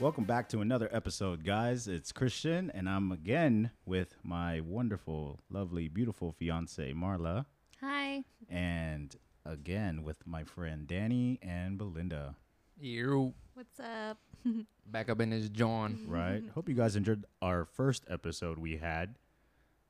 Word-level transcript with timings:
Welcome 0.00 0.24
back 0.24 0.48
to 0.50 0.60
another 0.60 0.88
episode, 0.92 1.44
guys. 1.44 1.86
It's 1.86 2.10
Christian, 2.12 2.70
and 2.74 2.88
I'm 2.88 3.12
again 3.12 3.70
with 3.86 4.16
my 4.22 4.60
wonderful, 4.60 5.38
lovely, 5.48 5.88
beautiful 5.88 6.32
fiance, 6.32 6.92
Marla, 6.92 7.46
Hi. 7.80 8.24
and 8.50 9.14
again 9.46 10.02
with 10.02 10.26
my 10.26 10.42
friend 10.44 10.86
Danny 10.88 11.38
and 11.42 11.78
Belinda. 11.78 12.34
You 12.78 13.34
What's 13.54 13.78
up? 13.78 14.18
back 14.86 15.08
up 15.08 15.20
in 15.20 15.30
this 15.30 15.48
John. 15.48 16.04
Right? 16.08 16.42
Hope 16.54 16.68
you 16.68 16.74
guys 16.74 16.96
enjoyed 16.96 17.24
our 17.40 17.64
first 17.64 18.04
episode 18.10 18.58
we 18.58 18.76
had. 18.78 19.14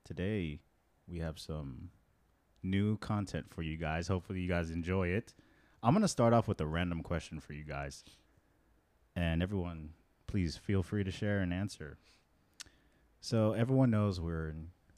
Today, 0.04 0.60
we 1.08 1.18
have 1.20 1.38
some 1.38 1.88
new 2.62 2.98
content 2.98 3.46
for 3.48 3.62
you 3.62 3.78
guys. 3.78 4.06
Hopefully, 4.08 4.40
you 4.40 4.48
guys 4.48 4.70
enjoy 4.70 5.08
it. 5.08 5.32
I'm 5.82 5.94
going 5.94 6.02
to 6.02 6.08
start 6.08 6.34
off 6.34 6.46
with 6.46 6.60
a 6.60 6.66
random 6.66 7.02
question 7.02 7.40
for 7.40 7.54
you 7.54 7.64
guys. 7.64 8.04
And 9.16 9.42
everyone, 9.42 9.90
please 10.34 10.56
feel 10.56 10.82
free 10.82 11.04
to 11.04 11.12
share 11.12 11.38
and 11.38 11.54
answer. 11.54 11.96
So, 13.20 13.52
everyone 13.52 13.92
knows 13.92 14.20
we're 14.20 14.52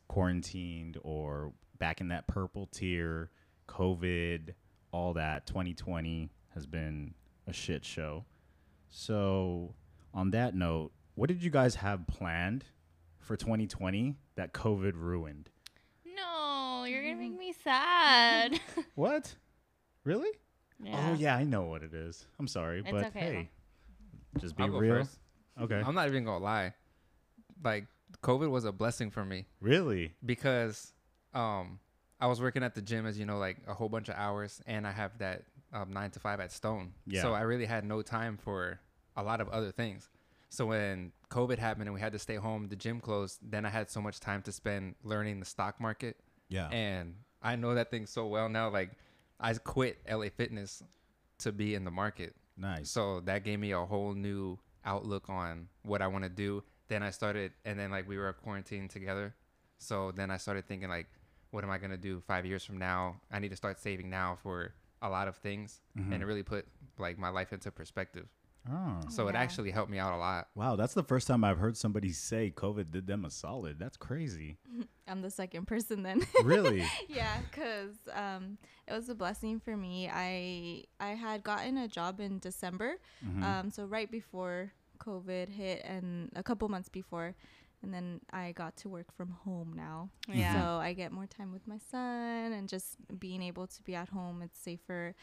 quarantined 0.09 0.97
or 1.03 1.53
back 1.79 2.01
in 2.01 2.09
that 2.09 2.27
purple 2.27 2.69
tier, 2.73 3.29
COVID, 3.69 4.55
all 4.93 5.13
that. 5.13 5.47
2020 5.47 6.31
has 6.55 6.65
been 6.65 7.13
a 7.47 7.53
shit 7.53 7.85
show. 7.85 8.25
So, 8.89 9.75
on 10.15 10.31
that 10.31 10.55
note, 10.55 10.93
what 11.17 11.29
did 11.29 11.43
you 11.43 11.51
guys 11.51 11.75
have 11.75 12.07
planned 12.07 12.65
for 13.19 13.37
2020 13.37 14.17
that 14.37 14.55
COVID 14.55 14.95
ruined? 14.95 15.51
No, 16.17 16.85
you're 16.89 17.03
gonna 17.03 17.17
make 17.17 17.39
me 17.39 17.53
sad. 17.63 18.59
What? 18.95 19.35
Really? 20.03 20.31
Oh 20.95 21.15
yeah, 21.19 21.37
I 21.37 21.45
know 21.45 21.65
what 21.65 21.83
it 21.83 21.93
is. 21.93 22.25
I'm 22.41 22.49
sorry, 22.49 22.79
It's 22.81 22.91
but 22.91 23.05
okay, 23.09 23.21
hey, 23.21 23.51
just 24.41 24.57
be 24.57 24.63
I'll 24.63 24.71
real. 24.71 24.95
first. 24.95 25.19
Okay. 25.61 25.83
I'm 25.85 25.95
not 25.95 26.09
even 26.09 26.25
gonna 26.25 26.43
lie. 26.45 26.75
Like 27.63 27.87
COVID 28.23 28.51
was 28.51 28.65
a 28.65 28.73
blessing 28.73 29.11
for 29.11 29.25
me 29.25 29.47
really? 29.61 30.15
because 30.25 30.93
um 31.35 31.79
I 32.21 32.27
was 32.29 32.41
working 32.41 32.63
at 32.63 32.75
the 32.75 32.81
gym 32.83 33.07
as 33.07 33.19
you 33.19 33.27
know, 33.27 33.39
like 33.39 33.59
a 33.67 33.75
whole 33.75 33.91
bunch 33.91 34.09
of 34.09 34.15
hours, 34.15 34.63
and 34.67 34.87
I 34.87 34.93
have 34.93 35.19
that 35.19 35.43
um, 35.73 35.93
nine 35.93 36.11
to 36.13 36.21
five 36.21 36.41
at 36.41 36.51
Stone. 36.51 36.95
Yeah. 37.07 37.21
So 37.21 37.35
I 37.35 37.43
really 37.43 37.67
had 37.67 37.85
no 37.85 38.01
time 38.01 38.39
for 38.39 38.81
a 39.17 39.23
lot 39.23 39.43
of 39.43 39.49
other 39.51 39.71
things. 39.71 40.09
So 40.49 40.65
when 40.67 41.13
COVID 41.31 41.59
happened 41.59 41.89
and 41.89 41.95
we 41.95 42.01
had 42.01 42.13
to 42.13 42.19
stay 42.19 42.37
home, 42.37 42.69
the 42.69 42.77
gym 42.77 43.01
closed. 43.01 43.41
Then 43.43 43.67
I 43.67 43.69
had 43.69 43.91
so 43.91 44.01
much 44.01 44.19
time 44.21 44.41
to 44.43 44.53
spend 44.53 44.95
learning 45.03 45.41
the 45.41 45.45
stock 45.47 45.79
market. 45.81 46.17
Yeah. 46.49 46.69
and 46.69 47.17
I 47.43 47.57
know 47.57 47.75
that 47.75 47.91
thing 47.91 48.07
so 48.07 48.27
well 48.27 48.49
now. 48.49 48.71
Like, 48.71 48.93
I 49.39 49.53
quit 49.55 49.99
LA 50.11 50.29
Fitness 50.35 50.83
to 51.41 51.53
be 51.53 51.75
in 51.75 51.85
the 51.85 51.91
market, 51.91 52.35
nice. 52.57 52.89
so 52.89 53.21
that 53.21 53.45
gave 53.45 53.59
me 53.59 53.73
a 53.73 53.81
whole 53.85 54.15
new 54.15 54.59
outlook 54.87 55.29
on 55.29 55.69
what 55.83 56.01
I 56.01 56.07
want 56.07 56.25
to 56.25 56.31
do. 56.31 56.63
Then 56.89 57.03
I 57.03 57.11
started, 57.11 57.53
and 57.65 57.79
then 57.79 57.91
like 57.91 58.09
we 58.09 58.17
were 58.17 58.33
quarantined 58.33 58.91
together, 58.91 59.35
so 59.79 60.13
then 60.13 60.31
I 60.31 60.37
started 60.37 60.67
thinking 60.67 60.89
like, 60.89 61.07
what 61.51 61.65
am 61.65 61.71
I 61.71 61.79
gonna 61.79 61.97
do 61.97 62.21
five 62.27 62.47
years 62.47 62.65
from 62.65 62.79
now? 62.79 63.17
I 63.31 63.39
need 63.41 63.51
to 63.51 63.57
start 63.57 63.79
saving 63.81 64.09
now 64.09 64.39
for 64.43 64.73
a 65.03 65.09
lot 65.11 65.29
of 65.29 65.37
things, 65.37 65.81
Mm-hmm. 65.99 66.13
and 66.13 66.23
it 66.23 66.27
really 66.27 66.43
put 66.43 66.67
like 66.99 67.19
my 67.19 67.29
life 67.29 67.53
into 67.53 67.71
perspective. 67.71 68.29
Oh. 68.71 69.01
So 69.09 69.29
it 69.29 69.35
actually 69.35 69.71
helped 69.71 69.91
me 69.91 69.99
out 69.99 70.13
a 70.13 70.17
lot. 70.17 70.49
Wow, 70.55 70.77
that's 70.77 70.95
the 70.95 71.03
first 71.03 71.27
time 71.27 71.45
I've 71.45 71.59
heard 71.59 71.77
somebody 71.77 72.13
say 72.13 72.53
COVID 72.55 72.91
did 72.91 73.07
them 73.07 73.25
a 73.25 73.31
solid. 73.31 73.79
That's 73.79 73.97
crazy. 73.97 74.59
I'm 75.09 75.23
the 75.23 75.31
second 75.31 75.67
person 75.67 76.03
then. 76.03 76.23
really? 76.43 76.85
yeah, 77.09 77.39
because 77.51 77.95
um, 78.13 78.59
it 78.89 78.93
was 78.93 79.09
a 79.09 79.15
blessing 79.15 79.61
for 79.61 79.77
me. 79.77 80.09
I 80.13 80.85
I 80.99 81.11
had 81.15 81.43
gotten 81.43 81.77
a 81.79 81.89
job 81.89 82.21
in 82.21 82.39
December, 82.41 82.97
Mhm. 83.25 83.43
um, 83.43 83.71
so 83.71 83.85
right 83.87 84.11
before 84.11 84.73
COVID 84.99 85.49
hit, 85.49 85.83
and 85.85 86.31
a 86.35 86.43
couple 86.43 86.69
months 86.69 86.89
before, 86.89 87.35
and 87.83 87.93
then 87.95 88.21
I 88.33 88.53
got 88.53 88.77
to 88.79 88.89
work 88.89 89.13
from 89.13 89.31
home 89.45 89.75
now. 89.77 90.09
Yeah. 90.27 90.55
So 90.55 90.79
I 90.79 90.93
get 90.95 91.13
more 91.13 91.27
time 91.27 91.53
with 91.53 91.67
my 91.69 91.79
son, 91.91 92.53
and 92.53 92.69
just 92.69 92.97
being 93.19 93.43
able 93.43 93.67
to 93.69 93.83
be 93.83 93.95
at 93.95 94.09
home, 94.09 94.43
it's 94.43 94.59
safer. 94.59 95.15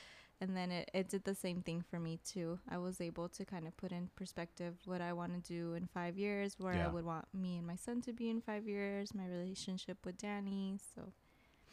And 0.44 0.58
then 0.58 0.72
it, 0.72 0.92
it 0.94 1.08
did 1.08 1.24
the 1.24 1.34
same 1.36 1.62
thing 1.62 1.82
for 1.90 2.00
me 2.00 2.20
too. 2.26 2.60
I 2.70 2.78
was 2.78 3.00
able 3.00 3.30
to 3.30 3.46
kind 3.46 3.66
of 3.66 3.78
put 3.78 3.94
in 3.94 4.10
perspective 4.16 4.76
what 4.84 5.00
I 5.00 5.14
want 5.14 5.34
to 5.36 5.40
do 5.40 5.74
in 5.76 5.88
five 5.88 6.18
years, 6.18 6.56
where 6.60 6.74
Yeah. 6.74 6.88
I 6.88 6.90
would 6.90 7.06
want 7.06 7.26
me 7.34 7.56
and 7.60 7.66
my 7.66 7.76
son 7.78 8.02
to 8.02 8.12
be 8.12 8.30
in 8.30 8.42
five 8.42 8.68
years, 8.68 9.14
my 9.14 9.26
relationship 9.26 10.06
with 10.06 10.18
Danny. 10.18 10.80
So 10.96 11.14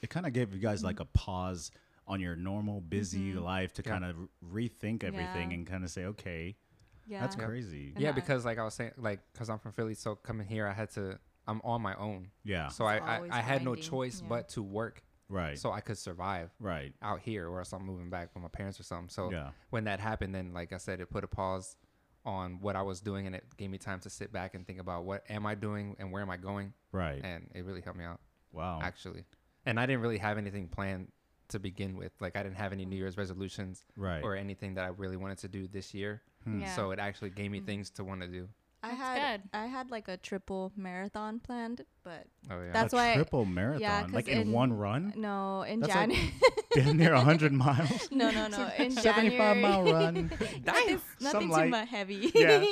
It 0.03 0.09
kind 0.09 0.25
of 0.25 0.32
gave 0.32 0.54
you 0.54 0.60
guys 0.60 0.84
like 0.84 1.00
a 1.00 1.04
pause 1.04 1.72
on 2.06 2.20
your 2.20 2.36
normal 2.36 2.80
busy 2.80 3.32
Mhm. 3.34 3.42
life 3.42 3.72
to 3.75 3.82
Yeah. 3.84 3.91
kind 3.91 4.04
of 4.04 4.16
rethink 4.42 5.03
everything 5.03 5.50
Yeah. 5.50 5.56
and 5.56 5.66
kind 5.66 5.82
of 5.82 5.91
say, 5.91 6.04
okay, 6.06 6.56
yeah, 7.06 7.20
that's 7.22 7.34
crazy. 7.36 7.91
And 7.94 8.00
yeah, 8.00 8.12
because 8.12 8.44
like 8.44 8.59
I 8.59 8.64
was 8.64 8.75
saying, 8.75 8.92
like 8.98 9.20
because 9.32 9.50
I'm 9.50 9.59
from 9.59 9.72
Philly, 9.72 9.94
so 9.94 10.14
coming 10.14 10.47
here, 10.47 10.66
I 10.69 10.72
had 10.75 10.91
to. 10.92 11.19
I'm 11.48 11.60
on 11.64 11.82
my 11.82 11.94
own. 11.97 12.30
Yeah. 12.44 12.69
So 12.69 12.84
I, 12.84 12.97
It's 12.97 13.06
I, 13.06 13.16
always 13.16 13.30
I 13.32 13.41
had 13.41 13.64
no 13.64 13.75
choice 13.75 14.20
yeah. 14.22 14.28
but 14.28 14.48
to 14.50 14.62
work 14.62 15.03
Right. 15.30 15.58
so 15.58 15.70
I 15.72 15.80
could 15.80 15.96
survive 15.96 16.50
right. 16.58 16.92
out 17.00 17.20
here 17.20 17.48
or 17.48 17.60
else 17.60 17.72
I'm 17.72 17.84
moving 17.86 18.10
back 18.10 18.30
with 18.34 18.42
my 18.42 18.48
parents 18.48 18.78
or 18.78 18.82
something. 18.82 19.08
So 19.08 19.30
yeah. 19.30 19.50
when 19.70 19.84
that 19.84 20.00
happened, 20.00 20.34
then 20.34 20.52
like 20.52 20.72
I 20.72 20.76
said, 20.78 21.00
it 21.00 21.08
put 21.08 21.24
a 21.24 21.28
pause 21.28 21.76
on 22.26 22.58
what 22.60 22.76
I 22.76 22.82
was 22.82 23.00
doing 23.00 23.26
and 23.26 23.34
it 23.34 23.44
gave 23.56 23.70
me 23.70 23.78
time 23.78 24.00
to 24.00 24.10
sit 24.10 24.32
back 24.32 24.54
and 24.54 24.66
think 24.66 24.80
about 24.80 25.04
what 25.04 25.24
am 25.30 25.46
I 25.46 25.54
doing 25.54 25.96
and 25.98 26.12
where 26.12 26.20
am 26.20 26.30
I 26.30 26.36
going? 26.36 26.74
Right. 26.92 27.20
And 27.24 27.48
it 27.54 27.64
really 27.64 27.80
helped 27.80 27.98
me 27.98 28.04
out 28.04 28.20
wow. 28.52 28.80
actually. 28.82 29.24
And 29.64 29.78
I 29.80 29.86
didn't 29.86 30.02
really 30.02 30.18
have 30.18 30.36
anything 30.36 30.68
planned 30.68 31.08
to 31.48 31.58
begin 31.58 31.97
with. 31.97 32.12
Like 32.20 32.36
I 32.36 32.42
didn't 32.42 32.56
have 32.56 32.72
any 32.72 32.84
New 32.84 32.97
Year's 32.97 33.16
resolutions 33.16 33.84
Right. 33.97 34.22
or 34.22 34.36
anything 34.36 34.74
that 34.74 34.84
I 34.84 34.88
really 34.88 35.16
wanted 35.16 35.38
to 35.38 35.48
do 35.48 35.66
this 35.66 35.94
year. 35.94 36.22
Hmm. 36.44 36.60
Yeah. 36.60 36.74
So 36.74 36.91
it 36.91 36.98
actually 36.98 37.30
gave 37.30 37.50
me 37.50 37.60
Mhm. 37.60 37.66
things 37.66 37.91
to 37.91 38.04
want 38.04 38.20
to 38.22 38.28
do. 38.28 38.48
I 38.82 38.88
had 38.91 39.41
good. 39.42 39.50
I 39.52 39.66
had 39.66 39.91
like 39.91 40.08
a 40.08 40.16
triple 40.16 40.72
marathon 40.76 41.38
planned, 41.41 41.84
but 42.02 42.24
Oh 42.50 42.62
yeah. 42.62 42.72
That's 42.72 42.92
a 42.94 42.96
why- 42.96 43.14
triple 43.14 43.44
marathon, 43.44 44.04
'cause 44.04 44.12
like 44.12 44.28
in, 44.28 44.38
in- 44.42 44.52
one 44.52 44.72
run, 44.72 45.12
no, 45.16 45.62
in 45.62 45.80
That's 45.80 45.94
like 45.94 46.08
January. 46.10 46.32
damn 46.74 46.96
near 46.96 47.14
hundred 47.14 47.52
miles. 47.52 48.08
no, 48.12 48.30
no, 48.30 48.48
no. 48.48 48.70
In 48.78 48.91
Seventy-five 49.06 49.56
January, 49.56 49.60
mile 49.60 49.84
run. 49.92 50.30
nothing, 50.64 50.98
Some 50.98 51.00
nothing 51.20 51.48
too 51.48 51.52
light- 51.54 51.70
much 51.70 51.88
heavy. 51.88 52.30
Yeah, 52.34 52.64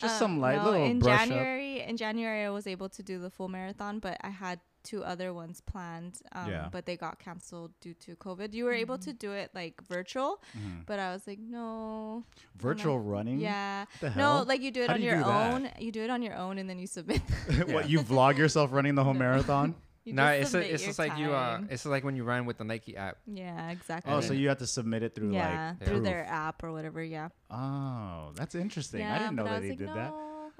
just 0.00 0.14
Um, 0.14 0.18
some 0.18 0.40
light 0.40 0.56
no, 0.58 0.64
little 0.70 0.84
in 0.84 0.98
brush 0.98 1.22
up. 1.22 1.28
January. 1.28 1.80
In 1.80 1.96
January, 1.96 2.44
I 2.44 2.50
was 2.50 2.66
able 2.66 2.88
to 2.90 3.02
do 3.02 3.18
the 3.18 3.30
full 3.30 3.48
marathon, 3.48 4.00
but 4.00 4.18
I 4.22 4.30
had 4.30 4.60
two 4.84 5.02
other 5.02 5.32
ones 5.34 5.60
planned. 5.60 6.20
Um, 6.32 6.50
Yeah. 6.50 6.68
But 6.70 6.84
they 6.86 6.96
got 6.96 7.18
canceled 7.18 7.72
due 7.80 7.94
to 8.04 8.14
COVID. 8.16 8.52
You 8.54 8.64
were 8.66 8.72
able 8.84 8.98
to 8.98 9.12
do 9.12 9.32
it 9.32 9.50
like 9.54 9.80
virtual, 9.82 10.42
Mhm. 10.56 10.86
but 10.86 10.98
I 11.00 11.12
was 11.12 11.26
like, 11.26 11.38
no. 11.40 12.24
Virtual 12.56 13.00
running. 13.00 13.38
Yeah. 13.40 13.80
What 13.80 13.88
the 14.00 14.10
hell? 14.10 14.38
No, 14.38 14.42
like 14.44 14.60
you 14.60 14.70
do 14.70 14.82
it 14.82 14.88
How 14.88 14.94
on 14.94 15.00
do 15.00 15.04
you 15.06 15.10
your 15.12 15.18
do 15.20 15.24
that? 15.24 15.54
own. 15.54 15.70
You 15.80 15.90
do 15.90 16.02
it 16.02 16.10
on 16.10 16.22
your 16.22 16.34
own, 16.36 16.58
and 16.58 16.68
then 16.70 16.78
you 16.78 16.86
submit. 16.86 17.22
what 17.68 17.88
you 17.88 18.00
vlog 18.00 18.36
yourself 18.38 18.70
running 18.72 18.94
the 18.94 19.02
whole 19.04 19.14
No. 19.14 19.20
marathon? 19.20 19.74
you 20.04 20.12
no, 20.12 20.22
just 20.38 20.54
it's 20.54 20.54
a, 20.54 20.72
it's 20.74 20.82
your 20.82 20.88
just 20.90 20.98
like 20.98 21.16
you 21.16 21.32
uh 21.32 21.62
it's 21.70 21.86
like 21.86 22.04
when 22.04 22.14
you 22.14 22.24
run 22.24 22.44
with 22.44 22.58
the 22.58 22.64
Nike 22.64 22.94
app. 22.96 23.16
Yeah, 23.26 23.70
exactly. 23.70 24.12
Oh, 24.12 24.20
so 24.20 24.34
you 24.34 24.48
have 24.48 24.58
to 24.58 24.66
submit 24.66 25.02
it 25.02 25.14
through 25.14 25.32
yeah, 25.32 25.74
like 25.80 25.88
through 25.88 26.00
their 26.00 26.26
app 26.26 26.62
or 26.62 26.72
whatever. 26.72 27.02
Yeah. 27.02 27.28
Oh, 27.50 28.32
that's 28.34 28.54
interesting. 28.54 29.00
yeah, 29.00 29.14
I 29.14 29.18
didn't 29.18 29.36
know 29.36 29.44
that 29.44 29.50
I 29.52 29.54
was 29.54 29.62
they 29.62 29.70
like, 29.70 29.78
did 29.78 29.88
no, 29.88 29.94
that. 29.94 30.12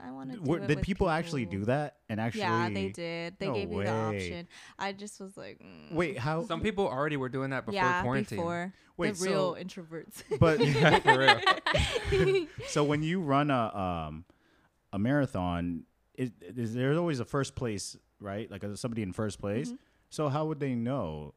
I 0.07 0.11
want 0.11 0.31
to 0.33 0.37
do 0.39 0.43
Were- 0.51 0.59
it 0.59 0.67
did 0.67 0.77
with 0.79 0.85
people, 0.85 1.09
actually 1.09 1.47
do 1.47 1.65
that 1.65 1.97
and 2.09 2.21
actually? 2.21 2.41
Yeah, 2.43 2.69
they 2.69 2.89
did. 2.91 3.39
They 3.39 3.47
No 3.47 3.55
gave 3.55 3.71
me 3.71 3.77
way. 3.77 3.85
the 3.85 3.91
option. 3.91 4.49
I 4.79 4.93
just 4.93 5.21
was 5.21 5.37
like, 5.37 5.61
mm. 5.61 5.93
Wait, 5.93 6.19
how? 6.19 6.45
Some 6.45 6.61
people 6.61 6.87
already 6.87 7.17
were 7.17 7.29
doing 7.29 7.51
that 7.51 7.65
before 7.65 7.75
yeah, 7.81 8.03
quarantine. 8.03 8.37
before 8.39 8.73
Wait, 8.97 9.15
the 9.15 9.25
real 9.25 9.55
so 9.57 9.61
introverts. 9.63 10.23
but 10.39 10.61
Yeah, 10.65 10.99
for 11.01 11.19
real. 11.19 12.47
so 12.69 12.85
when 12.85 13.03
you 13.03 13.21
run 13.21 13.51
a 13.51 13.77
um 13.77 14.25
a 14.93 14.99
marathon, 14.99 15.85
is, 16.17 16.31
is 16.41 16.75
there's 16.75 16.97
always 16.99 17.19
a 17.21 17.25
first 17.25 17.55
place, 17.57 17.97
right? 18.21 18.51
Like 18.51 18.63
uh, 18.63 18.77
somebody 18.77 19.03
in 19.03 19.13
first 19.13 19.41
place. 19.41 19.73
Mhm. 19.73 19.79
So 20.11 20.29
how 20.29 20.47
would 20.47 20.61
they 20.61 20.75
know, 20.77 21.35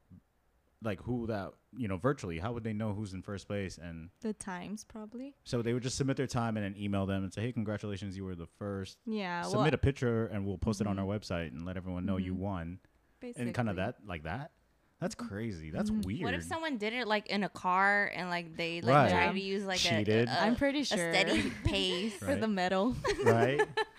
like 0.83 1.01
who 1.01 1.27
that 1.27 1.51
you 1.75 1.87
know 1.87 1.97
virtually? 1.97 2.37
How 2.39 2.51
would 2.53 2.63
they 2.63 2.73
know 2.73 2.93
who's 2.93 3.13
in 3.13 3.21
first 3.23 3.47
place? 3.47 3.77
And 3.81 4.09
the 4.21 4.33
times 4.33 4.83
probably. 4.83 5.33
so 5.43 5.61
they 5.61 5.73
would 5.73 5.83
just 5.83 5.97
submit 5.97 6.17
their 6.17 6.27
time 6.27 6.55
and 6.57 6.65
then 6.65 6.75
email 6.81 7.05
them 7.05 7.23
and 7.23 7.33
say, 7.33 7.41
"Hey, 7.41 7.51
congratulations, 7.51 8.15
you 8.15 8.23
were 8.25 8.35
the 8.35 8.47
first." 8.59 8.97
Yeah. 9.05 9.41
well, 9.41 9.51
Submit 9.51 9.73
a 9.73 9.77
picture 9.77 10.27
and 10.27 10.45
we'll 10.45 10.57
post 10.57 10.81
it 10.81 10.87
on 10.87 10.99
our 10.99 11.05
website 11.05 11.47
and 11.47 11.65
let 11.65 11.77
everyone 11.77 12.05
know 12.05 12.17
you 12.17 12.33
Mhm. 12.33 12.37
won. 12.39 12.79
basically. 13.19 13.45
And 13.47 13.55
kind 13.55 13.67
of 13.69 13.77
that, 13.77 13.95
like 14.05 14.23
that. 14.23 14.51
That's 14.99 15.15
crazy. 15.15 15.69
That's 15.71 15.89
Mhm. 15.89 16.05
weird. 16.05 16.21
What 16.23 16.33
if 16.35 16.43
someone 16.43 16.77
did 16.77 16.93
it 16.93 17.07
like 17.07 17.27
in 17.27 17.43
a 17.43 17.49
car 17.49 18.11
and 18.15 18.29
like 18.29 18.55
they 18.57 18.81
like 18.81 18.93
Right. 18.95 19.09
tried 19.09 19.25
Yeah. 19.25 19.31
to 19.31 19.39
use 19.39 19.63
like 19.65 19.79
Cheated. 19.79 20.27
a, 20.27 20.31
a, 20.31 20.41
I'm 20.45 20.55
pretty 20.55 20.81
a 20.81 20.85
sure 20.85 21.13
steady 21.13 21.51
pace? 21.65 22.13
for 22.17 22.35
the 22.35 22.47
medal. 22.47 22.95
right? 23.23 23.59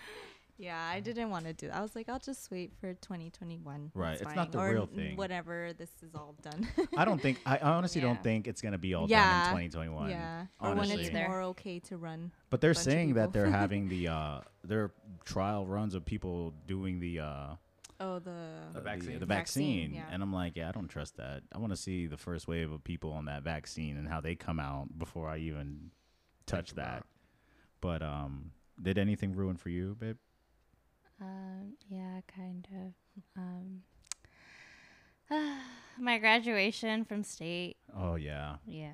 yeah, 0.59 0.77
I 0.93 0.99
didn't 0.99 1.29
want 1.31 1.45
to 1.45 1.53
do. 1.53 1.67
That. 1.67 1.77
I 1.77 1.81
was 1.81 1.95
like, 1.95 2.09
I'll 2.09 2.19
just 2.19 2.51
wait 2.51 2.73
for 2.79 2.93
2021. 2.93 3.91
Right, 3.95 4.09
That's 4.11 4.21
it's 4.23 4.35
not 4.35 4.51
the 4.51 4.59
or 4.59 4.71
real 4.71 4.89
n- 4.91 4.95
thing. 4.95 5.15
Whatever. 5.15 5.71
This 5.75 5.89
is 6.03 6.13
all 6.13 6.35
done. 6.43 6.67
I 6.97 7.05
don't 7.05 7.21
think. 7.21 7.39
I 7.45 7.57
honestly 7.57 8.01
Yeah. 8.03 8.07
don't 8.09 8.21
think 8.23 8.47
it's 8.47 8.61
gonna 8.61 8.77
be 8.77 8.93
all 8.93 9.07
done 9.07 9.41
in 9.41 9.45
2021. 9.69 10.09
yeah. 10.09 10.45
Or 10.59 10.69
when 10.69 10.79
honestly. 10.79 11.01
it's 11.05 11.09
Either. 11.15 11.27
more 11.29 11.41
okay 11.43 11.79
to 11.79 11.97
run. 11.97 12.31
But 12.49 12.59
they're 12.61 12.73
saying 12.73 13.13
that 13.15 13.31
they're 13.33 13.49
having 13.63 13.87
the 13.89 14.09
uh 14.09 14.41
their 14.63 14.91
trial 15.25 15.65
runs 15.65 15.95
of 15.95 16.03
people 16.05 16.53
doing 16.67 16.99
the 16.99 17.21
uh 17.21 17.47
Oh, 18.01 18.17
the. 18.19 18.31
The 18.73 18.79
vaccine. 18.79 19.19
the, 19.19 19.25
Vaccine, 19.25 19.89
vaccine. 19.89 19.93
yeah. 19.93 20.05
and 20.09 20.23
I'm 20.23 20.31
like, 20.31 20.55
yeah, 20.55 20.69
I 20.69 20.71
don't 20.71 20.87
trust 20.87 21.17
that. 21.17 21.41
I 21.53 21.57
want 21.57 21.73
to 21.73 21.77
see 21.77 22.07
the 22.07 22.15
first 22.15 22.47
wave 22.47 22.71
of 22.71 22.81
people 22.83 23.11
on 23.11 23.25
that 23.25 23.43
vaccine 23.43 23.97
and 23.97 24.07
how 24.07 24.21
they 24.21 24.35
come 24.35 24.57
out 24.57 24.97
before 24.97 25.27
I 25.27 25.39
even 25.39 25.91
touch 26.45 26.67
Think 26.71 26.77
that. 26.77 26.97
about 26.99 27.05
But 27.81 28.01
um 28.01 28.51
Did 28.81 28.97
anything 28.97 29.35
ruin 29.35 29.57
for 29.57 29.67
you, 29.69 29.95
babe? 29.99 30.17
Um, 31.21 31.73
yeah, 31.89 32.21
kind 32.33 32.67
of. 32.75 32.93
Um, 33.37 33.81
my 35.99 36.17
graduation 36.17 37.05
from 37.05 37.23
state. 37.23 37.77
Oh 37.95 38.15
yeah, 38.15 38.55
Yeah. 38.65 38.91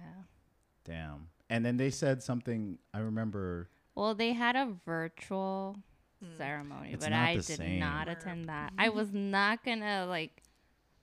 damn. 0.83 1.27
And 1.49 1.63
then 1.65 1.77
they 1.77 1.89
said 1.91 2.23
something. 2.23 2.79
I 2.93 2.99
remember. 2.99 3.69
Well, 3.93 4.15
they 4.15 4.33
had 4.33 4.55
a 4.55 4.73
virtual 4.85 5.77
Hmm. 6.23 6.37
ceremony, 6.37 6.91
It's 6.93 7.03
but 7.05 7.13
I 7.13 7.35
did 7.35 7.43
same. 7.45 7.79
not 7.79 8.07
attend 8.07 8.49
that. 8.49 8.73
I 8.77 8.89
was 8.89 9.13
not 9.13 9.63
gonna 9.63 10.05
like 10.07 10.41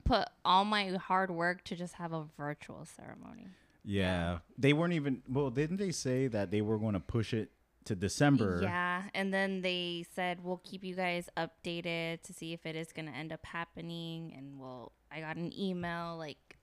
put 0.04 0.26
all 0.44 0.64
my 0.64 0.88
hard 0.96 1.30
work 1.30 1.62
to 1.64 1.76
just 1.76 1.94
have 1.94 2.12
a 2.12 2.24
virtual 2.36 2.84
ceremony. 2.84 3.46
Yeah, 3.84 4.38
they 4.58 4.72
weren't 4.72 4.94
even. 4.94 5.22
Well, 5.28 5.50
didn't 5.50 5.76
they 5.78 5.92
say 5.92 6.28
that 6.28 6.50
they 6.50 6.60
were 6.62 6.78
going 6.78 6.94
to 6.94 7.00
push 7.00 7.34
it 7.34 7.50
to 7.87 7.94
December? 7.94 8.61
Yeah, 8.62 9.02
and 9.14 9.32
then 9.32 9.62
they 9.62 10.05
said 10.14 10.43
we'll 10.44 10.61
keep 10.64 10.84
you 10.84 10.94
guys 10.94 11.29
updated 11.37 12.23
to 12.23 12.32
see 12.32 12.52
if 12.52 12.64
it 12.67 12.76
is 12.76 12.93
gonna 12.93 13.12
end 13.12 13.32
up 13.32 13.44
happening. 13.46 14.32
And 14.37 14.58
well, 14.58 14.93
I 15.11 15.20
got 15.20 15.37
an 15.37 15.52
email 15.58 16.17
like 16.19 16.56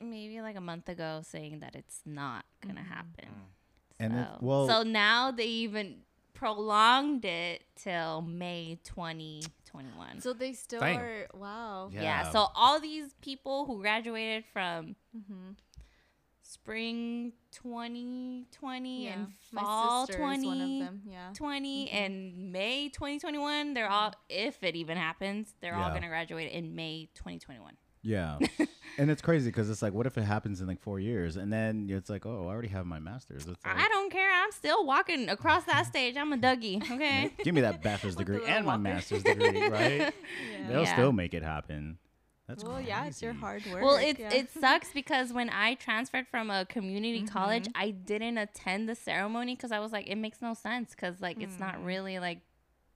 maybe 0.00 0.40
like 0.40 0.56
a 0.56 0.60
month 0.60 0.88
ago 0.88 1.22
saying 1.24 1.60
that 1.60 1.74
it's 1.76 2.00
not 2.06 2.44
gonna 2.66 2.82
happen. 2.82 3.28
And 3.98 4.14
it- 4.18 4.26
so, 4.26 4.38
well- 4.40 4.66
so 4.68 4.82
now 4.82 5.30
they 5.30 5.46
even 5.46 6.02
prolonged 6.32 7.24
it 7.26 7.64
till 7.76 8.22
May 8.22 8.78
2021. 8.84 10.20
So 10.20 10.32
they 10.32 10.52
still 10.54 10.80
Damn. 10.80 10.96
are. 10.98 11.26
Wow. 11.34 11.90
Yeah. 11.92 12.02
yeah. 12.02 12.30
so 12.30 12.46
all 12.54 12.80
these 12.80 13.12
people 13.20 13.66
who 13.66 13.80
graduated 13.80 14.44
from 14.52 14.96
Mm-hmm. 15.16 15.50
Spring 16.50 17.32
2020 17.52 19.04
Yeah. 19.04 19.12
and 19.12 19.32
fall 19.54 20.06
sister 20.06 20.20
is 20.20 20.20
one 20.20 20.34
of 20.34 20.40
2020 20.42 20.80
them. 20.80 21.02
Yeah. 21.06 21.30
Mm-hmm. 21.32 21.96
and 21.96 22.52
May 22.52 22.88
2021, 22.88 23.74
they're 23.74 23.88
all 23.88 24.12
if 24.28 24.62
it 24.64 24.74
even 24.74 24.96
happens, 24.96 25.54
they're 25.60 25.74
all 25.76 25.90
going 25.90 26.02
to 26.02 26.08
graduate 26.08 26.50
in 26.52 26.74
May 26.74 27.08
2021. 27.14 27.76
Yeah. 28.02 28.38
and 28.98 29.10
it's 29.10 29.20
crazy 29.22 29.50
because 29.50 29.68
it's 29.70 29.82
like, 29.82 29.92
what 29.92 30.06
if 30.06 30.16
it 30.18 30.22
happens 30.22 30.60
in 30.60 30.66
like 30.66 30.80
four 30.80 30.98
years? 30.98 31.36
And 31.36 31.52
then 31.52 31.86
it's 31.90 32.08
like, 32.10 32.24
oh, 32.26 32.46
I 32.48 32.50
already 32.50 32.68
have 32.68 32.86
my 32.86 32.98
master's. 32.98 33.46
It's 33.46 33.64
like, 33.64 33.76
I 33.76 33.88
don't 33.88 34.10
care. 34.10 34.30
I'm 34.32 34.50
still 34.52 34.84
walking 34.86 35.28
across 35.28 35.64
that 35.64 35.86
stage. 35.92 36.16
I'm 36.16 36.32
a 36.32 36.38
Dougie, 36.38 36.82
okay? 36.90 37.30
give 37.44 37.54
me 37.54 37.60
that 37.60 37.82
bachelor's 37.82 38.16
degree 38.22 38.40
and 38.46 38.64
my 38.66 38.76
master's 38.78 39.22
degree, 39.22 39.68
right? 39.68 39.98
Yeah. 39.98 40.68
They'll 40.68 40.82
Yeah. 40.84 40.92
still 40.94 41.12
make 41.12 41.34
it 41.34 41.42
happen. 41.42 41.98
That's 42.50 42.64
well, 42.64 42.80
yeah, 42.80 43.04
it's 43.06 43.22
your 43.22 43.32
hard 43.32 43.64
work. 43.66 43.82
Well, 43.82 43.96
it 43.96 44.18
yeah. 44.18 44.32
it 44.34 44.50
sucks 44.50 44.92
because 44.92 45.32
when 45.32 45.48
I 45.50 45.74
transferred 45.74 46.26
from 46.28 46.50
a 46.50 46.64
community 46.66 47.22
college, 47.22 47.64
Mhm. 47.68 47.72
I 47.76 47.90
didn't 47.92 48.38
attend 48.38 48.88
the 48.88 48.94
ceremony 48.96 49.54
because 49.54 49.70
I 49.72 49.78
was 49.78 49.92
like, 49.92 50.08
it 50.08 50.16
makes 50.16 50.42
no 50.42 50.54
sense 50.54 50.90
because 50.90 51.20
like 51.20 51.40
it's 51.40 51.58
not 51.60 51.76
Mm. 51.76 51.86
really 51.86 52.18
like 52.18 52.40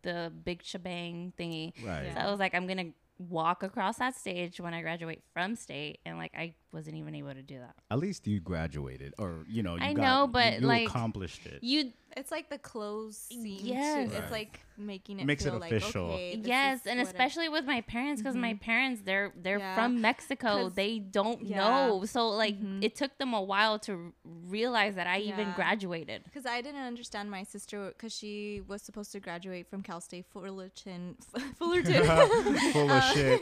the 0.02 0.32
big 0.44 0.62
shebang 0.62 1.32
thingy. 1.38 1.72
Right. 1.84 2.12
So 2.12 2.18
I 2.18 2.30
was 2.30 2.40
like, 2.40 2.54
I'm 2.54 2.66
gonna 2.66 2.90
walk 3.18 3.62
across 3.62 3.98
that 3.98 4.16
stage 4.16 4.60
when 4.60 4.74
I 4.74 4.82
graduate 4.82 5.22
from 5.32 5.54
state, 5.54 6.00
and 6.04 6.18
like 6.18 6.32
I 6.36 6.54
wasn't 6.72 6.96
even 6.96 7.14
able 7.14 7.32
to 7.32 7.42
do 7.42 7.58
that. 7.60 7.76
At 7.90 8.00
least 8.00 8.26
you 8.26 8.40
graduated, 8.40 9.14
or 9.18 9.44
you 9.48 9.62
know, 9.62 9.76
you 9.76 9.84
I 9.84 9.92
got- 9.94 10.02
know, 10.02 10.22
you- 10.22 10.32
but, 10.32 10.60
you, 10.60 10.66
like, 10.66 10.88
accomplished 10.88 11.46
it. 11.46 11.62
You 11.62 11.92
It's 12.16 12.30
like 12.30 12.48
the 12.50 12.58
close 12.58 13.16
scene. 13.18 13.58
Yes. 13.62 14.08
Too. 14.08 14.14
Right. 14.14 14.22
It's 14.22 14.32
like 14.32 14.60
making 14.76 15.20
it 15.20 15.26
Makes 15.26 15.44
it 15.46 15.54
official. 15.54 16.06
Like, 16.08 16.14
okay, 16.14 16.40
yes, 16.42 16.80
and 16.86 16.98
what 16.98 17.06
I- 17.06 17.10
especially 17.10 17.48
with 17.48 17.64
my 17.64 17.80
parents 17.82 18.20
because 18.20 18.34
my 18.36 18.54
Mhm. 18.54 18.60
parents 18.60 19.02
they're 19.04 19.32
they're 19.36 19.58
Yeah. 19.60 19.74
from 19.76 20.00
Mexico. 20.00 20.68
They 20.68 20.98
don't 20.98 21.42
yeah. 21.44 21.58
know, 21.58 22.04
so 22.06 22.28
like 22.28 22.60
Mhm. 22.60 22.82
it 22.82 22.94
took 22.96 23.16
them 23.18 23.34
a 23.34 23.42
while 23.42 23.78
to 23.80 24.12
realize 24.24 24.94
that 24.96 25.06
I 25.06 25.18
even 25.20 25.52
graduated. 25.52 26.24
Because 26.24 26.44
I 26.46 26.60
didn't 26.60 26.82
understand 26.82 27.30
my 27.30 27.42
sister 27.44 27.88
because 27.88 28.12
she 28.12 28.62
was 28.66 28.82
supposed 28.82 29.12
to 29.12 29.20
graduate 29.20 29.68
from 29.70 29.82
Cal 29.82 30.00
State 30.00 30.26
Fullerton. 30.32 31.16
Fullerton. 31.58 32.04
Full 32.72 32.90
of 32.90 33.02
Uh, 33.04 33.12
shit. 33.14 33.40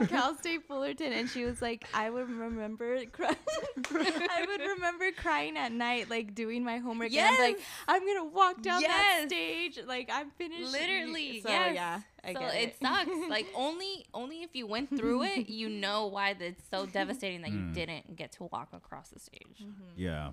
From 0.00 0.08
Cal 0.18 0.36
State 0.36 0.66
Fullerton, 0.66 1.12
and 1.12 1.28
she 1.28 1.44
was 1.44 1.60
like, 1.62 1.84
I 1.94 2.10
would 2.10 2.28
remember, 2.30 3.04
cry- 3.06 3.36
I 3.90 4.46
would 4.48 4.60
remember 4.60 5.10
crying 5.12 5.56
at 5.56 5.72
night, 5.72 6.10
like 6.10 6.34
doing 6.34 6.64
my 6.64 6.78
homework. 6.78 7.12
And 7.12 7.20
I'm 7.26 7.40
like, 7.40 7.60
I'm 7.88 8.06
gonna 8.06 8.24
walk 8.26 8.62
down 8.62 8.82
that 8.82 9.24
stage, 9.26 9.78
like 9.86 10.10
I'm 10.12 10.30
finished. 10.30 10.72
Literally, 10.72 11.40
So 11.42 11.48
yes. 11.48 11.74
yeah, 11.74 12.00
I 12.24 12.32
so 12.32 12.40
get 12.40 12.54
it, 12.54 12.68
it. 12.70 12.76
sucks. 12.82 13.10
like 13.28 13.46
only 13.54 14.06
only 14.14 14.42
if 14.42 14.54
you 14.54 14.66
went 14.66 14.96
through 14.96 15.24
it, 15.24 15.48
you 15.48 15.68
know 15.68 16.06
why 16.06 16.34
it's 16.38 16.62
so 16.70 16.86
devastating 16.86 17.42
that 17.42 17.50
you 17.50 17.58
Mm. 17.60 17.74
didn't 17.74 18.16
get 18.16 18.32
to 18.32 18.44
walk 18.44 18.68
across 18.72 19.10
the 19.10 19.20
stage. 19.20 19.64
Yeah. 19.96 20.32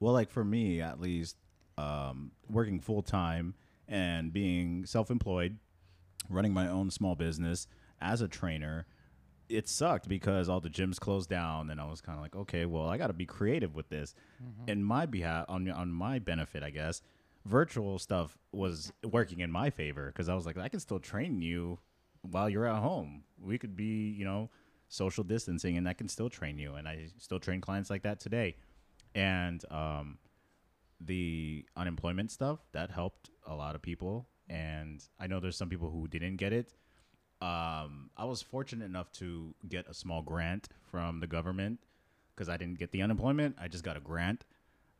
Well, 0.00 0.12
like 0.12 0.30
for 0.30 0.44
me, 0.44 0.80
at 0.80 1.00
least, 1.00 1.36
um, 1.78 2.32
working 2.48 2.80
full 2.80 3.02
time 3.02 3.54
and 3.88 4.32
being 4.32 4.86
self 4.86 5.10
employed, 5.10 5.58
running 6.28 6.52
my 6.54 6.68
own 6.68 6.90
small 6.90 7.14
business 7.14 7.66
as 8.04 8.20
a 8.20 8.28
trainer, 8.28 8.86
it 9.48 9.68
sucked 9.68 10.08
because 10.08 10.48
all 10.48 10.60
the 10.60 10.70
gyms 10.70 11.00
closed 11.00 11.28
down, 11.28 11.70
and 11.70 11.80
I 11.80 11.86
was 11.86 12.00
kind 12.00 12.16
of 12.18 12.22
like, 12.22 12.36
okay, 12.36 12.66
well, 12.66 12.88
I 12.88 12.96
got 12.98 13.08
to 13.08 13.12
be 13.12 13.26
creative 13.26 13.74
with 13.74 13.88
this. 13.88 14.14
In 14.68 14.84
my 14.84 15.06
behalf, 15.06 15.46
on 15.48 15.68
on 15.70 15.90
my 15.92 16.18
benefit, 16.18 16.62
I 16.62 16.70
guess, 16.70 17.02
virtual 17.44 17.98
stuff 17.98 18.38
was 18.52 18.92
working 19.02 19.40
in 19.40 19.50
my 19.50 19.70
favor 19.70 20.06
because 20.06 20.28
I 20.28 20.34
was 20.34 20.46
like, 20.46 20.56
I 20.56 20.68
can 20.68 20.80
still 20.80 21.00
train 21.00 21.42
you 21.42 21.78
while 22.22 22.48
you're 22.48 22.66
at 22.66 22.80
home. 22.82 23.24
We 23.38 23.58
could 23.58 23.76
be, 23.76 24.10
you 24.10 24.24
know, 24.24 24.50
social 24.88 25.24
distancing, 25.24 25.76
and 25.76 25.88
I 25.88 25.92
can 25.92 26.08
still 26.08 26.30
train 26.30 26.58
you, 26.58 26.74
and 26.74 26.88
I 26.88 27.08
still 27.18 27.40
train 27.40 27.60
clients 27.60 27.90
like 27.90 28.02
that 28.02 28.20
today. 28.20 28.56
And 29.14 29.64
um, 29.70 30.18
the 31.00 31.66
unemployment 31.76 32.30
stuff 32.30 32.60
that 32.72 32.90
helped 32.90 33.30
a 33.46 33.54
lot 33.54 33.74
of 33.74 33.82
people, 33.82 34.26
and 34.48 35.04
I 35.20 35.26
know 35.26 35.40
there's 35.40 35.56
some 35.56 35.68
people 35.68 35.90
who 35.90 36.08
didn't 36.08 36.36
get 36.36 36.52
it. 36.52 36.74
Um, 37.40 38.10
I 38.16 38.24
was 38.24 38.42
fortunate 38.42 38.84
enough 38.84 39.12
to 39.12 39.54
get 39.68 39.86
a 39.88 39.94
small 39.94 40.22
grant 40.22 40.68
from 40.90 41.20
the 41.20 41.26
government 41.26 41.80
because 42.34 42.48
I 42.48 42.56
didn't 42.56 42.78
get 42.78 42.90
the 42.92 43.02
unemployment. 43.02 43.56
I 43.60 43.68
just 43.68 43.84
got 43.84 43.96
a 43.96 44.00
grant, 44.00 44.44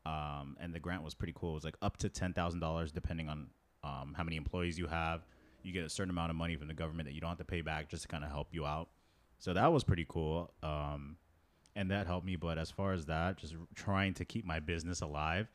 um, 0.05 0.57
and 0.61 0.75
the 0.75 0.81
grant 0.81 1.03
was 1.03 1.15
pretty 1.15 1.33
cool. 1.35 1.53
It 1.53 1.55
was 1.55 1.65
like 1.65 1.77
up 1.81 1.97
to 1.99 2.09
ten 2.09 2.33
thousand 2.33 2.61
dollars, 2.61 2.93
depending 2.93 3.29
on 3.29 3.47
um, 3.83 4.15
how 4.17 4.25
many 4.25 4.37
employees 4.37 4.79
you 4.79 4.87
have. 4.87 5.25
You 5.63 5.73
get 5.73 5.85
a 5.85 5.89
certain 5.89 6.11
amount 6.11 6.31
of 6.31 6.37
money 6.37 6.57
from 6.57 6.69
the 6.69 6.75
government 6.75 7.09
that 7.09 7.15
you 7.15 7.21
don't 7.21 7.31
have 7.31 7.39
to 7.39 7.45
pay 7.45 7.63
back, 7.63 7.89
just 7.89 8.03
to 8.03 8.09
kind 8.09 8.25
of 8.25 8.31
help 8.31 8.49
you 8.53 8.67
out. 8.67 8.89
So 9.39 9.55
that 9.55 9.73
was 9.73 9.85
pretty 9.85 10.07
cool, 10.09 10.53
um, 10.63 11.17
and 11.75 11.91
that 11.91 12.07
helped 12.07 12.27
me. 12.27 12.37
But 12.37 12.59
as 12.59 12.71
far 12.71 12.93
as 12.93 13.07
that, 13.07 13.39
just 13.39 13.55
trying 13.75 14.15
to 14.15 14.25
keep 14.25 14.45
my 14.45 14.61
business 14.61 15.01
alive, 15.01 15.49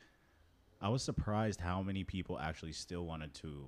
I 0.80 0.88
was 0.88 1.02
surprised 1.02 1.60
how 1.60 1.82
many 1.82 2.04
people 2.04 2.38
actually 2.38 2.72
still 2.72 3.04
wanted 3.06 3.34
to 3.34 3.66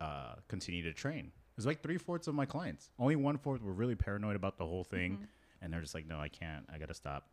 uh, 0.00 0.34
continue 0.48 0.82
to 0.84 0.92
train. 0.92 1.32
It 1.58 1.62
was 1.62 1.66
like 1.66 1.82
three 1.82 1.98
fourths 1.98 2.28
of 2.28 2.36
my 2.36 2.46
clients. 2.46 2.90
Only 3.00 3.16
one 3.16 3.36
fourth 3.36 3.62
were 3.62 3.72
really 3.72 3.96
paranoid 3.96 4.36
about 4.36 4.58
the 4.58 4.64
whole 4.64 4.84
thing, 4.84 5.14
mm-hmm. 5.14 5.24
and 5.60 5.72
they're 5.72 5.80
just 5.80 5.92
like, 5.92 6.06
"No, 6.06 6.20
I 6.20 6.28
can't. 6.28 6.64
I 6.72 6.78
gotta 6.78 6.94
stop." 6.94 7.26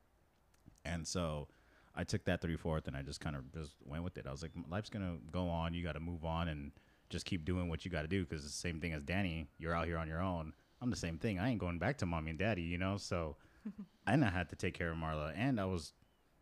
And 0.83 1.07
so 1.07 1.47
I 1.95 2.03
took 2.05 2.25
that 2.25 2.41
three 2.41 2.55
fourth 2.57 2.87
and 2.87 2.97
I 2.97 3.03
just 3.03 3.19
kind 3.19 3.35
of 3.35 3.51
just 3.53 3.75
went 3.85 4.03
with 4.03 4.17
it. 4.17 4.25
I 4.27 4.31
was 4.31 4.41
like, 4.41 4.51
life's 4.67 4.89
gonna 4.89 5.17
go 5.31 5.47
on. 5.47 5.75
You 5.75 5.83
got 5.83 5.93
to 5.93 5.99
move 5.99 6.25
on 6.25 6.47
and 6.47 6.71
just 7.09 7.25
keep 7.25 7.45
doing 7.45 7.69
what 7.69 7.85
you 7.85 7.91
got 7.91 8.01
to 8.01 8.07
do 8.07 8.23
because 8.25 8.43
it's 8.43 8.53
the 8.55 8.59
same 8.59 8.79
thing 8.81 8.93
as 8.93 9.03
Danny. 9.03 9.47
You're 9.59 9.75
out 9.75 9.85
here 9.85 9.97
on 9.97 10.07
your 10.07 10.21
own. 10.21 10.53
I'm 10.81 10.89
the 10.89 10.95
same 10.95 11.17
thing. 11.19 11.39
I 11.39 11.49
ain't 11.49 11.59
going 11.59 11.77
back 11.77 11.97
to 11.99 12.05
mommy 12.05 12.31
and 12.31 12.39
daddy, 12.39 12.63
you 12.63 12.77
know. 12.79 12.97
So 12.97 13.37
and 14.07 14.25
I 14.25 14.29
had 14.29 14.49
to 14.49 14.55
take 14.55 14.73
care 14.73 14.89
of 14.91 14.97
Marla, 14.97 15.33
and 15.35 15.59
I 15.59 15.65
was 15.65 15.93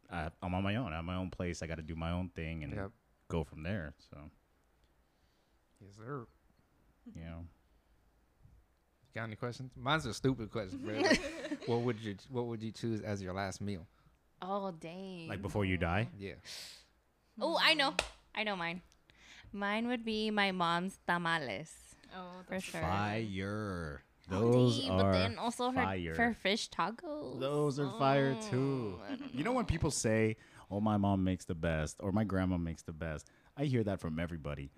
I, 0.10 0.30
I'm 0.42 0.54
on 0.56 0.64
my 0.64 0.76
own. 0.78 0.94
I 0.94 0.98
have 0.98 1.06
my 1.06 1.16
own 1.16 1.30
place. 1.30 1.62
I 1.62 1.68
got 1.68 1.78
to 1.78 1.84
do 1.84 1.96
my 1.96 2.12
own 2.12 2.30
thing 2.30 2.64
and 2.64 2.74
Yep. 2.74 2.92
go 3.28 3.44
from 3.44 3.64
there. 3.64 3.94
So 4.10 4.18
Yes, 5.82 5.96
sir. 5.98 6.26
you 7.14 7.22
know, 7.26 7.46
Got 9.16 9.26
any 9.26 9.36
questions? 9.36 9.72
Mine's 9.76 10.06
a 10.06 10.14
stupid 10.14 10.52
question, 10.52 10.80
bro. 10.86 11.00
Like, 11.00 11.22
what 11.68 11.82
would 11.82 12.00
you 12.00 12.16
What 12.30 12.46
would 12.48 12.64
you 12.64 12.72
choose 12.72 13.02
as 13.02 13.22
your 13.22 13.34
last 13.34 13.62
meal? 13.62 13.86
Oh 14.42 14.72
dang! 14.72 15.28
like 15.30 15.42
before 15.42 15.66
you 15.66 15.78
die. 15.78 16.10
Yeah. 16.20 16.34
oh, 17.40 17.58
I 17.62 17.74
know, 17.76 17.94
I 18.36 18.44
know 18.44 18.56
mine. 18.56 18.82
Mine 19.54 19.88
would 19.88 20.04
be 20.04 20.32
my 20.32 20.52
mom's 20.52 20.98
tamales 21.08 21.72
Oh, 22.16 22.44
for 22.48 22.60
sure. 22.60 22.82
Fire. 22.82 24.04
Oh, 24.32 24.40
Those 24.52 24.80
dang, 24.80 24.92
are 24.92 24.98
but 25.04 25.12
then 25.12 25.38
also 25.38 25.72
her, 25.72 25.82
fire. 25.84 26.16
her 26.16 26.34
fish 26.34 26.70
tacos. 26.70 27.40
Those 27.40 27.80
are 27.80 27.92
fire 28.00 28.36
oh, 28.38 28.50
too. 28.50 29.00
Oh, 29.02 29.16
You 29.34 29.44
know 29.44 29.52
when 29.52 29.66
people 29.66 29.92
say, 29.92 30.38
"Oh, 30.72 30.80
my 30.80 30.98
mom 30.98 31.24
makes 31.24 31.46
the 31.46 31.56
best," 31.56 31.98
or 32.00 32.12
"My 32.12 32.24
grandma 32.24 32.58
makes 32.58 32.84
the 32.84 32.94
best," 32.94 33.30
I 33.58 33.66
hear 33.66 33.84
that 33.84 34.00
from 34.00 34.20
everybody. 34.20 34.72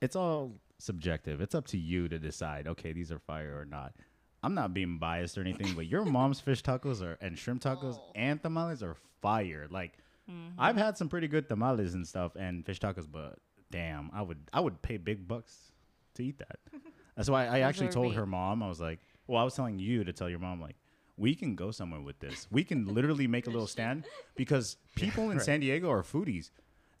It's 0.00 0.16
all 0.16 0.52
subjective. 0.78 1.40
It's 1.40 1.54
up 1.54 1.66
to 1.68 1.78
you 1.78 2.08
to 2.08 2.18
decide. 2.18 2.66
Okay, 2.68 2.92
these 2.92 3.10
are 3.12 3.18
fire 3.18 3.58
or 3.58 3.64
not. 3.64 3.94
I'm 4.42 4.54
not 4.54 4.72
being 4.72 4.98
biased 4.98 5.36
or 5.36 5.40
anything, 5.40 5.74
but 5.74 5.86
your 5.86 6.04
mom's 6.04 6.38
fish 6.40 6.62
tacos 6.62 7.02
are 7.02 7.18
and 7.20 7.36
shrimp 7.36 7.62
tacos 7.62 7.96
Oh. 7.98 8.12
and 8.14 8.40
tamales 8.42 8.82
are 8.82 8.96
fire. 9.20 9.66
Like 9.70 9.92
Mm-hmm. 10.30 10.60
I've 10.60 10.76
had 10.76 10.98
some 10.98 11.08
pretty 11.08 11.26
good 11.26 11.48
tamales 11.48 11.94
and 11.94 12.06
stuff 12.06 12.36
and 12.36 12.62
fish 12.66 12.78
tacos, 12.78 13.06
but 13.10 13.38
damn, 13.70 14.10
I 14.12 14.20
would 14.20 14.36
I 14.52 14.60
would 14.60 14.82
pay 14.82 14.98
big 14.98 15.26
bucks 15.26 15.72
to 16.16 16.22
eat 16.22 16.36
that. 16.38 16.58
That's 17.16 17.30
why 17.30 17.46
I 17.48 17.60
Those 17.60 17.62
actually 17.68 17.88
told 17.88 18.14
her 18.14 18.26
mom. 18.26 18.62
I 18.62 18.68
was 18.68 18.78
like, 18.78 19.00
well, 19.26 19.40
I 19.40 19.44
was 19.44 19.54
telling 19.54 19.78
you 19.78 20.04
to 20.04 20.12
tell 20.12 20.28
your 20.28 20.38
mom 20.38 20.60
like, 20.60 20.76
we 21.16 21.34
can 21.34 21.54
go 21.56 21.70
somewhere 21.70 22.02
with 22.02 22.18
this. 22.20 22.46
We 22.50 22.62
can 22.62 22.84
literally 22.94 23.26
make 23.26 23.46
a 23.46 23.50
little 23.50 23.66
stand 23.66 24.04
because 24.36 24.76
people 24.96 25.30
in 25.30 25.38
right. 25.38 25.44
San 25.46 25.60
Diego 25.60 25.90
are 25.90 26.02
foodies. 26.02 26.50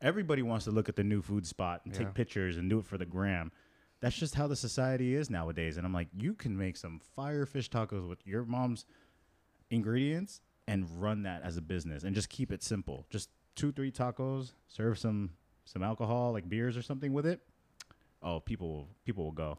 Everybody 0.00 0.40
wants 0.42 0.64
to 0.64 0.70
look 0.70 0.88
at 0.88 0.96
the 0.96 1.04
new 1.04 1.20
food 1.20 1.46
spot 1.46 1.82
and 1.84 1.92
Yeah. 1.92 2.04
take 2.04 2.14
pictures 2.14 2.56
and 2.56 2.70
do 2.70 2.78
it 2.78 2.86
for 2.86 2.96
the 2.96 3.04
gram. 3.06 3.52
That's 4.00 4.16
just 4.16 4.34
how 4.34 4.46
the 4.46 4.56
society 4.56 5.14
is 5.14 5.28
nowadays. 5.28 5.76
And 5.76 5.84
I'm 5.84 5.92
like, 5.92 6.08
you 6.16 6.34
can 6.34 6.56
make 6.56 6.76
some 6.76 7.00
fire 7.16 7.46
fish 7.46 7.68
tacos 7.68 8.08
with 8.08 8.24
your 8.26 8.44
mom's 8.44 8.84
ingredients 9.70 10.40
and 10.66 10.86
run 11.00 11.22
that 11.24 11.42
as 11.42 11.56
a 11.56 11.62
business 11.62 12.04
and 12.04 12.14
just 12.14 12.28
keep 12.28 12.52
it 12.52 12.62
simple. 12.62 13.06
Just 13.10 13.30
two, 13.56 13.72
three 13.72 13.90
tacos, 13.90 14.52
serve 14.68 14.98
some 14.98 15.30
some 15.64 15.82
alcohol 15.82 16.32
like 16.32 16.48
beers 16.48 16.76
or 16.76 16.82
something 16.82 17.12
with 17.12 17.26
it. 17.26 17.40
Oh, 18.22 18.40
people 18.40 18.68
will 18.68 18.88
people 19.04 19.24
will 19.24 19.32
go. 19.32 19.58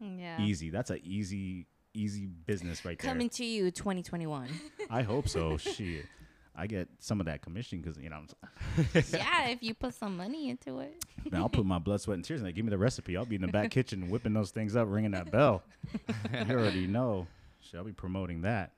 Yeah. 0.00 0.40
Easy. 0.40 0.70
That's 0.70 0.90
an 0.90 1.00
easy 1.02 1.66
easy 1.92 2.26
business 2.26 2.84
right 2.84 2.98
there. 2.98 3.10
Coming 3.10 3.28
to 3.30 3.44
you 3.44 3.70
2021. 3.70 4.48
I 4.88 5.02
hope 5.02 5.28
so. 5.28 5.56
Shit. 5.58 6.06
I 6.56 6.66
get 6.66 6.88
some 6.98 7.20
of 7.20 7.26
that 7.26 7.42
commission 7.42 7.80
because 7.80 7.96
you 7.98 8.10
know 8.10 8.22
yeah, 9.12 9.48
if 9.48 9.62
you 9.62 9.72
put 9.74 9.94
some 9.94 10.16
money 10.16 10.50
into 10.50 10.80
it. 10.80 11.02
man, 11.30 11.40
I'll 11.40 11.48
put 11.48 11.64
my 11.64 11.78
blood, 11.78 12.00
sweat, 12.00 12.16
and 12.16 12.24
tears 12.24 12.40
in 12.40 12.46
it. 12.46 12.52
Give 12.54 12.64
me 12.64 12.70
the 12.70 12.78
recipe. 12.78 13.16
I'll 13.16 13.24
be 13.24 13.36
in 13.36 13.42
the 13.42 13.48
back 13.48 13.70
kitchen 13.70 14.08
whipping 14.10 14.32
those 14.34 14.50
things 14.50 14.76
up, 14.76 14.88
ringing 14.90 15.12
that 15.12 15.30
bell. 15.30 15.62
you 16.48 16.54
already 16.54 16.86
know. 16.86 17.26
Shit, 17.60 17.78
I'll 17.78 17.84
be 17.84 17.92
promoting 17.92 18.42
that. 18.42 18.72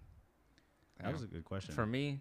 That 1.00 1.06
Yeah. 1.08 1.12
was 1.12 1.22
a 1.22 1.26
good 1.26 1.44
question. 1.44 1.74
For 1.74 1.86
me, 1.86 2.20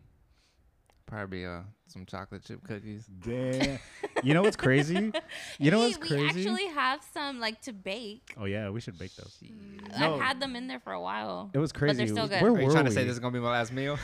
probably 1.05 1.45
uh 1.45 1.61
some 1.87 2.05
chocolate 2.05 2.43
chip 2.45 2.63
cookies. 2.63 3.05
Damn. 3.05 3.77
You 4.23 4.33
know 4.33 4.43
what's 4.43 4.55
crazy? 4.55 5.11
You 5.59 5.71
know 5.71 5.81
Hey, 5.81 5.87
what's 5.87 5.99
We 5.99 6.07
crazy? 6.07 6.39
actually 6.41 6.67
have 6.67 7.01
some 7.13 7.39
like 7.41 7.61
to 7.63 7.73
bake. 7.73 8.33
oh 8.39 8.45
yeah, 8.45 8.69
we 8.69 8.79
should 8.79 8.97
bake 8.97 9.13
those. 9.15 9.37
No. 9.99 10.15
I've 10.15 10.21
had 10.21 10.39
them 10.39 10.55
in 10.55 10.67
there 10.67 10.79
for 10.79 10.93
a 10.93 11.01
while. 11.01 11.49
It 11.53 11.57
was 11.57 11.73
But 11.73 11.79
crazy. 11.79 11.97
they're 11.97 12.07
still 12.07 12.27
good. 12.29 12.41
Where 12.41 12.51
Are 12.53 12.59
you 12.61 12.67
were 12.67 12.71
trying 12.71 12.85
to 12.85 12.91
say 12.91 13.03
this 13.03 13.13
is 13.13 13.19
gonna 13.19 13.33
be 13.33 13.39
my 13.39 13.51
last 13.51 13.73
meal? 13.73 13.97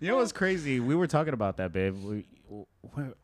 You 0.00 0.08
know 0.08 0.16
what's 0.16 0.32
crazy? 0.32 0.78
We 0.78 0.94
were 0.94 1.08
talking 1.08 1.34
about 1.34 1.56
that, 1.56 1.72
babe. 1.72 1.96
We, 2.02 2.24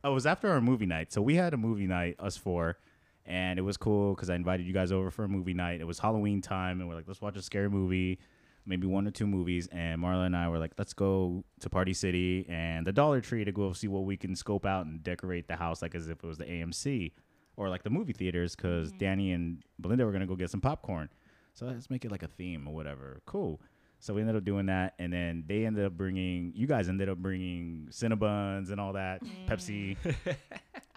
it 0.04 0.08
was 0.08 0.26
after 0.26 0.50
our 0.50 0.60
movie 0.60 0.86
night. 0.86 1.12
So 1.12 1.22
we 1.22 1.36
had 1.36 1.54
a 1.54 1.56
movie 1.56 1.86
night, 1.86 2.16
us 2.18 2.36
four, 2.36 2.78
and 3.24 3.60
it 3.60 3.62
was 3.62 3.76
cool 3.76 4.14
because 4.14 4.28
I 4.28 4.34
invited 4.34 4.66
you 4.66 4.72
guys 4.72 4.90
over 4.90 5.12
for 5.12 5.24
a 5.24 5.28
movie 5.28 5.54
night. 5.54 5.80
It 5.80 5.86
was 5.86 6.00
Halloween 6.00 6.42
time, 6.42 6.80
and 6.80 6.88
we're 6.88 6.96
like, 6.96 7.04
let's 7.06 7.20
watch 7.20 7.36
a 7.36 7.42
scary 7.42 7.70
movie, 7.70 8.18
maybe 8.66 8.88
one 8.88 9.06
or 9.06 9.12
two 9.12 9.26
movies. 9.26 9.68
And 9.70 10.02
Marla 10.02 10.26
and 10.26 10.36
I 10.36 10.48
were 10.48 10.58
like, 10.58 10.72
let's 10.76 10.92
go 10.92 11.44
to 11.60 11.70
Party 11.70 11.94
City 11.94 12.44
and 12.48 12.84
the 12.84 12.92
Dollar 12.92 13.20
Tree 13.20 13.44
to 13.44 13.52
go 13.52 13.72
see 13.72 13.86
what 13.86 14.04
we 14.04 14.16
can 14.16 14.34
scope 14.34 14.66
out 14.66 14.84
and 14.84 15.00
decorate 15.02 15.46
the 15.46 15.56
house 15.56 15.80
like 15.80 15.94
as 15.94 16.08
if 16.08 16.24
it 16.24 16.26
was 16.26 16.38
the 16.38 16.44
AMC 16.44 17.12
or 17.56 17.68
like 17.68 17.84
the 17.84 17.90
movie 17.90 18.12
theaters 18.12 18.56
because 18.56 18.88
mm-hmm. 18.88 18.98
Danny 18.98 19.32
and 19.32 19.62
Belinda 19.78 20.04
were 20.04 20.12
gonna 20.12 20.26
go 20.26 20.34
get 20.34 20.50
some 20.50 20.60
popcorn. 20.60 21.08
So 21.54 21.66
let's 21.66 21.88
make 21.88 22.04
it 22.04 22.10
like 22.10 22.24
a 22.24 22.28
theme 22.28 22.66
or 22.66 22.74
whatever. 22.74 23.20
Cool. 23.26 23.60
So 24.04 24.12
we 24.12 24.20
ended 24.20 24.36
up 24.36 24.44
doing 24.44 24.66
that, 24.66 24.92
and 24.98 25.10
then 25.10 25.44
they 25.46 25.64
ended 25.64 25.86
up 25.86 25.94
bringing. 25.96 26.52
You 26.54 26.66
guys 26.66 26.90
ended 26.90 27.08
up 27.08 27.16
bringing 27.16 27.88
Cinnabons 27.90 28.70
and 28.70 28.78
all 28.78 28.92
that, 28.92 29.22
Pepsi. 29.48 29.96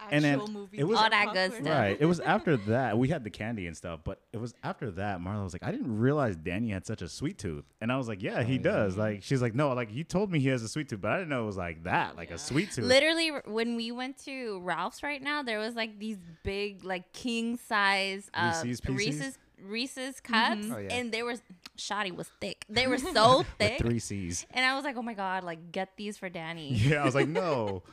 And 0.09 0.23
then 0.23 0.39
movie 0.53 0.77
it 0.77 0.83
was- 0.85 0.97
All 0.99 1.09
that 1.09 1.33
good 1.33 1.51
stuff. 1.53 1.65
right. 1.67 1.97
It 1.99 2.05
was 2.05 2.19
after 2.35 2.55
that 2.57 2.97
we 2.97 3.09
had 3.09 3.23
the 3.25 3.29
candy 3.29 3.67
and 3.67 3.75
stuff, 3.75 4.01
but 4.05 4.21
it 4.31 4.37
was 4.37 4.53
after 4.63 4.91
that 4.91 5.19
Marla 5.19 5.43
was 5.43 5.51
like, 5.53 5.63
I 5.63 5.71
didn't 5.71 5.97
realize 5.99 6.35
Danny 6.37 6.69
had 6.69 6.85
such 6.85 7.01
a 7.01 7.09
sweet 7.09 7.37
tooth, 7.37 7.65
and 7.81 7.91
I 7.91 7.97
was 7.97 8.07
like, 8.07 8.21
Yeah, 8.21 8.41
he 8.43 8.53
yeah. 8.55 8.61
does. 8.61 8.95
Like 8.95 9.23
she's 9.23 9.41
like, 9.41 9.53
No, 9.55 9.73
like 9.73 9.91
you 9.93 10.03
told 10.05 10.31
me 10.31 10.39
he 10.39 10.47
has 10.49 10.63
a 10.63 10.69
sweet 10.69 10.87
tooth, 10.87 11.01
but 11.01 11.11
I 11.11 11.17
didn't 11.17 11.29
know 11.29 11.43
it 11.43 11.47
was 11.47 11.57
like 11.57 11.83
that, 11.83 12.15
like 12.15 12.31
a 12.31 12.37
sweet 12.37 12.71
tooth. 12.71 12.85
Literally, 12.85 13.31
when 13.45 13.75
we 13.75 13.91
went 13.91 14.17
to 14.25 14.59
Ralph's 14.61 15.03
right 15.03 15.21
now, 15.21 15.43
there 15.43 15.59
was 15.59 15.75
like 15.75 15.99
these 15.99 16.19
big, 16.43 16.85
like 16.85 17.11
king 17.11 17.57
size 17.57 18.29
uh, 18.33 18.53
Reese's 18.63 18.79
Pieces? 18.81 18.97
Reese's 18.97 19.37
Reese's 19.61 20.19
cups, 20.21 20.67
Oh, 20.71 20.77
yeah. 20.77 20.93
and 20.93 21.11
they 21.11 21.23
were 21.23 21.35
Shoddy 21.77 22.11
was 22.11 22.27
thick. 22.41 22.65
They 22.69 22.87
were 22.87 22.97
so 23.13 23.39
With 23.39 23.47
thick, 23.59 23.77
three 23.79 23.99
C's. 23.99 24.45
and 24.51 24.65
I 24.65 24.75
was 24.75 24.83
like, 24.83 24.97
oh 24.97 25.01
my 25.01 25.13
god, 25.13 25.43
like 25.43 25.71
get 25.71 25.95
these 25.97 26.17
for 26.17 26.29
Danny. 26.29 26.73
Yeah, 26.73 27.01
I 27.01 27.05
was 27.05 27.15
like, 27.15 27.27
No. 27.27 27.83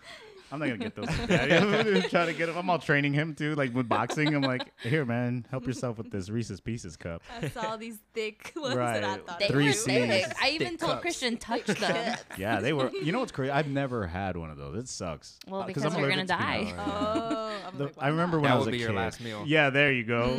I'm 0.54 0.61
not 0.61 0.66
gonna 0.66 0.78
get 0.78 0.94
those. 0.94 1.11
for 1.11 1.26
Daddy. 1.26 1.52
I'm 2.02 2.02
trying 2.08 2.28
to 2.28 2.32
get 2.32 2.49
him. 2.49 2.56
I'm 2.56 2.70
all 2.70 2.78
training 2.78 3.12
him 3.12 3.34
too, 3.34 3.54
like 3.56 3.75
with 3.75 3.88
boxing. 3.88 4.34
I'm 4.34 4.42
like, 4.42 4.73
here, 4.82 5.04
man, 5.04 5.46
help 5.50 5.66
yourself 5.66 5.99
with 5.99 6.11
this 6.11 6.30
Reese's 6.30 6.61
Pieces 6.61 6.96
cup. 6.96 7.23
I 7.42 7.49
saw 7.49 7.76
these 7.76 7.99
thick 8.14 8.52
ones 8.56 8.76
that 8.76 9.02
I 9.04 9.08
Right. 9.08 9.26
thought 9.26 9.38
They 9.40 9.49
Three 9.49 9.66
were 9.66 9.73
Cs. 9.73 9.84
thick. 10.26 10.32
I 10.40 10.50
even 10.50 10.68
Thick 10.68 10.78
told 10.78 10.92
cups. 10.92 11.02
Christian 11.02 11.37
touch 11.37 11.66
them. 11.66 12.16
Yeah, 12.38 12.61
they 12.61 12.73
were. 12.73 12.90
You 12.92 13.11
know 13.12 13.20
what's 13.20 13.32
crazy? 13.32 13.50
I've 13.50 13.68
never 13.68 14.06
had 14.06 14.37
one 14.37 14.50
of 14.50 14.56
those. 14.56 14.76
It 14.76 14.88
sucks. 14.88 15.38
Well, 15.49 15.62
Uh, 15.62 15.66
because 15.66 15.84
I'm 15.84 15.99
you're 15.99 16.08
gonna 16.08 16.23
to 16.23 16.28
die. 16.28 16.73
butter. 16.76 16.90
Oh, 16.90 17.52
I'm 17.66 17.78
The- 17.78 17.84
like, 17.84 17.94
I 17.99 18.04
why 18.04 18.08
remember 18.11 18.37
not? 18.37 18.42
when 18.42 18.50
That 18.50 18.54
I 18.54 18.56
was 18.58 18.64
would 18.66 18.75
a 18.75 18.76
be 18.76 18.80
your 18.80 18.90
kid. 18.90 18.96
last 18.96 19.20
meal. 19.20 19.44
Yeah, 19.46 19.70
there 19.70 19.92
you 19.92 20.04
go. 20.04 20.37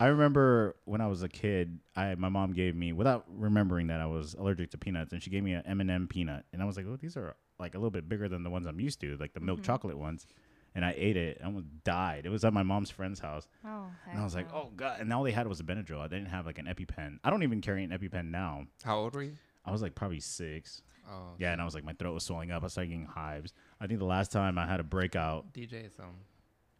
I 0.00 0.06
remember 0.06 0.76
when 0.84 1.00
I 1.00 1.06
was 1.06 1.22
a 1.22 1.28
kid, 1.28 1.78
I 1.96 2.14
my 2.14 2.28
mom 2.28 2.52
gave 2.52 2.74
me 2.74 2.92
without 2.92 3.24
remembering 3.28 3.88
that 3.88 4.00
I 4.00 4.06
was 4.06 4.34
allergic 4.34 4.70
to 4.70 4.78
peanuts, 4.78 5.12
and 5.12 5.22
she 5.22 5.30
gave 5.30 5.42
me 5.42 5.52
an 5.52 5.62
M 5.66 5.80
and 5.80 5.90
m 5.90 6.06
peanut, 6.08 6.44
and 6.52 6.62
I 6.62 6.64
was 6.64 6.76
like, 6.76 6.86
"Oh, 6.88 6.96
these 6.96 7.16
are 7.16 7.34
like 7.60 7.74
a 7.74 7.78
little 7.78 7.90
bit 7.90 8.08
bigger 8.08 8.28
than 8.28 8.42
the 8.42 8.50
ones 8.50 8.66
I'm 8.66 8.80
used 8.80 9.00
to, 9.02 9.16
like 9.18 9.32
the 9.34 9.40
milk 9.40 9.62
chocolate 9.62 9.98
ones." 9.98 10.26
And 10.72 10.84
I 10.84 10.94
ate 10.96 11.16
it, 11.16 11.38
I 11.42 11.46
almost 11.46 11.66
died. 11.82 12.26
It 12.26 12.28
was 12.28 12.44
at 12.44 12.52
my 12.52 12.62
mom's 12.62 12.90
friend's 12.90 13.18
house, 13.18 13.48
Oh, 13.64 13.86
and 14.08 14.20
I 14.20 14.22
was 14.22 14.36
like, 14.36 14.52
"Oh 14.54 14.70
god!" 14.76 15.00
And 15.00 15.12
all 15.12 15.24
they 15.24 15.32
had 15.32 15.48
was 15.48 15.58
a 15.58 15.64
Benadryl. 15.64 15.98
I 16.00 16.06
didn't 16.06 16.26
have 16.26 16.46
like 16.46 16.58
an 16.58 16.66
EpiPen. 16.66 17.18
I 17.24 17.30
don't 17.30 17.42
even 17.42 17.60
carry 17.60 17.82
an 17.82 17.90
EpiPen 17.90 18.30
now. 18.30 18.66
How 18.84 18.98
old 18.98 19.14
were 19.14 19.24
you? 19.24 19.36
I 19.64 19.72
was 19.72 19.82
like 19.82 19.94
probably 19.96 20.20
six. 20.20 20.82
Oh, 21.10 21.34
Yeah, 21.38 21.52
and 21.52 21.60
I 21.60 21.64
was 21.64 21.74
like, 21.74 21.82
my 21.84 21.92
throat 21.94 22.14
was 22.14 22.22
swelling 22.22 22.52
up. 22.52 22.62
I 22.62 22.68
started 22.68 22.90
getting 22.90 23.04
hives. 23.06 23.52
I 23.80 23.88
think 23.88 23.98
the 23.98 24.04
last 24.06 24.30
time 24.30 24.58
I 24.58 24.66
had 24.66 24.78
a 24.78 24.84
breakout. 24.84 25.52
DJ 25.52 25.86
is 25.86 25.92
um, 25.98 26.14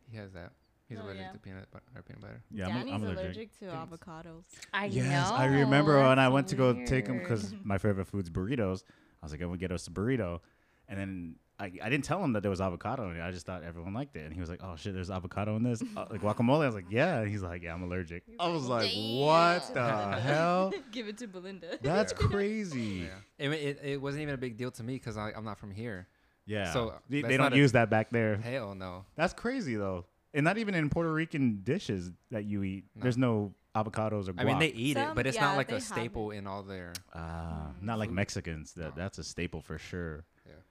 he 0.09 0.17
has 0.19 0.31
that. 0.35 0.53
He's 0.89 0.99
Oh, 0.99 1.03
allergic 1.03 1.23
yeah. 1.23 1.33
to 1.33 1.39
peanut 1.39 1.71
butter 1.73 1.85
peanut 2.07 2.21
butter. 2.21 2.43
Yeah, 2.51 2.69
I'm, 2.69 2.89
I'm 2.93 3.03
allergic, 3.03 3.25
allergic. 3.25 3.59
to 3.59 3.65
avocados. 3.67 4.45
I 4.73 4.85
Yes, 4.87 5.29
know. 5.31 5.35
I 5.35 5.47
remember 5.47 5.99
when 5.99 6.19
I 6.21 6.25
that's 6.27 6.33
went 6.33 6.49
to 6.49 6.57
go 6.57 6.73
take 6.87 7.07
them 7.07 7.17
weird. 7.17 7.29
because 7.29 7.53
my 7.65 7.79
favorite 7.79 8.07
food's 8.07 8.31
burritos. 8.31 8.85
I 9.21 9.27
was 9.27 9.33
like, 9.33 9.41
I'm 9.41 9.49
gonna 9.49 9.59
get 9.59 9.73
us 9.73 9.89
a 9.89 9.91
burrito, 9.91 10.41
and 10.91 10.99
then 11.01 11.37
I, 11.59 11.73
I 11.83 11.89
didn't 11.91 12.05
tell 12.05 12.23
him 12.23 12.33
that 12.35 12.41
there 12.43 12.51
was 12.51 12.61
avocado 12.61 13.11
in 13.11 13.17
it. 13.17 13.23
I 13.23 13.31
just 13.31 13.47
thought 13.47 13.63
everyone 13.63 13.95
liked 13.95 14.17
it, 14.17 14.25
and 14.25 14.33
he 14.35 14.41
was 14.41 14.49
like, 14.51 14.61
Oh 14.63 14.77
shit, 14.77 14.93
there's 14.95 15.11
avocado 15.11 15.57
in 15.57 15.63
this, 15.63 15.83
uh, 15.97 16.07
like 16.11 16.21
guacamole. 16.23 16.63
I 16.63 16.67
was 16.67 16.75
like, 16.75 16.87
Yeah. 16.91 17.21
And 17.21 17.31
he's 17.31 17.43
like, 17.43 17.63
Yeah, 17.63 17.75
I'm 17.75 17.83
allergic. 17.83 18.25
I 18.39 18.49
was 18.49 18.67
like, 18.67 18.91
What 18.95 19.71
the 19.75 20.21
hell? 20.21 20.73
Give 20.91 21.07
it 21.09 21.19
to 21.19 21.27
Belinda. 21.29 21.79
That's 21.83 22.13
crazy. 22.13 23.09
Yeah, 23.39 23.47
it, 23.47 23.53
it, 23.53 23.81
it 23.85 24.01
wasn't 24.03 24.23
even 24.23 24.35
a 24.35 24.39
big 24.39 24.57
deal 24.59 24.71
to 24.73 24.83
me 24.83 24.95
because 24.95 25.17
I'm 25.17 25.45
not 25.45 25.59
from 25.59 25.71
here. 25.71 26.09
Yeah. 26.47 26.73
So, 26.73 26.95
they, 27.09 27.23
they 27.23 27.37
don't 27.37 27.47
not 27.47 27.53
a- 27.53 27.57
use 27.57 27.73
that 27.73 27.91
back 27.91 28.11
there. 28.11 28.37
Hell 28.39 28.75
no. 28.75 29.05
That's 29.17 29.33
crazy 29.35 29.77
though, 29.77 30.07
and 30.35 30.45
not 30.45 30.59
even 30.59 30.75
in 30.75 30.89
Puerto 30.91 31.13
Rican 31.13 31.61
dishes 31.63 32.11
that 32.31 32.45
you 32.45 32.63
eat. 32.65 32.85
No. 32.97 33.03
There's 33.03 33.17
no 33.19 33.55
avocados 33.77 34.29
or. 34.29 34.33
Guac. 34.33 34.41
I 34.41 34.45
mean, 34.45 34.59
they 34.59 34.69
eat 34.69 34.97
it, 34.97 35.09
but 35.15 35.27
it's 35.27 35.37
yeah, 35.37 35.45
not 35.45 35.57
like 35.57 35.71
a 35.71 35.75
have 35.75 35.83
staple 35.83 36.31
in 36.33 36.47
all 36.47 36.63
their. 36.63 36.93
Ah, 37.15 37.69
not 37.81 37.99
like 37.99 38.11
Mexicans. 38.11 38.73
That 38.73 38.97
No. 38.97 39.03
that's 39.03 39.19
a 39.19 39.25
staple 39.25 39.61
for 39.61 39.79
sure. 39.79 40.25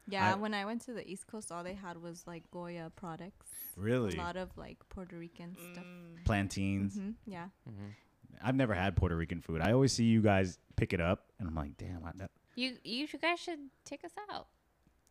Yeah, 0.08 0.32
I- 0.34 0.36
when 0.36 0.54
I 0.56 0.66
went 0.66 0.82
to 0.86 0.94
the 0.94 1.08
East 1.08 1.28
Coast, 1.28 1.52
all 1.52 1.64
they 1.64 1.76
had 1.76 1.98
was 2.02 2.26
like 2.26 2.50
Goya 2.52 2.92
products. 2.96 3.52
Really, 3.78 4.14
A 4.16 4.18
lot 4.18 4.38
of 4.38 4.58
like 4.58 4.78
Puerto 4.90 5.16
Rican 5.18 5.56
stuff. 5.74 5.86
plantains. 6.26 6.96
hmm 6.96 7.12
yeah. 7.26 7.50
Mhm. 7.70 7.94
I've 8.42 8.56
never 8.56 8.74
had 8.74 8.96
Puerto 8.96 9.16
Rican 9.16 9.42
food. 9.42 9.62
I 9.62 9.72
always 9.72 9.94
see 9.94 10.06
you 10.06 10.22
guys 10.22 10.58
pick 10.76 10.94
it 10.94 11.02
up, 11.02 11.28
and 11.40 11.48
I'm 11.48 11.56
like, 11.56 11.78
damn, 11.78 12.04
I, 12.06 12.12
that, 12.16 12.32
You 12.56 12.78
you 12.84 13.08
guys 13.08 13.40
should 13.40 13.60
take 13.86 14.04
us 14.04 14.12
out. 14.32 14.48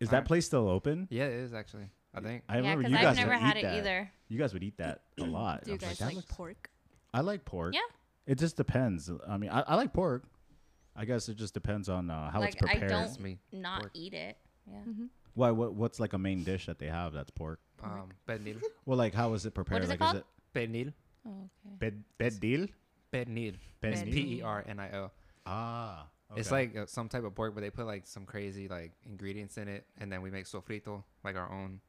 is 0.00 0.08
All 0.08 0.12
that 0.12 0.18
right. 0.18 0.26
place 0.26 0.46
still 0.46 0.68
open? 0.68 1.06
Yeah, 1.10 1.24
it 1.26 1.34
is 1.34 1.52
actually. 1.54 1.90
I 2.14 2.20
think. 2.20 2.42
I 2.48 2.54
yeah, 2.54 2.60
remember 2.60 2.82
because 2.84 2.90
you 2.92 2.96
I've 2.98 3.02
guys 3.04 3.16
never 3.16 3.36
had 3.38 3.56
it 3.56 3.62
that. 3.62 3.74
either. 3.76 4.10
You 4.28 4.38
guys 4.38 4.52
would 4.54 4.62
eat 4.64 4.78
that 4.78 5.02
a 5.20 5.24
lot. 5.24 5.64
Do 5.64 5.70
you 5.70 5.74
I 5.74 5.76
was 5.76 5.82
like, 5.82 5.90
guys 5.90 5.98
that 5.98 6.14
like 6.16 6.28
pork? 6.28 6.70
I 7.14 7.20
like 7.20 7.44
pork. 7.44 7.74
Yeah. 7.74 7.80
It 8.26 8.38
just 8.38 8.56
depends. 8.56 9.10
I 9.26 9.36
mean, 9.36 9.50
I, 9.50 9.60
I 9.60 9.74
like 9.76 9.92
pork. 9.92 10.24
I 10.96 11.04
guess 11.04 11.28
it 11.28 11.36
just 11.36 11.54
depends 11.54 11.88
on 11.88 12.10
uh, 12.10 12.30
how 12.30 12.40
Like, 12.40 12.54
it's 12.54 12.62
I 12.62 12.72
prepared. 12.78 12.90
don't- 12.90 13.20
me. 13.20 13.38
Not 13.52 13.80
Pork. 13.82 13.90
eat 13.94 14.14
it. 14.14 14.36
Yeah. 14.70 14.78
Mm-hmm. 14.88 15.04
Why? 15.34 15.50
What? 15.50 15.74
What's 15.74 16.00
like 16.00 16.12
a 16.12 16.18
main 16.18 16.44
dish 16.44 16.66
that 16.66 16.78
they 16.78 16.86
have 16.86 17.12
that's 17.12 17.30
pork? 17.30 17.60
Um, 17.82 18.08
pernil. 18.26 18.60
Well, 18.86 18.98
like 18.98 19.14
how 19.14 19.32
is 19.34 19.46
it 19.46 19.54
prepared? 19.54 19.84
is 19.84 19.90
it 19.90 19.98
called? 19.98 20.16
is 20.16 20.22
it 20.22 20.26
Pernil. 20.54 20.92
Oh, 21.26 21.30
okay. 21.30 21.76
bed 21.78 22.04
bed 22.18 22.40
deal? 22.40 22.66
Pernil. 23.12 23.54
It's 23.82 24.02
Pernil. 24.02 24.12
P 24.12 24.36
E 24.38 24.42
R 24.42 24.64
N 24.66 24.80
I 24.80 24.90
L. 24.92 25.12
Ah, 25.46 26.06
It's 26.36 26.50
like 26.50 26.76
uh, 26.76 26.86
some 26.86 27.08
type 27.08 27.24
of 27.24 27.34
pork, 27.34 27.54
but 27.54 27.60
they 27.62 27.70
put 27.70 27.86
like 27.86 28.06
some 28.06 28.26
crazy 28.26 28.68
like 28.68 28.92
ingredients 29.06 29.56
in 29.58 29.68
it, 29.68 29.86
and 29.98 30.10
then 30.12 30.22
we 30.22 30.30
make 30.30 30.44
sofrito, 30.46 31.02
like 31.24 31.36
our 31.36 31.50
own, 31.52 31.80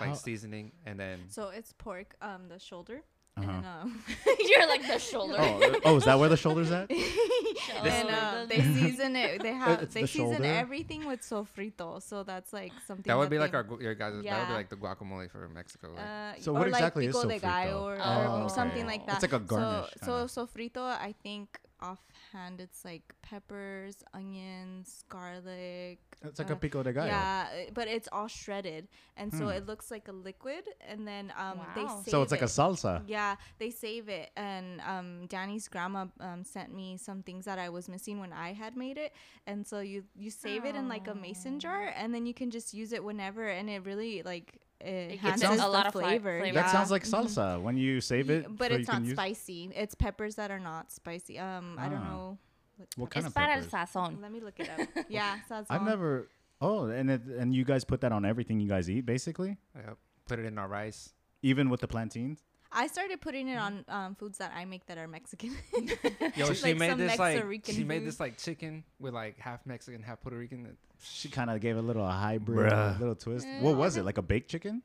like 0.00 0.08
How- 0.10 0.14
seasoning, 0.14 0.72
and 0.86 0.98
then 0.98 1.20
So 1.28 1.48
it's 1.50 1.72
pork, 1.72 2.16
um, 2.22 2.48
the 2.48 2.58
shoulder, 2.58 3.02
Uh-huh. 3.36 3.50
and 3.50 3.64
um, 3.66 4.04
You're 4.40 4.68
like 4.68 4.86
the 4.86 4.98
shoulder. 4.98 5.36
Oh, 5.38 5.80
oh, 5.84 5.96
is 5.96 6.04
that 6.04 6.18
where 6.18 6.28
the 6.28 6.36
shoulders 6.36 6.70
at? 6.70 6.90
and 7.84 8.08
uh, 8.10 8.44
they 8.46 8.60
season 8.60 9.16
it. 9.16 9.42
They 9.42 9.52
have 9.64 9.82
It's 9.82 9.94
they 9.94 10.02
the 10.02 10.06
season 10.08 10.32
shoulder? 10.32 10.44
everything 10.44 11.06
with 11.06 11.22
sofrito. 11.22 12.02
So 12.02 12.22
that's 12.24 12.52
like 12.52 12.72
something 12.86 13.04
that 13.06 13.16
would 13.16 13.30
be 13.30 13.38
like 13.38 13.54
our 13.54 13.66
your 13.80 13.94
guys. 13.94 14.12
That 14.22 14.38
would 14.40 14.48
be 14.48 14.52
like 14.54 14.68
the 14.68 14.76
guacamole 14.76 15.30
for 15.30 15.48
Mexico. 15.48 15.92
Like. 15.96 16.04
Uh, 16.04 16.40
So 16.40 16.50
or 16.52 16.58
what 16.60 16.68
like 16.70 16.80
exactly 16.80 17.06
is 17.06 17.16
pico 17.16 17.28
de 17.28 17.38
gallo 17.38 17.70
sofrito? 17.72 17.82
or, 17.82 17.98
Oh, 18.02 18.40
or 18.40 18.44
okay. 18.44 18.54
something 18.54 18.86
like 18.86 19.06
that. 19.06 19.14
It's 19.14 19.32
like 19.32 19.40
a 19.40 19.44
garnish 19.44 19.90
So, 20.04 20.26
so 20.26 20.46
sofrito, 20.46 20.82
I 20.82 21.14
think 21.22 21.58
offhand, 21.82 22.60
it's 22.60 22.84
like 22.84 23.14
peppers, 23.22 23.96
onions, 24.14 25.04
garlic. 25.08 25.98
It's 26.24 26.38
like 26.38 26.50
a 26.50 26.52
uh, 26.52 26.56
pico 26.56 26.82
de 26.82 26.92
gallo. 26.92 27.08
Yeah, 27.08 27.48
uh, 27.50 27.70
but 27.74 27.88
it's 27.88 28.08
all 28.12 28.28
shredded, 28.28 28.88
and 29.16 29.32
so 29.32 29.48
Hmm. 29.48 29.56
it 29.56 29.66
looks 29.66 29.90
like 29.90 30.08
a 30.08 30.12
liquid. 30.12 30.64
And 30.88 31.06
then 31.06 31.32
um, 31.36 31.58
they 31.74 31.82
Wow. 31.82 32.02
save 32.04 32.12
So 32.12 32.22
it's 32.22 32.32
like 32.32 32.42
a 32.42 32.46
salsa. 32.46 33.02
Yeah, 33.06 33.36
they 33.58 33.70
save 33.70 34.08
it, 34.08 34.30
and 34.36 34.80
um, 34.82 35.26
Danny's 35.26 35.68
grandma 35.68 36.06
um, 36.20 36.44
sent 36.44 36.74
me 36.74 36.96
some 36.96 37.22
things 37.22 37.44
that 37.46 37.58
I 37.58 37.68
was 37.68 37.88
missing 37.88 38.20
when 38.20 38.32
I 38.32 38.52
had 38.52 38.76
made 38.76 38.98
it, 38.98 39.12
and 39.46 39.66
so 39.66 39.80
you 39.80 40.04
you 40.14 40.30
save 40.30 40.64
it 40.64 40.76
in 40.76 40.88
like 40.88 41.08
a 41.08 41.14
mason 41.14 41.58
jar, 41.58 41.92
and 41.96 42.14
then 42.14 42.26
you 42.26 42.34
can 42.34 42.50
just 42.50 42.72
use 42.74 42.92
it 42.92 43.02
whenever, 43.02 43.48
and 43.48 43.68
it 43.68 43.84
really 43.84 44.22
like 44.22 44.60
it 44.84 45.08
gives 45.20 45.22
it 45.22 45.24
enhances 45.46 45.50
a 45.60 45.62
the 45.62 45.68
lot 45.68 45.86
of 45.86 45.92
flavor. 45.92 46.40
flavor. 46.40 46.54
That 46.54 46.66
yeah. 46.66 46.72
sounds 46.72 46.90
like 46.90 47.04
Mhm. 47.04 47.24
salsa 47.26 47.60
when 47.62 47.76
you 47.76 48.00
save 48.00 48.30
it. 48.30 48.46
but 48.56 48.70
so 48.70 48.76
it's 48.78 48.88
not 48.88 49.02
use- 49.04 49.12
spicy. 49.12 49.70
It's 49.74 49.94
peppers 49.94 50.34
that 50.36 50.50
are 50.50 50.60
not 50.60 50.90
spicy. 50.92 51.38
Um, 51.38 51.76
I 51.78 51.88
don't 51.88 51.98
Ah. 51.98 52.10
know. 52.10 52.38
What, 52.76 52.88
What 52.96 53.10
kind 53.10 53.26
it's 53.26 53.30
of 53.30 53.34
para 53.34 53.54
el 53.54 53.64
peppers? 53.64 53.72
sazon. 53.72 54.20
Let 54.20 54.32
me 54.32 54.40
look 54.40 54.58
it 54.58 54.68
up. 54.70 54.80
yeah, 55.08 55.38
sazon. 55.48 55.66
I've 55.70 55.82
never. 55.82 56.28
Oh, 56.60 56.86
and 56.86 57.10
it, 57.10 57.22
and 57.24 57.54
you 57.54 57.64
guys 57.64 57.84
put 57.84 58.00
that 58.02 58.12
on 58.12 58.24
everything 58.24 58.60
you 58.60 58.68
guys 58.68 58.88
eat, 58.88 59.04
basically, 59.04 59.56
Yep. 59.74 59.98
Put 60.28 60.38
it 60.38 60.44
in 60.46 60.58
our 60.58 60.68
rice. 60.68 61.12
even 61.42 61.68
with 61.70 61.80
the 61.80 61.88
plantains. 61.88 62.40
I 62.74 62.86
started 62.86 63.20
putting 63.20 63.48
it 63.48 63.56
on 63.56 63.84
um, 63.88 64.14
foods 64.14 64.38
that 64.38 64.52
I 64.56 64.64
make 64.64 64.86
that 64.86 64.98
are 64.98 65.06
Mexican. 65.08 65.54
Yo, 66.36 66.52
she 66.52 66.62
like 66.62 66.76
made 66.78 66.90
some 66.90 66.98
this 66.98 67.18
like 67.18 67.44
Mexican 67.44 67.74
she 67.74 67.84
made 67.84 68.04
this 68.06 68.18
like 68.20 68.38
chicken 68.38 68.84
with 68.98 69.14
like 69.14 69.38
half 69.38 69.64
Mexican, 69.66 70.02
half 70.02 70.20
Puerto 70.22 70.36
Rican. 70.38 70.76
She 71.02 71.28
kind 71.28 71.50
of 71.50 71.60
gave 71.60 71.76
a 71.76 71.82
little 71.82 72.06
hybrid, 72.06 72.72
Bruh. 72.72 72.98
little 72.98 73.14
twist. 73.14 73.46
Eh, 73.46 73.60
what 73.60 73.76
was 73.76 73.96
it? 73.96 74.04
Like 74.04 74.18
a 74.18 74.22
baked 74.22 74.50
chicken? 74.50 74.82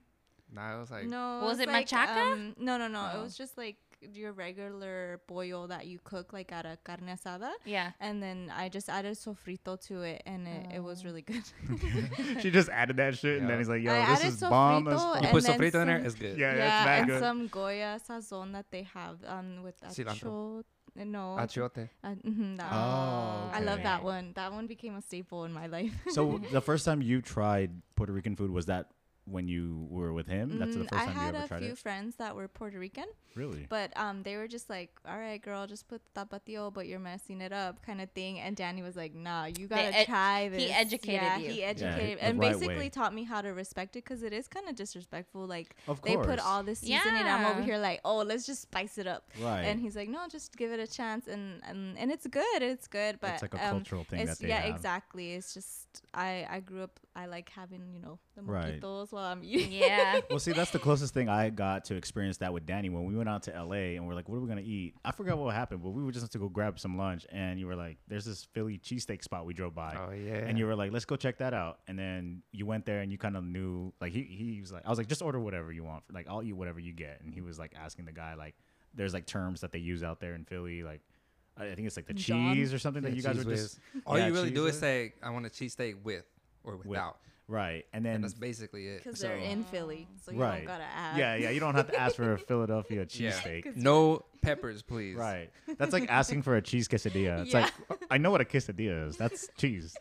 Nah, 0.53 0.77
it 0.77 0.79
was 0.79 0.91
like 0.91 1.05
no, 1.05 1.41
Was 1.43 1.59
it 1.59 1.67
like, 1.67 1.87
machaca? 1.87 2.33
Um, 2.33 2.55
no, 2.57 2.77
no, 2.77 2.87
no. 2.87 3.05
It 3.07 3.11
Oh. 3.15 3.21
was 3.23 3.37
just 3.37 3.57
like 3.57 3.77
your 4.01 4.31
regular 4.31 5.19
pollo 5.27 5.67
that 5.67 5.87
you 5.87 5.99
cook 6.03 6.33
like 6.33 6.51
at 6.51 6.65
a 6.65 6.77
carne 6.83 7.09
asada. 7.09 7.51
Yeah. 7.65 7.91
And 7.99 8.21
then 8.21 8.51
I 8.55 8.69
just 8.69 8.89
added 8.89 9.15
sofrito 9.17 9.79
to 9.87 10.01
it, 10.03 10.23
and 10.25 10.47
it, 10.47 10.75
it 10.75 10.83
was 10.83 11.03
really 11.03 11.21
good. 11.21 11.43
she 12.41 12.51
just 12.51 12.69
added 12.69 12.97
that 12.97 13.17
shit, 13.17 13.41
and 13.41 13.49
then 13.49 13.57
he's 13.57 13.69
like, 13.69 13.81
"Yo, 13.81 13.91
I 13.91 14.05
this 14.11 14.19
added 14.19 14.27
is 14.33 14.39
bomb 14.41 14.87
as 14.87 15.01
fuck." 15.01 15.23
you 15.23 15.29
put 15.29 15.43
then 15.43 15.59
sofrito 15.59 15.81
in 15.81 15.87
there. 15.87 15.97
It's 15.97 16.15
good. 16.15 16.37
Yeah, 16.37 16.51
yeah, 16.51 16.57
that's 16.57 16.85
mad 16.85 16.99
and 16.99 17.07
good. 17.07 17.19
some 17.19 17.47
goya 17.47 17.99
sazon 18.07 18.53
that 18.53 18.65
they 18.71 18.83
have 18.93 19.17
um 19.25 19.63
with 19.63 19.79
Cilantro. 19.81 20.63
acho- 20.63 20.63
No, 21.05 21.35
I 21.37 21.45
Achiote. 21.45 21.89
uh, 22.03 22.15
mhm, 22.25 22.57
that 22.57 22.71
one. 22.71 22.79
Oh, 22.81 23.51
I 23.53 23.59
love 23.61 23.83
that 23.83 24.03
one. 24.03 24.33
That 24.33 24.51
one 24.51 24.65
became 24.67 24.95
a 24.95 25.01
staple 25.01 25.45
in 25.45 25.53
my 25.53 25.67
life. 25.67 25.93
So 26.09 26.39
the 26.51 26.61
first 26.61 26.85
time 26.85 27.01
you 27.01 27.21
tried 27.21 27.69
Puerto 27.95 28.11
Rican 28.13 28.35
food 28.35 28.49
was 28.49 28.65
that 28.65 28.89
when 29.29 29.47
you 29.47 29.87
were 29.89 30.13
with 30.13 30.27
him? 30.27 30.57
That's 30.59 30.73
the 30.75 30.83
Mm, 30.83 30.89
first 30.89 30.93
I 30.93 31.05
time 31.07 31.21
you 31.21 31.27
ever 31.29 31.37
tried 31.37 31.43
it. 31.45 31.51
I 31.51 31.53
had 31.55 31.63
a 31.63 31.65
few 31.67 31.75
friends 31.75 32.15
that 32.17 32.35
were 32.35 32.47
Puerto 32.47 32.79
Rican, 32.79 33.05
Really? 33.35 33.65
but 33.69 33.91
um, 33.95 34.23
they 34.23 34.35
were 34.37 34.47
just 34.47 34.69
like, 34.69 34.89
"All 35.05 35.17
right, 35.17 35.41
girl, 35.41 35.67
just 35.67 35.87
put 35.87 36.01
the 36.05 36.11
tapatio, 36.25 36.73
but 36.73 36.87
you're 36.87 36.99
messing 36.99 37.41
it 37.41 37.51
up," 37.51 37.81
kind 37.85 38.01
of 38.01 38.09
thing. 38.11 38.39
And 38.39 38.55
Danny 38.55 38.81
was 38.81 38.95
like, 38.95 39.13
"Nah, 39.13 39.45
you 39.45 39.67
gotta 39.67 39.95
ed- 39.95 40.05
try 40.05 40.49
this." 40.49 40.61
he 40.61 40.71
educated 40.71 41.21
yeah, 41.21 41.37
you. 41.37 41.49
He 41.51 41.63
educated 41.63 42.19
the 42.19 42.23
and 42.25 42.39
right 42.39 42.51
basically 42.53 42.77
way. 42.77 42.89
taught 42.89 43.13
me 43.13 43.23
how 43.23 43.41
to 43.41 43.49
respect 43.53 43.95
it 43.95 44.03
because 44.03 44.23
it 44.23 44.33
is 44.33 44.47
kind 44.47 44.67
of 44.69 44.75
disrespectful. 44.75 45.45
Like 45.45 45.75
Of 45.87 46.01
they 46.01 46.15
put 46.17 46.39
all 46.39 46.63
this 46.63 46.79
seasoning. 46.79 47.21
And 47.21 47.29
I'm 47.29 47.45
over 47.45 47.61
here 47.61 47.77
like, 47.77 48.01
"Oh, 48.05 48.17
let's 48.17 48.45
just 48.45 48.61
spice 48.61 48.97
it 48.97 49.07
up." 49.07 49.23
right. 49.41 49.63
And 49.63 49.79
he's 49.79 49.95
like, 49.95 50.09
"No, 50.09 50.27
just 50.29 50.55
give 50.57 50.71
it 50.71 50.79
a 50.79 50.87
chance." 50.87 51.27
And 51.27 51.61
and, 51.67 51.97
and 51.97 52.11
it's 52.11 52.27
good. 52.27 52.61
It's 52.61 52.87
good, 52.87 53.19
but 53.19 53.33
it's 53.33 53.41
like 53.43 53.53
a 53.53 53.65
um, 53.67 53.71
cultural 53.71 54.03
thing 54.03 54.25
that 54.25 54.39
they 54.39 54.47
yeah, 54.49 54.61
have. 54.61 54.75
exactly. 54.75 55.33
It's 55.33 55.53
just 55.53 56.01
I 56.13 56.47
I 56.49 56.59
grew 56.59 56.83
up. 56.83 56.99
I 57.15 57.25
like 57.27 57.49
having 57.49 57.93
you 57.93 57.99
know 57.99 58.19
the 58.45 58.51
Right. 58.51 58.79
mojitos 58.81 59.11
while 59.11 59.25
I'm 59.25 59.43
eating. 59.43 59.71
Yeah. 59.73 60.19
Well, 60.29 60.39
see, 60.39 60.51
that's 60.53 60.71
the 60.71 60.79
closest 60.79 61.13
thing 61.13 61.27
I 61.29 61.49
got 61.49 61.85
to 61.85 61.95
experience 61.95 62.37
that 62.37 62.53
with 62.53 62.65
Danny 62.65 62.89
when 62.89 63.05
we 63.05 63.15
went 63.15 63.27
out 63.29 63.43
to 63.43 63.51
LA 63.51 63.95
and 63.97 64.07
we're 64.07 64.13
like, 64.13 64.29
what 64.29 64.37
are 64.37 64.41
we 64.41 64.47
gonna 64.47 64.61
eat? 64.61 64.93
I 65.03 65.11
forgot 65.11 65.37
what 65.37 65.53
happened, 65.53 65.81
but 65.83 65.89
we 65.89 66.03
were 66.03 66.11
just 66.11 66.31
to 66.31 66.37
go 66.39 66.47
grab 66.49 66.79
some 66.79 66.97
lunch, 66.97 67.25
and 67.31 67.59
you 67.59 67.67
were 67.67 67.75
like, 67.75 67.97
there's 68.07 68.25
this 68.25 68.45
Philly 68.53 68.77
cheesesteak 68.77 69.23
spot 69.23 69.45
we 69.45 69.53
drove 69.53 69.73
by. 69.75 69.95
Oh 69.97 70.11
yeah. 70.13 70.35
And 70.35 70.57
you 70.57 70.65
were 70.65 70.75
like, 70.75 70.91
let's 70.91 71.05
go 71.05 71.15
check 71.15 71.39
that 71.39 71.53
out. 71.53 71.79
And 71.87 71.97
then 71.97 72.43
you 72.51 72.65
went 72.65 72.85
there 72.85 73.01
and 73.01 73.11
you 73.11 73.17
kind 73.17 73.35
of 73.35 73.43
knew, 73.43 73.91
like, 73.99 74.11
he, 74.13 74.23
he 74.23 74.61
was 74.61 74.71
like, 74.71 74.83
I 74.85 74.89
was 74.89 74.97
like, 74.97 75.07
just 75.07 75.21
order 75.21 75.39
whatever 75.39 75.71
you 75.71 75.83
want. 75.83 76.03
Like, 76.11 76.27
I'll 76.29 76.43
eat 76.43 76.53
whatever 76.53 76.79
you 76.79 76.93
get. 76.93 77.21
And 77.23 77.33
he 77.33 77.41
was 77.41 77.57
like 77.59 77.73
asking 77.75 78.05
the 78.05 78.11
guy, 78.13 78.35
like, 78.35 78.55
there's 78.93 79.13
like 79.13 79.25
terms 79.25 79.61
that 79.61 79.71
they 79.71 79.79
use 79.79 80.03
out 80.03 80.19
there 80.19 80.33
in 80.35 80.43
Philly. 80.45 80.83
Like, 80.83 81.01
I 81.57 81.65
I 81.69 81.75
think 81.75 81.87
it's 81.87 81.95
like 81.97 82.05
the 82.07 82.13
John? 82.13 82.53
cheese 82.53 82.73
or 82.73 82.79
something 82.79 83.03
that 83.03 83.13
you 83.15 83.21
guys 83.23 83.35
cheese 83.37 83.45
were 83.45 83.55
just. 83.55 83.79
All 84.05 84.17
Yeah, 84.17 84.27
you 84.27 84.33
really 84.33 84.49
cheese 84.49 84.55
do 84.55 84.65
is 84.65 84.73
with- 84.73 84.79
say, 84.81 85.13
"I 85.23 85.29
want 85.31 85.45
a 85.45 85.49
cheesesteak 85.49 86.03
with 86.03 86.25
or 86.63 86.77
without," 86.77 87.17
Right. 87.49 87.85
And 87.93 88.05
and 88.05 88.05
then, 88.05 88.21
that's 88.21 88.33
basically 88.33 88.87
it. 88.87 89.03
because 89.03 89.21
they're 89.21 89.37
in 89.37 89.63
Philly, 89.63 90.07
so 90.21 90.31
you 90.31 90.39
Right. 90.39 90.57
don't 90.59 90.67
gotta 90.67 90.83
ask. 90.83 91.17
yeah, 91.17 91.35
yeah, 91.35 91.49
you 91.51 91.59
don't 91.61 91.75
have 91.75 91.87
to 91.91 91.97
ask 91.99 92.15
for 92.17 92.33
a 92.33 92.37
Philadelphia 92.49 93.07
Yeah. 93.09 93.31
No 93.75 94.25
peppers, 94.41 94.81
please. 94.81 95.15
Right. 95.15 95.49
That's 95.77 95.93
like 95.93 96.09
asking 96.09 96.41
for 96.41 96.57
a 96.57 96.61
cheese 96.61 96.87
quesadilla. 96.89 97.41
It's 97.43 97.53
like 97.53 97.71
I 98.11 98.17
know 98.17 98.31
what 98.31 98.41
a 98.41 98.45
quesadilla 98.45 99.07
is. 99.07 99.15
That's 99.17 99.47
cheese. 99.57 99.95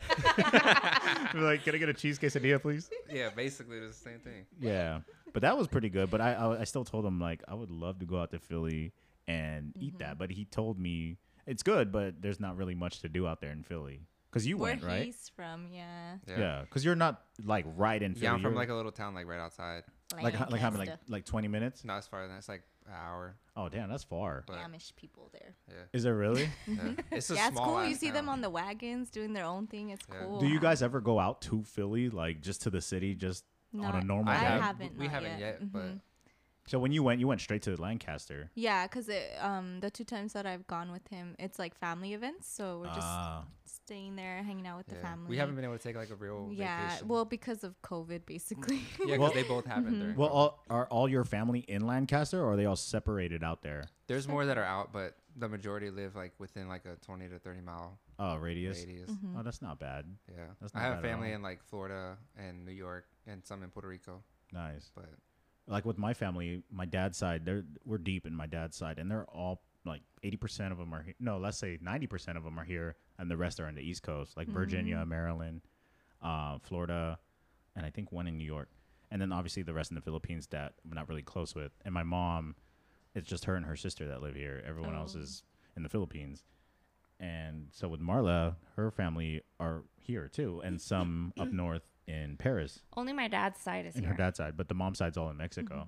You're 1.33 1.43
like, 1.43 1.63
can 1.63 1.75
I 1.75 1.77
get 1.77 1.89
a 1.89 1.93
cheese 1.93 2.19
quesadilla, 2.19 2.61
please? 2.61 2.89
Yeah, 3.11 3.29
basically 3.35 3.77
it's 3.77 3.97
the 3.97 4.09
same 4.09 4.19
thing. 4.19 4.45
Yeah. 4.59 4.99
But 5.33 5.41
that 5.41 5.57
was 5.57 5.67
pretty 5.67 5.89
good. 5.89 6.09
But 6.09 6.21
I, 6.21 6.33
I 6.33 6.61
I 6.61 6.63
still 6.63 6.83
told 6.85 7.05
him 7.05 7.19
like 7.19 7.43
I 7.47 7.53
would 7.53 7.71
love 7.71 7.99
to 7.99 8.05
go 8.05 8.19
out 8.19 8.31
to 8.31 8.39
Philly 8.39 8.93
and 9.27 9.73
eat 9.75 9.93
Mm-hmm. 9.93 9.97
that. 9.99 10.17
But 10.17 10.31
he 10.31 10.45
told 10.45 10.79
me 10.79 11.17
it's 11.45 11.63
good, 11.63 11.91
but 11.91 12.21
there's 12.21 12.39
not 12.39 12.57
really 12.57 12.75
much 12.75 12.99
to 13.01 13.09
do 13.09 13.27
out 13.27 13.41
there 13.41 13.51
in 13.51 13.63
Philly. 13.63 14.01
Cause 14.37 14.45
you 14.45 14.57
Where 14.57 14.71
went 14.73 14.83
right. 14.83 15.05
he's 15.05 15.31
from, 15.35 15.67
yeah. 15.71 16.17
Yeah. 16.27 16.39
Yeah. 16.39 16.65
Cause 16.69 16.85
you're 16.85 16.95
not 16.95 17.21
like 17.43 17.65
right 17.75 18.01
in 18.01 18.13
Philly. 18.13 18.23
Yeah, 18.25 18.33
I'm 18.33 18.41
from 18.41 18.51
You're, 18.53 18.59
like 18.59 18.69
a 18.69 18.73
little 18.75 18.91
town 18.91 19.15
like 19.15 19.27
right 19.27 19.39
outside. 19.39 19.83
like 20.21 20.33
how- 20.35 20.47
like 20.49 20.61
how 20.61 20.69
many, 20.69 20.79
like 20.79 20.89
Lancaster. 20.89 21.11
like 21.11 21.25
20 21.25 21.47
minutes. 21.47 21.83
Not 21.83 21.97
as 21.97 22.07
far 22.07 22.23
as 22.23 22.29
that. 22.29 22.37
It's 22.37 22.49
like 22.49 22.63
an 22.85 22.93
hour. 22.93 23.35
Oh 23.55 23.67
damn, 23.69 23.89
that's 23.89 24.03
far. 24.03 24.43
But 24.47 24.57
Amish 24.57 24.95
people 24.95 25.29
there. 25.33 25.55
yeah, 25.69 25.75
Is 25.93 26.05
it 26.05 26.09
really? 26.11 26.49
yeah. 26.67 26.91
it's 27.11 27.29
a 27.31 27.35
yeah, 27.35 27.47
it's 27.47 27.55
small. 27.55 27.65
cool. 27.65 27.83
You 27.85 27.93
ass 27.93 27.99
see 27.99 28.11
them 28.11 28.29
on 28.29 28.41
the 28.41 28.49
wagons 28.49 29.09
doing 29.09 29.33
their 29.33 29.45
own 29.45 29.67
thing. 29.67 29.89
It's 29.89 30.05
Yeah. 30.11 30.19
cool. 30.21 30.39
Do 30.39 30.47
you 30.47 30.59
guys 30.59 30.81
ever 30.81 31.01
go 31.01 31.19
out 31.19 31.41
to 31.43 31.63
Philly, 31.63 32.09
like 32.09 32.41
just 32.41 32.61
to 32.63 32.69
the 32.69 32.81
city, 32.81 33.15
just 33.15 33.43
on 33.73 33.81
a 33.83 33.91
Not- 33.91 34.05
normal 34.05 34.33
I 34.33 34.39
day? 34.39 34.45
have- 34.45 34.61
haven't. 34.61 34.97
we 34.97 35.05
not 35.05 35.13
haven't 35.15 35.39
yet, 35.39 35.71
but- 35.73 35.81
Mhm. 35.83 36.01
So 36.69 36.79
when 36.79 36.91
you 36.91 37.01
went, 37.01 37.21
you 37.21 37.27
went 37.29 37.39
straight 37.39 37.61
to 37.61 37.81
Lancaster. 37.81 38.51
yeah, 38.53 38.85
because 38.87 39.09
um 39.39 39.79
the 39.79 39.89
two 39.89 40.03
times 40.03 40.33
that 40.33 40.45
I've 40.45 40.67
gone 40.67 40.91
with 40.91 41.07
him, 41.07 41.33
it's 41.39 41.57
like 41.57 41.73
family 41.75 42.13
events, 42.13 42.47
so 42.49 42.79
we're 42.79 42.87
just 42.87 42.99
Ah, 43.07 43.45
staying 43.87 44.17
there, 44.17 44.43
hanging 44.43 44.67
out 44.67 44.77
with 44.77 44.87
the 44.87 44.95
family. 44.95 45.29
We 45.29 45.37
haven't 45.37 45.55
been 45.55 45.63
able 45.63 45.77
to 45.77 45.81
take 45.83 45.95
like 45.95 46.09
a 46.09 46.15
real 46.15 46.49
Yeah, 46.51 46.87
vacation. 46.89 47.07
well, 47.07 47.23
because 47.23 47.63
of 47.63 47.81
COVID, 47.83 48.25
basically. 48.25 48.75
yeah, 48.99 49.05
because 49.05 49.19
Well- 49.19 49.31
they 49.31 49.43
both 49.43 49.65
happened 49.73 49.95
Mhm. 49.95 49.99
during. 50.01 50.15
well, 50.17 50.29
all, 50.29 50.63
are 50.69 50.87
all 50.87 51.07
your 51.07 51.23
family 51.23 51.59
in 51.61 51.87
Lancaster, 51.87 52.41
or 52.43 52.51
are 52.51 52.55
they 52.57 52.65
all 52.65 52.75
separated 52.75 53.45
out 53.45 53.61
there? 53.61 53.85
There's 54.07 54.27
more 54.27 54.45
that 54.45 54.57
are 54.57 54.63
out, 54.65 54.91
but 54.91 55.15
the 55.37 55.47
majority 55.47 55.89
live 55.89 56.17
like 56.17 56.33
within 56.37 56.67
like 56.67 56.85
a 56.85 56.97
20 56.97 57.29
to 57.29 57.39
30 57.39 57.61
mile 57.61 57.97
Oh, 58.19 58.35
radius. 58.35 58.77
radius. 58.79 59.09
Mhm. 59.09 59.37
Oh, 59.39 59.43
that's 59.43 59.61
not 59.61 59.79
bad. 59.79 60.05
Yeah, 60.29 60.47
That's 60.59 60.75
I 60.75 60.79
not 60.79 60.83
have 60.85 60.93
bad 61.01 61.05
at 61.09 61.11
family 61.13 61.31
in 61.31 61.41
like 61.41 61.63
Florida 61.63 62.17
and 62.35 62.65
New 62.65 62.73
York 62.73 63.05
and 63.25 63.45
some 63.45 63.63
in 63.63 63.69
Puerto 63.69 63.87
Rico, 63.87 64.21
Nice. 64.51 64.91
but 64.93 65.09
Like 65.65 65.85
with 65.85 65.97
my 65.97 66.13
family, 66.13 66.63
my 66.71 66.85
dad's 66.85 67.17
side, 67.17 67.45
they're 67.45 67.63
we're 67.85 67.97
deep 67.99 68.25
in 68.25 68.33
my 68.35 68.47
dad's 68.47 68.75
side, 68.75 68.99
and 68.99 69.09
they're 69.09 69.25
all 69.29 69.61
like 69.87 70.01
eighty 70.23 70.37
percent 70.37 70.71
of 70.71 70.77
them 70.77 70.93
are 70.93 71.01
here. 71.03 71.15
no, 71.19 71.37
let's 71.37 71.57
say 71.57 71.77
ninety 71.81 72.07
percent 72.07 72.37
of 72.37 72.43
them 72.43 72.59
are 72.59 72.63
here, 72.63 72.95
and 73.17 73.29
the 73.31 73.37
rest 73.37 73.59
are 73.59 73.65
on 73.67 73.75
the 73.75 73.81
East 73.81 74.03
Coast, 74.03 74.35
like 74.37 74.47
Virginia, 74.47 75.05
Maryland, 75.05 75.61
uh, 76.21 76.57
Florida, 76.59 77.17
and 77.75 77.85
I 77.85 77.89
think 77.89 78.11
one 78.11 78.27
in 78.27 78.37
New 78.37 78.45
York, 78.45 78.69
and 79.11 79.21
then 79.21 79.31
obviously 79.31 79.63
the 79.63 79.73
rest 79.73 79.91
in 79.91 79.95
the 79.95 80.01
Philippines 80.01 80.47
that 80.47 80.73
I'm 80.89 80.95
not 80.95 81.07
really 81.09 81.21
close 81.23 81.55
with, 81.55 81.71
and 81.85 81.93
my 81.93 82.03
mom, 82.03 82.55
it's 83.15 83.27
just 83.27 83.45
her 83.45 83.55
and 83.55 83.65
her 83.65 83.75
sister 83.75 84.07
that 84.07 84.21
live 84.21 84.35
here. 84.35 84.63
Everyone 84.67 84.95
else 84.95 85.15
Oh. 85.15 85.19
is 85.21 85.43
in 85.75 85.83
the 85.83 85.89
Philippines. 85.89 86.43
And 87.19 87.67
so 87.71 87.87
with 87.87 87.99
Marla, 87.99 88.55
her 88.75 88.91
family 88.91 89.41
are 89.59 89.83
here 89.99 90.27
too, 90.27 90.61
and 90.63 90.79
some 90.91 91.33
up 91.39 91.51
north 91.51 91.81
in 92.07 92.37
Perris 92.37 92.79
Only 92.95 93.11
my 93.11 93.27
dad's 93.27 93.59
side 93.59 93.85
is 93.85 93.95
in 93.95 94.01
here. 94.03 94.11
her 94.11 94.17
dad's 94.17 94.37
side, 94.37 94.55
but 94.55 94.67
the 94.69 94.75
mom's 94.75 94.97
side's 94.99 95.17
all 95.17 95.29
in 95.29 95.37
Mexico. 95.37 95.87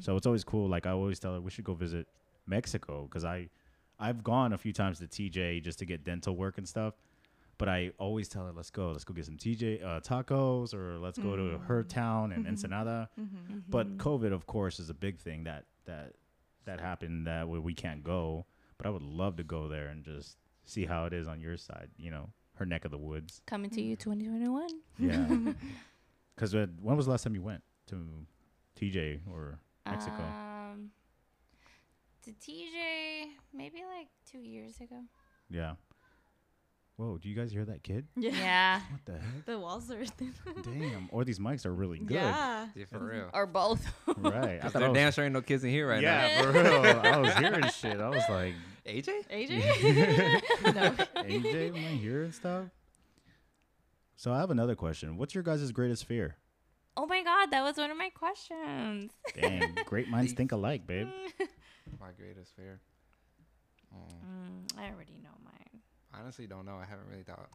So 0.00 0.16
it's 0.16 0.24
always 0.26 0.44
cool. 0.44 0.68
Like 0.68 0.86
I 0.86 0.90
always 0.90 1.18
tell 1.18 1.34
her, 1.34 1.40
we 1.40 1.50
should 1.50 1.64
go 1.64 1.74
visit 1.74 2.06
Mexico 2.46 3.04
because 3.04 3.24
I, 3.24 3.48
I've 3.98 4.22
gone 4.22 4.52
a 4.52 4.58
few 4.58 4.72
times 4.72 4.98
to 4.98 5.06
TJ 5.06 5.62
just 5.62 5.78
to 5.80 5.84
get 5.84 6.04
dental 6.04 6.36
work 6.36 6.58
and 6.58 6.68
stuff. 6.68 6.94
But 7.58 7.68
I 7.68 7.92
always 7.98 8.26
tell 8.26 8.46
her, 8.46 8.52
let's 8.52 8.70
go, 8.70 8.90
let's 8.92 9.04
go 9.04 9.12
get 9.12 9.26
some 9.26 9.36
TJ 9.36 9.84
uh, 9.84 10.00
tacos, 10.00 10.72
or 10.72 10.98
let's 10.98 11.18
go 11.18 11.36
to 11.36 11.58
her 11.58 11.82
town 11.82 12.32
and 12.32 12.46
Ensenada. 12.46 13.10
Mm-hmm. 13.20 13.58
But 13.68 13.98
COVID, 13.98 14.32
of 14.32 14.46
course, 14.46 14.80
is 14.80 14.88
a 14.88 14.94
big 14.94 15.18
thing 15.18 15.44
that 15.44 15.66
that 15.84 16.14
that 16.64 16.80
happened 16.80 17.26
that 17.26 17.46
way 17.46 17.58
we 17.58 17.74
can't 17.74 18.02
go. 18.02 18.46
But 18.78 18.86
I 18.86 18.90
would 18.90 19.02
love 19.02 19.36
to 19.36 19.44
go 19.44 19.68
there 19.68 19.88
and 19.88 20.02
just 20.02 20.38
see 20.64 20.86
how 20.86 21.04
it 21.04 21.12
is 21.12 21.28
on 21.28 21.38
your 21.38 21.58
side. 21.58 21.90
You 21.98 22.10
know, 22.10 22.30
her 22.54 22.64
neck 22.64 22.86
of 22.86 22.92
the 22.92 22.98
woods. 22.98 23.42
Coming 23.46 23.68
to 23.72 23.82
you 23.82 23.94
2021. 23.94 24.68
Yeah. 24.98 25.52
Because 26.40 26.54
when 26.54 26.96
was 26.96 27.04
the 27.04 27.10
last 27.10 27.24
time 27.24 27.34
you 27.34 27.42
went 27.42 27.62
to 27.88 28.02
TJ 28.80 29.20
or 29.30 29.58
Mexico? 29.84 30.22
Um, 30.22 30.49
to 32.22 32.30
TJ, 32.32 33.26
maybe 33.54 33.78
like 33.96 34.08
two 34.30 34.38
years 34.38 34.76
ago. 34.80 35.02
yeah. 35.48 35.74
Whoa, 36.96 37.16
do 37.16 37.30
you 37.30 37.34
guys 37.34 37.50
hear 37.50 37.64
that 37.64 37.82
kid? 37.82 38.08
Yeah. 38.14 38.30
Yeah. 38.32 38.80
What 38.90 39.00
the 39.06 39.12
heck? 39.12 39.46
The 39.46 39.58
walls 39.58 39.90
are 39.90 40.04
thin. 40.18 40.34
Damn. 40.62 41.08
Or 41.10 41.24
these 41.24 41.38
mics 41.38 41.64
are 41.64 41.72
really 41.72 41.98
good. 41.98 42.16
Yeah. 42.16 42.66
yeah, 42.74 42.84
for 42.90 42.98
real. 42.98 43.30
or 43.32 43.46
both. 43.46 43.82
Right. 44.18 44.60
I 44.62 44.68
thought 44.68 44.82
I 44.82 44.86
there 44.86 44.92
damn 44.92 45.12
sure 45.12 45.24
ain't 45.24 45.32
no 45.32 45.40
kids 45.40 45.64
in 45.64 45.70
here 45.70 45.88
right 45.88 46.02
yeah, 46.02 46.42
for 46.42 46.52
real. 46.52 47.00
I 47.02 47.16
was 47.16 47.32
hearing 47.38 47.66
shit. 47.70 47.98
I 47.98 48.08
was 48.10 48.22
like, 48.28 48.52
AJ? 48.84 49.08
AJ? 49.32 50.74
no. 50.74 50.90
AJ 51.22 51.72
when 51.72 51.84
I 51.86 51.96
hear 51.96 52.24
and 52.24 52.34
stuff. 52.34 52.66
So 54.16 54.30
I 54.34 54.38
have 54.38 54.50
another 54.50 54.74
question. 54.74 55.16
What's 55.16 55.34
your 55.34 55.42
guys' 55.42 55.72
greatest 55.72 56.04
fear? 56.04 56.36
Oh 56.98 57.06
my 57.06 57.22
god, 57.22 57.50
that 57.52 57.62
was 57.62 57.78
one 57.78 57.90
of 57.90 57.96
my 57.96 58.10
questions. 58.10 59.10
Dang, 59.40 59.74
great 59.86 60.08
minds 60.10 60.32
think 60.34 60.52
alike, 60.52 60.86
babe. 60.86 61.08
My 61.98 62.10
greatest 62.16 62.54
fear. 62.56 62.80
Mm, 63.94 64.24
Mm, 64.24 64.78
I 64.78 64.90
already 64.90 65.18
know 65.22 65.30
mine. 65.44 65.80
honestly, 66.14 66.46
don't 66.46 66.64
know. 66.66 66.76
I 66.76 66.84
haven't 66.84 67.08
really 67.08 67.22
thought. 67.24 67.48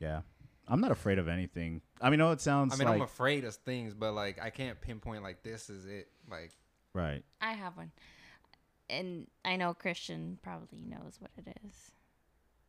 Yeah. 0.00 0.22
I'm 0.66 0.80
not 0.80 0.90
afraid 0.90 1.18
of 1.18 1.28
anything. 1.28 1.80
I 2.00 2.10
mean, 2.10 2.20
I 2.20 2.24
know 2.24 2.32
it 2.32 2.40
sounds 2.40 2.74
I 2.74 2.76
mean, 2.78 2.88
like 2.88 2.96
I'm 2.96 3.02
afraid 3.02 3.44
of 3.44 3.54
things, 3.54 3.94
but 3.94 4.12
like 4.12 4.38
I 4.42 4.50
can't 4.50 4.80
pinpoint 4.80 5.22
like 5.22 5.42
this 5.42 5.70
is 5.70 5.86
it. 5.86 6.08
Like 6.30 6.52
right. 6.92 7.22
I 7.40 7.52
have 7.52 7.76
one. 7.76 7.90
And 8.90 9.26
I 9.44 9.56
know 9.56 9.72
Christian 9.74 10.38
probably 10.42 10.82
knows 10.82 11.18
what 11.20 11.30
it 11.38 11.56
is. 11.66 11.92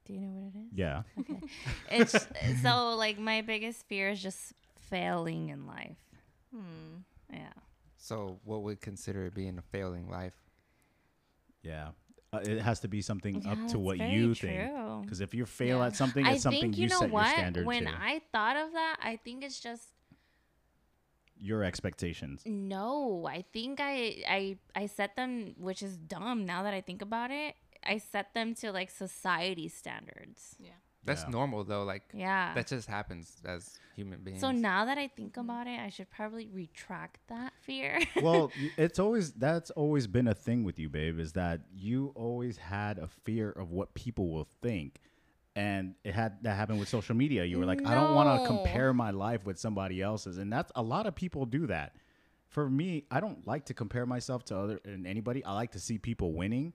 Do 0.06 0.14
you 0.14 0.20
know 0.22 0.30
what 0.30 0.54
it 0.56 0.58
is? 0.58 0.78
Yeah. 0.78 1.04
Okay. 1.20 1.40
it's 1.92 2.62
so 2.62 2.96
like 2.96 3.18
my 3.20 3.42
biggest 3.42 3.86
fear 3.88 4.10
is 4.10 4.22
just 4.22 4.54
failing 4.90 5.50
in 5.50 5.66
life. 5.68 5.98
Hmm. 6.54 6.98
Yeah. 7.34 7.54
so, 7.98 8.40
what 8.44 8.64
would 8.64 8.82
consider 8.82 9.26
it 9.26 9.36
being 9.36 9.58
a 9.58 9.62
failing 9.62 10.10
life? 10.10 10.34
Yeah. 11.64 11.90
Uh, 12.32 12.40
it 12.44 12.62
has 12.62 12.80
to 12.82 12.88
be 12.88 13.02
something 13.02 13.42
Yeah, 13.42 13.52
up 13.54 13.68
to 13.70 13.80
what 13.80 13.98
you 13.98 14.36
think. 14.36 14.72
Because 15.02 15.20
if 15.20 15.34
you 15.34 15.46
fail 15.46 15.80
Yeah. 15.80 15.88
at 15.88 15.96
something, 15.96 16.26
I 16.26 16.34
it's 16.34 16.44
something 16.44 16.62
think 16.62 16.78
you, 16.78 16.84
you, 16.84 16.90
know 16.90 17.00
set 17.00 17.10
what? 17.12 17.26
your 17.26 17.34
standard 17.34 17.66
when 17.66 17.86
to. 17.86 17.92
I 17.92 18.22
thought 18.32 18.56
of 18.56 18.72
that, 18.74 18.98
I 19.02 19.16
think 19.16 19.44
it's 19.44 19.60
just 19.60 19.84
your 21.42 21.64
expectations. 21.64 22.44
no. 22.46 23.26
I 23.28 23.44
think 23.54 23.80
I 23.82 24.24
I 24.28 24.58
I 24.76 24.86
set 24.88 25.16
them, 25.16 25.56
which 25.58 25.82
is 25.82 25.98
dumb. 25.98 26.46
Now 26.46 26.64
that 26.64 26.74
I 26.74 26.82
think 26.82 27.02
about 27.02 27.32
it, 27.32 27.56
I 27.84 27.98
set 27.98 28.34
them 28.34 28.54
to 28.56 28.72
like 28.72 28.90
society 28.92 29.68
standards. 29.70 30.56
Yeah. 30.60 30.72
That's 31.04 31.24
Yeah. 31.24 31.30
normal 31.30 31.64
though. 31.64 31.84
Like 31.84 32.04
Yeah. 32.14 32.54
that 32.54 32.68
just 32.68 32.88
happens 32.88 33.42
as 33.46 33.80
human 33.96 34.22
beings. 34.22 34.42
so 34.42 34.52
now 34.52 34.86
that 34.86 34.98
I 34.98 35.08
think 35.08 35.38
about 35.38 35.68
it, 35.68 35.80
I 35.80 35.90
should 35.90 36.10
probably 36.10 36.48
retract 36.50 37.20
that 37.28 37.54
fear. 37.62 38.00
well, 38.22 38.52
it's 38.78 39.00
always 39.00 39.32
that's 39.34 39.72
always 39.72 40.08
been 40.08 40.28
a 40.28 40.34
thing 40.34 40.64
with 40.64 40.78
you, 40.80 40.90
babe, 40.90 41.20
is 41.20 41.34
that 41.34 41.62
you 41.74 42.12
always 42.16 42.58
had 42.58 42.98
a 43.00 43.08
fear 43.08 43.50
of 43.52 43.72
what 43.72 43.94
people 43.94 44.30
will 44.30 44.48
think. 44.62 45.00
And 45.56 45.96
it 46.04 46.14
had 46.14 46.44
that 46.44 46.56
happened 46.56 46.80
with 46.80 46.88
social 46.90 47.16
media. 47.16 47.44
You 47.44 47.60
were 47.60 47.66
like, 47.66 47.86
I 47.86 47.94
don't 47.96 48.14
want 48.14 48.42
to 48.42 48.48
compare 48.48 48.94
my 48.94 49.12
life 49.12 49.46
with 49.46 49.60
somebody 49.60 50.02
else's. 50.02 50.38
And 50.38 50.52
that's 50.54 50.72
a 50.76 50.82
lot 50.82 51.06
of 51.08 51.16
people 51.16 51.46
do 51.46 51.68
that. 51.68 51.96
For 52.48 52.70
me, 52.70 53.06
I 53.12 53.20
don't 53.20 53.46
like 53.46 53.66
to 53.66 53.74
compare 53.74 54.06
myself 54.06 54.46
to 54.46 54.58
other 54.58 54.80
and 54.86 55.06
anybody. 55.06 55.44
I 55.44 55.54
like 55.54 55.72
to 55.72 55.80
see 55.80 55.98
people 55.98 56.34
winning, 56.34 56.74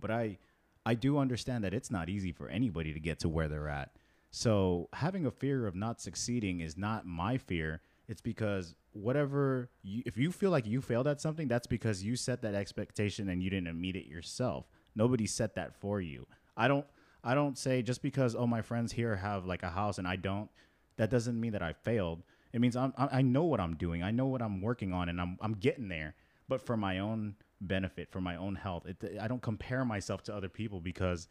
but 0.00 0.10
I 0.10 0.38
I 0.86 0.94
do 0.94 1.18
understand 1.18 1.64
that 1.64 1.74
it's 1.74 1.90
not 1.90 2.08
easy 2.08 2.32
for 2.32 2.48
anybody 2.48 2.92
to 2.92 3.00
get 3.00 3.18
to 3.20 3.28
where 3.28 3.48
they're 3.48 3.68
at. 3.68 3.90
So 4.30 4.88
having 4.92 5.26
a 5.26 5.30
fear 5.30 5.66
of 5.66 5.74
not 5.74 6.00
succeeding 6.00 6.60
is 6.60 6.76
not 6.76 7.06
my 7.06 7.38
fear. 7.38 7.80
It's 8.08 8.20
because 8.20 8.74
whatever 8.92 9.70
you, 9.82 10.02
if 10.04 10.16
you 10.16 10.30
feel 10.30 10.50
like 10.50 10.66
you 10.66 10.80
failed 10.80 11.06
at 11.06 11.20
something, 11.20 11.48
that's 11.48 11.66
because 11.66 12.02
you 12.02 12.16
set 12.16 12.42
that 12.42 12.54
expectation 12.54 13.28
and 13.28 13.42
you 13.42 13.48
didn't 13.48 13.80
meet 13.80 13.96
it 13.96 14.06
yourself. 14.06 14.66
Nobody 14.94 15.26
set 15.26 15.54
that 15.54 15.74
for 15.74 16.00
you. 16.00 16.26
I 16.56 16.68
don't 16.68 16.86
I 17.22 17.34
don't 17.34 17.56
say 17.56 17.80
just 17.82 18.02
because 18.02 18.36
oh 18.36 18.46
my 18.46 18.60
friends 18.60 18.92
here 18.92 19.16
have 19.16 19.46
like 19.46 19.62
a 19.62 19.70
house 19.70 19.98
and 19.98 20.06
I 20.06 20.16
don't, 20.16 20.50
that 20.96 21.10
doesn't 21.10 21.40
mean 21.40 21.52
that 21.52 21.62
I 21.62 21.72
failed. 21.72 22.22
It 22.52 22.60
means 22.60 22.76
I'm, 22.76 22.92
I 22.96 23.22
know 23.22 23.44
what 23.44 23.60
I'm 23.60 23.74
doing. 23.76 24.02
I 24.02 24.10
know 24.10 24.26
what 24.26 24.42
I'm 24.42 24.60
working 24.60 24.92
on 24.92 25.08
and 25.08 25.20
I'm 25.20 25.38
I'm 25.40 25.54
getting 25.54 25.88
there. 25.88 26.14
But 26.48 26.60
for 26.60 26.76
my 26.76 26.98
own 26.98 27.36
benefit, 27.60 28.10
for 28.10 28.20
my 28.20 28.36
own 28.36 28.54
health, 28.54 28.86
it, 28.86 29.18
I 29.20 29.28
don't 29.28 29.42
compare 29.42 29.84
myself 29.84 30.22
to 30.24 30.34
other 30.34 30.48
people 30.48 30.80
because 30.80 31.28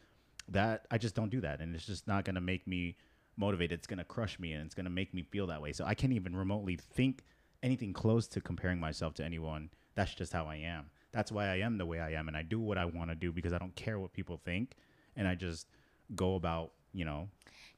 that 0.48 0.86
I 0.90 0.98
just 0.98 1.14
don't 1.14 1.30
do 1.30 1.40
that, 1.40 1.60
and 1.60 1.74
it's 1.74 1.86
just 1.86 2.06
not 2.06 2.24
gonna 2.24 2.40
make 2.40 2.66
me 2.66 2.96
motivated. 3.36 3.78
It's 3.78 3.86
gonna 3.86 4.04
crush 4.04 4.38
me, 4.38 4.52
and 4.52 4.64
it's 4.66 4.74
gonna 4.74 4.90
make 4.90 5.14
me 5.14 5.22
feel 5.22 5.46
that 5.48 5.60
way. 5.62 5.72
So 5.72 5.84
I 5.84 5.94
can't 5.94 6.12
even 6.12 6.36
remotely 6.36 6.76
think 6.76 7.24
anything 7.62 7.92
close 7.92 8.26
to 8.28 8.40
comparing 8.40 8.78
myself 8.78 9.14
to 9.14 9.24
anyone. 9.24 9.70
That's 9.94 10.14
just 10.14 10.32
how 10.32 10.46
I 10.46 10.56
am. 10.56 10.90
That's 11.12 11.30
why 11.32 11.46
I 11.46 11.56
am 11.60 11.78
the 11.78 11.86
way 11.86 12.00
I 12.00 12.12
am, 12.12 12.28
and 12.28 12.36
I 12.36 12.42
do 12.42 12.58
what 12.60 12.76
I 12.76 12.84
want 12.84 13.10
to 13.10 13.14
do 13.14 13.32
because 13.32 13.52
I 13.52 13.58
don't 13.58 13.74
care 13.76 13.98
what 13.98 14.12
people 14.12 14.36
think, 14.44 14.74
and 15.16 15.26
I 15.28 15.34
just 15.34 15.68
go 16.14 16.34
about, 16.34 16.72
you 16.92 17.04
know, 17.04 17.28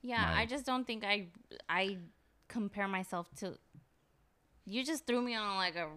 Yeah, 0.02 0.32
I 0.34 0.46
just 0.46 0.64
don't 0.66 0.86
think 0.86 1.04
I 1.04 1.28
I 1.68 1.98
compare 2.48 2.88
myself 2.88 3.28
to. 3.36 3.58
You 4.64 4.84
just 4.84 5.06
threw 5.06 5.22
me 5.22 5.34
on 5.34 5.56
like 5.56 5.76
a 5.76 5.88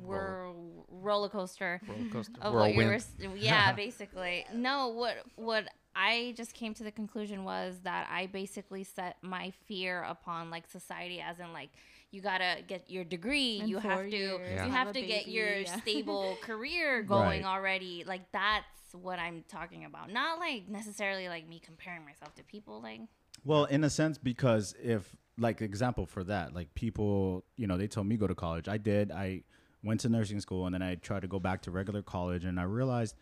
whirl, 0.00 0.86
roller 0.88 1.28
coaster 1.28 1.80
roller 1.88 2.10
coaster. 2.10 2.32
of 2.40 2.54
what 2.54 2.74
you 2.74 2.84
were. 2.86 2.98
Yeah, 3.36 3.72
basically. 3.76 4.46
No, 4.54 4.88
what 4.88 5.16
what 5.36 5.64
I 5.96 6.34
just 6.36 6.54
came 6.54 6.74
to 6.74 6.84
the 6.84 6.90
conclusion 6.90 7.44
was 7.44 7.78
that 7.84 8.08
I 8.10 8.26
basically 8.26 8.84
set 8.84 9.16
my 9.22 9.52
fear 9.66 10.02
upon 10.02 10.50
like 10.50 10.66
society, 10.66 11.20
as 11.20 11.38
in 11.40 11.52
like 11.52 11.70
you 12.10 12.20
gotta 12.20 12.62
get 12.66 12.90
your 12.90 13.04
degree, 13.04 13.60
In 13.60 13.68
you 13.68 13.78
have 13.78 14.02
to 14.02 14.16
years, 14.16 14.40
Yeah. 14.50 14.66
you 14.66 14.70
have 14.70 14.86
have 14.86 14.88
a 14.88 14.92
to 14.94 15.02
get 15.02 15.26
your 15.28 15.48
yeah. 15.58 15.76
stable 15.80 16.36
career 16.42 17.02
going 17.02 17.42
Right. 17.42 17.44
already. 17.44 18.04
Like 18.06 18.30
that's 18.32 18.66
what 18.92 19.18
I'm 19.18 19.44
talking 19.48 19.84
about. 19.84 20.10
Not 20.12 20.38
like 20.38 20.68
necessarily 20.68 21.28
like 21.28 21.48
me 21.48 21.58
comparing 21.64 22.04
myself 22.04 22.34
to 22.36 22.44
people. 22.44 22.80
Like 22.80 23.00
Well, 23.44 23.64
in 23.64 23.82
a 23.84 23.90
sense, 23.90 24.16
because 24.18 24.74
if 24.82 25.16
like 25.38 25.60
example 25.60 26.06
for 26.06 26.22
that, 26.24 26.54
like 26.54 26.72
people, 26.74 27.44
you 27.56 27.66
know, 27.66 27.76
they 27.76 27.88
told 27.88 28.06
me 28.06 28.16
go 28.16 28.26
to 28.28 28.34
college. 28.36 28.68
I 28.68 28.78
did. 28.78 29.10
I 29.10 29.42
went 29.84 30.00
to 30.00 30.08
nursing 30.08 30.40
school 30.40 30.66
and 30.66 30.74
then 30.74 30.82
I 30.82 30.96
tried 30.96 31.22
to 31.22 31.28
go 31.28 31.38
back 31.38 31.62
to 31.62 31.70
regular 31.70 32.02
college 32.02 32.44
and 32.44 32.58
I 32.58 32.64
realized, 32.64 33.14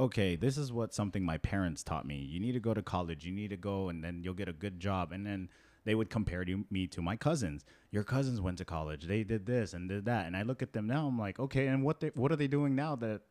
okay, 0.00 0.36
this 0.36 0.58
is 0.58 0.72
what 0.72 0.92
something 0.92 1.24
my 1.24 1.38
parents 1.38 1.82
taught 1.82 2.06
me. 2.06 2.16
You 2.16 2.40
need 2.40 2.52
to 2.52 2.60
go 2.60 2.74
to 2.74 2.82
college. 2.82 3.24
You 3.24 3.32
need 3.32 3.50
to 3.50 3.56
go 3.56 3.88
and 3.88 4.02
then 4.02 4.22
you'll 4.24 4.34
get 4.34 4.48
a 4.48 4.52
good 4.52 4.80
job. 4.80 5.12
And 5.12 5.24
then 5.24 5.48
they 5.84 5.94
would 5.94 6.10
compare 6.10 6.44
to 6.44 6.64
me 6.70 6.86
to 6.88 7.02
my 7.02 7.16
cousins. 7.16 7.64
Your 7.90 8.04
cousins 8.04 8.40
went 8.40 8.58
to 8.58 8.64
college. 8.64 9.04
They 9.04 9.22
did 9.22 9.46
this 9.46 9.74
and 9.74 9.88
did 9.88 10.04
that. 10.06 10.26
And 10.26 10.36
I 10.36 10.42
look 10.42 10.62
at 10.62 10.72
them 10.72 10.86
now. 10.86 11.06
I'm 11.06 11.18
like, 11.18 11.38
okay, 11.38 11.68
and 11.68 11.82
what 11.84 12.00
they, 12.00 12.08
what 12.14 12.32
are 12.32 12.36
they 12.36 12.48
doing 12.48 12.74
now 12.74 12.96
that 12.96 13.22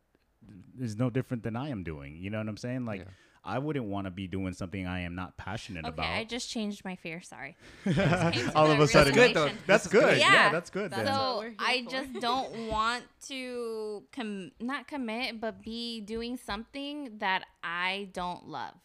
is 0.80 0.96
no 0.96 1.10
different 1.10 1.44
than 1.44 1.56
I 1.56 1.70
am 1.70 1.84
doing? 1.84 2.18
You 2.18 2.30
know 2.30 2.40
what 2.40 2.48
I'm 2.48 2.58
saying? 2.58 2.86
Like. 2.86 3.02
Yeah. 3.02 3.08
I 3.44 3.58
wouldn't 3.58 3.86
want 3.86 4.06
to 4.06 4.12
be 4.12 4.28
doing 4.28 4.54
something 4.54 4.86
I 4.86 5.02
am 5.02 5.16
not 5.16 5.36
passionate 5.38 5.86
okay, 5.86 5.94
about. 5.94 6.06
I 6.06 6.24
just 6.26 6.50
changed 6.50 6.86
my 6.86 6.96
fear. 6.96 7.22
Sorry. 7.22 7.56
all 8.56 8.70
of 8.70 8.80
a 8.80 8.88
sudden, 8.88 9.16
That's 9.16 9.34
good, 9.34 9.34
though. 9.36 9.50
That's 9.66 9.88
good. 9.88 10.04
good. 10.04 10.18
Yeah, 10.20 10.32
Yeah. 10.34 10.52
that's 10.52 10.70
good. 10.70 10.92
That's 10.92 11.10
so 11.10 11.46
I 11.58 11.84
for. 11.84 11.90
just 11.92 12.14
don't 12.22 12.68
want 12.68 13.04
to 13.30 14.04
com- 14.12 14.52
not 14.60 14.88
commit, 14.88 15.42
but 15.42 15.64
be 15.64 16.02
doing 16.02 16.38
something 16.38 17.18
that 17.18 17.44
I 17.64 18.10
don't 18.14 18.48
love. 18.48 18.76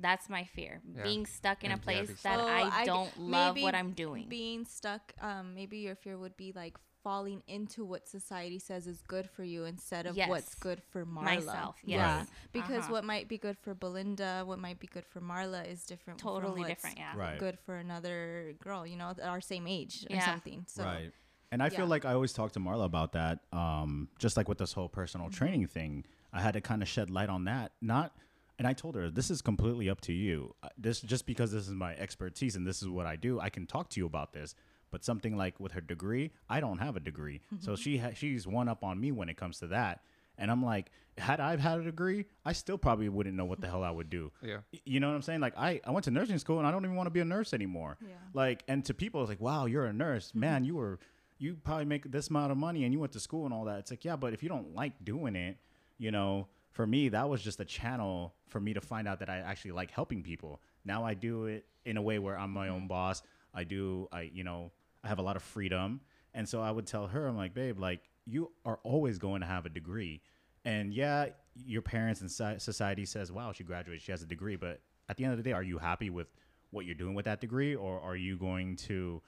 That's 0.00 0.28
my 0.28 0.44
fear. 0.44 0.80
Yeah. 0.96 1.02
Being 1.04 1.26
stuck 1.26 1.62
in 1.62 1.70
a 1.70 1.74
And 1.74 1.82
yeah, 1.82 1.84
place 1.84 2.08
that 2.22 2.38
So 2.40 2.46
I 2.48 2.62
I 2.72 2.80
g- 2.84 2.86
don't 2.86 3.20
love 3.20 3.56
what 3.60 3.74
I'm 3.74 3.92
doing. 3.92 4.26
Being 4.28 4.64
stuck, 4.64 5.12
um, 5.20 5.54
maybe 5.54 5.78
your 5.78 5.94
fear 5.94 6.18
would 6.18 6.36
be 6.36 6.52
like 6.56 6.76
falling 7.02 7.42
into 7.46 7.84
what 7.84 8.06
society 8.08 8.58
says 8.58 8.86
is 8.86 9.02
good 9.08 9.28
for 9.28 9.42
you 9.44 9.64
instead 9.64 10.06
of 10.06 10.16
what's 10.16 10.54
good 10.54 10.80
for 10.90 11.04
Marla. 11.04 11.24
Myself, 11.46 11.76
Yeah, 11.84 12.18
yes. 12.20 12.28
because 12.52 12.84
Uh-huh. 12.84 12.92
what 12.92 13.04
might 13.04 13.28
be 13.28 13.38
good 13.38 13.58
for 13.58 13.74
Belinda, 13.74 14.42
what 14.46 14.58
might 14.58 14.78
be 14.78 14.86
good 14.86 15.04
for 15.06 15.20
Marla 15.20 15.66
is 15.66 15.84
different. 15.84 16.20
from 16.20 16.30
Totally 16.30 16.60
what's 16.60 16.70
different, 16.70 16.98
yeah. 16.98 17.16
Right. 17.16 17.38
Good 17.38 17.58
for 17.58 17.76
another 17.76 18.54
girl, 18.62 18.86
you 18.86 18.96
know, 18.96 19.14
our 19.22 19.40
same 19.40 19.66
age 19.66 20.06
or 20.10 20.20
something. 20.20 20.64
So 20.68 20.84
right. 20.84 21.12
And 21.50 21.62
I 21.62 21.68
feel 21.68 21.86
like 21.86 22.04
I 22.06 22.14
always 22.14 22.32
talk 22.32 22.52
to 22.52 22.60
Marla 22.60 22.84
about 22.86 23.12
that. 23.12 23.40
Um, 23.52 24.08
just 24.18 24.36
like 24.38 24.48
with 24.48 24.58
this 24.58 24.72
whole 24.72 24.88
personal 24.88 25.26
Mm-hmm. 25.26 25.34
training 25.36 25.66
thing, 25.66 26.04
I 26.32 26.40
had 26.40 26.54
to 26.54 26.60
kind 26.62 26.80
of 26.82 26.88
shed 26.88 27.10
light 27.10 27.28
on 27.28 27.44
that. 27.44 27.72
Not, 27.82 28.16
and 28.58 28.66
I 28.66 28.72
told 28.72 28.94
her 28.94 29.10
this 29.10 29.30
is 29.30 29.42
completely 29.42 29.90
up 29.90 30.00
to 30.02 30.12
you. 30.14 30.54
Uh, 30.62 30.68
This 30.78 31.00
just 31.02 31.26
because 31.26 31.52
this 31.52 31.68
is 31.68 31.74
my 31.74 31.94
expertise 31.96 32.56
and 32.56 32.66
this 32.66 32.80
is 32.80 32.88
what 32.88 33.04
I 33.06 33.16
do, 33.16 33.38
I 33.38 33.50
can 33.50 33.66
talk 33.66 33.90
to 33.90 34.00
you 34.00 34.06
about 34.06 34.32
this. 34.32 34.54
But 34.92 35.04
something 35.04 35.36
like 35.36 35.58
with 35.58 35.72
her 35.72 35.80
degree, 35.80 36.30
I 36.48 36.60
don't 36.60 36.78
have 36.78 36.94
a 36.96 37.00
degree, 37.00 37.40
so 37.58 37.72
mm-hmm. 37.72 37.82
she 37.82 37.98
ha- 37.98 38.12
she's 38.14 38.46
one 38.46 38.68
up 38.68 38.84
on 38.84 39.00
me 39.00 39.10
when 39.10 39.28
it 39.28 39.36
comes 39.36 39.58
to 39.58 39.66
that. 39.68 40.02
And 40.38 40.50
I'm 40.50 40.64
like, 40.64 40.90
had 41.18 41.40
I 41.40 41.56
had 41.56 41.80
a 41.80 41.84
degree, 41.84 42.26
I 42.44 42.52
still 42.52 42.78
probably 42.78 43.08
wouldn't 43.08 43.36
know 43.36 43.44
what 43.44 43.60
the 43.60 43.66
hell 43.70 43.82
I 43.82 43.90
would 43.90 44.10
do. 44.10 44.32
Yeah. 44.42 44.58
You 44.84 45.00
know 45.00 45.08
what 45.08 45.14
I'm 45.14 45.22
saying? 45.22 45.40
Like 45.40 45.56
I, 45.56 45.80
I 45.84 45.90
went 45.90 46.04
to 46.04 46.10
nursing 46.10 46.38
school 46.38 46.58
and 46.58 46.66
I 46.66 46.70
don't 46.70 46.84
even 46.84 46.96
want 46.96 47.06
to 47.06 47.10
be 47.10 47.20
a 47.20 47.24
nurse 47.24 47.52
anymore. 47.52 47.96
Yeah. 48.00 48.14
Like, 48.34 48.62
and 48.68 48.84
to 48.86 48.94
people, 48.94 49.20
it's 49.22 49.28
like, 49.28 49.40
wow, 49.40 49.66
you're 49.66 49.84
a 49.86 49.92
nurse, 49.92 50.28
mm-hmm. 50.28 50.40
man. 50.40 50.64
You 50.64 50.76
were, 50.76 50.98
you 51.38 51.56
probably 51.64 51.84
make 51.84 52.10
this 52.10 52.28
amount 52.28 52.52
of 52.52 52.58
money 52.58 52.84
and 52.84 52.92
you 52.92 53.00
went 53.00 53.12
to 53.12 53.20
school 53.20 53.44
and 53.44 53.52
all 53.52 53.64
that. 53.64 53.80
It's 53.80 53.90
like, 53.90 54.04
yeah, 54.04 54.16
but 54.16 54.32
if 54.32 54.42
you 54.42 54.48
don't 54.48 54.74
like 54.74 55.04
doing 55.04 55.36
it, 55.36 55.58
you 55.98 56.10
know, 56.10 56.48
for 56.70 56.86
me, 56.86 57.10
that 57.10 57.28
was 57.28 57.42
just 57.42 57.60
a 57.60 57.64
channel 57.64 58.34
for 58.48 58.60
me 58.60 58.72
to 58.72 58.80
find 58.80 59.06
out 59.06 59.18
that 59.20 59.28
I 59.28 59.38
actually 59.38 59.72
like 59.72 59.90
helping 59.90 60.22
people. 60.22 60.60
Now 60.84 61.04
I 61.04 61.14
do 61.14 61.46
it 61.46 61.66
in 61.84 61.96
a 61.96 62.02
way 62.02 62.18
where 62.18 62.38
I'm 62.38 62.50
my 62.50 62.66
mm-hmm. 62.66 62.76
own 62.76 62.88
boss. 62.88 63.22
I 63.54 63.64
do, 63.64 64.08
I, 64.10 64.30
you 64.32 64.44
know, 64.44 64.72
I 65.04 65.08
have 65.08 65.18
a 65.18 65.22
lot 65.22 65.36
of 65.36 65.42
freedom. 65.42 66.00
And 66.34 66.48
so 66.48 66.62
I 66.62 66.70
would 66.70 66.86
tell 66.86 67.06
her, 67.08 67.26
I'm 67.26 67.36
like, 67.36 67.54
babe, 67.54 67.78
like 67.78 68.08
you 68.24 68.52
are 68.64 68.78
always 68.82 69.18
going 69.18 69.40
to 69.40 69.46
have 69.46 69.66
a 69.66 69.68
degree. 69.68 70.22
And 70.64 70.94
yeah, 70.94 71.26
your 71.54 71.82
parents 71.82 72.20
and 72.20 72.30
society 72.30 73.04
says, 73.04 73.32
wow, 73.32 73.52
she 73.52 73.64
graduated, 73.64 74.02
she 74.02 74.12
has 74.12 74.22
a 74.22 74.26
degree. 74.26 74.56
But 74.56 74.80
at 75.08 75.16
the 75.16 75.24
end 75.24 75.32
of 75.32 75.36
the 75.36 75.42
day, 75.42 75.52
are 75.52 75.62
you 75.62 75.78
happy 75.78 76.08
with 76.10 76.28
what 76.70 76.86
you're 76.86 76.94
doing 76.94 77.14
with 77.14 77.24
that 77.26 77.40
degree? 77.40 77.74
Or 77.74 78.00
are 78.00 78.16
you 78.16 78.36
going 78.36 78.76
to 78.76 79.20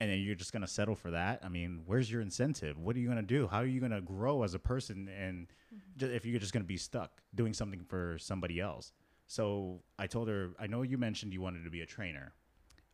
and 0.00 0.10
then 0.10 0.18
you're 0.18 0.34
just 0.34 0.52
gonna 0.52 0.66
settle 0.66 0.94
for 0.94 1.12
that. 1.12 1.40
I 1.44 1.48
mean, 1.48 1.82
where's 1.86 2.10
your 2.10 2.20
incentive? 2.20 2.78
What 2.78 2.96
are 2.96 2.98
you 2.98 3.08
gonna 3.08 3.22
do? 3.22 3.46
How 3.46 3.58
are 3.58 3.66
you 3.66 3.80
gonna 3.80 4.00
grow 4.00 4.42
as 4.42 4.54
a 4.54 4.58
person? 4.58 5.08
And 5.08 5.46
ju- 5.96 6.10
if 6.10 6.26
you're 6.26 6.40
just 6.40 6.52
gonna 6.52 6.64
be 6.64 6.76
stuck 6.76 7.22
doing 7.34 7.54
something 7.54 7.84
for 7.84 8.18
somebody 8.18 8.60
else. 8.60 8.92
So 9.26 9.80
I 9.98 10.06
told 10.06 10.28
her, 10.28 10.50
I 10.58 10.66
know 10.66 10.82
you 10.82 10.98
mentioned 10.98 11.32
you 11.32 11.40
wanted 11.40 11.64
to 11.64 11.70
be 11.70 11.80
a 11.80 11.86
trainer. 11.86 12.34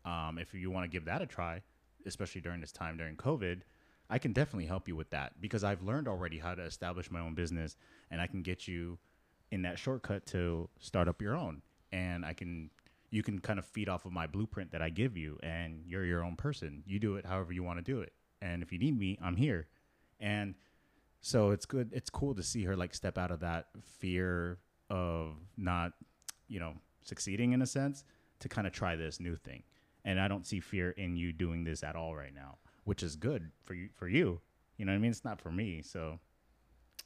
Um, 0.05 0.39
if 0.39 0.55
you 0.55 0.71
want 0.71 0.85
to 0.85 0.89
give 0.89 1.07
that 1.07 1.21
a 1.21 1.27
try, 1.27 1.63
especially 2.07 2.41
during 2.41 2.61
this 2.61 2.73
time 2.73 2.97
during 2.97 3.17
COVID, 3.17 3.61
I 4.09 4.19
can 4.19 4.33
definitely 4.33 4.67
help 4.67 4.89
you 4.89 4.97
with 4.97 5.11
that 5.11 5.41
because 5.41 5.63
I've 5.63 5.83
learned 5.83 6.09
already 6.09 6.39
how 6.39 6.55
to 6.55 6.63
establish 6.63 7.11
my 7.11 7.21
own 7.21 7.35
business 7.35 7.77
and 8.11 8.21
I 8.21 8.27
can 8.27 8.43
get 8.43 8.67
you 8.67 8.99
in 9.51 9.63
that 9.63 9.79
shortcut 9.79 10.27
to 10.27 10.69
start 10.81 11.09
up 11.09 11.23
your 11.23 11.37
own. 11.37 11.63
And 11.93 12.25
I 12.25 12.33
can, 12.33 12.71
you 13.11 13.23
can 13.23 13.39
kind 13.39 13.59
of 13.59 13.65
feed 13.65 13.89
off 13.89 14.05
of 14.05 14.13
my 14.13 14.27
blueprint 14.27 14.73
that 14.73 14.83
I 14.83 14.91
give 14.91 15.17
you 15.17 15.39
and 15.43 15.83
you're 15.87 16.05
your 16.05 16.25
own 16.25 16.37
person. 16.37 16.83
You 16.87 16.99
do 16.99 17.17
it 17.17 17.25
however 17.25 17.53
you 17.53 17.63
want 17.63 17.79
to 17.79 17.83
do 17.83 18.01
it. 18.01 18.13
And 18.43 18.63
if 18.63 18.73
you 18.73 18.79
need 18.79 18.99
me, 18.99 19.19
I'm 19.23 19.37
here. 19.37 19.69
And 20.19 20.55
so 21.21 21.51
it's 21.51 21.67
good. 21.67 21.91
It's 21.93 22.11
cool 22.11 22.35
to 22.35 22.43
see 22.43 22.65
her 22.65 22.77
like 22.77 22.95
step 22.95 23.17
out 23.17 23.31
of 23.31 23.41
that 23.41 23.67
fear 23.99 24.59
of 24.89 25.35
not, 25.57 25.93
you 26.49 26.59
know, 26.59 26.75
succeeding 27.03 27.53
in 27.53 27.63
a 27.63 27.67
sense 27.67 28.05
to 28.41 28.49
kind 28.49 28.67
of 28.67 28.73
try 28.73 28.97
this 28.97 29.21
new 29.21 29.37
thing. 29.37 29.63
And 30.05 30.19
I 30.21 30.29
don't 30.29 30.47
see 30.47 30.61
fear 30.61 30.91
in 30.93 31.17
you 31.17 31.33
doing 31.33 31.65
this 31.65 31.83
at 31.83 31.95
all 31.97 32.15
right 32.15 32.35
now, 32.35 32.57
which 32.85 33.03
is 33.03 33.17
good 33.17 33.51
for 33.65 33.75
you. 33.75 33.89
For 33.95 34.09
you, 34.09 34.41
you 34.79 34.85
know 34.87 34.93
what 34.93 34.97
I 34.97 35.01
mean? 35.01 35.11
It's 35.11 35.25
not 35.25 35.41
for 35.41 35.51
me. 35.53 35.83
So 35.83 36.19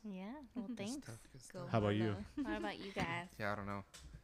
Yeah. 0.04 0.24
Well, 0.54 0.66
thanks. 0.76 0.92
stuff, 0.92 1.18
good 1.32 1.42
Go 1.52 1.58
stuff. 1.60 1.68
How 1.72 1.78
about 1.78 1.94
you? 1.96 2.14
Mona. 2.36 2.50
What 2.50 2.58
about 2.58 2.78
you 2.78 2.92
guys? 2.92 3.26
Yeah, 3.38 3.52
I 3.52 3.56
don't 3.56 3.66
know. 3.66 3.82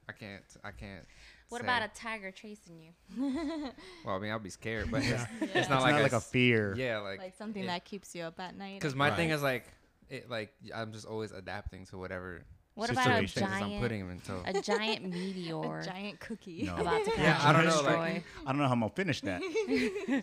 I 0.08 0.12
can't. 0.12 0.42
I 0.64 0.70
can't. 0.72 1.04
What 1.50 1.60
say. 1.60 1.66
about 1.66 1.82
a 1.82 1.88
tiger 1.94 2.30
chasing 2.30 2.80
you? 2.80 2.92
Well, 4.04 4.16
I 4.16 4.18
mean, 4.18 4.30
I'll 4.30 4.38
be 4.38 4.50
scared, 4.50 4.90
but 4.90 4.98
it's, 5.02 5.08
Yeah. 5.10 5.26
it's 5.40 5.68
not 5.68 5.76
it's 5.78 5.84
like 5.84 5.92
not 5.92 6.00
a 6.00 6.02
like 6.04 6.12
a 6.12 6.16
s- 6.16 6.30
fear. 6.30 6.74
Yeah, 6.76 6.98
like 6.98 7.18
like 7.18 7.34
something 7.36 7.64
it- 7.64 7.66
that 7.68 7.84
keeps 7.84 8.14
you 8.14 8.22
up 8.22 8.38
at 8.40 8.56
night. 8.56 8.78
Because 8.80 8.94
my 8.94 9.08
guess. 9.10 9.16
thing 9.18 9.30
is 9.30 9.42
like, 9.42 9.64
it 10.08 10.30
like 10.30 10.52
I'm 10.74 10.92
just 10.92 11.06
always 11.06 11.32
adapting 11.32 11.86
to 11.86 11.98
whatever 11.98 12.42
What 12.74 12.90
about 12.90 13.08
a 13.08 13.26
Situation. 13.28 13.44
I'm 13.52 13.60
giant, 13.60 13.82
putting 13.82 14.00
them 14.00 14.10
into. 14.10 14.58
a 14.58 14.62
giant 14.62 15.04
meteor 15.12 15.80
a 15.80 15.84
giant 15.84 16.20
cookie. 16.20 16.62
No. 16.64 16.76
about 16.76 17.04
to 17.04 17.12
Yeah, 17.18 17.38
I 17.42 17.52
don't 17.52 17.66
know, 17.66 17.82
like- 17.82 18.24
I 18.46 18.52
don't 18.52 18.58
know 18.58 18.66
how 18.66 18.72
I'm 18.72 18.80
gonna 18.80 18.92
finish 18.94 19.20
that. 19.22 19.42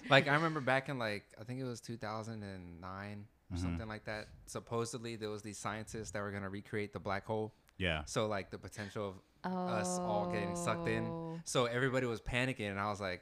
like 0.10 0.28
I 0.28 0.34
remember 0.34 0.60
back 0.62 0.90
in 0.90 0.98
like 0.98 1.26
I 1.40 1.44
think 1.44 1.60
it 1.60 1.66
was 1.66 1.82
2009 1.82 3.26
or 3.52 3.56
Mhm. 3.56 3.62
something 3.62 3.88
like 3.88 4.06
that. 4.06 4.28
Supposedly 4.46 5.16
there 5.18 5.30
was 5.30 5.42
these 5.42 5.58
scientists 5.58 6.12
that 6.12 6.22
were 6.22 6.32
gonna 6.32 6.50
recreate 6.50 6.94
the 6.94 7.00
black 7.00 7.26
hole. 7.26 7.54
Yeah. 7.78 8.04
So 8.06 8.28
like 8.28 8.50
the 8.50 8.58
potential 8.58 9.10
of 9.44 9.52
oh. 9.54 9.68
us 9.68 10.00
all 10.00 10.30
getting 10.32 10.56
sucked 10.56 10.88
in. 10.88 11.42
So 11.44 11.66
everybody 11.66 12.08
was 12.08 12.22
panicking, 12.22 12.70
and 12.72 12.80
I 12.80 12.90
was 12.90 13.00
like, 13.00 13.22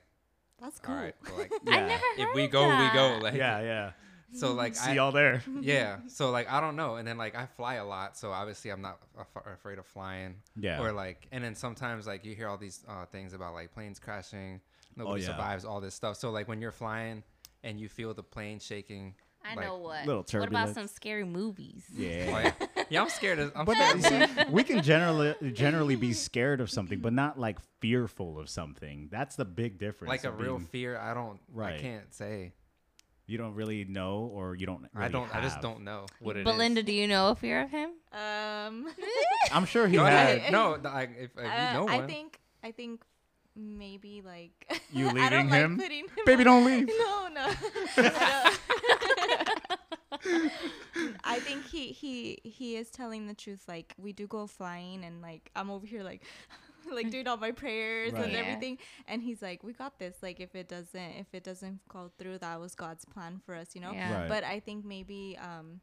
That's 0.61 0.79
cool. 0.79 0.95
right, 0.95 1.15
well, 1.27 1.37
like 1.39 1.51
I 1.67 1.71
Yeah. 1.71 1.87
never 1.87 1.91
heard 1.93 2.19
if 2.29 2.35
we 2.35 2.45
of 2.45 2.51
go, 2.51 2.67
we 2.69 2.93
go. 2.93 3.19
Like 3.21 3.33
yeah, 3.35 3.59
yeah. 3.61 3.91
So 4.33 4.53
like 4.53 4.75
See 4.75 4.91
I, 4.91 4.93
y'all 4.95 5.11
there. 5.11 5.41
yeah. 5.61 5.97
So 6.07 6.31
like 6.31 6.49
I 6.51 6.59
don't 6.59 6.75
know, 6.75 6.95
and 6.95 7.07
then 7.07 7.17
like 7.17 7.35
I 7.35 7.45
fly 7.45 7.75
a 7.75 7.85
lot, 7.85 8.17
so 8.17 8.31
obviously 8.31 8.71
I'm 8.71 8.81
not 8.81 8.99
af- 9.17 9.45
afraid 9.53 9.77
of 9.79 9.85
flying. 9.85 10.35
Yeah. 10.59 10.81
Or 10.81 10.91
like, 10.91 11.27
and 11.31 11.43
then 11.43 11.55
sometimes 11.55 12.05
like 12.07 12.25
you 12.25 12.35
hear 12.35 12.47
all 12.49 12.57
these 12.57 12.83
uh, 12.87 13.05
things 13.05 13.33
about 13.33 13.53
like 13.53 13.73
planes 13.73 13.99
crashing, 13.99 14.61
nobody 14.95 15.21
Oh, 15.21 15.23
yeah. 15.23 15.31
survives, 15.35 15.63
all 15.65 15.79
this 15.79 15.93
stuff. 15.95 16.17
So 16.17 16.31
like 16.31 16.47
when 16.47 16.59
you're 16.61 16.71
flying 16.71 17.23
and 17.63 17.79
you 17.79 17.87
feel 17.87 18.13
the 18.13 18.23
plane 18.23 18.59
shaking. 18.59 19.15
I 19.47 19.53
like- 19.55 19.65
know 19.67 19.77
what. 19.77 20.05
Little 20.07 20.23
turbulence. 20.23 20.53
What 20.53 20.61
about 20.63 20.73
some 20.75 20.87
scary 20.87 21.23
movies? 21.23 21.83
Oh, 21.97 22.01
yeah. 22.01 22.51
yeah. 22.75 22.83
yeah, 22.89 23.01
I'm 23.03 23.09
scared. 23.09 23.37
Of, 23.39 23.51
I'm 23.55 23.63
But 23.65 23.75
scared. 23.77 24.01
that, 24.01 24.23
of 24.29 24.37
you 24.37 24.43
see, 24.45 24.51
we 24.51 24.63
can 24.63 24.81
generally 24.81 25.35
generally 25.53 25.95
be 25.95 26.13
scared 26.13 26.61
of 26.61 26.69
something, 26.71 26.99
but 26.99 27.13
not 27.13 27.39
like 27.39 27.59
fearful 27.79 28.39
of 28.39 28.49
something. 28.49 29.07
That's 29.11 29.35
the 29.35 29.45
big 29.45 29.77
difference. 29.77 30.09
like 30.09 30.23
a 30.23 30.29
of 30.29 30.39
real 30.39 30.59
fear. 30.59 30.97
I 30.97 31.13
don't. 31.13 31.39
Right. 31.53 31.75
I 31.75 31.77
can't 31.77 32.11
say. 32.13 32.53
You 33.27 33.37
don't 33.37 33.55
really 33.55 33.85
know, 33.85 34.29
or 34.33 34.55
you 34.55 34.65
don't. 34.65 34.87
I 34.95 35.07
don't. 35.07 35.33
I 35.35 35.41
just 35.41 35.55
have. 35.55 35.61
don't 35.63 35.83
know 35.83 36.05
what 36.19 36.35
it 36.37 36.39
is. 36.41 36.43
Belinda, 36.45 36.83
do 36.83 36.91
you 36.91 37.07
know 37.07 37.29
a 37.29 37.35
fear 37.35 37.61
of 37.61 37.69
him? 37.71 37.91
Um, 38.13 38.87
I'm 39.51 39.65
sure 39.65 39.87
he 39.87 39.95
Go 39.97 40.05
had. 40.05 40.37
ahead. 40.37 40.51
No, 40.51 40.77
I, 40.85 41.03
if, 41.03 41.09
if 41.17 41.37
uh, 41.37 41.41
you 41.41 41.47
know 41.73 41.87
I 41.87 41.97
one. 41.97 42.07
think 42.07 42.39
I 42.63 42.71
think 42.71 43.01
maybe 43.55 44.21
like 44.23 44.51
You 44.91 45.07
I 45.09 45.11
leaving 45.13 45.29
don't 45.29 45.47
him? 45.49 45.77
Like 45.77 45.83
putting 45.85 46.03
him 46.05 46.25
Baby, 46.25 46.41
on- 46.41 46.45
don't 46.45 46.65
leave. 46.65 46.87
No, 46.87 47.27
no. 47.33 47.51
I 47.97 49.55
don't- 49.67 49.75
I 51.23 51.39
think 51.39 51.65
he 51.67 51.87
he 51.91 52.39
he 52.43 52.75
is 52.77 52.89
telling 52.89 53.27
the 53.27 53.33
truth. 53.33 53.63
Like 53.67 53.93
we 53.97 54.13
do 54.13 54.27
go 54.27 54.47
flying, 54.47 55.03
and 55.03 55.21
like 55.21 55.51
I'm 55.55 55.69
over 55.69 55.85
here 55.85 56.03
like. 56.03 56.21
like 56.91 57.09
doing 57.09 57.27
all 57.27 57.37
my 57.37 57.51
prayers 57.51 58.13
Right. 58.13 58.23
and 58.23 58.31
Yeah. 58.33 58.39
everything 58.39 58.77
and 59.07 59.21
he's 59.21 59.41
like 59.41 59.63
we 59.63 59.73
got 59.73 59.99
this 59.99 60.15
like 60.21 60.39
if 60.39 60.55
it 60.55 60.67
doesn't 60.67 61.11
if 61.19 61.27
it 61.33 61.43
doesn't 61.43 61.79
go 61.87 62.11
through 62.17 62.37
that 62.39 62.59
was 62.59 62.75
god's 62.75 63.05
plan 63.05 63.39
for 63.45 63.55
us 63.55 63.75
you 63.75 63.81
know 63.81 63.91
Yeah. 63.93 64.21
Right. 64.21 64.29
but 64.29 64.43
i 64.43 64.59
think 64.59 64.85
maybe 64.85 65.37
um 65.41 65.81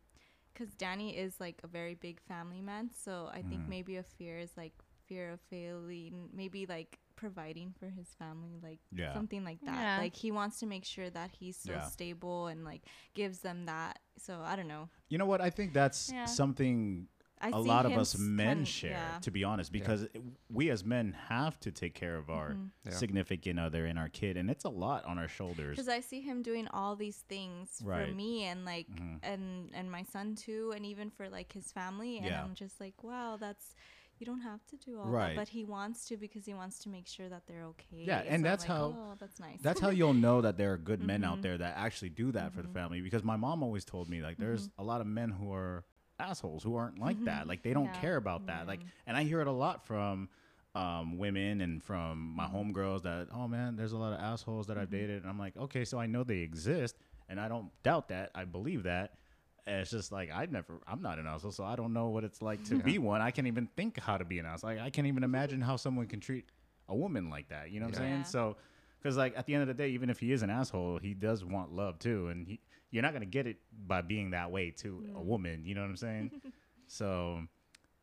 because 0.53 0.75
danny 0.75 1.17
is 1.17 1.41
like 1.41 1.61
a 1.65 1.67
very 1.67 1.95
big 1.95 2.21
family 2.21 2.61
man 2.61 2.91
so 2.95 3.29
i 3.33 3.43
think 3.43 3.62
Mhm. 3.62 3.69
maybe 3.69 3.97
a 3.97 4.03
fear 4.03 4.38
is 4.38 4.53
like 4.57 4.73
fear 5.07 5.33
of 5.33 5.41
failing 5.51 6.29
maybe 6.33 6.67
like 6.67 6.99
providing 7.17 7.73
for 7.79 7.87
his 7.88 8.09
family 8.15 8.59
like 8.62 8.81
Yeah. 8.91 9.12
something 9.15 9.45
like 9.45 9.61
that 9.65 9.81
Yeah. 9.81 9.99
like 9.99 10.17
he 10.17 10.31
wants 10.31 10.59
to 10.61 10.67
make 10.67 10.85
sure 10.85 11.11
that 11.11 11.31
he's 11.38 11.57
still 11.57 11.75
Yeah. 11.77 11.88
stable 11.88 12.47
and 12.47 12.65
like 12.65 12.83
gives 13.15 13.41
them 13.41 13.67
that 13.67 13.99
so 14.17 14.41
i 14.41 14.57
don't 14.57 14.69
know 14.69 14.88
You 15.09 15.19
know 15.19 15.27
what? 15.27 15.41
I 15.43 15.51
think 15.51 15.73
that's 15.75 16.11
Yeah. 16.11 16.25
something 16.25 17.07
I 17.42 17.48
a 17.48 17.52
see 17.52 17.59
lot 17.59 17.87
of 17.87 17.92
us 17.92 18.16
men 18.16 18.57
kind- 18.59 18.68
share, 18.68 18.90
yeah. 18.92 19.18
to 19.20 19.31
be 19.31 19.42
honest, 19.44 19.72
because 19.72 20.02
it- 20.02 20.22
we 20.48 20.70
as 20.70 20.85
men 20.85 21.12
have 21.28 21.59
to 21.61 21.72
take 21.72 21.94
care 21.94 22.16
of 22.16 22.31
our 22.31 22.50
Mhm. 22.52 22.70
Yeah. 22.85 22.92
significant 22.92 23.59
other 23.59 23.85
and 23.87 23.98
our 23.98 24.09
kid, 24.09 24.37
and 24.37 24.48
it's 24.50 24.64
a 24.64 24.68
lot 24.70 25.05
on 25.05 25.18
our 25.18 25.28
shoulders. 25.28 25.76
because 25.76 25.88
I 25.88 26.00
see 26.00 26.20
him 26.20 26.42
doing 26.42 26.68
all 26.68 26.94
these 26.96 27.22
things 27.22 27.81
Right. 27.85 28.09
for 28.09 28.14
me 28.14 28.44
and 28.44 28.64
like 28.64 28.88
Mhm. 28.88 29.18
and 29.22 29.70
and 29.74 29.90
my 29.90 30.02
son 30.05 30.35
too, 30.37 30.72
and 30.76 30.87
even 30.87 31.11
for 31.11 31.28
like 31.28 31.52
his 31.52 31.72
family. 31.72 32.18
And 32.18 32.26
Yeah. 32.26 32.44
I'm 32.44 32.55
just 32.55 32.81
like, 32.81 33.02
wow, 33.02 33.37
that's 33.37 33.74
you 34.18 34.26
don't 34.26 34.42
have 34.42 34.64
to 34.66 34.76
do 34.76 35.00
all 35.00 35.07
Right. 35.11 35.31
that, 35.31 35.37
but 35.37 35.48
he 35.48 35.64
wants 35.64 36.05
to 36.07 36.16
because 36.16 36.46
he 36.46 36.55
wants 36.55 36.78
to 36.81 36.88
make 36.88 37.09
sure 37.09 37.28
that 37.28 37.46
they're 37.48 37.64
okay. 37.64 38.05
Yeah, 38.05 38.18
and 38.20 38.40
So 38.42 38.48
that's 38.48 38.62
like, 38.62 38.68
how- 38.68 38.85
Oh, 38.96 39.14
that's 39.18 39.40
nice. 39.40 39.61
That's 39.61 39.81
how 39.81 39.88
you'll 39.90 40.14
know 40.14 40.40
that 40.42 40.57
there 40.57 40.72
are 40.74 40.78
good 40.78 41.02
men 41.02 41.24
out 41.24 41.38
Mhm. 41.38 41.42
there 41.42 41.59
that 41.59 41.76
actually 41.76 42.11
do 42.11 42.31
that 42.31 42.52
for 42.52 42.62
the 42.62 42.68
Mhm. 42.68 42.72
family. 42.74 43.00
Because 43.00 43.24
my 43.24 43.35
mom 43.35 43.64
always 43.64 43.85
told 43.85 44.09
me 44.09 44.22
like, 44.22 44.37
there's 44.38 44.70
a 44.78 44.85
lot 44.85 45.00
of 45.00 45.09
men 45.09 45.31
who 45.31 45.50
are 45.52 45.85
assholes 46.18 46.62
who 46.62 46.77
aren't 46.77 46.98
like 46.98 47.25
that. 47.25 47.44
Mhm. 47.44 47.48
Like 47.48 47.62
they 47.62 47.72
don't 47.72 47.92
Yeah. 47.92 48.01
care 48.01 48.16
about 48.16 48.46
that. 48.46 48.66
Like, 48.66 48.81
and 49.07 49.16
I 49.16 49.25
hear 49.25 49.40
it 49.40 49.46
a 49.46 49.53
lot 49.53 49.85
from 49.87 50.29
um, 50.75 51.18
women 51.18 51.61
and 51.61 51.83
from 51.83 52.33
my 52.35 52.46
Mm-hmm. 52.46 52.57
homegirls 52.57 53.03
that, 53.03 53.29
oh 53.35 53.46
man, 53.46 53.77
there's 53.77 53.92
a 53.92 53.98
lot 53.98 54.12
of 54.14 54.20
assholes 54.20 54.66
that 54.68 54.79
I've 54.79 54.88
Mhm. 54.88 54.92
dated, 54.92 55.22
and 55.22 55.29
I'm 55.31 55.38
like, 55.38 55.57
okay, 55.57 55.85
so 55.85 55.98
I 55.98 56.07
know 56.07 56.25
they 56.25 56.38
exist, 56.38 56.96
and 57.29 57.38
I 57.38 57.48
don't 57.48 57.70
doubt 57.83 58.09
that. 58.09 58.31
I 58.35 58.44
believe 58.44 58.85
that. 58.85 59.18
And 59.66 59.81
it's 59.81 59.90
just 59.90 60.11
like 60.11 60.31
I 60.33 60.46
never, 60.46 60.81
I'm 60.87 61.03
not 61.03 61.18
an 61.18 61.27
asshole, 61.27 61.53
so 61.53 61.62
I 61.64 61.77
don't 61.77 61.92
know 61.92 62.09
what 62.09 62.25
it's 62.25 62.40
like 62.42 62.64
to 62.64 62.77
be 62.77 62.98
one. 62.98 63.20
I 63.20 63.31
can't 63.31 63.46
even 63.46 63.68
think 63.77 63.98
how 64.01 64.16
to 64.16 64.25
be 64.25 64.38
an 64.38 64.46
asshole. 64.46 64.70
Like, 64.70 64.81
I 64.81 64.90
can't 64.90 65.07
even 65.07 65.22
imagine 65.25 65.61
how 65.61 65.77
someone 65.77 66.07
can 66.07 66.20
treat 66.20 66.46
a 66.88 66.96
woman 66.96 67.29
like 67.31 67.48
that. 67.51 67.70
You 67.70 67.79
know 67.81 67.87
what 67.87 67.96
I'm 67.98 68.03
saying? 68.03 68.18
Yeah. 68.20 68.25
So, 68.25 68.57
because 68.98 69.16
like 69.16 69.35
at 69.37 69.46
the 69.46 69.55
end 69.55 69.62
of 69.62 69.68
the 69.68 69.75
day, 69.75 69.90
even 69.90 70.09
if 70.11 70.18
he 70.20 70.33
is 70.33 70.42
an 70.42 70.51
asshole, 70.51 70.98
he 71.03 71.12
does 71.14 71.44
want 71.44 71.70
love 71.72 71.98
too, 71.98 72.29
and 72.29 72.46
he, 72.48 72.61
you're 72.92 73.02
not 73.02 73.12
gonna 73.12 73.26
get 73.26 73.48
it 73.48 73.59
by 73.88 74.00
being 74.02 74.31
that 74.31 74.52
way 74.52 74.70
to 74.70 75.05
a 75.16 75.18
Mm. 75.18 75.24
woman. 75.24 75.64
You 75.66 75.74
know 75.74 75.81
what 75.81 75.90
I'm 75.90 75.96
saying? 75.96 76.31
so, 76.87 77.42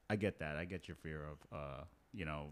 I 0.10 0.18
get 0.18 0.40
that. 0.40 0.58
I 0.58 0.66
get 0.66 0.88
your 0.90 0.96
fear 0.96 1.24
of, 1.26 1.38
uh, 1.58 1.84
you 2.14 2.26
know, 2.26 2.52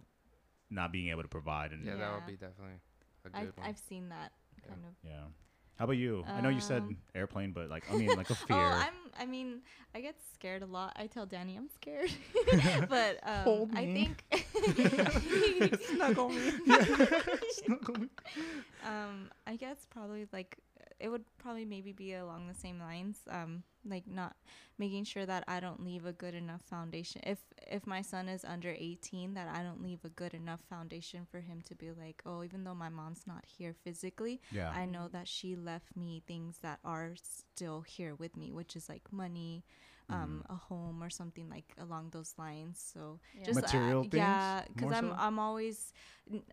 not 0.70 0.92
being 0.94 1.10
able 1.10 1.24
to 1.24 1.28
provide 1.28 1.72
and 1.74 1.84
yeah, 1.86 1.92
yeah. 1.94 1.98
that 1.98 2.14
would 2.16 2.26
be 2.28 2.34
definitely 2.38 2.80
a 3.26 3.30
good 3.30 3.50
I've, 3.50 3.58
one. 3.58 3.68
I've 3.68 3.78
seen 3.80 4.10
that 4.10 4.32
Yeah. 4.64 4.70
kind 4.70 4.82
of. 4.86 4.94
How 5.78 5.84
about 5.86 5.98
you? 5.98 6.26
I 6.28 6.42
know 6.42 6.50
you 6.50 6.60
said 6.60 6.82
Um, 6.82 6.98
airplane, 7.14 7.52
but 7.52 7.70
like 7.70 7.84
I 7.92 7.94
mean, 7.96 8.16
like 8.18 8.32
a 8.32 8.36
fear. 8.48 8.58
Oh, 8.58 8.82
I'm. 8.82 8.96
I 9.20 9.26
mean, 9.28 9.62
I 9.94 10.02
get 10.02 10.16
scared 10.34 10.64
a 10.64 10.66
lot. 10.66 10.94
I 10.96 11.06
tell 11.06 11.28
Danny 11.28 11.56
I'm 11.56 11.70
scared, 11.70 12.12
but 12.90 13.20
um, 13.24 13.44
Hold 13.44 13.72
I 13.76 13.86
think 13.86 14.24
Snuggle 15.94 16.30
me. 16.30 16.52
Snuggle 17.52 17.98
me. 18.00 18.08
um 18.84 19.30
i 19.46 19.56
guess 19.56 19.86
probably 19.90 20.28
like 20.34 20.58
it 21.00 21.10
would 21.10 21.24
probably 21.38 21.66
maybe 21.66 21.92
be 21.92 22.14
along 22.14 22.48
the 22.48 22.54
same 22.54 22.80
lines 22.80 23.20
um 23.30 23.64
like 23.88 24.04
not 24.08 24.36
making 24.78 25.04
sure 25.04 25.26
that 25.26 25.44
i 25.48 25.60
don't 25.60 25.84
leave 25.84 26.06
a 26.06 26.12
good 26.12 26.34
enough 26.34 26.62
foundation 26.70 27.22
if 27.26 27.40
if 27.68 27.86
my 27.88 28.02
son 28.02 28.28
is 28.28 28.44
under 28.44 28.74
18 28.78 29.34
that 29.34 29.48
i 29.48 29.62
don't 29.64 29.82
leave 29.82 30.00
a 30.04 30.10
good 30.10 30.34
enough 30.34 30.62
foundation 30.70 31.26
for 31.30 31.40
him 31.40 31.62
to 31.62 31.76
be 31.76 31.92
like 31.92 32.22
oh 32.26 32.44
even 32.44 32.64
though 32.64 32.76
my 32.76 32.90
mom's 32.90 33.24
not 33.28 33.44
here 33.46 33.74
physically 33.84 34.42
Yeah. 34.52 34.72
i 34.72 34.86
know 34.86 35.08
that 35.10 35.28
she 35.28 35.56
left 35.56 35.96
me 35.96 36.22
things 36.28 36.60
that 36.62 36.80
are 36.84 37.12
still 37.16 37.82
here 37.82 38.16
with 38.16 38.36
me 38.36 38.52
which 38.52 38.76
is 38.76 38.90
like 38.90 39.12
money 39.12 39.64
um, 40.10 40.44
a 40.50 40.56
home 40.56 41.04
or 41.04 41.10
something 41.10 41.50
like 41.50 41.74
along 41.80 42.10
those 42.12 42.34
lines. 42.38 42.80
So 42.94 43.20
Yeah. 43.34 43.46
just 43.46 43.64
Material 43.64 44.04
uh, 44.04 44.06
things, 44.06 44.56
yeah, 44.56 44.64
because 44.74 44.92
I'm 44.92 45.14
so? 45.14 45.18
I'm 45.18 45.40
always 45.40 45.94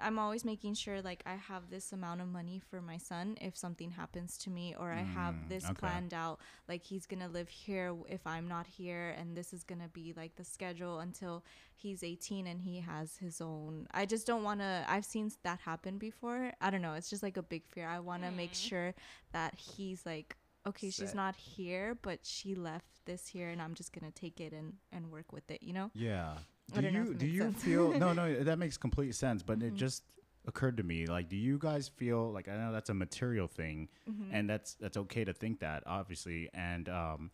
I'm 0.00 0.18
always 0.18 0.44
making 0.44 0.74
sure 0.74 1.02
like 1.02 1.22
I 1.26 1.34
have 1.34 1.70
this 1.70 1.92
amount 1.92 2.20
of 2.20 2.28
money 2.28 2.60
for 2.70 2.80
my 2.80 2.96
son 2.98 3.36
if 3.40 3.56
something 3.56 3.90
happens 3.90 4.36
to 4.38 4.50
me, 4.50 4.74
or 4.78 4.92
I 4.92 5.02
have 5.02 5.36
Mm, 5.36 5.48
this 5.48 5.70
okay. 5.70 5.70
planned 5.70 6.14
out. 6.14 6.40
Like 6.68 6.82
he's 6.84 7.06
gonna 7.06 7.28
live 7.28 7.48
here 7.48 7.94
if 8.08 8.26
I'm 8.26 8.48
not 8.48 8.66
here, 8.66 9.14
and 9.18 9.36
this 9.36 9.52
is 9.52 9.64
gonna 9.64 9.88
be 9.88 10.12
like 10.16 10.36
the 10.36 10.44
schedule 10.44 10.98
until 11.00 11.44
he's 11.74 12.02
18 12.02 12.46
and 12.46 12.60
he 12.62 12.80
has 12.80 13.16
his 13.16 13.40
own. 13.40 13.86
I 13.92 14.06
just 14.06 14.26
don't 14.26 14.42
want 14.44 14.60
to. 14.60 14.84
I've 14.88 15.04
seen 15.04 15.30
that 15.42 15.60
happen 15.60 15.98
before. 15.98 16.52
I 16.60 16.70
don't 16.70 16.82
know. 16.82 16.94
It's 16.94 17.10
just 17.10 17.22
like 17.22 17.36
a 17.36 17.42
big 17.42 17.66
fear. 17.68 17.86
I 17.88 17.98
want 18.00 18.22
to 18.22 18.30
make 18.30 18.54
sure 18.54 18.94
that 19.32 19.54
he's 19.54 20.04
like. 20.06 20.36
Okay, 20.66 20.90
she's 20.90 21.14
not 21.14 21.37
here, 21.37 21.96
but 22.03 22.20
she 22.22 22.55
left 22.55 23.05
this 23.05 23.27
here, 23.29 23.50
and 23.50 23.61
I'm 23.61 23.74
just 23.74 23.92
gonna 23.92 24.11
take 24.11 24.40
it 24.40 24.53
and 24.53 24.74
and 24.92 25.11
work 25.11 25.33
with 25.33 25.50
it. 25.50 25.62
You 25.62 25.72
know? 25.74 25.90
Yeah. 25.94 26.35
I 26.72 26.77
Do 26.77 26.83
don't 26.83 26.94
know 26.94 27.03
if 27.03 27.09
you 27.09 27.14
do 27.14 27.27
you 27.27 27.42
sense. 27.42 27.62
feel 27.62 27.92
no 27.98 28.12
no 28.14 28.42
that 28.48 28.59
makes 28.59 28.77
complete 28.79 29.14
sense, 29.14 29.42
but 29.42 29.59
Mm-hmm. 29.59 29.68
it 29.68 29.74
just 29.74 30.03
occurred 30.46 30.77
to 30.77 30.83
me 30.83 31.07
like 31.07 31.29
do 31.31 31.37
you 31.37 31.57
guys 31.59 31.88
feel 31.88 32.31
like 32.31 32.48
I 32.48 32.57
know 32.59 32.70
that's 32.72 32.90
a 32.90 32.94
material 32.94 33.46
thing 33.48 33.88
Mm-hmm. 34.11 34.35
and 34.35 34.48
that's 34.50 34.74
that's 34.74 34.96
okay 34.98 35.24
to 35.24 35.33
think 35.33 35.61
that 35.61 35.83
obviously 35.87 36.50
and 36.53 36.87
um 36.88 37.31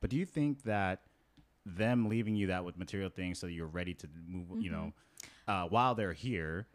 but 0.00 0.08
do 0.10 0.16
you 0.16 0.24
think 0.24 0.62
that 0.62 1.02
them 1.66 2.08
leaving 2.08 2.36
you 2.36 2.46
that 2.48 2.64
with 2.64 2.76
material 2.78 3.10
things 3.10 3.40
so 3.40 3.46
you're 3.48 3.66
ready 3.66 3.92
to 3.94 4.08
move 4.28 4.62
you 4.62 4.70
know 4.70 4.92
Mm-hmm. 4.92 5.50
uh, 5.52 5.66
while 5.68 5.94
they're 5.96 6.12
here 6.12 6.66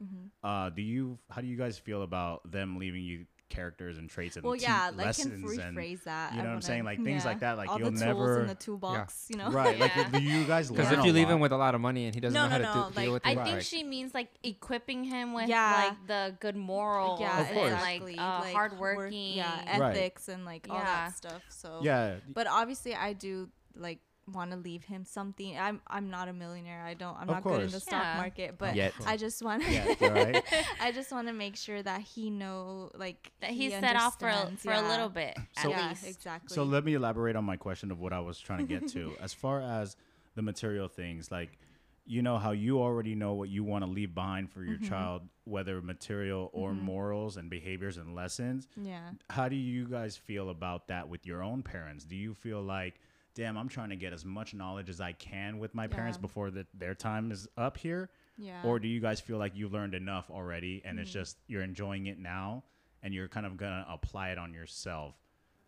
uh, 0.43 0.69
do 0.69 0.81
you 0.81 1.17
how 1.29 1.39
do 1.39 1.47
you 1.47 1.55
guys 1.57 1.77
feel 1.77 2.01
about 2.03 2.49
them 2.51 2.77
leaving 2.77 3.03
you 3.03 3.25
characters 3.49 3.97
and 3.97 4.09
traits 4.09 4.35
and 4.35 4.45
Well, 4.45 4.55
te- 4.55 4.61
yeah, 4.61 4.85
like 4.85 4.97
can 4.97 4.97
lessons 4.97 5.57
and 5.59 5.75
rephrase 5.77 6.03
that. 6.03 6.31
you 6.33 6.37
know 6.37 6.43
I 6.43 6.47
what 6.47 6.53
I'm 6.55 6.61
saying? 6.61 6.83
Like, 6.83 7.03
things 7.03 7.25
like 7.25 7.39
that, 7.39 7.57
like, 7.57 7.69
all 7.69 7.79
you'll 7.79 7.91
the 7.91 7.97
tools 7.99 8.01
never- 8.01 8.41
in 8.41 8.47
the 8.47 8.55
toolbox. 8.55 9.27
You 9.29 9.37
know? 9.37 9.49
right 9.51 9.77
like 9.79 9.91
Yeah. 9.95 10.09
do 10.09 10.21
you 10.21 10.45
guys 10.45 10.69
Because 10.69 10.91
if 10.91 11.03
you 11.03 11.11
leave 11.11 11.27
lot? 11.27 11.33
him 11.35 11.39
with 11.39 11.51
a 11.51 11.57
lot 11.57 11.75
of 11.75 11.81
money 11.81 12.05
and 12.05 12.13
he 12.15 12.21
doesn't 12.21 12.33
No, 12.33 12.43
know 12.43 12.49
how 12.49 12.57
no, 12.57 12.63
to 12.63 12.67
no, 12.67 12.73
do, 12.89 12.95
like, 12.95 13.05
deal 13.05 13.13
with 13.13 13.25
I 13.25 13.31
it, 13.31 13.37
Right. 13.37 13.45
think 13.47 13.61
she 13.61 13.83
means 13.83 14.13
like 14.13 14.29
equipping 14.43 15.03
him 15.03 15.33
with 15.33 15.49
Yeah. 15.49 15.89
like 15.89 16.07
the 16.07 16.35
good 16.39 16.55
morals 16.55 17.19
Yeah, 17.19 17.41
Of 17.41 17.47
and 17.47 17.55
course. 17.55 17.71
like 17.73 17.95
exactly. 18.01 18.17
uh, 18.17 18.39
like, 18.41 18.53
hardworking. 18.53 19.33
yeah, 19.37 19.79
Right. 19.79 19.95
ethics 19.97 20.27
and 20.29 20.45
like 20.45 20.67
all 20.69 20.77
that 20.79 21.15
stuff. 21.17 21.41
So 21.49 21.79
yeah 21.83 22.15
But 22.31 22.47
obviously, 22.47 22.95
I 22.95 23.13
do 23.13 23.49
like 23.75 23.99
want 24.33 24.51
to 24.51 24.57
leave 24.57 24.83
him 24.83 25.05
something. 25.05 25.57
I'm 25.57 25.81
I'm 25.87 26.09
not 26.09 26.27
a 26.27 26.33
millionaire. 26.33 26.83
I 26.83 26.93
don't. 26.93 27.15
I'm 27.15 27.23
Of 27.29 27.35
not 27.35 27.43
good 27.43 27.61
in 27.61 27.65
the 27.67 27.71
course. 27.71 27.83
stock 27.83 28.03
Yeah. 28.03 28.17
market, 28.17 28.55
but 28.57 28.75
Yet. 28.75 28.93
I 29.05 29.17
just 29.17 29.41
want. 29.43 29.63
yeah 29.69 29.93
right 30.01 30.43
I 30.81 30.91
just 30.91 31.11
want 31.11 31.27
to 31.27 31.33
make 31.33 31.55
sure 31.55 31.81
that 31.83 32.01
he 32.01 32.29
know 32.29 32.91
like 32.95 33.31
that 33.41 33.51
he 33.51 33.69
set 33.69 33.95
off 33.95 34.19
for 34.19 34.27
a, 34.27 34.33
understands, 34.33 34.61
for 34.63 34.71
a 34.73 34.87
little 34.87 35.09
bit 35.09 35.37
at 35.57 35.63
So- 35.63 35.69
yeah, 35.69 35.89
least. 35.89 36.07
exactly. 36.07 36.53
So 36.55 36.63
let 36.63 36.83
me 36.85 36.93
elaborate 36.93 37.35
on 37.35 37.43
my 37.43 37.57
question 37.57 37.91
of 37.91 37.99
what 37.99 38.13
I 38.13 38.19
was 38.19 38.39
trying 38.39 38.59
to 38.59 38.79
get 38.79 38.87
to. 38.89 39.13
as 39.21 39.33
far 39.33 39.61
as 39.61 39.95
the 40.35 40.41
material 40.41 40.87
things, 40.87 41.31
like 41.31 41.57
you 42.05 42.23
know 42.23 42.39
how 42.39 42.49
you 42.51 42.81
already 42.81 43.13
know 43.13 43.33
what 43.33 43.49
you 43.49 43.63
want 43.63 43.83
to 43.85 43.89
leave 43.89 44.15
behind 44.15 44.49
for 44.51 44.63
your 44.63 44.77
Mm-hmm. 44.77 44.87
child, 44.89 45.21
whether 45.43 45.79
material 45.79 46.49
or 46.53 46.73
morals 46.73 47.37
and 47.37 47.51
behaviors 47.51 47.97
and 47.97 48.15
lessons. 48.15 48.67
yeah. 48.75 49.11
How 49.29 49.47
do 49.47 49.55
you 49.55 49.85
guys 49.87 50.17
feel 50.17 50.49
about 50.49 50.87
that 50.87 51.07
with 51.07 51.27
your 51.27 51.43
own 51.43 51.61
parents? 51.61 52.05
Do 52.05 52.15
you 52.15 52.33
feel 52.33 52.63
like, 52.63 52.95
damn, 53.39 53.57
I'm 53.57 53.69
trying 53.69 53.89
to 53.89 53.95
get 53.95 54.11
as 54.11 54.25
much 54.25 54.53
knowledge 54.53 54.89
as 54.89 54.99
I 54.99 55.13
can 55.13 55.59
with 55.59 55.73
my 55.73 55.87
parents 55.87 56.17
before 56.17 56.51
the, 56.51 56.67
their 56.73 56.93
time 56.93 57.31
is 57.31 57.47
up 57.57 57.77
here? 57.77 58.09
Yeah. 58.37 58.61
Or 58.65 58.79
do 58.79 58.87
you 58.89 58.99
guys 58.99 59.21
feel 59.21 59.37
like 59.37 59.55
you 59.55 59.69
learned 59.69 59.93
enough 59.93 60.29
already 60.29 60.81
and 60.83 60.97
Mm-hmm. 60.97 61.03
it's 61.03 61.11
just 61.11 61.37
you're 61.47 61.61
enjoying 61.63 62.07
it 62.07 62.19
now 62.19 62.65
and 63.01 63.13
you're 63.13 63.29
kind 63.29 63.45
of 63.45 63.55
gonna 63.55 63.85
apply 63.89 64.31
it 64.31 64.37
on 64.37 64.53
yourself? 64.53 65.15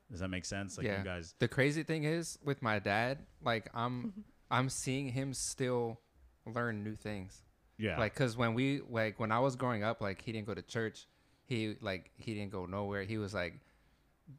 Does 0.09 0.19
that 0.19 0.27
make 0.27 0.43
sense? 0.43 0.77
Like 0.77 0.85
yeah. 0.85 0.97
you 0.97 1.05
guys 1.05 1.33
The 1.39 1.47
crazy 1.47 1.83
thing 1.83 2.03
is 2.03 2.37
with 2.43 2.61
my 2.61 2.79
dad, 2.79 3.19
like 3.41 3.69
I'm, 3.73 4.25
I'm 4.51 4.67
seeing 4.67 5.07
him 5.07 5.33
still 5.33 6.01
learn 6.45 6.83
new 6.83 6.97
things. 6.97 7.41
Yeah. 7.77 7.97
Like, 7.97 8.13
cause 8.13 8.35
when 8.35 8.53
we 8.53 8.81
like 8.89 9.17
when 9.17 9.31
I 9.31 9.39
was 9.39 9.55
growing 9.55 9.81
up, 9.81 10.01
like 10.01 10.21
he 10.21 10.33
didn't 10.33 10.45
go 10.45 10.53
to 10.53 10.61
church. 10.61 11.07
He 11.45 11.77
like 11.79 12.11
he 12.17 12.33
didn't 12.33 12.51
go 12.51 12.65
nowhere. 12.65 13.03
He 13.03 13.17
was 13.17 13.33
like, 13.33 13.61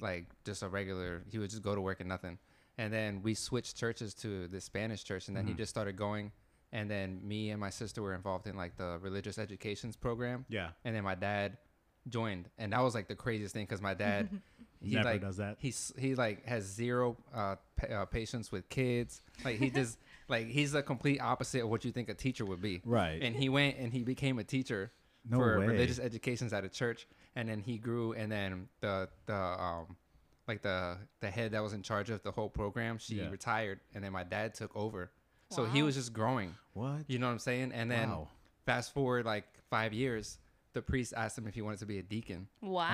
like 0.01 0.27
just 0.45 0.62
a 0.62 0.68
regular. 0.68 1.23
He 1.31 1.38
would 1.38 1.49
just 1.49 1.62
go 1.62 1.75
to 1.75 1.81
work 1.81 2.01
and 2.01 2.09
nothing. 2.11 2.38
And 2.79 2.93
then 2.93 3.23
we 3.23 3.35
switched 3.35 3.77
churches 3.77 4.15
to 4.15 4.49
the 4.49 4.61
Spanish 4.61 5.05
church, 5.05 5.29
and 5.29 5.37
then 5.37 5.47
he 5.47 5.55
just 5.55 5.71
started 5.71 5.97
going. 5.97 6.33
And 6.73 6.91
then 6.91 7.21
me 7.23 7.51
and 7.51 7.61
my 7.61 7.69
sister 7.71 8.01
were 8.01 8.15
involved 8.15 8.47
in 8.47 8.57
like 8.57 8.77
the 8.79 8.99
religious 9.03 9.39
educations 9.39 9.95
program. 9.95 10.47
yeah. 10.49 10.71
And 10.85 10.97
then 10.97 11.05
my 11.05 11.15
dad 11.15 11.59
joined, 12.09 12.49
and 12.59 12.73
that 12.73 12.81
was 12.83 12.95
like 12.95 13.09
the 13.09 13.15
craziest 13.15 13.53
thing 13.55 13.65
because 13.67 13.83
my 13.83 13.93
dad, 13.95 14.29
he 14.81 14.95
Never 14.95 15.11
like 15.11 15.21
does 15.21 15.37
that. 15.37 15.57
He's 15.59 15.93
he 15.99 16.15
like 16.15 16.47
has 16.47 16.65
zero 16.65 17.17
uh, 17.35 17.57
pa- 17.77 17.95
uh, 17.95 18.05
patience 18.07 18.51
with 18.51 18.69
kids. 18.71 19.21
Like 19.45 19.59
he 19.59 19.69
just 19.71 19.99
like 20.29 20.47
he's 20.49 20.73
the 20.73 20.83
complete 20.83 21.21
opposite 21.21 21.63
of 21.63 21.69
what 21.69 21.85
you 21.85 21.93
think 21.93 22.09
a 22.09 22.15
teacher 22.15 22.47
would 22.47 22.63
be. 22.63 22.81
Right. 22.87 23.23
And 23.23 23.37
he 23.37 23.49
went 23.51 23.77
and 23.77 23.93
he 23.93 24.03
became 24.03 24.39
a 24.39 24.45
teacher 24.45 24.93
No 25.29 25.37
for 25.37 25.61
way. 25.61 25.67
religious 25.67 25.99
educations 25.99 26.55
at 26.55 26.65
a 26.65 26.71
church, 26.71 27.07
and 27.37 27.49
then 27.51 27.61
he 27.61 27.77
grew, 27.77 28.15
and 28.15 28.33
then 28.33 28.69
the 28.81 29.11
the 29.27 29.37
um 29.37 29.97
like 30.49 30.63
the 30.63 30.99
the 31.21 31.31
head 31.31 31.53
that 31.53 31.63
was 31.63 31.73
in 31.73 31.83
charge 31.83 32.11
of 32.11 32.23
the 32.23 32.31
whole 32.33 32.49
program, 32.51 32.99
she 32.99 33.17
Yeah. 33.17 33.29
retired, 33.31 33.81
and 33.95 34.03
then 34.03 34.13
my 34.13 34.25
dad 34.25 34.55
took 34.55 34.75
over. 34.77 35.11
So 35.51 35.67
he 35.67 35.83
was 35.83 35.95
just 35.97 36.13
growing. 36.13 36.55
What? 36.73 37.05
You 37.09 37.19
know 37.19 37.27
what 37.27 37.33
I'm 37.35 37.39
saying? 37.39 37.73
And 37.73 37.91
then 37.91 38.09
Wow. 38.11 38.29
fast 38.65 38.95
forward 38.95 39.27
like 39.27 39.45
five 39.69 39.93
years, 39.93 40.39
the 40.73 40.81
priest 40.81 41.13
asked 41.15 41.37
him 41.37 41.47
if 41.47 41.55
he 41.55 41.61
wanted 41.61 41.81
to 41.81 41.87
be 41.87 41.99
a 41.99 42.03
deacon. 42.03 42.49
Wow. 42.63 42.87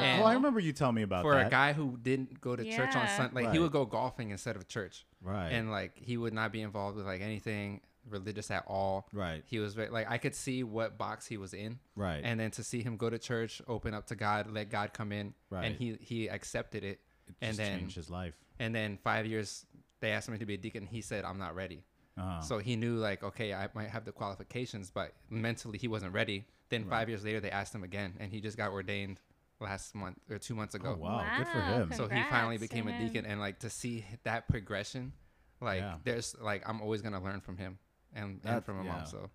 And- 0.00 0.22
oh, 0.22 0.24
I 0.26 0.34
remember 0.34 0.60
you 0.60 0.72
telling 0.72 0.94
me 0.94 1.02
about 1.02 1.22
For 1.22 1.34
that. 1.34 1.48
a 1.48 1.50
guy 1.50 1.72
who 1.72 1.96
didn't 2.00 2.40
go 2.40 2.54
to 2.54 2.62
church 2.64 2.94
on 2.94 3.02
Yeah. 3.06 3.16
Sunday, 3.16 3.34
like 3.34 3.44
Right. 3.46 3.52
he 3.54 3.58
would 3.58 3.72
go 3.72 3.84
golfing 3.84 4.30
instead 4.30 4.54
of 4.54 4.68
church, 4.68 5.04
right. 5.20 5.48
and 5.50 5.72
like 5.72 5.98
he 5.98 6.16
would 6.16 6.32
not 6.32 6.52
be 6.52 6.62
involved 6.62 6.96
with 6.96 7.06
like 7.06 7.20
anything 7.20 7.80
religious 8.08 8.50
at 8.50 8.64
all. 8.66 9.08
right. 9.12 9.42
He 9.46 9.58
was 9.58 9.74
very, 9.74 9.88
like 9.90 10.10
I 10.10 10.18
could 10.18 10.34
see 10.34 10.62
what 10.62 10.98
box 10.98 11.26
he 11.26 11.36
was 11.36 11.54
in, 11.54 11.78
Right. 11.96 12.20
and 12.24 12.38
then 12.38 12.50
to 12.52 12.62
see 12.64 12.82
him 12.82 12.96
go 12.96 13.08
to 13.10 13.18
church, 13.18 13.60
open 13.68 13.94
up 13.94 14.06
to 14.08 14.14
God, 14.16 14.50
let 14.50 14.70
God 14.70 14.92
come 14.92 15.12
in, 15.12 15.34
Right. 15.50 15.64
and 15.66 15.76
he 15.76 15.96
he 16.00 16.28
accepted 16.28 16.84
it. 16.84 17.00
it 17.26 17.34
and 17.40 17.56
then 17.56 17.78
changed 17.80 17.96
his 17.96 18.10
life. 18.10 18.34
and 18.58 18.74
then 18.74 18.98
five 19.02 19.24
years 19.26 19.64
they 20.00 20.10
asked 20.12 20.28
him 20.28 20.38
to 20.38 20.44
be 20.46 20.54
a 20.54 20.58
deacon. 20.58 20.86
He 20.86 21.00
said, 21.00 21.24
"I'm 21.24 21.38
not 21.38 21.54
ready." 21.54 21.84
Uh-huh. 22.18 22.40
So 22.42 22.58
he 22.58 22.76
knew 22.76 22.96
like, 22.96 23.24
okay, 23.24 23.52
I 23.54 23.68
might 23.74 23.88
have 23.88 24.04
the 24.04 24.12
qualifications, 24.12 24.90
but 24.90 25.14
mentally 25.30 25.78
he 25.78 25.88
wasn't 25.88 26.12
ready. 26.12 26.46
Then 26.68 26.84
five 26.84 27.08
years 27.08 27.24
later, 27.24 27.40
they 27.40 27.50
asked 27.50 27.74
him 27.74 27.82
again, 27.82 28.14
and 28.20 28.30
he 28.30 28.40
just 28.40 28.56
got 28.56 28.70
ordained 28.70 29.20
last 29.60 29.94
month 29.94 30.18
or 30.30 30.38
two 30.38 30.54
months 30.54 30.74
ago. 30.74 30.94
oh 30.98 31.02
wow, 31.02 31.24
good 31.38 31.48
for 31.48 31.58
Wow, 31.58 31.76
him. 31.82 31.92
So 31.92 32.06
he 32.08 32.22
finally 32.24 32.58
became 32.58 32.86
a 32.88 32.96
deacon, 32.98 33.24
and 33.26 33.40
like 33.40 33.60
to 33.60 33.70
see 33.70 34.04
that 34.24 34.46
progression, 34.48 35.12
like 35.60 35.80
Yeah. 35.80 35.96
there's 36.04 36.36
like 36.40 36.68
I'm 36.68 36.80
always 36.82 37.00
gonna 37.02 37.22
learn 37.22 37.40
from 37.40 37.56
him 37.56 37.78
and, 38.14 38.40
That- 38.42 38.54
and 38.54 38.64
from 38.64 38.78
my 38.78 38.84
yeah. 38.84 38.92
mom. 38.98 39.06
So 39.06 39.30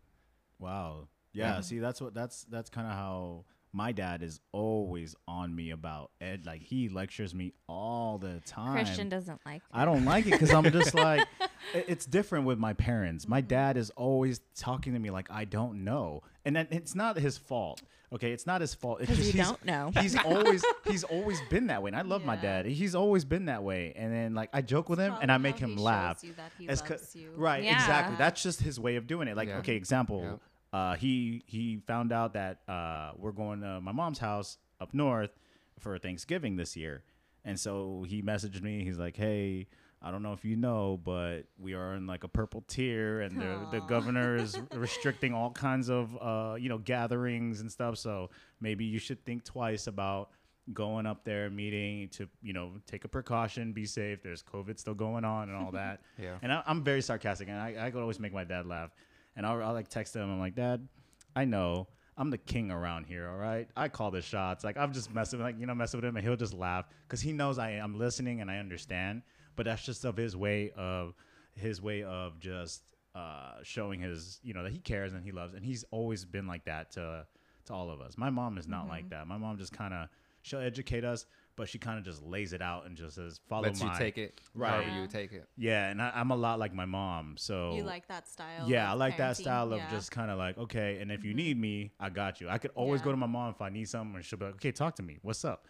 Wow. 0.58 1.08
Yeah, 1.32 1.56
Yeah. 1.56 1.62
see 1.62 1.80
that's 1.80 2.02
what 2.02 2.14
that's 2.14 2.44
that's 2.46 2.70
kind 2.70 2.88
of 2.88 2.94
how 2.94 3.46
my 3.72 3.92
dad 3.92 4.24
is 4.24 4.40
always 4.52 5.16
on 5.28 5.56
me 5.56 5.70
about 5.70 6.10
ed 6.20 6.46
like 6.46 6.62
he 6.64 6.90
lectures 6.90 7.36
me 7.36 7.54
all 7.68 8.18
the 8.18 8.42
time. 8.46 8.74
Christian 8.74 9.10
doesn't 9.10 9.40
like 9.46 9.62
I 9.72 9.86
don't 9.86 10.06
like 10.06 10.26
it 10.26 10.40
cuz 10.40 10.52
I'm 10.52 10.64
just 10.72 10.96
like 10.96 11.28
it's 11.74 12.06
different 12.06 12.46
with 12.46 12.58
my 12.58 12.74
parents. 12.74 13.28
My 13.28 13.42
dad 13.42 13.78
is 13.78 13.92
always 13.92 14.42
talking 14.56 14.94
to 14.94 15.00
me 15.00 15.12
like 15.12 15.28
I 15.30 15.46
don't 15.46 15.84
know. 15.84 16.24
And 16.46 16.56
then 16.56 16.68
it's 16.72 16.96
not 16.96 17.18
his 17.18 17.38
fault. 17.38 17.82
Okay, 18.12 18.32
it's 18.32 18.48
not 18.48 18.62
his 18.62 18.74
fault. 18.74 19.02
It's 19.02 19.12
because 19.12 19.18
just 19.26 19.36
you 19.36 19.42
he's- 19.44 19.48
don't 19.52 19.66
know. 19.66 20.02
He's 20.02 20.16
always 20.26 20.66
he's 20.88 21.04
always 21.04 21.40
been 21.52 21.68
that 21.68 21.84
way, 21.84 21.90
and 21.90 21.96
I 21.96 22.02
love 22.02 22.26
my 22.26 22.36
dad. 22.36 22.66
He's 22.66 22.96
always 22.96 23.24
been 23.24 23.46
that 23.46 23.62
way, 23.62 23.94
and 23.96 24.12
then 24.12 24.34
like 24.34 24.50
I 24.52 24.64
joke 24.64 24.90
with 24.90 24.98
him 24.98 25.14
and 25.22 25.32
I 25.32 25.38
make 25.38 25.60
how 25.60 25.66
him 25.68 25.70
he 25.72 25.76
shows 25.76 25.84
laugh. 25.84 26.24
you 26.24 26.34
that 26.34 26.52
he 26.58 26.68
loves 26.68 27.16
you. 27.16 27.30
Right, 27.36 27.64
Yeah. 27.64 27.76
exactly. 27.76 28.16
That's 28.18 28.42
just 28.42 28.62
his 28.64 28.80
way 28.80 28.96
of 28.96 29.06
doing 29.06 29.28
it. 29.28 29.38
Like, 29.38 29.50
Yeah. 29.50 29.58
okay, 29.60 29.76
example. 29.76 30.40
Uh, 30.72 30.96
he 30.96 31.44
he 31.48 31.82
found 31.88 32.12
out 32.12 32.34
that 32.34 32.60
uh, 32.68 33.12
we're 33.18 33.32
going 33.32 33.62
to 33.62 33.82
my 33.82 33.92
mom's 33.92 34.20
house 34.20 34.58
up 34.80 34.94
north 34.94 35.32
for 35.80 35.98
Thanksgiving 35.98 36.58
this 36.58 36.76
year, 36.78 37.04
and 37.44 37.60
so 37.60 38.06
he 38.08 38.22
messaged 38.22 38.62
me. 38.62 38.84
He's 38.84 38.98
like, 39.00 39.16
"Hey, 39.16 39.68
I 40.02 40.12
don't 40.12 40.22
know 40.22 40.34
if 40.34 40.46
you 40.46 40.56
know, 40.56 41.00
but 41.04 41.44
we 41.58 41.74
are 41.74 41.96
in 41.96 42.06
like 42.06 42.24
a 42.24 42.28
purple 42.28 42.64
tier, 42.68 43.22
and 43.22 43.40
the 43.42 43.68
the 43.72 43.80
governor 43.82 44.36
is 44.36 44.60
restricting 44.76 45.34
all 45.34 45.50
kinds 45.52 45.90
of 45.90 46.16
uh, 46.22 46.56
you 46.60 46.70
know 46.70 46.78
gatherings 46.78 47.62
and 47.62 47.72
stuff. 47.72 47.98
So 47.98 48.30
maybe 48.62 48.86
you 48.86 49.00
should 49.00 49.24
think 49.26 49.44
twice 49.44 49.88
about." 49.88 50.30
going 50.72 51.08
up 51.08 51.24
there 51.24 51.50
meeting 51.50 52.08
to 52.10 52.30
you 52.44 52.54
know 52.54 52.74
take 52.86 53.04
a 53.04 53.08
precaution 53.08 53.74
be 53.74 53.88
safe 53.88 54.22
there's 54.22 54.44
covid 54.44 54.78
still 54.78 54.94
going 54.94 55.26
on 55.26 55.50
and 55.50 55.58
all 55.58 55.72
that 55.72 56.00
Yeah. 56.22 56.36
and 56.44 56.54
I, 56.54 56.62
i'm 56.68 56.84
very 56.84 57.02
sarcastic 57.02 57.48
and 57.48 57.58
I, 57.58 57.88
I 57.88 57.90
could 57.90 58.02
always 58.02 58.20
make 58.20 58.34
my 58.34 58.44
dad 58.44 58.68
laugh 58.68 58.92
and 59.40 59.48
I'll, 59.48 59.64
I'll 59.64 59.74
like 59.74 59.88
text 59.88 60.16
him 60.16 60.30
i'm 60.30 60.40
like 60.40 60.54
dad 60.54 60.88
i 61.36 61.46
know. 61.46 61.88
I'm 62.18 62.30
the 62.30 62.38
king 62.38 62.70
around 62.70 63.06
here 63.06 63.30
all 63.30 63.38
right? 63.38 63.66
I 63.78 63.88
call 63.88 64.12
the 64.12 64.22
shots. 64.22 64.66
Like 64.66 64.78
i'm 64.78 64.92
just 64.94 65.12
messing 65.14 65.40
like 65.40 65.56
you 65.58 65.66
know 65.66 65.74
messing 65.74 66.00
with 66.00 66.06
him 66.06 66.18
and 66.18 66.26
he'll 66.26 66.36
just 66.36 66.54
laugh 66.54 66.86
because 67.08 67.22
he 67.22 67.32
knows 67.32 67.58
i 67.58 67.72
am 67.72 67.98
listening 67.98 68.42
and 68.42 68.52
i 68.52 68.58
understand. 68.58 69.24
But 69.56 69.66
that's 69.66 69.84
just 69.84 70.06
of 70.06 70.18
his 70.18 70.36
way 70.36 70.72
of 70.76 71.16
his 71.56 71.82
way 71.82 72.04
of 72.04 72.40
just 72.40 72.82
uh, 73.16 73.56
showing 73.64 74.02
his 74.02 74.40
you 74.44 74.54
know 74.54 74.64
that 74.64 74.72
he 74.72 74.80
cares 74.80 75.14
and 75.14 75.24
he 75.24 75.32
loves. 75.32 75.54
And 75.54 75.66
he's 75.66 75.84
always 75.92 76.26
been 76.26 76.48
like 76.48 76.66
that 76.66 76.92
to 76.92 77.26
to 77.66 77.74
all 77.74 77.90
of 77.90 78.02
us. 78.02 78.18
My 78.18 78.30
mom 78.30 78.58
is 78.58 78.68
not 78.68 78.88
like 78.88 79.10
that. 79.10 79.28
My 79.28 79.38
mom 79.38 79.58
just 79.58 79.74
kind 79.74 79.94
of 79.94 80.10
she'll 80.42 80.60
educate 80.60 81.04
us 81.04 81.26
but 81.60 81.68
she 81.68 81.78
kind 81.78 82.00
of 82.00 82.06
just 82.06 82.24
lays 82.24 82.54
it 82.54 82.62
out 82.62 82.86
and 82.86 82.96
just 82.96 83.16
says, 83.16 83.42
"Follow 83.50 83.64
Lets 83.64 83.84
my." 83.84 83.92
you 83.92 84.00
take 84.00 84.18
it 84.18 84.40
Right. 84.56 84.70
however 84.70 84.88
Yeah. 84.88 85.02
you 85.02 85.08
take 85.08 85.34
it. 85.34 85.50
Yeah, 85.58 85.90
and 85.90 86.02
I, 86.02 86.10
I'm 86.16 86.32
a 86.32 86.36
lot 86.38 86.58
like 86.58 86.74
my 86.74 86.86
mom, 86.86 87.36
so 87.38 87.76
You 87.76 87.84
like 87.84 88.08
that 88.08 88.30
style? 88.30 88.70
yeah, 88.70 88.90
I 88.90 88.94
of 88.94 89.00
like 89.00 89.18
that 89.18 89.36
style 89.36 89.74
of 89.74 89.80
Yeah. 89.80 89.90
just 89.90 90.10
kind 90.10 90.32
of 90.32 90.38
like, 90.38 90.58
okay, 90.58 91.02
and 91.02 91.12
if 91.12 91.26
you 91.26 91.32
mm-hmm. 91.32 91.38
need 91.38 91.58
me, 91.60 91.92
I 92.00 92.12
got 92.12 92.40
you. 92.40 92.48
I 92.48 92.60
could 92.60 92.72
always 92.76 93.02
go 93.02 93.12
to 93.12 93.18
my 93.18 93.28
mom 93.28 93.50
if 93.52 93.62
I 93.62 93.68
need 93.68 93.90
something, 93.90 94.16
and 94.16 94.24
she'll 94.24 94.40
be 94.40 94.46
like, 94.46 94.56
okay, 94.56 94.72
talk 94.72 94.96
to 94.96 95.04
me. 95.04 95.20
What's 95.22 95.44
up? 95.44 95.68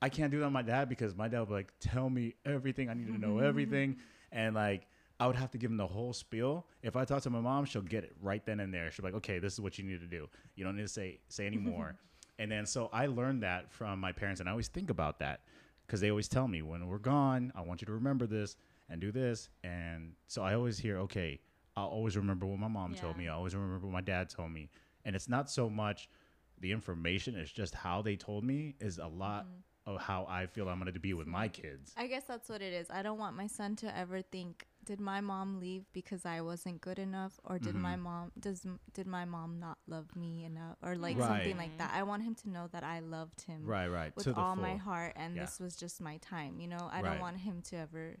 I 0.00 0.10
can't 0.10 0.30
do 0.30 0.38
that 0.38 0.46
with 0.46 0.52
my 0.52 0.62
dad 0.62 0.88
because 0.88 1.16
my 1.16 1.26
dad 1.26 1.40
would 1.40 1.48
be 1.48 1.54
like, 1.54 1.72
tell 1.80 2.08
me 2.08 2.36
everything. 2.44 2.88
I 2.88 2.94
need 2.94 3.08
to 3.08 3.18
know 3.18 3.34
mm-hmm. 3.34 3.46
everything. 3.46 3.96
And 4.30 4.54
like, 4.54 4.86
I 5.18 5.26
would 5.26 5.34
have 5.34 5.50
to 5.52 5.58
give 5.58 5.72
him 5.72 5.76
the 5.76 5.88
whole 5.88 6.12
spiel. 6.12 6.66
If 6.82 6.94
I 6.94 7.04
talk 7.04 7.22
to 7.22 7.30
my 7.30 7.40
mom, 7.40 7.64
she'll 7.64 7.82
get 7.82 8.04
it 8.04 8.14
right 8.22 8.46
then 8.46 8.60
and 8.60 8.72
there. 8.72 8.92
She'll 8.92 9.02
be 9.02 9.08
like, 9.08 9.16
okay, 9.16 9.40
this 9.40 9.54
is 9.54 9.60
what 9.60 9.76
you 9.76 9.82
need 9.82 10.00
to 10.02 10.06
do. 10.06 10.28
You 10.54 10.64
don't 10.64 10.76
need 10.76 10.82
to 10.82 10.88
say 10.88 11.18
say 11.28 11.46
anymore. 11.46 11.96
and 12.38 12.50
then 12.50 12.66
so 12.66 12.90
I 12.92 13.06
learned 13.06 13.42
that 13.42 13.70
from 13.70 14.00
my 14.00 14.12
parents, 14.12 14.40
and 14.40 14.48
I 14.48 14.52
always 14.52 14.68
think 14.68 14.90
about 14.90 15.18
that 15.20 15.40
because 15.86 16.00
they 16.00 16.10
always 16.10 16.28
tell 16.28 16.48
me 16.48 16.62
when 16.62 16.86
we're 16.86 16.98
gone, 16.98 17.52
I 17.54 17.62
want 17.62 17.80
you 17.80 17.86
to 17.86 17.92
remember 17.92 18.26
this 18.26 18.56
and 18.88 19.00
do 19.00 19.12
this. 19.12 19.48
And 19.64 20.12
so 20.26 20.42
I 20.42 20.54
always 20.54 20.78
hear, 20.78 20.98
okay, 20.98 21.40
I'll 21.76 21.86
always 21.86 22.16
remember 22.16 22.46
what 22.46 22.58
my 22.58 22.68
mom 22.68 22.94
told 22.94 23.16
me. 23.16 23.28
I 23.28 23.34
always 23.34 23.54
remember 23.54 23.86
what 23.86 23.92
my 23.92 24.00
dad 24.00 24.28
told 24.28 24.50
me. 24.50 24.70
And 25.04 25.14
it's 25.14 25.28
not 25.28 25.50
so 25.50 25.68
much 25.70 26.08
the 26.60 26.72
information, 26.72 27.36
it's 27.36 27.52
just 27.52 27.74
how 27.74 28.00
they 28.00 28.16
told 28.16 28.42
me 28.42 28.76
is 28.80 28.98
a 28.98 29.06
lot 29.06 29.44
mm-hmm. 29.44 29.94
of 29.94 30.00
how 30.00 30.26
I 30.28 30.46
feel 30.46 30.68
I'm 30.68 30.80
going 30.80 30.92
to 30.92 30.98
be 30.98 31.12
with 31.12 31.26
mm-hmm. 31.26 31.32
my 31.32 31.48
kids. 31.48 31.92
I 31.96 32.06
guess 32.06 32.24
that's 32.26 32.48
what 32.48 32.62
it 32.62 32.72
is. 32.72 32.86
I 32.90 33.02
don't 33.02 33.18
want 33.18 33.36
my 33.36 33.46
son 33.46 33.76
to 33.76 33.96
ever 33.96 34.22
think, 34.22 34.66
did 34.86 35.00
my 35.00 35.20
mom 35.20 35.60
leave 35.60 35.84
because 35.92 36.24
I 36.24 36.40
wasn't 36.40 36.80
good 36.80 36.98
enough, 36.98 37.38
or 37.44 37.58
did 37.58 37.74
my 37.74 37.96
Mhm. 37.96 38.00
mom 38.00 38.32
does 38.38 38.64
did 38.94 39.06
my 39.06 39.24
mom 39.26 39.58
not 39.60 39.78
love 39.86 40.14
me 40.16 40.44
enough, 40.44 40.76
or 40.82 40.96
like 40.96 41.18
Right. 41.18 41.26
something 41.26 41.56
like 41.58 41.76
that. 41.78 41.90
I 41.92 42.02
want 42.04 42.22
him 42.22 42.34
to 42.36 42.48
know 42.48 42.68
that 42.68 42.84
I 42.84 43.00
loved 43.00 43.42
him 43.42 43.66
Right, 43.66 43.88
right. 43.88 44.16
with 44.16 44.28
all 44.28 44.56
my 44.56 44.76
heart, 44.76 45.12
and 45.16 45.36
Yeah. 45.36 45.42
this 45.42 45.60
was 45.60 45.76
just 45.76 46.00
my 46.00 46.16
time. 46.18 46.60
You 46.60 46.68
know, 46.68 46.88
I 46.90 47.02
Right. 47.02 47.10
don't 47.10 47.20
want 47.20 47.38
him 47.38 47.60
to 47.62 47.76
ever 47.76 48.16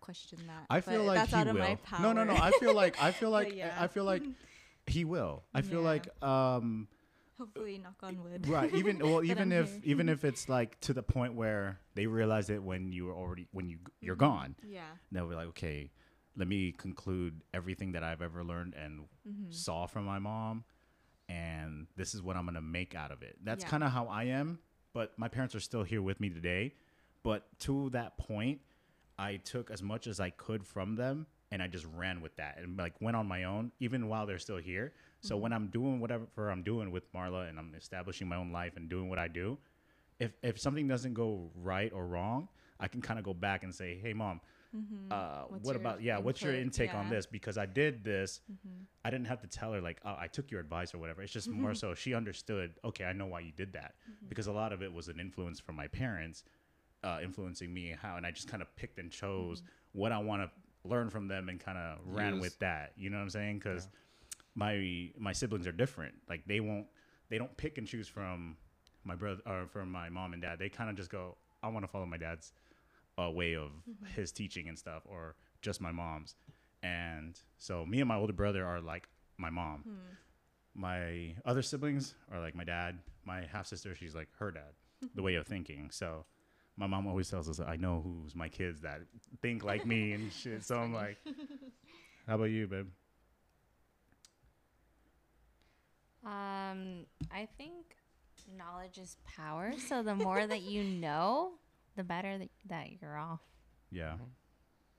question 0.00 0.38
that. 0.46 0.66
I 0.70 0.80
feel 0.80 1.04
like 1.04 1.18
that's 1.18 1.30
he 1.32 1.36
out 1.38 1.46
will. 1.46 1.56
of 1.56 1.58
my 1.68 1.74
power. 1.76 2.00
No, 2.02 2.12
no, 2.12 2.24
no. 2.24 2.34
I 2.36 2.50
feel 2.52 2.74
like 2.74 3.00
I 3.00 3.12
feel 3.12 3.30
like 3.38 3.54
yeah. 3.54 3.76
I 3.78 3.86
feel 3.88 4.04
like 4.04 4.22
he 4.86 5.04
will. 5.04 5.44
I 5.54 5.62
feel 5.62 5.80
Yeah. 5.82 5.92
like 5.92 6.22
um 6.24 6.88
Hopefully, 7.36 7.78
knock 7.78 7.94
on 8.02 8.22
wood. 8.24 8.48
right 8.48 8.74
even 8.74 8.98
well 9.08 9.22
even 9.22 9.52
if 9.52 9.70
here. 9.70 9.80
even 9.84 10.08
if 10.08 10.24
it's 10.24 10.48
like 10.48 10.80
to 10.80 10.92
the 10.92 11.02
point 11.04 11.34
where 11.34 11.78
they 11.94 12.06
realize 12.06 12.50
it 12.50 12.60
when 12.62 12.90
you 12.90 13.04
were 13.04 13.14
already 13.14 13.46
when 13.52 13.68
you 13.68 13.78
you're 14.00 14.16
Mm-hmm. 14.16 14.24
gone 14.24 14.56
Yeah. 14.66 14.90
they'll 15.12 15.28
be 15.28 15.36
like 15.36 15.46
okay 15.48 15.92
let 16.38 16.48
me 16.48 16.72
conclude 16.72 17.42
everything 17.52 17.92
that 17.92 18.02
i've 18.02 18.22
ever 18.22 18.42
learned 18.44 18.74
and 18.74 19.00
Mm-hmm. 19.28 19.50
saw 19.50 19.84
from 19.86 20.06
my 20.06 20.18
mom 20.18 20.64
and 21.28 21.86
this 21.96 22.14
is 22.14 22.22
what 22.22 22.36
i'm 22.36 22.46
gonna 22.46 22.60
make 22.62 22.94
out 22.94 23.10
of 23.10 23.22
it 23.22 23.36
that's 23.44 23.64
Yeah. 23.64 23.70
kind 23.70 23.84
of 23.84 23.90
how 23.92 24.06
i 24.06 24.24
am 24.24 24.58
but 24.94 25.12
my 25.18 25.28
parents 25.28 25.54
are 25.54 25.60
still 25.60 25.82
here 25.82 26.00
with 26.00 26.18
me 26.20 26.30
today 26.30 26.74
but 27.22 27.46
to 27.60 27.90
that 27.90 28.16
point 28.16 28.60
i 29.18 29.36
took 29.36 29.70
as 29.70 29.82
much 29.82 30.06
as 30.06 30.18
i 30.20 30.30
could 30.30 30.64
from 30.66 30.94
them 30.96 31.26
and 31.50 31.62
i 31.62 31.66
just 31.66 31.86
ran 31.94 32.20
with 32.22 32.34
that 32.36 32.56
and 32.58 32.78
like 32.78 32.94
went 33.00 33.16
on 33.16 33.26
my 33.26 33.44
own 33.44 33.70
even 33.80 34.08
while 34.08 34.24
they're 34.26 34.38
still 34.38 34.56
here 34.56 34.92
so 35.20 35.36
when 35.36 35.52
i'm 35.52 35.66
doing 35.68 36.00
whatever 36.00 36.50
i'm 36.50 36.62
doing 36.62 36.90
with 36.90 37.12
marla 37.12 37.48
and 37.48 37.58
i'm 37.58 37.74
establishing 37.76 38.26
my 38.28 38.36
own 38.36 38.50
life 38.52 38.76
and 38.76 38.88
doing 38.88 39.08
what 39.10 39.18
i 39.18 39.28
do 39.28 39.58
if 40.20 40.32
if 40.42 40.58
something 40.58 40.88
doesn't 40.88 41.12
go 41.14 41.50
right 41.54 41.92
or 41.92 42.06
wrong 42.06 42.48
i 42.80 42.88
can 42.88 43.02
kind 43.02 43.18
of 43.18 43.24
go 43.24 43.34
back 43.34 43.62
and 43.62 43.74
say 43.74 43.98
hey 44.02 44.12
mom 44.14 44.40
uh, 45.10 45.44
What's 45.48 45.64
what 45.66 45.76
about 45.76 46.02
yeah 46.02 46.18
what's 46.18 46.42
your 46.42 46.52
input? 46.52 46.80
intake 46.80 46.94
on 46.94 47.08
this? 47.08 47.26
Because 47.26 47.56
i 47.56 47.66
did 47.66 48.04
this 48.04 48.40
i 49.04 49.10
didn't 49.10 49.26
have 49.26 49.40
to 49.40 49.46
tell 49.46 49.72
her 49.72 49.80
like 49.80 49.98
oh, 50.04 50.16
i 50.18 50.26
took 50.26 50.50
your 50.50 50.60
advice 50.60 50.94
or 50.94 50.98
whatever. 50.98 51.22
It's 51.22 51.32
just 51.32 51.48
more 51.48 51.74
so 51.82 51.94
she 51.94 52.14
understood 52.14 52.74
okay 52.84 53.04
i 53.04 53.12
know 53.12 53.26
why 53.26 53.40
you 53.40 53.52
did 53.52 53.72
that. 53.72 53.94
Because 54.28 54.46
a 54.46 54.52
lot 54.52 54.72
of 54.72 54.82
it 54.82 54.92
was 54.92 55.08
an 55.08 55.18
influence 55.20 55.58
from 55.60 55.76
my 55.76 55.86
parents 55.86 56.44
uh, 57.04 57.18
influencing 57.22 57.72
me 57.72 57.90
and 57.90 58.00
how 58.00 58.16
and 58.16 58.26
i 58.26 58.30
just 58.30 58.48
kind 58.48 58.60
of 58.60 58.74
picked 58.76 58.98
and 58.98 59.10
chose 59.10 59.62
what 59.92 60.10
i 60.12 60.18
want 60.18 60.42
to 60.42 60.50
learn 60.88 61.10
from 61.10 61.28
them 61.28 61.48
and 61.48 61.60
kind 61.60 61.78
of 61.78 61.98
ran 62.06 62.34
Use. 62.34 62.42
with 62.42 62.58
that. 62.60 62.92
You 62.96 63.10
know 63.10 63.16
what 63.18 63.22
i'm 63.24 63.30
saying? 63.30 63.58
Because 63.58 63.88
my 64.54 65.10
my 65.18 65.32
siblings 65.32 65.66
are 65.66 65.72
different. 65.72 66.14
Like 66.28 66.42
they 66.46 66.60
won't 66.60 66.86
they 67.30 67.38
don't 67.38 67.56
pick 67.56 67.78
and 67.78 67.86
choose 67.86 68.08
from 68.08 68.56
my 69.04 69.14
brother 69.14 69.40
or 69.46 69.66
from 69.66 69.90
my 69.90 70.08
mom 70.08 70.32
and 70.32 70.42
dad. 70.42 70.58
They 70.58 70.68
kind 70.68 70.90
of 70.90 70.96
just 70.96 71.10
go 71.10 71.36
i 71.62 71.68
want 71.68 71.84
to 71.84 71.88
follow 71.88 72.06
my 72.06 72.16
dad's 72.16 72.52
uh, 73.20 73.30
way 73.30 73.54
of 73.56 73.70
his 74.14 74.32
teaching 74.32 74.68
and 74.68 74.78
stuff 74.78 75.02
or 75.04 75.34
just 75.62 75.80
my 75.80 75.92
mom's. 75.92 76.34
And 76.82 77.38
so 77.58 77.84
me 77.84 78.00
and 78.00 78.08
my 78.08 78.16
older 78.16 78.32
brother 78.32 78.64
are 78.64 78.80
like 78.80 79.08
my 79.36 79.50
mom. 79.50 79.84
My 80.74 81.34
other 81.44 81.62
siblings 81.62 82.14
are 82.32 82.40
like 82.40 82.54
my 82.54 82.64
dad. 82.64 82.98
My 83.24 83.44
half 83.50 83.66
sister 83.66 83.94
she's 83.94 84.14
like 84.14 84.28
her 84.38 84.50
dad 84.50 84.72
the 85.14 85.22
way 85.22 85.34
of 85.34 85.46
thinking. 85.46 85.90
So 85.90 86.24
my 86.76 86.86
mom 86.86 87.08
always 87.08 87.28
tells 87.28 87.48
us 87.48 87.58
i 87.58 87.74
know 87.74 88.00
who's 88.04 88.36
my 88.36 88.48
kids 88.48 88.82
that 88.82 89.00
think 89.42 89.64
like 89.64 89.84
me 89.84 90.12
and 90.12 90.32
shit. 90.42 90.64
So 90.64 90.76
i'm 90.76 90.94
like 90.94 91.16
how 92.26 92.36
about 92.36 92.44
you 92.44 92.66
babe? 92.66 92.86
Um, 96.24 97.06
I 97.32 97.48
think 97.56 97.96
knowledge 98.56 98.98
is 98.98 99.16
power. 99.36 99.72
So 99.86 100.02
the 100.02 100.14
more 100.14 100.46
that 100.46 100.62
you 100.62 100.82
know, 100.84 101.52
the 101.98 102.04
better 102.04 102.38
that, 102.38 102.48
that 102.66 102.86
you're 103.02 103.18
off. 103.18 103.42
yeah 103.90 104.12
mm-hmm. 104.12 104.24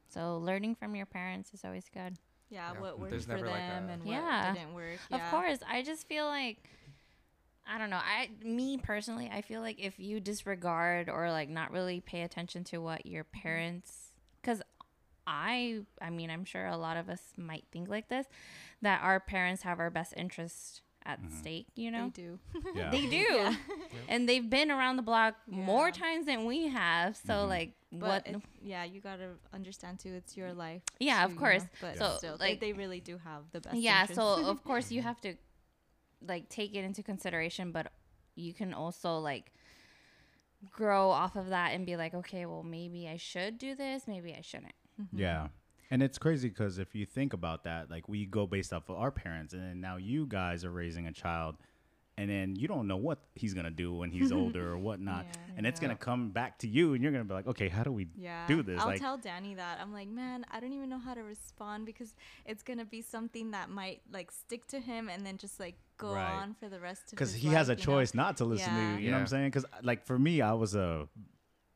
So 0.09 0.37
learning 0.37 0.75
from 0.75 0.95
your 0.95 1.05
parents 1.05 1.53
is 1.53 1.63
always 1.63 1.85
good. 1.93 2.17
Yeah, 2.49 2.73
Yeah, 2.73 2.81
what 2.81 2.99
worked 2.99 3.11
there's 3.11 3.25
for 3.25 3.33
never, 3.33 3.45
them 3.45 3.53
like, 3.53 3.61
a- 3.61 3.93
and 3.93 4.07
Yeah. 4.07 4.47
what 4.47 4.59
didn't 4.59 4.73
work. 4.73 4.99
Of 5.11 5.21
course, 5.29 5.59
I 5.69 5.83
just 5.83 6.07
feel 6.07 6.25
like 6.25 6.57
I 7.71 7.77
don't 7.77 7.91
know. 7.91 7.97
I 8.03 8.31
me 8.43 8.77
personally, 8.77 9.29
I 9.31 9.41
feel 9.43 9.61
like 9.61 9.79
if 9.79 9.99
you 9.99 10.19
disregard 10.19 11.07
or 11.09 11.29
like 11.31 11.49
not 11.49 11.71
really 11.71 12.01
pay 12.01 12.23
attention 12.23 12.63
to 12.65 12.79
what 12.79 13.05
your 13.05 13.23
mm-hmm. 13.23 13.41
parents 13.41 14.11
cuz 14.41 14.61
I 15.27 15.85
I 16.01 16.09
mean, 16.09 16.31
I'm 16.31 16.43
sure 16.43 16.65
a 16.65 16.77
lot 16.77 16.97
of 16.97 17.07
us 17.07 17.21
might 17.37 17.65
think 17.71 17.87
like 17.87 18.09
this 18.09 18.25
that 18.81 19.03
our 19.03 19.19
parents 19.19 19.61
have 19.61 19.79
our 19.79 19.91
best 19.91 20.15
interest 20.17 20.81
at 21.05 21.21
mm-hmm. 21.21 21.39
stake, 21.39 21.67
you 21.75 21.91
know? 21.91 22.11
They 22.15 22.21
do. 22.21 22.39
yeah 22.75 22.91
They 22.91 23.05
do. 23.07 23.55
And 24.07 24.27
they've 24.27 24.47
been 24.49 24.71
around 24.71 24.97
the 24.97 25.01
block 25.01 25.35
more 25.47 25.91
times 25.91 26.25
than 26.25 26.45
we 26.45 26.67
have. 26.67 27.15
So 27.15 27.33
mm-hmm. 27.33 27.49
like 27.49 27.73
But 27.91 28.27
what 28.27 28.41
yeah, 28.61 28.83
you 28.83 29.01
gotta 29.01 29.31
understand 29.53 29.99
too. 29.99 30.13
It's 30.13 30.35
your 30.37 30.53
life. 30.53 30.81
Yeah, 30.99 31.23
of 31.25 31.29
too, 31.31 31.33
you 31.33 31.39
course. 31.39 31.61
know, 31.63 31.69
But 31.81 31.97
So, 31.97 32.17
still, 32.17 32.37
like- 32.39 32.59
they, 32.59 32.67
they 32.67 32.73
really 32.73 32.99
do 32.99 33.17
have 33.17 33.43
the 33.51 33.61
best. 33.61 33.75
yeah 33.77 34.01
interest. 34.01 34.19
so 34.19 34.45
of 34.45 34.63
course 34.63 34.91
you 34.91 35.01
have 35.09 35.19
to 35.21 35.35
like 36.27 36.49
take 36.49 36.75
it 36.75 36.83
into 36.83 37.01
consideration 37.01 37.71
but 37.71 37.91
you 38.35 38.53
can 38.53 38.73
also 38.73 39.19
like 39.19 39.53
grow 40.69 41.09
off 41.09 41.37
of 41.37 41.49
that 41.49 41.71
and 41.73 41.85
be 41.85 41.95
like 41.95 42.13
okay 42.13 42.45
well 42.45 42.63
maybe 42.63 43.07
i 43.07 43.15
should 43.15 43.57
do 43.57 43.73
this 43.75 44.03
maybe 44.07 44.33
i 44.37 44.41
shouldn't 44.41 44.73
mm-hmm. 45.01 45.17
Yeah. 45.17 45.47
And 45.91 46.03
it's 46.03 46.17
crazy 46.19 46.49
because 46.49 46.77
if 46.77 46.93
you 46.93 47.05
think 47.05 47.33
about 47.33 47.63
that, 47.63 47.89
like 47.89 48.07
we 48.07 48.25
go 48.25 48.45
based 48.45 48.73
off 48.73 48.89
of 48.89 48.97
our 48.97 49.11
parents, 49.11 49.53
and 49.53 49.63
then 49.63 49.81
now 49.81 49.97
you 49.97 50.25
guys 50.27 50.63
are 50.63 50.71
raising 50.71 51.07
a 51.07 51.11
child, 51.11 51.55
and 52.15 52.29
then 52.29 52.55
you 52.55 52.67
don't 52.67 52.85
know 52.87 52.97
what 52.97 53.19
he's 53.33 53.53
gonna 53.55 53.71
do 53.71 53.93
when 53.95 54.11
he's 54.11 54.31
older 54.39 54.71
or 54.73 54.77
whatnot, 54.77 55.25
Yeah. 55.27 55.53
and 55.57 55.65
it's 55.65 55.79
gonna 55.79 55.95
come 55.95 56.29
back 56.29 56.59
to 56.59 56.67
you, 56.67 56.93
and 56.93 57.01
you're 57.01 57.11
gonna 57.11 57.23
be 57.23 57.33
like, 57.33 57.47
okay, 57.47 57.69
how 57.69 57.83
do 57.83 57.91
we 57.91 58.07
yeah, 58.15 58.45
do 58.47 58.61
this? 58.61 58.79
I'll 58.79 58.87
like, 58.87 58.99
tell 59.01 59.17
Danny 59.17 59.55
that. 59.55 59.79
I'm 59.81 59.91
like, 59.91 60.09
man, 60.09 60.45
I 60.51 60.59
don't 60.59 60.73
even 60.73 60.89
know 60.89 60.99
how 60.99 61.15
to 61.15 61.23
respond 61.23 61.87
because 61.87 62.13
it's 62.45 62.61
gonna 62.61 62.85
be 62.85 63.01
something 63.01 63.49
that 63.51 63.69
might 63.71 64.01
like 64.11 64.29
stick 64.31 64.67
to 64.67 64.79
him 64.79 65.09
and 65.09 65.25
then 65.25 65.37
just 65.37 65.59
like 65.59 65.75
go 65.97 66.13
Right. 66.13 66.33
on 66.35 66.53
for 66.53 66.69
the 66.69 66.79
rest 66.79 67.05
of 67.05 67.09
because 67.11 67.33
his 67.33 67.41
he 67.41 67.47
has 67.49 67.67
a 67.67 67.71
life, 67.71 67.79
you 67.79 67.85
know? 67.87 67.97
choice 67.99 68.13
not 68.13 68.37
to 68.37 68.45
listen 68.45 68.75
to 68.75 68.79
Yeah. 68.79 68.91
you. 68.97 68.97
You 69.05 69.09
know 69.11 69.17
what 69.17 69.21
I'm 69.21 69.27
saying? 69.27 69.47
Because 69.47 69.65
like 69.81 70.05
for 70.05 70.19
me, 70.19 70.41
I 70.41 70.53
was 70.53 70.75
a 70.75 71.07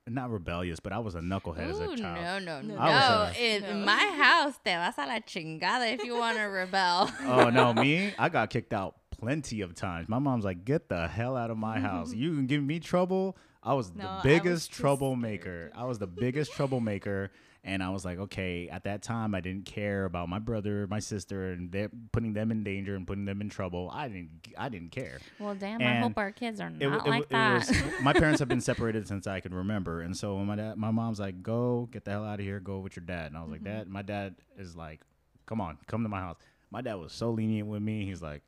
not 0.07 0.29
rebellious, 0.31 0.79
but 0.79 0.91
I 0.91 0.99
was 0.99 1.15
a 1.15 1.19
knucklehead 1.21 1.69
as 1.69 1.79
a 1.79 1.89
Ooh, 1.89 1.95
child. 1.97 2.43
no 2.43 2.61
no 2.61 2.61
no, 2.61 2.75
No. 2.75 3.29
A- 3.35 3.55
in 3.55 3.61
No. 3.79 3.85
my 3.85 3.97
house 4.17 4.53
te 4.63 4.71
vas 4.75 4.95
a 4.97 5.05
la 5.05 5.19
chingada 5.19 5.93
if 5.93 6.03
you 6.03 6.15
want 6.17 6.37
to 6.37 6.43
rebel 6.43 7.09
oh 7.21 7.49
no, 7.49 7.73
me, 7.73 8.13
I 8.19 8.29
got 8.29 8.49
kicked 8.49 8.73
out 8.73 8.95
plenty 9.11 9.61
of 9.61 9.75
times. 9.75 10.09
My 10.09 10.19
mom's 10.19 10.43
like, 10.43 10.65
"Get 10.65 10.89
the 10.89 11.07
hell 11.07 11.37
out 11.37 11.49
of 11.51 11.57
my 11.57 11.79
house! 11.79 12.13
You 12.23 12.35
can 12.35 12.47
give 12.47 12.61
me 12.63 12.79
trouble." 12.79 13.37
I 13.65 13.73
was 13.75 13.95
No, 13.95 14.01
the 14.03 14.09
I 14.09 14.13
was 14.15 14.23
biggest 14.23 14.71
troublemaker. 14.73 15.71
I 15.73 15.85
was 15.85 15.97
the 15.97 16.07
biggest 16.07 16.51
troublemaker, 16.51 17.31
and 17.65 17.81
I 17.81 17.89
was 17.91 18.03
like, 18.03 18.19
okay. 18.19 18.67
At 18.67 18.83
that 18.83 19.01
time, 19.01 19.33
I 19.33 19.39
didn't 19.39 19.65
care 19.65 20.03
about 20.05 20.27
my 20.27 20.39
brother, 20.39 20.85
my 20.87 20.99
sister, 20.99 21.51
and 21.53 21.71
they're 21.71 21.89
putting 22.11 22.33
them 22.33 22.51
in 22.51 22.63
danger 22.63 22.95
and 22.95 23.07
putting 23.07 23.25
them 23.25 23.39
in 23.39 23.49
trouble. 23.49 23.89
I 23.93 24.07
didn't. 24.09 24.29
I 24.57 24.69
didn't 24.69 24.91
care. 24.91 25.19
well 25.39 25.55
damn 25.55 25.81
i 25.81 25.95
hope 25.99 26.17
our 26.17 26.31
kids 26.31 26.59
are 26.59 26.69
not 26.69 26.81
It, 26.81 26.87
it, 26.87 27.09
like 27.09 27.23
it 27.23 27.29
that 27.29 27.67
was 27.67 27.81
my 28.01 28.13
parents 28.13 28.39
have 28.39 28.47
been 28.49 28.61
separated 28.61 29.07
since 29.07 29.25
I 29.27 29.39
can 29.39 29.53
remember, 29.53 30.01
and 30.01 30.15
so 30.15 30.37
my 30.39 30.55
dad, 30.55 30.77
my 30.77 30.91
mom's 30.91 31.19
like, 31.19 31.41
"Go 31.41 31.87
get 31.91 32.03
the 32.05 32.11
hell 32.11 32.25
out 32.25 32.39
of 32.39 32.45
here, 32.45 32.59
go 32.59 32.79
with 32.79 32.95
your 32.95 33.05
dad," 33.05 33.27
and 33.27 33.37
I 33.37 33.41
was 33.41 33.51
like, 33.51 33.63
"Dad," 33.63 33.87
my 33.87 34.01
dad 34.01 34.35
is 34.57 34.75
like, 34.75 35.01
"Come 35.45 35.61
on, 35.61 35.77
come 35.87 36.03
to 36.03 36.09
my 36.09 36.19
house." 36.19 36.37
My 36.69 36.81
dad 36.81 36.95
was 36.95 37.13
so 37.13 37.31
lenient 37.31 37.67
with 37.69 37.81
me. 37.81 38.05
He's 38.05 38.21
like, 38.21 38.41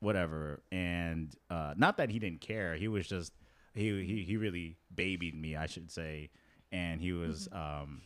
"Whatever," 0.00 0.62
and 0.72 1.32
uh, 1.50 1.74
not 1.76 1.96
that 1.98 2.10
he 2.10 2.18
didn't 2.18 2.40
care. 2.40 2.74
He 2.76 2.88
was 2.88 3.06
just 3.06 3.32
he 3.74 4.04
he 4.04 4.24
he 4.24 4.36
really 4.36 4.76
babied 4.94 5.34
me, 5.40 5.54
I 5.56 5.66
should 5.66 5.90
say, 5.90 6.30
and 6.72 7.00
he 7.00 7.12
was 7.12 7.48
um 7.52 8.02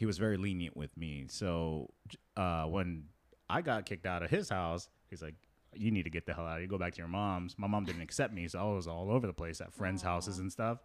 he 0.00 0.06
was 0.06 0.16
very 0.16 0.38
lenient 0.38 0.74
with 0.78 0.96
me. 0.96 1.26
So 1.28 1.90
uh, 2.34 2.64
when 2.64 3.04
I 3.50 3.60
got 3.60 3.84
kicked 3.84 4.06
out 4.06 4.22
of 4.22 4.30
his 4.30 4.48
house, 4.48 4.88
he's 5.10 5.20
like, 5.20 5.34
"You 5.74 5.90
need 5.90 6.04
to 6.04 6.10
get 6.10 6.24
the 6.24 6.32
hell 6.32 6.46
out 6.46 6.54
of 6.54 6.60
here. 6.60 6.68
Go 6.68 6.78
back 6.78 6.92
to 6.94 6.98
your 6.98 7.06
mom's." 7.08 7.54
My 7.58 7.66
mom 7.66 7.84
didn't 7.84 8.00
accept 8.00 8.32
me, 8.32 8.48
so 8.48 8.58
I 8.58 8.74
was 8.74 8.86
all 8.88 9.10
over 9.10 9.26
the 9.26 9.34
place 9.34 9.60
at 9.60 9.74
friends' 9.74 10.00
houses 10.02 10.38
and 10.38 10.50
stuff. 10.50 10.78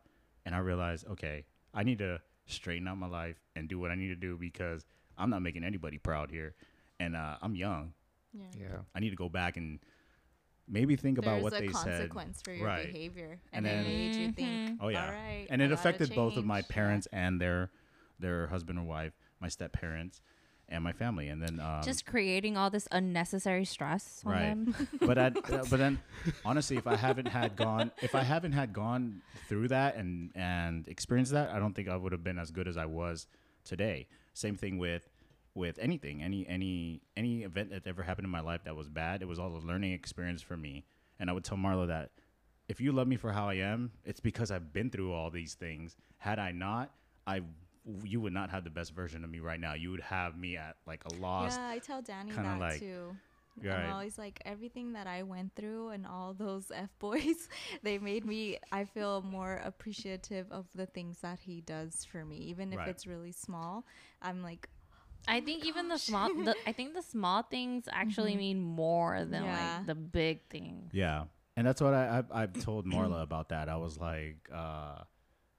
and 0.45 0.53
I 0.53 0.59
realized, 0.59 1.07
okay, 1.07 1.45
I 1.73 1.81
need 1.83 1.97
to 1.99 2.19
straighten 2.45 2.87
out 2.87 2.97
my 2.99 3.07
life 3.07 3.37
and 3.55 3.67
do 3.67 3.79
what 3.79 3.89
I 3.89 3.95
need 3.95 4.09
to 4.09 4.15
do 4.15 4.37
because 4.37 4.85
I'm 5.17 5.29
not 5.31 5.41
making 5.41 5.63
anybody 5.63 5.97
proud 5.97 6.29
here, 6.29 6.53
and 6.99 7.15
uh, 7.15 7.37
I'm 7.41 7.55
young. 7.55 7.93
Yeah. 8.33 8.43
Yeah. 8.59 8.77
I 8.93 8.99
need 8.99 9.11
to 9.11 9.15
go 9.15 9.29
back 9.29 9.55
and 9.57 9.79
maybe 10.67 10.95
think 10.97 11.17
about 11.17 11.41
what 11.41 11.53
a 11.53 11.59
they 11.61 11.67
said. 11.69 11.73
consequence 12.11 12.41
for 12.43 12.51
your 12.53 12.67
Right. 12.67 12.85
behavior, 12.91 13.39
And 13.53 13.65
and, 13.65 13.65
then- 13.65 13.85
it 13.85 13.87
made 13.87 14.15
you 14.17 14.31
think. 14.33 14.79
Oh 14.81 14.89
yeah, 14.89 15.05
All 15.05 15.11
right, 15.13 15.47
and 15.49 15.61
it 15.61 15.69
gotta 15.69 15.79
affected 15.79 16.13
both 16.13 16.35
of 16.37 16.45
my 16.45 16.57
change." 16.61 16.67
Yeah. 16.69 16.75
parents 16.75 17.07
and 17.11 17.39
their 17.41 17.71
their 18.19 18.47
husband 18.47 18.79
or 18.79 18.83
wife, 18.83 19.13
my 19.39 19.47
step 19.47 19.73
parents, 19.73 20.21
and 20.69 20.83
my 20.83 20.91
family. 20.91 21.27
And 21.27 21.41
then 21.41 21.59
um, 21.59 21.81
Just 21.83 22.05
creating 22.05 22.57
all 22.57 22.69
this 22.69 22.87
unnecessary 22.91 23.65
stress 23.65 24.23
on 24.25 24.31
Right. 24.31 24.41
them. 24.41 24.75
but 25.01 25.17
I, 25.17 25.29
but 25.49 25.69
then 25.77 25.99
honestly, 26.43 26.77
if 26.77 26.87
I 26.87 26.95
haven't 26.95 27.27
had 27.27 27.55
gone, 27.55 27.91
if 28.01 28.15
I 28.15 28.23
haven't 28.23 28.53
had 28.53 28.73
gone 28.73 29.21
through 29.47 29.67
that 29.69 29.95
and 29.95 30.31
and 30.35 30.87
experienced 30.87 31.31
that, 31.33 31.49
I 31.51 31.59
don't 31.59 31.73
think 31.73 31.87
I 31.87 31.95
would 31.95 32.11
have 32.11 32.23
been 32.23 32.39
as 32.39 32.51
good 32.51 32.67
as 32.67 32.77
I 32.77 32.85
was 32.85 33.27
today. 33.63 34.07
Same 34.33 34.55
thing 34.55 34.77
with 34.77 35.09
with 35.53 35.77
anything, 35.79 36.21
any 36.23 36.45
any 36.47 37.01
any 37.15 37.43
event 37.43 37.69
that 37.69 37.85
ever 37.87 38.03
happened 38.03 38.25
in 38.25 38.31
my 38.31 38.41
life 38.41 38.63
that 38.65 38.75
was 38.75 38.89
bad. 38.89 39.21
It 39.21 39.27
was 39.27 39.39
all 39.39 39.55
a 39.55 39.59
learning 39.59 39.93
experience 39.93 40.41
for 40.41 40.57
me, 40.57 40.83
and 41.19 41.29
I 41.29 41.33
would 41.33 41.43
tell 41.43 41.57
Marla 41.57 41.87
that 41.87 42.11
if 42.67 42.81
you 42.81 42.91
love 42.91 43.07
me 43.07 43.15
for 43.15 43.31
how 43.31 43.47
I 43.47 43.55
am, 43.55 43.91
it's 44.03 44.19
because 44.19 44.49
I've 44.49 44.73
been 44.73 44.89
through 44.89 45.13
all 45.13 45.29
these 45.29 45.53
things. 45.53 45.95
Had 46.17 46.39
I 46.39 46.51
not, 46.51 46.91
I 47.27 47.41
you 48.03 48.19
would 48.21 48.33
not 48.33 48.49
have 48.49 48.63
the 48.63 48.69
best 48.69 48.93
version 48.93 49.23
of 49.23 49.29
me 49.29 49.39
right 49.39 49.59
now. 49.59 49.73
You 49.75 49.91
would 49.91 50.01
have 50.01 50.37
me 50.37 50.57
at 50.57 50.75
like 50.87 51.03
a 51.05 51.13
loss. 51.15 51.55
Yeah, 51.57 51.67
I 51.69 51.79
tell 51.79 52.01
Danny 52.01 52.31
that 52.31 52.59
like- 52.59 52.79
too. 52.79 53.15
Right. 53.63 53.71
I'm 53.85 53.93
always 53.93 54.17
like 54.17 54.41
everything 54.43 54.91
that 54.93 55.07
I 55.07 55.23
went 55.23 55.55
through 55.55 55.89
and 55.91 56.05
all 56.05 56.33
those 56.33 56.71
f 56.75 56.89
boys, 56.99 57.47
they 57.83 57.97
made 57.97 58.25
me. 58.25 58.57
I 58.69 58.83
feel 58.83 59.21
more 59.21 59.61
appreciative 59.63 60.51
of 60.51 60.65
the 60.75 60.85
things 60.87 61.19
that 61.21 61.39
he 61.39 61.61
does 61.61 62.03
for 62.11 62.25
me, 62.25 62.35
even 62.51 62.73
if 62.73 62.79
Right. 62.79 62.89
it's 62.89 63.07
really 63.07 63.31
small. 63.31 63.85
I'm 64.21 64.43
like, 64.43 64.67
I 65.25 65.39
think 65.39 65.63
even 65.63 65.87
the 65.87 65.97
small, 65.97 66.27
the, 66.33 66.53
I 66.67 66.73
think 66.73 66.95
the 66.95 67.01
small 67.01 67.43
things 67.43 67.85
actually 67.93 68.33
Mhm. 68.33 68.37
mean 68.39 68.59
more 68.61 69.23
than 69.23 69.45
Yeah. 69.45 69.77
like 69.77 69.87
the 69.87 69.95
big 69.95 70.41
things. 70.49 70.91
Yeah, 70.93 71.23
and 71.55 71.65
that's 71.65 71.79
what 71.79 71.93
I, 71.93 72.25
I 72.33 72.41
I've 72.43 72.59
told 72.59 72.85
Marla 72.85 73.21
about 73.23 73.47
that. 73.49 73.69
I 73.69 73.77
was 73.77 73.97
like, 73.97 74.49
uh, 74.53 75.03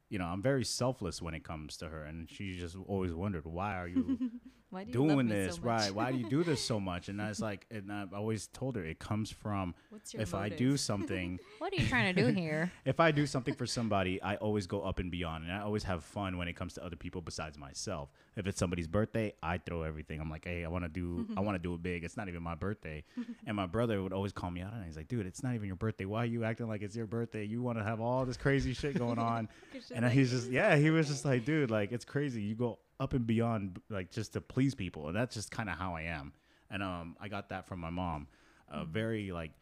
you 0.09 0.19
know, 0.19 0.27
I'm 0.27 0.43
very 0.43 0.65
selfless 0.65 1.21
when 1.21 1.35
it 1.35 1.45
comes 1.45 1.77
to 1.79 1.89
her, 1.89 2.05
and 2.05 2.31
she 2.31 2.55
just 2.59 2.77
always 2.87 3.13
wondered 3.13 3.45
why 3.47 3.77
are 3.77 3.89
you 3.89 4.31
why 4.71 4.83
do 4.83 4.89
you 4.89 4.93
doing 4.93 5.29
this, 5.29 5.57
so 5.57 5.63
right? 5.63 5.93
Why 5.93 6.11
do 6.11 6.19
you 6.19 6.29
do 6.29 6.43
this 6.43 6.63
so 6.65 6.81
much? 6.91 7.09
And 7.09 7.23
I 7.23 7.29
was 7.29 7.41
like, 7.41 7.67
and 7.71 7.93
I've 7.93 8.13
always 8.13 8.49
told 8.49 8.77
her 8.77 8.85
it 8.85 8.99
comes 8.99 9.31
from 9.31 9.75
What's 9.91 10.13
your 10.13 10.23
if 10.23 10.35
I 10.35 10.49
do 10.49 10.77
something, 10.77 11.39
What 11.59 11.73
are 11.73 11.77
you 11.77 11.87
trying 11.87 12.15
to 12.15 12.23
do 12.23 12.29
here? 12.29 12.73
if 12.85 12.99
I 12.99 13.11
do 13.13 13.27
something 13.27 13.55
for 13.55 13.67
somebody, 13.67 14.21
I 14.23 14.37
always 14.37 14.67
go 14.67 14.83
up 14.83 14.99
and 14.99 15.11
beyond, 15.11 15.45
and 15.45 15.53
I 15.53 15.61
always 15.61 15.85
have 15.85 16.03
fun 16.03 16.37
when 16.37 16.49
it 16.49 16.55
comes 16.57 16.75
to 16.75 16.85
other 16.85 16.97
people 16.97 17.21
besides 17.21 17.59
myself. 17.59 18.11
If 18.37 18.47
it's 18.47 18.59
somebody's 18.59 18.89
birthday, 18.89 19.33
I 19.43 19.59
throw 19.59 19.83
everything. 19.83 20.21
I'm 20.21 20.31
like, 20.31 20.45
hey, 20.45 20.65
I 20.65 20.69
want 20.69 20.85
to 20.85 20.89
do, 20.89 21.27
I 21.37 21.41
want 21.41 21.55
to 21.55 21.63
do 21.63 21.75
it 21.75 21.83
big. 21.83 22.05
It's 22.05 22.17
not 22.17 22.29
even 22.29 22.43
my 22.43 22.55
birthday, 22.55 23.05
and 23.47 23.57
my 23.57 23.67
brother 23.67 24.03
would 24.03 24.13
always 24.13 24.33
call 24.33 24.51
me 24.51 24.63
out 24.63 24.73
and. 24.73 24.87
He's 24.87 24.97
like, 24.97 25.09
dude, 25.09 25.27
it's 25.27 25.43
not 25.43 25.55
even 25.55 25.67
your 25.67 25.77
birthday. 25.77 26.05
Why 26.05 26.23
are 26.23 26.27
you 26.27 26.45
acting 26.45 26.69
like 26.69 26.81
it's 26.81 26.95
your 26.95 27.07
birthday? 27.07 27.45
You 27.45 27.61
want 27.61 27.77
to 27.79 27.85
have 27.85 28.01
all 28.01 28.25
this 28.25 28.37
crazy 28.37 28.73
shit 28.73 28.97
going 28.97 29.19
on, 29.19 29.49
and 29.93 30.05
like- 30.05 30.13
he's 30.13 30.31
just, 30.31 30.49
yeah, 30.51 30.77
he 30.77 30.91
was 30.91 31.09
just 31.09 31.25
like, 31.25 31.45
dude, 31.45 31.71
like 31.71 31.91
it's 31.93 32.05
crazy. 32.05 32.41
You 32.41 32.55
go 32.55 32.79
up 32.99 33.13
and 33.13 33.27
beyond, 33.27 33.81
like 33.91 34.11
just 34.11 34.33
to 34.35 34.41
please 34.41 34.75
people, 34.75 35.09
and 35.09 35.17
that's 35.17 35.35
just 35.35 35.51
kind 35.51 35.69
of 35.69 35.77
how 35.77 35.95
I 35.95 36.03
am. 36.03 36.33
And 36.71 36.83
um, 36.83 37.17
I 37.21 37.29
got 37.29 37.51
that 37.51 37.67
from 37.67 37.81
my 37.81 37.91
mom. 37.91 38.27
A 38.69 38.85
very 38.85 39.31
like 39.31 39.53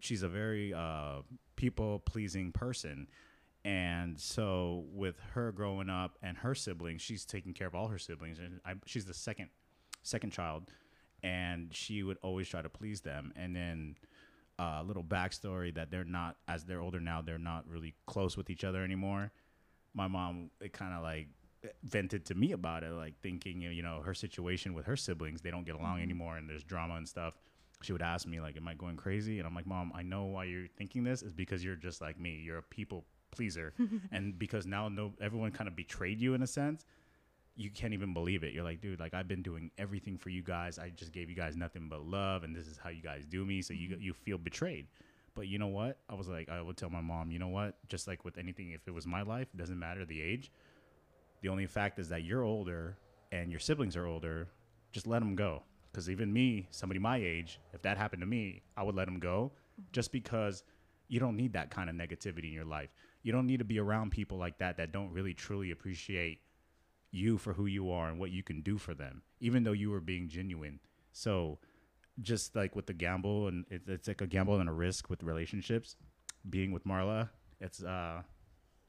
she's 0.00 0.22
a 0.22 0.28
very 0.28 0.74
uh, 0.74 1.22
people 1.56 2.00
pleasing 2.00 2.52
person. 2.52 3.08
And 3.64 4.18
so, 4.20 4.84
with 4.92 5.16
her 5.34 5.50
growing 5.50 5.90
up 5.90 6.18
and 6.22 6.36
her 6.38 6.54
siblings, 6.54 7.02
she's 7.02 7.24
taking 7.24 7.52
care 7.52 7.66
of 7.66 7.74
all 7.74 7.88
her 7.88 7.98
siblings, 7.98 8.38
and 8.38 8.60
I, 8.64 8.74
she's 8.84 9.06
the 9.06 9.14
second, 9.14 9.48
second 10.04 10.30
child, 10.30 10.70
and 11.24 11.74
she 11.74 12.04
would 12.04 12.18
always 12.22 12.48
try 12.48 12.62
to 12.62 12.68
please 12.68 13.00
them. 13.00 13.32
And 13.34 13.56
then, 13.56 13.96
a 14.60 14.84
little 14.84 15.02
backstory 15.02 15.74
that 15.74 15.90
they're 15.90 16.04
not, 16.04 16.36
as 16.46 16.64
they're 16.64 16.80
older 16.80 17.00
now, 17.00 17.22
they're 17.22 17.38
not 17.38 17.68
really 17.68 17.94
close 18.06 18.36
with 18.36 18.50
each 18.50 18.62
other 18.62 18.84
anymore. 18.84 19.32
My 19.94 20.06
mom, 20.06 20.50
it 20.60 20.72
kind 20.72 20.94
of 20.94 21.02
like 21.02 21.26
vented 21.82 22.24
to 22.26 22.34
me 22.34 22.52
about 22.52 22.82
it, 22.82 22.92
like 22.92 23.14
thinking, 23.22 23.60
you 23.60 23.82
know, 23.82 24.00
her 24.04 24.14
situation 24.14 24.74
with 24.74 24.86
her 24.86 24.96
siblings, 24.96 25.40
they 25.40 25.50
don't 25.50 25.64
get 25.64 25.74
along 25.74 25.96
mm-hmm. 25.96 26.02
anymore, 26.02 26.36
and 26.36 26.48
there's 26.48 26.64
drama 26.64 26.94
and 26.94 27.08
stuff. 27.08 27.34
She 27.82 27.92
would 27.92 28.02
ask 28.02 28.26
me 28.26 28.40
like 28.40 28.56
am 28.56 28.66
i 28.68 28.74
going 28.74 28.96
crazy? 28.96 29.38
And 29.38 29.46
i'm 29.46 29.54
like 29.54 29.66
mom 29.66 29.92
i 29.94 30.02
know 30.02 30.24
why 30.24 30.44
you're 30.44 30.66
thinking 30.78 31.04
this 31.04 31.22
is 31.22 31.32
because 31.32 31.62
you're 31.62 31.76
just 31.76 32.00
like 32.00 32.18
me. 32.18 32.40
You're 32.44 32.58
a 32.58 32.62
people 32.62 33.04
pleaser. 33.30 33.74
And 34.12 34.38
because 34.38 34.66
now 34.66 34.88
no 34.88 35.12
everyone 35.20 35.50
kind 35.50 35.68
of 35.68 35.76
betrayed 35.76 36.20
you 36.20 36.34
in 36.34 36.42
a 36.42 36.46
sense 36.46 36.84
you 37.58 37.70
can't 37.70 37.94
even 37.94 38.12
believe 38.12 38.44
it. 38.44 38.52
You're 38.52 38.64
like 38.64 38.80
dude 38.80 38.98
like 38.98 39.14
i've 39.14 39.28
been 39.28 39.42
doing 39.42 39.70
everything 39.76 40.16
for 40.16 40.30
you 40.30 40.42
guys. 40.42 40.78
I 40.78 40.90
just 40.90 41.12
gave 41.12 41.28
you 41.28 41.36
guys 41.36 41.54
nothing 41.56 41.88
but 41.88 42.02
love 42.02 42.44
and 42.44 42.56
this 42.56 42.66
is 42.66 42.78
how 42.78 42.90
you 42.90 43.02
guys 43.02 43.26
do 43.26 43.44
me. 43.44 43.60
So 43.60 43.74
you 43.74 43.90
mm-hmm. 43.90 44.02
you 44.02 44.14
feel 44.14 44.38
betrayed. 44.38 44.86
But 45.34 45.48
you 45.48 45.58
know 45.58 45.66
what? 45.66 45.98
I 46.08 46.14
was 46.14 46.28
like 46.28 46.48
i 46.48 46.62
would 46.62 46.78
tell 46.78 46.90
my 46.90 47.02
mom 47.02 47.30
you 47.30 47.38
know 47.38 47.48
what? 47.48 47.76
Just 47.88 48.08
like 48.08 48.24
with 48.24 48.38
anything 48.38 48.70
if 48.70 48.88
it 48.88 48.94
was 48.94 49.06
my 49.06 49.20
life 49.20 49.48
it 49.52 49.58
doesn't 49.58 49.78
matter 49.78 50.06
the 50.06 50.22
age 50.22 50.50
the 51.40 51.48
only 51.48 51.66
fact 51.66 51.98
is 51.98 52.08
that 52.08 52.24
you're 52.24 52.42
older 52.42 52.96
and 53.32 53.50
your 53.50 53.60
siblings 53.60 53.96
are 53.96 54.06
older 54.06 54.48
just 54.92 55.06
let 55.06 55.18
them 55.18 55.34
go. 55.34 55.62
Because 55.90 56.08
even 56.10 56.32
me 56.32 56.66
somebody 56.70 57.00
my 57.00 57.16
age 57.16 57.60
if 57.72 57.82
that 57.82 57.96
happened 57.96 58.20
to 58.20 58.26
me 58.26 58.62
i 58.76 58.82
would 58.82 58.94
let 58.94 59.06
them 59.06 59.18
go 59.18 59.52
just 59.92 60.12
because 60.12 60.62
you 61.08 61.20
don't 61.20 61.36
need 61.36 61.52
that 61.52 61.70
kind 61.70 61.88
of 61.88 61.96
negativity 61.96 62.44
in 62.44 62.52
your 62.52 62.64
life. 62.64 62.90
You 63.22 63.32
don't 63.32 63.46
need 63.46 63.58
to 63.58 63.64
be 63.64 63.78
around 63.78 64.10
people 64.10 64.38
like 64.38 64.58
that 64.58 64.76
that 64.78 64.92
don't 64.92 65.12
really 65.12 65.34
truly 65.34 65.70
appreciate 65.70 66.40
you 67.12 67.38
for 67.38 67.52
who 67.52 67.66
you 67.66 67.90
are 67.90 68.08
and 68.08 68.18
what 68.18 68.30
you 68.30 68.42
can 68.42 68.60
do 68.60 68.76
for 68.78 68.92
them 68.92 69.22
even 69.40 69.62
though 69.64 69.72
you 69.72 69.90
were 69.90 70.00
being 70.00 70.28
genuine. 70.28 70.80
So 71.12 71.58
just 72.20 72.56
like 72.56 72.74
with 72.74 72.86
the 72.86 72.92
gamble 72.92 73.48
and 73.48 73.64
it's, 73.70 73.88
it's 73.88 74.08
like 74.08 74.20
a 74.20 74.26
gamble 74.26 74.58
and 74.60 74.68
a 74.68 74.72
risk 74.72 75.10
with 75.10 75.22
relationships 75.22 75.96
being 76.48 76.72
with 76.72 76.84
marla 76.84 77.28
it's 77.60 77.82
uh 77.82 78.22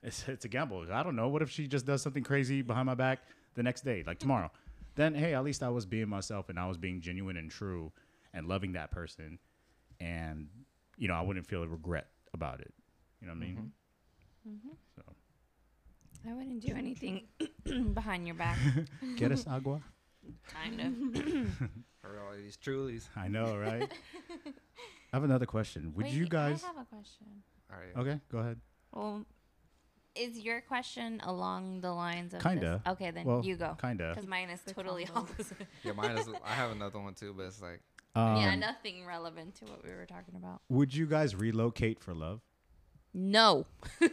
it's, 0.07 0.27
it's 0.27 0.45
a 0.45 0.47
gamble. 0.47 0.85
I 0.91 1.03
don't 1.03 1.15
know. 1.15 1.27
What 1.27 1.41
if 1.41 1.49
she 1.49 1.67
just 1.67 1.85
does 1.85 2.01
something 2.01 2.23
crazy 2.23 2.61
behind 2.61 2.85
my 2.85 2.95
back 2.95 3.19
the 3.55 3.63
next 3.63 3.83
day 3.83 4.03
like 4.07 4.19
tomorrow? 4.19 4.49
Then 4.95 5.13
hey 5.13 5.35
at 5.35 5.43
least 5.43 5.61
i 5.61 5.69
was 5.69 5.85
being 5.85 6.09
myself 6.09 6.49
and 6.49 6.59
i 6.59 6.65
was 6.65 6.77
being 6.77 7.01
genuine 7.01 7.37
and 7.37 7.51
true 7.51 7.91
and 8.33 8.47
loving 8.47 8.73
that 8.73 8.89
person. 8.89 9.37
And 9.99 10.47
you 10.97 11.07
know 11.07 11.13
i 11.13 11.21
wouldn't 11.21 11.45
feel 11.45 11.61
a 11.61 11.67
regret 11.67 12.07
about 12.33 12.61
it. 12.61 12.73
You 13.21 13.27
know 13.27 13.33
what 13.33 13.43
i 13.43 13.45
mean? 13.45 13.71
Mm-hmm. 14.47 14.49
Mm-hmm. 14.49 14.75
So. 14.95 15.01
I 16.29 16.33
wouldn't 16.33 16.61
do 16.61 16.73
anything 16.75 17.27
behind 17.93 18.25
your 18.25 18.35
back. 18.35 18.57
get 19.17 19.31
us 19.31 19.45
agua 19.45 19.81
Kind 20.47 20.81
of. 20.81 21.53
For 22.01 22.19
all 22.19 22.35
these 22.35 22.57
trulies. 22.57 23.03
i 23.15 23.27
know 23.27 23.57
right? 23.57 23.83
I 24.45 25.15
have 25.15 25.23
another 25.23 25.45
question. 25.45 25.93
Would 25.95 26.07
you 26.07 26.27
guys 26.27 26.63
I 26.63 26.67
have 26.67 26.77
a 26.77 26.85
question. 26.85 27.27
All 27.71 27.77
right. 27.77 28.07
okay 28.07 28.19
go 28.31 28.37
ahead. 28.39 28.59
Well, 28.93 29.25
is 30.19 30.39
your 30.39 30.61
question 30.61 31.19
along 31.23 31.81
the 31.81 31.91
lines 31.93 32.33
of 32.33 32.41
Kinda. 32.41 32.81
This? 32.85 32.93
Okay, 32.93 33.11
then 33.11 33.25
well 33.25 33.43
you 33.43 33.55
go. 33.55 33.77
kinda 33.79 34.09
Because 34.13 34.27
mine 34.27 34.49
is 34.49 34.61
totally 34.73 35.07
opposite. 35.15 35.57
Yeah, 35.83 35.93
mine 35.93 36.17
is. 36.17 36.27
I 36.45 36.53
have 36.53 36.71
another 36.71 36.99
one 36.99 37.13
too, 37.13 37.33
but 37.35 37.45
it's 37.47 37.61
like 37.61 37.81
yeah, 38.15 38.53
Um, 38.53 38.59
nothing 38.59 39.05
relevant 39.05 39.55
to 39.55 39.65
what 39.65 39.83
we 39.83 39.91
were 39.91 40.05
talking 40.07 40.35
about. 40.35 40.61
would 40.69 40.93
you 40.95 41.05
guys 41.05 41.35
relocate 41.35 41.99
for 41.99 42.13
love 42.15 42.41
No. 43.13 43.65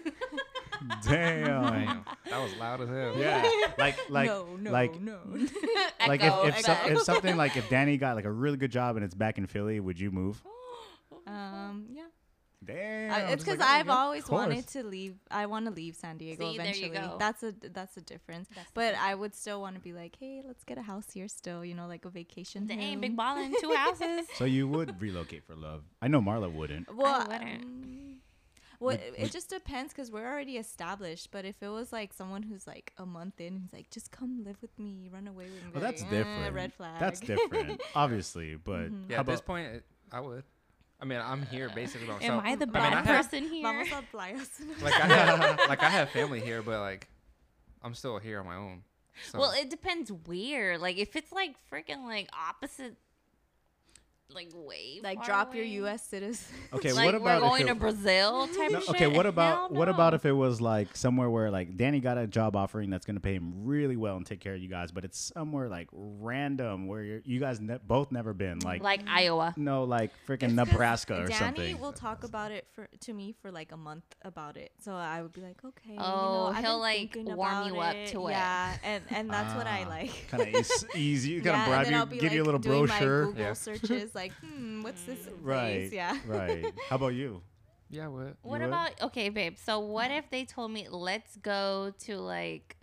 damn 1.06 1.44
damn, 1.44 2.04
that 2.28 2.42
was 2.42 2.54
loud 2.56 2.80
as 2.82 2.88
hell. 2.88 3.14
yeah 3.16 3.42
like 3.78 3.96
like 4.10 4.26
no, 4.26 4.56
no, 4.60 4.70
like- 4.70 5.00
no. 5.00 5.18
like 6.06 6.22
Echo, 6.22 6.46
if 6.46 6.58
if, 6.58 6.64
so, 6.64 6.76
if 6.86 7.00
something 7.02 7.36
like 7.36 7.56
if 7.56 7.68
Danny 7.70 7.96
got 7.96 8.16
like 8.16 8.24
a 8.26 8.30
really 8.30 8.56
good 8.56 8.70
job 8.72 8.96
and 8.96 9.04
it's 9.04 9.14
back 9.14 9.38
in 9.38 9.46
Philly, 9.46 9.80
would 9.80 9.98
you 9.98 10.10
move? 10.10 10.42
um, 11.26 11.86
yeah. 11.90 12.02
Damn, 12.66 13.12
I, 13.12 13.18
it's 13.32 13.44
just 13.44 13.46
like, 13.46 13.58
because 13.58 13.58
oh, 13.60 13.72
I've 13.78 13.86
yeah, 13.86 13.96
always 13.96 14.28
wanted 14.28 14.66
to 14.68 14.82
leave. 14.84 15.16
I 15.30 15.46
want 15.46 15.66
to 15.66 15.70
leave 15.70 15.94
San 15.96 16.16
Diego 16.18 16.50
See, 16.50 16.56
there 16.56 16.66
you 16.66 16.86
eventually. 16.86 17.08
go. 17.10 17.16
That's 17.18 17.42
a 17.42 17.54
that's 17.72 17.96
a 17.96 18.00
difference. 18.00 18.48
That's 18.54 18.70
But 18.74 18.92
thing. 18.94 19.02
I 19.02 19.14
would 19.14 19.34
still 19.34 19.60
want 19.60 19.74
to 19.76 19.80
be 19.80 19.92
like, 19.92 20.16
hey, 20.18 20.42
let's 20.46 20.64
get 20.64 20.78
a 20.78 20.82
house 20.82 21.06
here 21.12 21.28
still. 21.28 21.64
You 21.64 21.74
know, 21.74 21.86
like 21.86 22.04
a 22.04 22.10
vacation. 22.10 22.66
Dang, 22.66 22.78
home. 22.92 23.00
big 23.00 23.16
ballin', 23.16 23.54
two 23.60 23.72
houses. 23.76 24.26
So 24.36 24.44
you 24.44 24.66
would 24.68 25.00
relocate 25.00 25.44
for 25.44 25.54
love? 25.56 25.82
I 26.02 26.08
know 26.08 26.20
Marla 26.20 26.52
wouldn't. 26.52 26.94
Well, 26.94 27.26
wouldn't. 27.28 27.64
um, 27.64 28.00
well, 28.80 28.90
Would- 28.96 29.00
it, 29.00 29.10
would- 29.12 29.20
it 29.28 29.32
just 29.32 29.48
depends 29.50 29.92
because 29.92 30.10
we're 30.10 30.26
already 30.26 30.56
established. 30.56 31.30
But 31.30 31.44
if 31.44 31.62
it 31.62 31.68
was 31.68 31.92
like 31.92 32.12
someone 32.12 32.42
who's 32.42 32.66
like 32.66 32.92
a 32.98 33.06
month 33.06 33.40
in, 33.40 33.56
who's 33.56 33.72
like, 33.72 33.88
just 33.90 34.10
come 34.10 34.42
live 34.44 34.56
with 34.60 34.76
me, 34.78 35.08
run 35.12 35.26
away 35.28 35.44
with 35.44 35.54
me. 35.64 35.70
Well, 35.72 35.82
like, 35.82 35.96
that's 35.96 36.02
eh, 36.02 36.10
different. 36.18 36.54
Red 36.54 36.72
flag. 36.74 36.98
That's 37.00 37.20
different, 37.20 37.80
obviously. 37.94 38.56
But 38.64 38.90
Mhm. 38.90 39.10
Yeah, 39.10 39.16
how 39.16 39.20
at 39.20 39.26
this 39.26 39.40
point, 39.40 39.82
I 40.12 40.20
would. 40.20 40.42
I 41.04 41.06
mean, 41.06 41.20
I'm 41.22 41.42
here 41.42 41.68
basically 41.74 42.06
by 42.06 42.18
Am. 42.22 42.40
I 42.40 42.56
the 42.56 42.62
I 42.62 42.70
bad 42.70 42.82
mean, 42.82 42.92
I 42.94 43.02
have- 43.02 43.30
person 43.30 43.46
here? 43.46 43.62
Vamos 43.62 43.88
a 43.92 44.16
playas. 44.16 44.48
like 44.82 44.94
I 44.94 45.06
have, 45.06 45.58
like 45.68 45.82
I 45.82 45.90
have 45.90 46.08
family 46.08 46.40
here, 46.40 46.62
but 46.62 46.80
like 46.80 47.08
I'm 47.82 47.92
still 47.94 48.18
here 48.18 48.40
on 48.40 48.46
my 48.46 48.56
own. 48.56 48.84
So 49.30 49.38
Well, 49.38 49.52
it 49.52 49.68
depends 49.68 50.10
where. 50.10 50.78
Like, 50.78 50.96
if 50.96 51.14
it's 51.14 51.30
like 51.30 51.56
freaking 51.70 52.04
like 52.04 52.30
opposite 52.32 52.96
like 54.30 54.48
way 54.54 55.00
Like 55.02 55.18
far 55.18 55.26
drop 55.26 55.54
your. 55.54 55.64
U.S. 55.64 56.02
citizen. 56.06 56.54
Okay, 56.72 56.92
like 56.92 57.04
what 57.12 57.14
we're 57.14 57.20
about 57.20 57.42
if 57.42 57.48
going 57.48 57.62
it- 57.62 57.66
to 57.68 57.74
Brazil 57.74 58.46
type 58.56 58.70
No, 58.70 58.78
of 58.78 58.88
okay, 58.90 59.06
what 59.06 59.26
about 59.26 59.56
Hell 59.56 59.68
what 59.70 59.88
about 59.88 60.14
if 60.14 60.24
it 60.24 60.32
was 60.32 60.60
like 60.60 60.96
somewhere 60.96 61.30
where 61.30 61.50
like 61.50 61.76
Danny 61.76 62.00
got 62.00 62.18
a 62.18 62.26
job 62.26 62.56
offering 62.56 62.90
that's 62.90 63.06
gonna 63.06 63.20
pay 63.20 63.34
him 63.34 63.52
really 63.64 63.96
well 63.96 64.16
and 64.16 64.26
take 64.26 64.40
care 64.40 64.54
of 64.54 64.60
you 64.60 64.68
guys, 64.68 64.90
but 64.92 65.04
it's 65.04 65.32
somewhere 65.34 65.68
like 65.68 65.88
random 65.92 66.86
where 66.86 67.02
you're, 67.02 67.20
you 67.24 67.38
guys 67.40 67.60
ne- 67.60 67.78
both 67.86 68.10
never 68.12 68.32
been, 68.32 68.58
like, 68.60 68.82
like 68.82 69.02
Iowa? 69.08 69.54
no, 69.56 69.84
like 69.84 70.10
freaking 70.26 70.54
Nebraska 70.54 71.14
or 71.22 71.26
Danny 71.26 71.34
something. 71.34 71.62
Danny 71.64 71.74
will 71.74 71.92
talk 71.92 72.24
about 72.24 72.50
it 72.50 72.66
for 72.72 72.88
to 73.00 73.12
me 73.12 73.34
for 73.42 73.50
like 73.50 73.72
a 73.72 73.76
month 73.76 74.04
about 74.22 74.56
it. 74.56 74.72
So 74.80 74.94
I 74.94 75.22
would 75.22 75.32
be 75.32 75.40
like, 75.42 75.64
okay. 75.64 75.92
you 75.92 75.98
Oh, 75.98 76.50
know, 76.54 76.60
he'll, 76.60 76.78
like, 76.78 77.16
warm 77.18 77.66
you 77.68 77.78
up 77.78 77.96
to 78.08 78.28
it. 78.28 78.32
Yeah, 78.32 78.76
and 78.82 79.04
and 79.10 79.30
that's 79.30 79.54
what 79.54 79.66
I 79.66 79.84
Ah, 79.84 79.88
like. 79.88 80.28
kind 80.28 80.42
of 80.56 80.96
easy. 80.96 81.30
You 81.34 81.42
kind 81.42 81.56
of 81.56 81.62
yeah, 81.62 81.68
bribe 81.68 81.90
you, 81.90 81.96
I'll 81.96 82.06
be 82.06 82.18
give 82.18 82.32
you 82.32 82.42
a 82.42 82.44
little 82.46 82.60
doing 82.60 82.86
brochure. 82.86 83.22
My 83.22 83.26
Google 83.28 83.42
Yeah. 83.44 83.52
searches 83.54 84.13
like, 84.14 84.32
hmm, 84.44 84.82
what's 84.82 85.02
this 85.04 85.20
place? 85.20 85.34
Right. 85.42 85.90
Yeah. 85.92 86.18
right. 86.26 86.64
How 86.88 86.96
about 86.96 87.14
you? 87.14 87.42
Yeah, 87.90 88.08
what? 88.08 88.36
What 88.42 88.60
would? 88.60 88.62
about 88.62 88.90
okay, 89.02 89.28
babe? 89.28 89.56
So 89.56 89.78
what 89.78 90.10
if 90.10 90.30
they 90.30 90.44
told 90.44 90.70
me 90.70 90.88
let's 90.90 91.36
go 91.36 91.92
to 92.00 92.18
like 92.18 92.76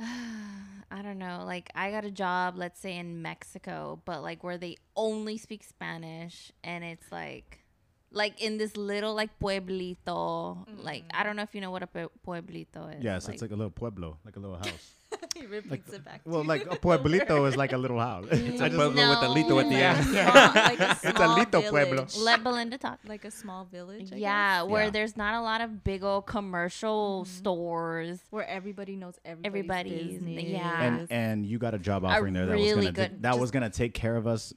I 0.00 1.02
don't 1.02 1.18
know, 1.18 1.44
like 1.46 1.70
I 1.74 1.90
got 1.90 2.04
a 2.04 2.10
job, 2.10 2.54
let's 2.56 2.80
say 2.80 2.96
in 2.96 3.22
Mexico, 3.22 4.00
but 4.04 4.22
like 4.22 4.42
where 4.42 4.58
they 4.58 4.76
only 4.96 5.36
speak 5.38 5.62
Spanish 5.64 6.52
and 6.64 6.82
it's 6.82 7.10
like 7.12 7.60
like 8.10 8.42
in 8.42 8.58
this 8.58 8.76
little 8.76 9.14
like 9.14 9.38
pueblito, 9.38 10.66
like 10.82 11.04
I 11.14 11.22
don't 11.22 11.36
know 11.36 11.42
if 11.42 11.54
you 11.54 11.60
know 11.60 11.70
what 11.70 11.82
a 11.82 12.08
pueblito 12.26 12.98
is. 12.98 13.02
Yes, 13.02 13.28
it's 13.28 13.42
like 13.42 13.52
a 13.52 13.56
little 13.56 13.70
pueblo, 13.70 14.18
like 14.24 14.36
a 14.36 14.40
little 14.40 14.56
house. 14.56 14.94
he 15.38 15.46
repeats 15.46 15.92
it 15.92 16.04
back. 16.04 16.20
well, 16.24 16.44
like 16.44 16.64
a 16.66 16.76
pueblito 16.76 17.48
is 17.48 17.56
like 17.56 17.72
a 17.72 17.78
little 17.78 17.98
house. 17.98 18.26
It's 18.30 18.60
a 18.60 18.68
just- 18.68 18.74
pueblo 18.76 19.08
with 19.10 19.18
a 19.18 19.28
lito 19.34 19.62
at 19.62 19.68
the 19.68 19.76
end. 19.76 20.04
Small- 20.04 20.54
like 20.54 20.80
It's 20.80 21.04
a 21.04 21.10
small 21.10 21.38
Lito 21.38 21.68
pueblo. 21.70 21.84
village. 21.96 22.16
let 22.18 22.42
Belinda 22.44 22.78
talk. 22.78 22.98
like 23.06 23.24
a 23.24 23.30
small 23.30 23.64
village. 23.64 24.12
I 24.12 24.16
Yeah, 24.16 24.60
guess, 24.62 24.70
where 24.70 24.84
Yeah. 24.84 24.90
there's 24.90 25.16
not 25.16 25.34
a 25.34 25.40
lot 25.40 25.60
of 25.60 25.82
big 25.84 26.04
old 26.04 26.26
commercial 26.26 27.22
mm-hmm. 27.24 27.32
stores. 27.38 28.20
where 28.30 28.46
everybody 28.46 28.96
knows 28.96 29.14
everybody's, 29.24 29.46
Everybody's- 29.46 30.12
business. 30.22 30.44
yeah. 30.44 30.82
and 30.82 31.06
and 31.10 31.46
you 31.46 31.58
got 31.58 31.74
a 31.74 31.78
job 31.78 32.04
offering 32.04 32.34
there 32.34 32.46
that 32.46 32.56
was 32.58 32.62
really 32.62 32.86
gonna 32.92 33.08
good- 33.08 33.22
that 33.22 33.38
was 33.38 33.50
gonna 33.50 33.70
take 33.70 33.94
care 33.94 34.16
of 34.16 34.26
us. 34.26 34.52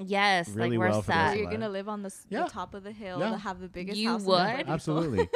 Yes, 0.00 0.50
Really 0.50 0.70
like 0.70 0.78
we're 0.78 0.90
well 0.90 1.02
set. 1.02 1.28
this 1.30 1.36
You're 1.38 1.46
life. 1.46 1.54
gonna 1.54 1.70
live 1.70 1.88
on 1.88 2.02
the, 2.02 2.06
s- 2.08 2.26
Yeah. 2.28 2.44
the 2.44 2.50
top 2.50 2.74
of 2.74 2.84
the 2.84 2.92
hill 2.92 3.18
Yeah. 3.18 3.30
to 3.30 3.38
have 3.38 3.58
the 3.58 3.68
biggest 3.68 3.98
You 3.98 4.10
house. 4.10 4.20
in 4.20 4.26
would? 4.28 4.68
Absolutely, 4.68 5.28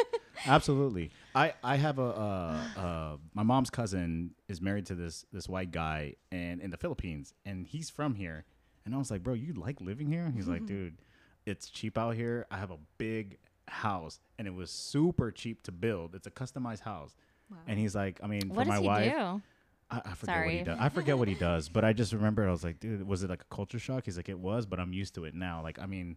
absolutely. 0.46 1.10
I 1.34 1.54
I 1.62 1.76
have 1.76 1.98
a 1.98 2.02
uh, 2.02 2.60
uh, 2.76 3.16
my 3.34 3.42
mom's 3.42 3.70
cousin 3.70 4.32
is 4.48 4.60
married 4.60 4.86
to 4.86 4.94
this 4.94 5.24
this 5.32 5.48
white 5.48 5.70
guy 5.70 6.14
and 6.30 6.60
in 6.60 6.70
the 6.70 6.76
Philippines, 6.76 7.34
and 7.44 7.66
he's 7.66 7.90
from 7.90 8.14
here. 8.14 8.44
And 8.84 8.94
I 8.94 8.98
was 8.98 9.10
like, 9.10 9.22
bro, 9.22 9.34
you 9.34 9.52
like 9.54 9.80
living 9.80 10.08
here? 10.08 10.32
He's 10.34 10.48
like, 10.48 10.66
dude, 10.72 10.98
it's 11.46 11.70
cheap 11.70 11.96
out 11.96 12.14
here. 12.16 12.46
I 12.50 12.56
have 12.58 12.70
a 12.70 12.78
big 12.98 13.38
house, 13.68 14.20
and 14.38 14.46
it 14.48 14.54
was 14.54 14.70
super 14.70 15.30
cheap 15.30 15.62
to 15.64 15.72
build. 15.72 16.14
It's 16.14 16.26
a 16.26 16.30
customized 16.30 16.80
house. 16.80 17.14
And 17.66 17.78
he's 17.78 17.94
like, 17.94 18.18
I 18.22 18.26
mean, 18.28 18.48
What 18.48 18.64
for 18.66 18.72
my 18.72 18.80
he 18.80 18.86
wife, 18.86 19.12
do? 19.12 19.42
I, 19.90 20.00
I 20.06 20.14
forget 20.14 20.44
what 20.44 20.54
he 20.54 20.62
does. 20.62 20.78
I 20.80 20.88
forget 20.88 21.18
what 21.18 21.28
he 21.28 21.34
does, 21.34 21.68
but 21.68 21.84
I 21.84 21.92
just 21.92 22.12
remember 22.14 22.48
I 22.48 22.50
was 22.50 22.64
like, 22.64 22.80
dude, 22.80 23.06
was 23.06 23.22
it 23.22 23.30
like 23.30 23.42
a 23.42 23.54
culture 23.54 23.78
shock? 23.78 24.06
He's 24.06 24.16
like, 24.16 24.30
it 24.30 24.38
was, 24.38 24.64
but 24.64 24.80
I'm 24.80 24.92
used 24.94 25.14
to 25.16 25.24
it 25.26 25.34
now. 25.34 25.62
Like, 25.62 25.78
I 25.78 25.84
mean, 25.84 26.16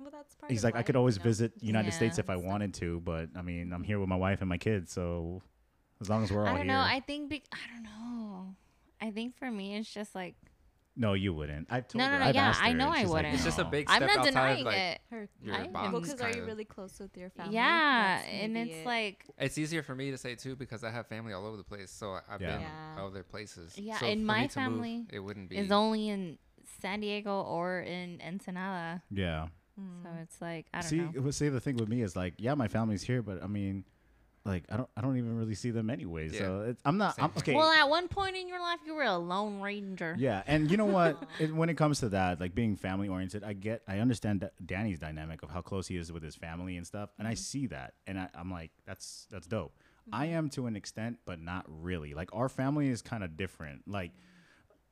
Well, 0.00 0.10
that's 0.10 0.34
part 0.34 0.50
he's 0.50 0.60
of 0.60 0.64
like, 0.64 0.76
I 0.76 0.82
could 0.82 0.96
always 0.96 1.16
you 1.16 1.20
know? 1.20 1.24
visit 1.24 1.52
United 1.60 1.92
States 1.92 2.18
if 2.18 2.30
I 2.30 2.36
wanted 2.36 2.74
to, 2.74 3.00
but 3.00 3.28
I 3.36 3.42
mean, 3.42 3.72
I'm 3.72 3.82
here 3.84 3.98
with 4.00 4.08
my 4.08 4.16
wife 4.16 4.40
and 4.40 4.48
my 4.48 4.58
kids, 4.58 4.92
so 4.92 5.42
as 6.00 6.08
long 6.08 6.22
as 6.24 6.32
we're 6.32 6.40
all 6.40 6.46
I 6.46 6.50
don't 6.50 6.58
here. 6.58 6.66
know. 6.68 6.80
I 6.80 7.00
think 7.06 7.28
be- 7.28 7.44
I 7.52 7.58
don't 7.74 7.82
know. 7.84 8.56
I 9.00 9.10
think 9.10 9.36
for 9.38 9.50
me 9.50 9.76
it's 9.76 9.92
just 9.92 10.14
like 10.14 10.34
no, 10.96 11.14
you 11.14 11.32
wouldn't. 11.32 11.68
I've 11.70 11.86
told 11.86 12.00
No, 12.00 12.06
her. 12.06 12.12
no, 12.14 12.18
no, 12.18 12.24
I've 12.26 12.34
yeah, 12.34 12.48
asked 12.48 12.62
I 12.62 12.72
know 12.72 12.86
and 12.86 12.94
I 12.94 13.00
she's 13.00 13.08
like, 13.08 13.16
wouldn't. 13.18 13.34
It's 13.34 13.44
just 13.44 13.58
a 13.58 13.62
no. 13.64 13.70
big 13.70 13.86
I'm 13.88 13.96
step 14.02 14.08
not 14.08 14.18
outside 14.18 14.30
denying 14.30 14.58
of 14.60 14.64
like 14.66 14.76
it. 14.76 15.00
Her, 15.10 15.28
your 15.42 15.54
I- 15.54 15.66
bonds. 15.68 15.92
well, 15.92 16.00
because 16.02 16.20
are 16.20 16.30
you 16.36 16.44
really 16.44 16.64
close 16.64 16.98
with 16.98 17.16
your 17.16 17.30
family? 17.30 17.54
Yeah, 17.54 18.20
and 18.22 18.56
it's 18.58 18.74
it. 18.74 18.86
like 18.86 19.24
It's 19.38 19.56
easier 19.56 19.82
for 19.82 19.94
me 19.94 20.10
to 20.10 20.18
say 20.18 20.34
too 20.34 20.56
because 20.56 20.82
I 20.82 20.90
have 20.90 21.06
family 21.06 21.32
all 21.32 21.46
over 21.46 21.56
the 21.56 21.62
place, 21.64 21.90
so 21.90 22.12
I- 22.14 22.22
I've 22.28 22.40
Yeah. 22.42 22.52
been 22.52 22.60
Yeah. 22.62 23.04
other 23.04 23.22
places. 23.22 23.78
Yeah, 23.78 23.98
so 23.98 24.06
in 24.06 24.24
my 24.26 24.42
me 24.42 24.48
to 24.48 24.60
move, 24.60 24.64
family 24.72 25.06
it 25.10 25.20
wouldn't 25.20 25.48
be. 25.48 25.58
is 25.58 25.70
only 25.70 26.08
in 26.08 26.38
San 26.82 27.00
Diego 27.00 27.40
or 27.42 27.80
in 27.80 28.20
Ensenada. 28.20 29.02
Yeah. 29.10 29.46
Mm. 29.80 30.02
So 30.02 30.08
it's 30.22 30.40
like 30.40 30.66
I 30.74 30.80
don't 30.80 30.88
See, 30.90 30.98
know. 30.98 31.10
it 31.14 31.22
was- 31.22 31.36
see, 31.36 31.48
the 31.48 31.60
thing 31.60 31.76
with 31.76 31.88
me 31.88 32.02
is 32.02 32.14
like, 32.16 32.34
yeah, 32.38 32.54
my 32.54 32.68
family's 32.68 33.02
here, 33.02 33.22
but 33.22 33.42
I 33.42 33.46
mean, 33.46 33.84
like, 34.44 34.64
I 34.70 34.78
don't, 34.78 34.88
I 34.96 35.02
don't 35.02 35.18
even 35.18 35.36
really 35.36 35.54
see 35.54 35.70
them 35.70 35.90
anyway. 35.90 36.30
So 36.30 36.62
it's, 36.68 36.80
I'm 36.86 36.96
not. 36.96 37.14
I'm, 37.18 37.30
okay. 37.36 37.54
Well, 37.54 37.70
at 37.70 37.88
one 37.90 38.08
point 38.08 38.36
in 38.36 38.48
your 38.48 38.58
life, 38.60 38.78
you 38.86 38.94
were 38.94 39.02
a 39.02 39.16
lone 39.18 39.60
ranger. 39.60 40.16
Yeah, 40.18 40.42
and 40.46 40.70
you 40.70 40.78
know 40.78 40.84
what? 40.98 41.22
it, 41.38 41.54
when 41.54 41.68
it 41.68 41.74
comes 41.76 42.00
to 42.00 42.08
that, 42.10 42.40
like 42.40 42.54
being 42.54 42.74
family 42.76 43.08
oriented, 43.08 43.44
I 43.44 43.52
get, 43.52 43.82
I 43.86 43.98
understand 43.98 44.40
that 44.40 44.54
Danny's 44.64 44.98
dynamic 44.98 45.42
of 45.42 45.50
how 45.50 45.60
close 45.60 45.86
he 45.88 45.96
is 45.98 46.10
with 46.10 46.22
his 46.22 46.36
family 46.36 46.76
and 46.78 46.86
stuff, 46.86 47.10
and 47.18 47.28
I 47.28 47.34
see 47.34 47.66
that, 47.66 47.94
and 48.06 48.18
I, 48.18 48.28
I'm 48.34 48.50
like, 48.50 48.70
that's 48.86 49.26
that's 49.30 49.46
dope. 49.46 49.74
I 50.12 50.26
am 50.26 50.48
to 50.50 50.66
an 50.66 50.74
extent, 50.74 51.18
but 51.26 51.40
not 51.40 51.66
really. 51.68 52.14
Like 52.14 52.30
our 52.32 52.48
family 52.48 52.88
is 52.88 53.02
kind 53.02 53.22
of 53.22 53.36
different. 53.36 53.82
Like, 53.86 54.12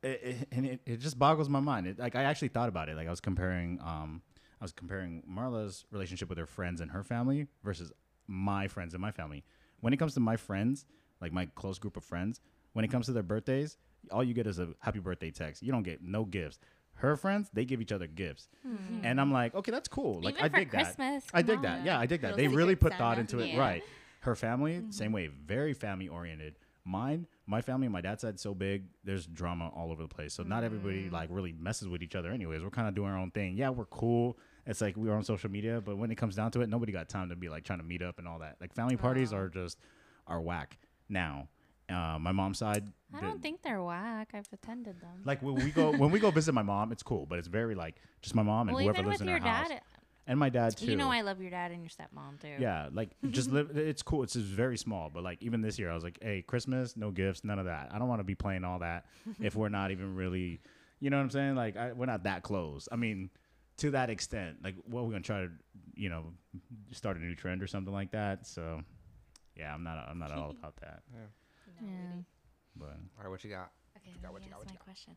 it, 0.03 0.21
it, 0.23 0.47
and 0.51 0.65
it, 0.65 0.81
it 0.85 0.97
just 0.99 1.17
boggles 1.17 1.49
my 1.49 1.59
mind. 1.59 1.87
It, 1.87 1.99
like 1.99 2.15
I 2.15 2.23
actually 2.23 2.49
thought 2.49 2.69
about 2.69 2.87
it. 2.87 2.95
Like 2.95 3.07
I 3.07 3.09
was 3.09 3.19
comparing, 3.19 3.79
um, 3.81 4.21
I 4.61 4.63
was 4.63 4.71
comparing 4.71 5.23
Marla's 5.29 5.85
relationship 5.91 6.29
with 6.29 6.37
her 6.37 6.45
friends 6.45 6.81
and 6.81 6.91
her 6.91 7.03
family 7.03 7.47
versus 7.63 7.91
my 8.27 8.67
friends 8.67 8.93
and 8.93 9.01
my 9.01 9.11
family. 9.11 9.43
When 9.79 9.93
it 9.93 9.97
comes 9.97 10.13
to 10.15 10.19
my 10.19 10.35
friends, 10.35 10.85
like 11.21 11.31
my 11.31 11.45
close 11.55 11.79
group 11.79 11.97
of 11.97 12.03
friends, 12.03 12.41
when 12.73 12.85
it 12.85 12.89
comes 12.89 13.05
to 13.07 13.13
their 13.13 13.23
birthdays, 13.23 13.77
all 14.11 14.23
you 14.23 14.33
get 14.33 14.47
is 14.47 14.59
a 14.59 14.69
happy 14.79 14.99
birthday 14.99 15.31
text. 15.31 15.63
You 15.63 15.71
don't 15.71 15.83
get 15.83 16.01
no 16.01 16.25
gifts. 16.25 16.59
Her 16.95 17.15
friends, 17.15 17.49
they 17.53 17.63
give 17.63 17.79
each 17.79 17.93
other 17.93 18.07
gifts, 18.07 18.49
hmm. 18.61 18.75
and 19.03 19.21
I'm 19.21 19.31
like, 19.31 19.55
okay, 19.55 19.71
that's 19.71 19.87
cool. 19.87 20.21
Like 20.21 20.33
Even 20.35 20.45
I 20.45 20.49
for 20.49 20.55
dig 20.57 20.71
that. 20.71 20.97
I 21.33 21.41
come 21.41 21.47
dig 21.47 21.61
that. 21.61 21.85
Yeah, 21.85 21.97
I 21.97 22.05
dig 22.05 22.21
that. 22.21 22.35
They 22.35 22.49
really 22.49 22.75
put 22.75 22.93
thought 22.93 23.15
Santa. 23.15 23.21
into 23.21 23.39
it, 23.39 23.53
Yeah. 23.53 23.59
right? 23.59 23.83
Her 24.21 24.35
family, 24.35 24.73
mm-hmm. 24.73 24.91
same 24.91 25.13
way, 25.13 25.27
very 25.27 25.73
family 25.73 26.09
oriented. 26.09 26.55
Mine, 26.83 27.25
my 27.45 27.61
family, 27.61 27.87
my 27.87 28.01
dad's 28.01 28.21
side 28.21 28.37
so 28.37 28.53
big, 28.53 28.83
there's 29.05 29.25
drama 29.25 29.69
all 29.69 29.91
over 29.91 30.01
the 30.01 30.09
place. 30.09 30.33
So 30.33 30.43
not 30.43 30.63
everybody 30.63 31.03
mm. 31.03 31.11
like 31.11 31.29
really 31.31 31.53
messes 31.53 31.87
with 31.87 32.01
each 32.01 32.15
other. 32.15 32.31
Anyways, 32.31 32.63
we're 32.63 32.69
kind 32.69 32.87
of 32.87 32.95
doing 32.95 33.11
our 33.11 33.17
own 33.17 33.31
thing. 33.31 33.55
Yeah, 33.55 33.69
we're 33.69 33.85
cool. 33.85 34.37
It's 34.69 34.81
like 34.81 34.95
we're 34.95 35.15
on 35.15 35.23
social 35.23 35.49
media, 35.49 35.81
but 35.83 35.97
when 35.97 36.11
it 36.11 36.15
comes 36.15 36.35
down 36.35 36.51
to 36.51 36.61
it, 36.61 36.69
nobody 36.69 36.91
got 36.91 37.09
time 37.09 37.29
to 37.29 37.35
be 37.35 37.49
like 37.49 37.63
trying 37.63 37.79
to 37.79 37.83
meet 37.85 38.03
up 38.03 38.19
and 38.19 38.27
all 38.27 38.37
that. 38.39 38.57
Like 38.61 38.71
family 38.73 38.97
parties 38.97 39.33
are 39.33 39.49
just 39.49 39.79
are 40.27 40.39
whack. 40.39 40.77
Now, 41.09 41.47
uh, 41.89 42.19
my 42.19 42.31
mom's 42.31 42.59
side, 42.59 42.83
I 43.11 43.19
don't 43.19 43.41
think 43.41 43.63
they're 43.63 43.81
whack. 43.81 44.29
I've 44.35 44.47
attended 44.53 45.01
them. 45.01 45.23
like 45.25 45.41
when 45.41 45.55
we 45.55 45.71
go 45.71 45.91
when 45.91 46.11
we 46.11 46.19
go 46.19 46.29
visit 46.29 46.53
my 46.53 46.61
mom, 46.61 46.91
it's 46.91 47.01
cool, 47.01 47.25
but 47.25 47.39
it's 47.39 47.47
very 47.47 47.73
like 47.73 47.95
just 48.21 48.35
my 48.35 48.43
mom 48.43 48.69
and 48.69 48.75
well, 48.75 48.83
whoever 48.83 49.01
lives 49.07 49.21
in 49.21 49.27
her 49.27 49.39
house 49.39 49.69
dad, 49.69 49.81
and 50.27 50.37
my 50.37 50.49
dad 50.49 50.77
too. 50.77 50.85
you 50.85 50.95
know 50.95 51.09
I 51.09 51.21
love 51.21 51.41
your 51.41 51.49
dad 51.49 51.71
and 51.71 51.81
your 51.81 51.89
stepmom 51.89 52.39
too. 52.39 52.61
Yeah, 52.61 52.89
like 52.93 53.09
just 53.31 53.49
live. 53.49 53.75
It's 53.75 54.03
cool. 54.03 54.21
It's 54.21 54.33
just 54.33 54.45
very 54.45 54.77
small, 54.77 55.09
but 55.11 55.23
like 55.23 55.41
even 55.41 55.61
this 55.61 55.79
year, 55.79 55.89
I 55.89 55.95
was 55.95 56.03
like, 56.03 56.19
"Hey, 56.21 56.43
Christmas, 56.43 56.95
no 56.95 57.09
gifts, 57.09 57.43
none 57.43 57.57
of 57.57 57.65
that. 57.65 57.89
I 57.91 57.97
don't 57.97 58.07
want 58.07 58.19
to 58.19 58.23
be 58.23 58.35
playing 58.35 58.63
all 58.63 58.77
that 58.79 59.07
if 59.41 59.55
we're 59.55 59.69
not 59.69 59.89
even 59.89 60.15
really, 60.15 60.61
you 60.99 61.09
know 61.09 61.17
what 61.17 61.23
I'm 61.23 61.31
saying? 61.31 61.55
Like 61.55 61.75
I, 61.75 61.93
we're 61.93 62.05
not 62.05 62.21
that 62.25 62.43
close. 62.43 62.87
I 62.91 62.97
mean, 62.97 63.31
to 63.79 63.91
that 63.91 64.09
extent, 64.09 64.57
like 64.63 64.75
what 64.85 65.05
we're 65.05 65.11
gonna 65.11 65.23
try 65.23 65.41
to, 65.41 65.49
you 65.95 66.09
know, 66.09 66.33
start 66.91 67.17
a 67.17 67.19
new 67.19 67.35
trend 67.35 67.63
or 67.63 67.67
something 67.67 67.93
like 67.93 68.11
that. 68.11 68.45
So, 68.45 68.81
yeah, 69.55 69.73
I'm 69.73 69.83
not. 69.83 70.05
I'm 70.09 70.19
not 70.19 70.31
all 70.31 70.51
about 70.51 70.75
that. 70.77 71.03
Yeah. 71.81 72.23
But 72.75 72.89
All 72.89 73.23
right, 73.23 73.29
what 73.29 73.41
you 73.41 73.49
got? 73.49 73.71
Okay, 73.95 74.13
got, 74.21 74.33
what 74.33 74.43
you 74.43 74.49
got, 74.49 74.59
ask 74.59 74.65
what 74.65 74.67
my 74.67 74.73
you 74.73 74.79
question. 74.83 75.15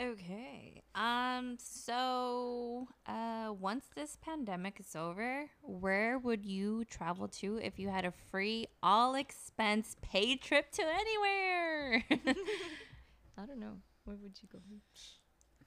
Okay. 0.00 0.82
Um. 0.96 1.56
So, 1.60 2.88
uh, 3.06 3.52
once 3.52 3.86
this 3.94 4.16
pandemic 4.20 4.80
is 4.80 4.96
over, 4.96 5.48
where 5.62 6.18
would 6.18 6.44
you 6.44 6.84
travel 6.86 7.28
to 7.28 7.58
if 7.58 7.78
you 7.78 7.90
had 7.90 8.04
a 8.04 8.12
free, 8.32 8.66
all 8.82 9.14
expense 9.14 9.96
paid 10.02 10.40
trip 10.40 10.72
to 10.72 10.82
anywhere? 10.82 12.04
I 13.38 13.46
don't 13.46 13.60
know. 13.60 13.76
Where 14.04 14.16
would 14.16 14.36
you 14.42 14.48
go? 14.52 14.58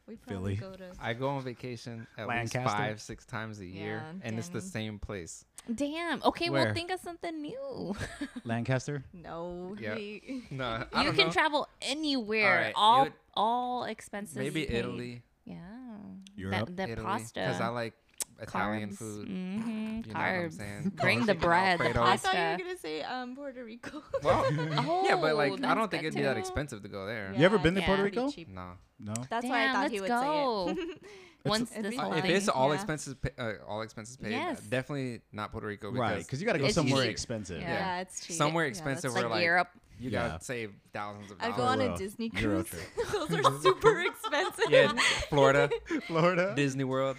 We 0.08 0.16
Philly. 0.18 0.56
probably 0.58 0.78
go 0.78 0.86
to. 0.92 0.92
I 1.02 1.14
go 1.14 1.30
on 1.30 1.44
vacation 1.44 2.08
at 2.18 2.28
Lancaster? 2.28 2.60
least 2.60 2.72
five, 2.76 3.02
six 3.02 3.26
times 3.26 3.60
a 3.60 3.66
year, 3.66 4.04
Yeah, 4.06 4.20
and 4.24 4.38
it's 4.38 4.50
the 4.50 4.60
Danny. 4.60 4.70
same 4.72 5.00
place. 5.00 5.46
Damn. 5.74 6.22
Okay. 6.24 6.50
Where? 6.50 6.66
Well, 6.66 6.74
think 6.74 6.92
of 6.92 7.00
something 7.00 7.42
new. 7.42 7.96
Lancaster, 8.44 9.06
No. 9.14 9.76
Yeah. 9.80 9.96
he- 9.96 10.44
No, 10.52 10.84
I 10.94 11.00
you 11.00 11.06
don't 11.08 11.16
can 11.16 11.28
know. 11.28 11.32
travel 11.34 11.68
anywhere. 11.82 12.50
Alright, 12.52 12.68
it 12.68 12.74
all 12.76 13.04
would- 13.04 13.14
all 13.36 13.84
expenses. 13.86 14.36
Maybe 14.36 14.66
paid. 14.66 14.76
Italy, 14.76 15.24
Yeah. 15.46 15.56
Europe? 16.36 16.68
The, 16.68 16.74
the 16.74 16.90
Italy, 16.90 17.06
pasta. 17.06 17.40
because 17.40 17.62
I 17.62 17.68
like 17.70 17.94
Italian 18.40 18.90
carbs. 18.90 18.98
food. 18.98 19.28
hmm 19.28 20.02
You 20.06 20.14
know 20.14 20.14
what 20.14 20.16
I'm 20.18 20.50
Carbs. 20.50 20.54
saying? 20.54 20.92
Bring 20.96 21.26
the 21.26 21.36
bread, 21.36 21.80
the 21.80 21.86
Alfredo. 21.86 22.04
I 22.04 22.18
thought 22.18 22.34
you 22.36 22.42
were 22.42 22.58
gonna 22.58 22.78
say 22.78 23.02
um 23.04 23.36
Puerto 23.36 23.64
Rico. 23.64 24.02
Well, 24.24 24.46
Oh, 24.50 25.06
yeah, 25.08 25.16
but 25.16 25.36
like 25.36 25.54
I 25.54 25.56
that's 25.58 25.76
don't 25.76 25.90
think 25.92 26.04
good 26.04 26.08
it'd 26.08 26.16
be 26.18 26.24
that 26.24 26.34
too. 26.34 26.40
expensive 26.40 26.82
to 26.84 26.90
go 26.90 27.06
there. 27.06 27.34
You 27.38 27.46
ever 27.46 27.58
Yeah, 27.58 27.62
been 27.64 27.76
to 27.76 27.80
Yeah. 27.82 27.86
Puerto 27.88 28.02
pretty 28.04 28.18
Rico? 28.18 28.32
cheap. 28.32 28.48
No. 28.50 28.72
No. 29.00 29.14
That's 29.30 29.44
Damn, 29.44 29.52
why 29.52 29.70
I 29.70 29.72
thought 29.74 29.82
let's 29.82 29.94
he 29.94 30.02
would 30.02 30.08
go. 30.10 30.74
say 30.76 30.82
it. 30.82 31.00
Once 31.46 31.72
It'd 31.74 31.84
this 31.84 31.90
be 31.92 31.98
whole 31.98 32.10
fun. 32.12 32.20
if 32.20 32.24
thing. 32.26 32.36
it's 32.38 32.48
all 32.48 32.70
yeah. 32.70 32.76
expenses, 32.76 33.16
pa- 33.16 33.30
uh, 33.44 33.54
all 33.68 33.82
expenses 33.82 34.16
paid, 34.16 34.32
Yes. 34.32 34.62
definitely 34.62 35.20
not 35.34 35.52
Puerto 35.52 35.68
Rico. 35.68 35.92
Because 35.92 36.00
right, 36.10 36.18
because 36.20 36.40
you 36.40 36.48
got 36.48 36.54
to 36.54 36.60
go 36.60 36.66
It's 36.66 36.76
somewhere 36.76 37.02
cheap. 37.04 37.12
expensive. 37.12 37.60
Yeah. 37.62 37.74
Yeah, 37.74 38.00
it's 38.00 38.26
cheap. 38.26 38.38
somewhere 38.38 38.64
Yeah, 38.66 38.70
expensive 38.70 39.14
where 39.14 39.24
like 39.24 39.32
like 39.32 39.44
Europe. 39.44 39.68
you 40.00 40.10
Yeah. 40.10 40.30
gotta 40.30 40.44
save 40.44 40.72
thousands 40.94 41.32
of 41.32 41.40
dollars. 41.40 41.54
I 41.54 41.58
dollars. 41.58 41.58
go 41.58 41.72
on 41.74 41.82
a 41.82 41.84
Euro. 41.86 41.98
Disney 41.98 42.32
Euro 42.36 42.64
cruise. 42.64 43.30
Those 43.30 43.46
are 43.46 43.60
super 43.62 44.00
expensive. 44.02 44.66
yeah, 44.70 44.94
Florida, 45.30 45.70
Florida, 46.08 46.54
Disney 46.56 46.86
World. 46.86 47.18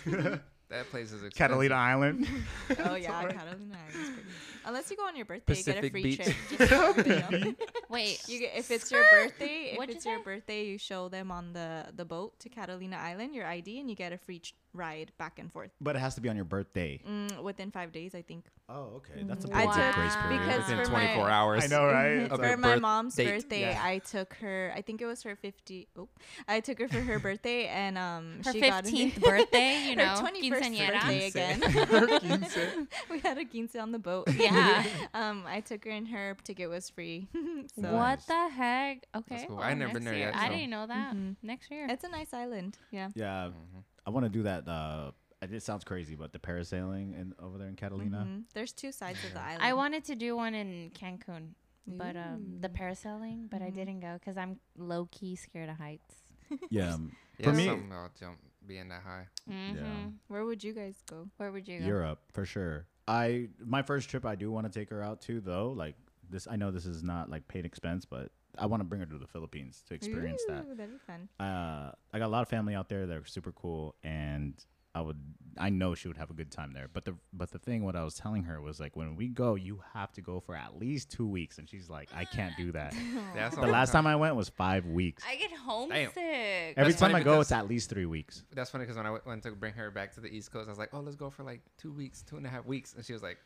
That 0.70 0.90
place 0.90 1.12
is 1.12 1.22
expensive. 1.22 1.34
Catalina 1.34 1.74
Island. 1.74 2.26
oh 2.84 2.94
yeah, 2.94 3.22
Catalina 3.22 3.40
Island's 3.40 4.12
pretty. 4.14 4.28
Unless 4.66 4.90
you 4.90 4.96
go 4.96 5.06
on 5.06 5.16
your 5.16 5.26
birthday, 5.26 5.56
you 5.56 5.64
get 5.64 5.84
a 5.84 5.90
free 5.90 6.02
Beach. 6.02 6.20
trip. 6.22 6.36
You 7.06 7.38
know. 7.38 7.54
Wait, 7.90 8.22
You 8.28 8.40
get, 8.40 8.52
if 8.56 8.70
it's 8.70 8.90
your 8.90 9.04
birthday, 9.10 9.70
if 9.72 9.78
What'd 9.78 9.90
you 9.94 9.96
it's 9.96 10.06
your 10.06 10.20
birthday, 10.22 10.64
you 10.66 10.78
show 10.78 11.08
them 11.08 11.30
on 11.30 11.52
the 11.52 11.86
the 11.94 12.04
boat 12.04 12.38
to 12.40 12.48
Catalina 12.48 12.96
Island 12.96 13.34
your 13.34 13.46
ID, 13.46 13.80
and 13.80 13.90
you 13.90 13.96
get 13.96 14.12
a 14.12 14.18
free 14.18 14.38
ch- 14.40 14.54
ride 14.74 15.12
back 15.18 15.38
and 15.38 15.50
forth 15.52 15.70
But 15.80 15.94
it 15.96 16.00
has 16.00 16.14
to 16.16 16.20
be 16.20 16.28
on 16.28 16.36
your 16.36 16.44
birthday. 16.44 17.00
mm, 17.08 17.42
within 17.42 17.70
five 17.70 17.92
days, 17.92 18.14
I 18.14 18.22
think. 18.22 18.44
Oh, 18.68 18.96
okay. 18.96 19.22
That's 19.22 19.44
a 19.44 19.48
pretty 19.48 19.66
took- 19.66 19.74
good 19.76 19.94
grace 19.94 20.16
period. 20.16 20.40
because 20.46 20.68
Within 20.68 20.84
24 20.86 21.24
my- 21.24 21.30
hours. 21.30 21.64
I 21.64 21.66
know, 21.68 21.86
right? 21.86 22.28
For 22.34 22.44
her 22.46 22.56
my 22.56 22.72
birth 22.74 22.82
mom's 22.82 23.14
date. 23.14 23.28
birthday, 23.28 23.60
Yeah. 23.60 23.80
I 23.82 23.98
took 23.98 24.34
her. 24.34 24.72
I 24.74 24.80
think 24.82 25.00
it 25.00 25.06
was 25.06 25.22
her 25.22 25.36
fifty. 25.36 25.86
Oh, 25.96 26.08
I 26.48 26.60
took 26.60 26.78
her 26.80 26.88
for 26.88 27.00
her 27.00 27.18
birthday, 27.18 27.66
and 27.66 27.96
um, 27.98 28.40
her 28.44 28.52
she 28.52 28.60
got 28.60 28.84
fifteenth 28.84 29.20
birthday, 29.30 29.84
you 29.88 29.96
know, 29.96 30.06
her 30.06 30.20
twenty 30.20 30.50
first 30.50 30.62
birthday 30.62 31.30
Quince. 31.30 32.56
again. 32.56 32.88
we 33.10 33.20
had 33.20 33.38
a 33.38 33.44
quince 33.44 33.76
on 33.76 33.92
the 33.92 33.98
boat. 33.98 34.28
Yeah. 34.34 34.82
um, 35.14 35.44
I 35.46 35.60
took 35.60 35.84
her, 35.84 35.90
and 35.90 36.08
her 36.08 36.36
ticket 36.42 36.68
was 36.70 36.88
free. 36.90 37.28
so 37.76 37.92
What 37.92 38.20
the 38.26 38.48
heck? 38.48 39.06
Okay. 39.14 39.44
cool. 39.46 39.56
well, 39.56 39.64
I've 39.64 39.76
never 39.78 40.00
knew 40.00 40.00
next 40.00 40.04
there 40.06 40.14
year. 40.14 40.26
yet, 40.32 40.36
I 40.36 40.48
didn't 40.48 40.70
know 40.70 40.86
that. 40.86 41.14
Mhm. 41.14 41.36
Next 41.42 41.70
year. 41.70 41.86
It's 41.88 42.04
a 42.04 42.08
nice 42.08 42.32
island. 42.32 42.78
Yeah. 42.90 43.08
Yeah, 43.14 43.50
Mhm. 43.50 43.82
I 44.06 44.10
want 44.10 44.24
to 44.24 44.30
do 44.30 44.42
that. 44.44 44.68
Uh, 44.68 45.12
it 45.42 45.62
sounds 45.62 45.84
crazy, 45.84 46.14
but 46.14 46.32
the 46.32 46.38
parasailing 46.38 47.18
in 47.20 47.34
over 47.38 47.58
there 47.58 47.68
in 47.68 47.76
Catalina. 47.76 48.26
Mhm. 48.28 48.44
There's 48.54 48.72
two 48.72 48.92
sides 48.92 49.22
of 49.24 49.34
the 49.34 49.40
island. 49.40 49.62
I 49.62 49.74
wanted 49.74 50.04
to 50.04 50.14
do 50.14 50.36
one 50.36 50.54
in 50.54 50.90
Cancun, 50.90 51.50
but 51.86 52.16
um, 52.16 52.58
the 52.60 52.68
parasailing, 52.70 53.50
but 53.50 53.60
I 53.60 53.70
Mhm. 53.70 53.74
didn't 53.74 54.00
go 54.00 54.14
because 54.14 54.36
I'm 54.36 54.58
low 54.76 55.06
key 55.10 55.36
scared 55.36 55.68
of 55.68 55.76
heights. 55.76 56.22
Yeah, 56.70 56.94
um, 56.94 57.12
Yeah, 57.38 57.46
For 57.50 57.52
me- 57.56 57.66
something 57.66 57.88
about 57.90 58.14
jump 58.14 58.38
being 58.66 58.88
that 58.88 59.02
high. 59.02 59.26
Mm-hmm. 59.50 60.08
Where 60.28 60.44
would 60.44 60.62
you 60.64 60.72
guys 60.72 61.02
go? 61.06 61.28
Where 61.36 61.50
would 61.52 61.66
you 61.68 61.80
go? 61.80 61.84
Europe 61.86 62.20
for 62.32 62.46
sure. 62.46 62.86
I 63.06 63.48
my 63.58 63.82
first 63.82 64.08
trip, 64.08 64.24
I 64.24 64.34
do 64.36 64.50
want 64.50 64.70
to 64.70 64.78
take 64.78 64.88
her 64.90 65.02
out 65.02 65.20
to 65.22 65.40
though. 65.40 65.72
Like 65.72 65.96
this, 66.30 66.46
I 66.50 66.56
know 66.56 66.70
this 66.70 66.86
is 66.86 67.02
not 67.02 67.28
like 67.28 67.46
paid 67.48 67.66
expense, 67.66 68.04
but 68.06 68.32
I 68.58 68.66
want 68.66 68.80
to 68.80 68.84
bring 68.84 69.00
her 69.00 69.06
to 69.06 69.18
the 69.18 69.26
Philippines 69.26 69.82
to 69.88 69.94
experience 69.94 70.42
that. 70.48 70.64
Ooh, 70.70 70.74
That'd 70.74 70.92
be 70.92 70.98
fun. 71.06 71.28
uh, 71.40 71.92
I 72.12 72.18
got 72.18 72.26
a 72.26 72.28
lot 72.28 72.42
of 72.42 72.48
family 72.48 72.74
out 72.74 72.88
there 72.88 73.06
that 73.06 73.16
are 73.16 73.24
super 73.24 73.52
cool, 73.52 73.94
and 74.04 74.54
I 74.94 75.00
would, 75.00 75.18
I 75.58 75.70
know 75.70 75.96
she 75.96 76.06
would 76.06 76.16
have 76.18 76.30
a 76.30 76.34
good 76.34 76.52
time 76.52 76.72
there. 76.72 76.88
But 76.92 77.04
the, 77.04 77.14
but 77.32 77.50
the 77.50 77.58
thing, 77.58 77.82
what 77.84 77.96
I 77.96 78.04
was 78.04 78.14
telling 78.14 78.44
her 78.44 78.60
was 78.60 78.78
like, 78.78 78.94
when 78.94 79.16
we 79.16 79.26
go, 79.28 79.56
you 79.56 79.80
have 79.92 80.12
to 80.12 80.20
go 80.20 80.38
for 80.38 80.54
at 80.54 80.78
least 80.78 81.10
two 81.10 81.26
weeks, 81.26 81.58
and 81.58 81.68
she's 81.68 81.90
like, 81.90 82.10
I 82.14 82.24
can't 82.24 82.56
do 82.56 82.70
that. 82.72 82.94
That's 83.34 83.56
the 83.56 83.66
last 83.66 83.90
time 83.90 84.06
I 84.06 84.14
went 84.14 84.36
was 84.36 84.48
five 84.48 84.86
weeks. 84.86 85.24
I 85.28 85.34
get 85.34 85.50
homesick. 85.52 86.12
Every 86.16 86.92
That's 86.92 86.98
time 87.00 87.14
I 87.16 87.22
go, 87.24 87.40
it's 87.40 87.50
at 87.50 87.66
least 87.66 87.90
three 87.90 88.06
weeks. 88.06 88.44
That's 88.52 88.70
funny 88.70 88.84
because 88.84 88.96
when 88.96 89.06
I 89.06 89.10
w- 89.10 89.22
went 89.26 89.42
to 89.42 89.50
bring 89.50 89.74
her 89.74 89.90
back 89.90 90.14
to 90.14 90.20
the 90.20 90.28
East 90.28 90.52
Coast, 90.52 90.68
I 90.68 90.70
was 90.70 90.78
like, 90.78 90.90
"Oh, 90.92 91.00
let's 91.00 91.16
go 91.16 91.28
for 91.28 91.42
like 91.42 91.60
two 91.76 91.92
weeks, 91.92 92.22
two 92.22 92.36
and 92.36 92.46
a 92.46 92.48
half 92.48 92.64
weeks," 92.64 92.94
and 92.94 93.04
she 93.04 93.12
was 93.14 93.22
like, 93.22 93.38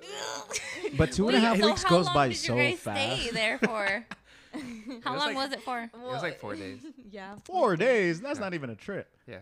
But 0.96 1.12
two 1.12 1.28
and 1.28 1.36
a 1.36 1.40
half 1.40 1.58
so 1.58 1.66
weeks 1.66 1.82
how 1.82 1.90
goes 1.90 2.06
long 2.06 2.14
by 2.14 2.28
did 2.28 2.36
so 2.36 2.56
guys 2.56 2.78
fast. 2.78 3.20
Stay 3.22 3.30
there 3.30 3.58
for? 3.58 4.04
how 4.52 5.12
was 5.12 5.20
long 5.20 5.28
like- 5.28 5.36
was 5.36 5.52
it 5.52 5.62
for? 5.62 5.78
"It 5.82 5.90
was 5.94 6.22
like 6.22 6.38
four 6.40 6.54
days." 6.56 6.80
yeah. 7.10 7.36
Four 7.44 7.76
days. 7.76 8.20
That's 8.20 8.38
not 8.40 8.54
even 8.54 8.70
a 8.70 8.74
trip. 8.76 9.08
Yeah, 9.26 9.38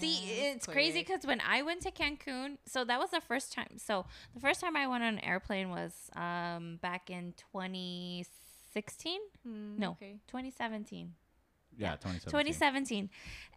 See, 0.00 0.18
Yeah, 0.24 0.52
it's 0.54 0.66
crazy 0.66 1.04
quick. 1.04 1.06
because 1.06 1.26
when 1.26 1.40
I 1.40 1.62
went 1.62 1.82
to 1.82 1.90
Cancun, 1.92 2.58
so 2.66 2.84
that 2.84 2.98
was 2.98 3.10
the 3.10 3.20
first 3.20 3.52
time. 3.52 3.78
So 3.78 4.06
the 4.34 4.40
first 4.40 4.60
time 4.60 4.76
I 4.76 4.86
went 4.88 5.04
on 5.04 5.14
an 5.14 5.24
airplane 5.24 5.70
was 5.70 6.10
um, 6.16 6.78
back 6.82 7.08
in 7.10 7.34
2016, 7.52 9.20
Mm, 9.46 9.78
No. 9.78 9.90
Okay. 9.92 10.18
2017. 10.28 11.14
Yeah, 11.76 11.90
Yeah. 11.90 11.96
2017. 11.96 12.30
2017, 12.30 13.10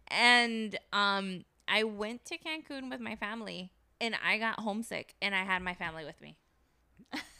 and 0.08 0.78
um, 0.92 1.44
I 1.66 1.82
went 1.84 2.24
to 2.26 2.38
Cancun 2.38 2.90
with 2.90 3.00
my 3.00 3.16
family, 3.16 3.72
and 4.00 4.14
I 4.24 4.38
got 4.38 4.60
homesick, 4.60 5.14
and 5.20 5.34
I 5.34 5.42
had 5.44 5.62
my 5.62 5.74
family 5.74 6.04
with 6.04 6.20
me. 6.20 6.36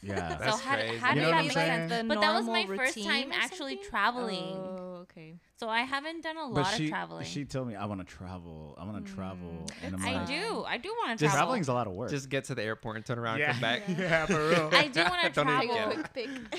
Yeah. 0.02 0.36
That's 0.40 0.60
so 0.60 0.64
how, 0.68 0.74
crazy. 0.76 0.96
how 0.98 1.08
You 1.10 1.14
did 1.14 1.20
know 1.22 1.30
that 1.30 1.36
I'm 1.36 1.44
make 1.44 1.52
sense? 1.52 1.92
The 1.92 2.04
But 2.08 2.20
that 2.20 2.34
was 2.34 2.46
my 2.46 2.66
first 2.66 3.02
time 3.04 3.30
actually 3.32 3.76
traveling. 3.76 4.56
Oh, 4.56 4.98
okay. 5.02 5.36
So 5.58 5.68
I 5.68 5.82
haven't 5.82 6.22
done 6.24 6.36
a 6.36 6.48
but 6.48 6.62
lot 6.62 6.74
she, 6.74 6.84
of 6.84 6.90
traveling. 6.90 7.24
she 7.24 7.44
told 7.44 7.68
me 7.68 7.76
I 7.76 7.84
want 7.84 8.00
to 8.00 8.06
travel. 8.06 8.76
I 8.80 8.84
want 8.84 9.06
to 9.06 9.12
travel, 9.12 9.64
mm. 9.64 9.70
and 9.84 9.94
I'm 9.94 10.04
I 10.04 10.14
like, 10.18 10.26
do. 10.26 10.64
I 10.66 10.76
do 10.78 10.88
want 10.88 11.16
to 11.18 11.24
Just- 11.24 11.32
travel. 11.32 11.46
traveling's 11.46 11.68
a 11.68 11.72
lot 11.74 11.86
of 11.86 11.92
work. 11.92 12.10
just 12.10 12.28
get 12.28 12.44
to 12.46 12.56
the 12.56 12.62
airport 12.64 12.96
and 12.96 13.06
turn 13.06 13.18
around, 13.18 13.38
yeah, 13.38 13.52
and 13.52 13.54
come 13.54 13.60
back. 13.60 13.82
yeah, 13.88 14.26
for 14.26 14.48
real. 14.48 14.70
I 14.72 14.88
do 14.88 15.02
want 15.04 15.22
to 15.22 15.30
Don't 15.30 15.48
even 15.48 15.60
Take 15.60 15.70
a 15.70 15.74
travel. 15.74 15.94
get 15.94 15.98
it. 15.98 16.12
quick 16.12 16.50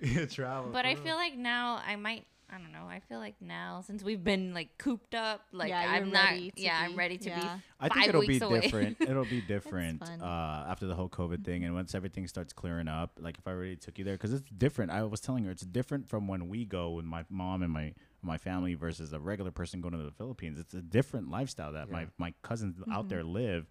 pic. 0.00 0.12
Yeah, 0.14 0.26
travel. 0.26 0.70
But 0.72 0.86
I 0.86 0.94
feel 0.94 1.16
like 1.16 1.36
now 1.36 1.80
I 1.84 1.96
might. 1.96 2.24
I 2.54 2.58
don't 2.58 2.70
know. 2.70 2.84
I 2.86 3.00
feel 3.08 3.18
like 3.18 3.36
now 3.40 3.80
since 3.86 4.02
we've 4.02 4.22
been 4.22 4.52
like 4.52 4.76
cooped 4.76 5.14
up, 5.14 5.40
like 5.52 5.70
Yeah, 5.70 5.80
I'm 5.90 6.10
not. 6.10 6.24
ready 6.32 6.50
to 6.50 6.60
Yeah, 6.62 6.78
I'm 6.78 6.90
be- 6.90 6.96
ready 6.96 7.18
to 7.18 7.28
yeah. 7.30 7.40
be. 7.40 7.62
I 7.80 7.88
think 7.88 8.08
it'll 8.08 8.20
be 8.20 8.26
weeks 8.28 8.42
away. 8.44 8.60
different. 8.60 8.96
It'll 9.00 9.24
be 9.24 9.40
different 9.40 10.02
uh, 10.02 10.24
after 10.68 10.86
the 10.86 10.94
whole 10.94 11.08
COVID 11.08 11.44
thing, 11.44 11.64
and 11.64 11.74
once 11.74 11.94
everything 11.94 12.28
starts 12.28 12.52
clearing 12.52 12.88
up. 12.88 13.18
Like 13.18 13.38
if 13.38 13.46
I 13.48 13.52
already 13.52 13.76
took 13.76 13.98
you 13.98 14.04
there, 14.04 14.14
because 14.14 14.32
it's 14.34 14.48
different. 14.58 14.90
I 14.92 15.02
was 15.04 15.20
telling 15.20 15.44
her 15.44 15.50
it's 15.50 15.64
different 15.64 16.08
from 16.08 16.28
when 16.28 16.48
we 16.48 16.64
go 16.66 16.90
with 16.90 17.06
my 17.06 17.24
mom 17.30 17.62
and 17.62 17.72
my 17.72 17.94
my 18.20 18.36
family 18.36 18.74
versus 18.74 19.12
a 19.14 19.18
regular 19.18 19.50
person 19.50 19.80
going 19.80 19.92
to 19.92 20.02
the 20.02 20.12
Philippines. 20.12 20.58
It's 20.60 20.74
a 20.74 20.82
different 20.82 21.30
lifestyle 21.30 21.72
that 21.72 21.90
my 21.90 22.02
Yeah. 22.02 22.06
my 22.18 22.34
cousins 22.42 22.76
out 22.92 23.08
there 23.08 23.24
live. 23.24 23.66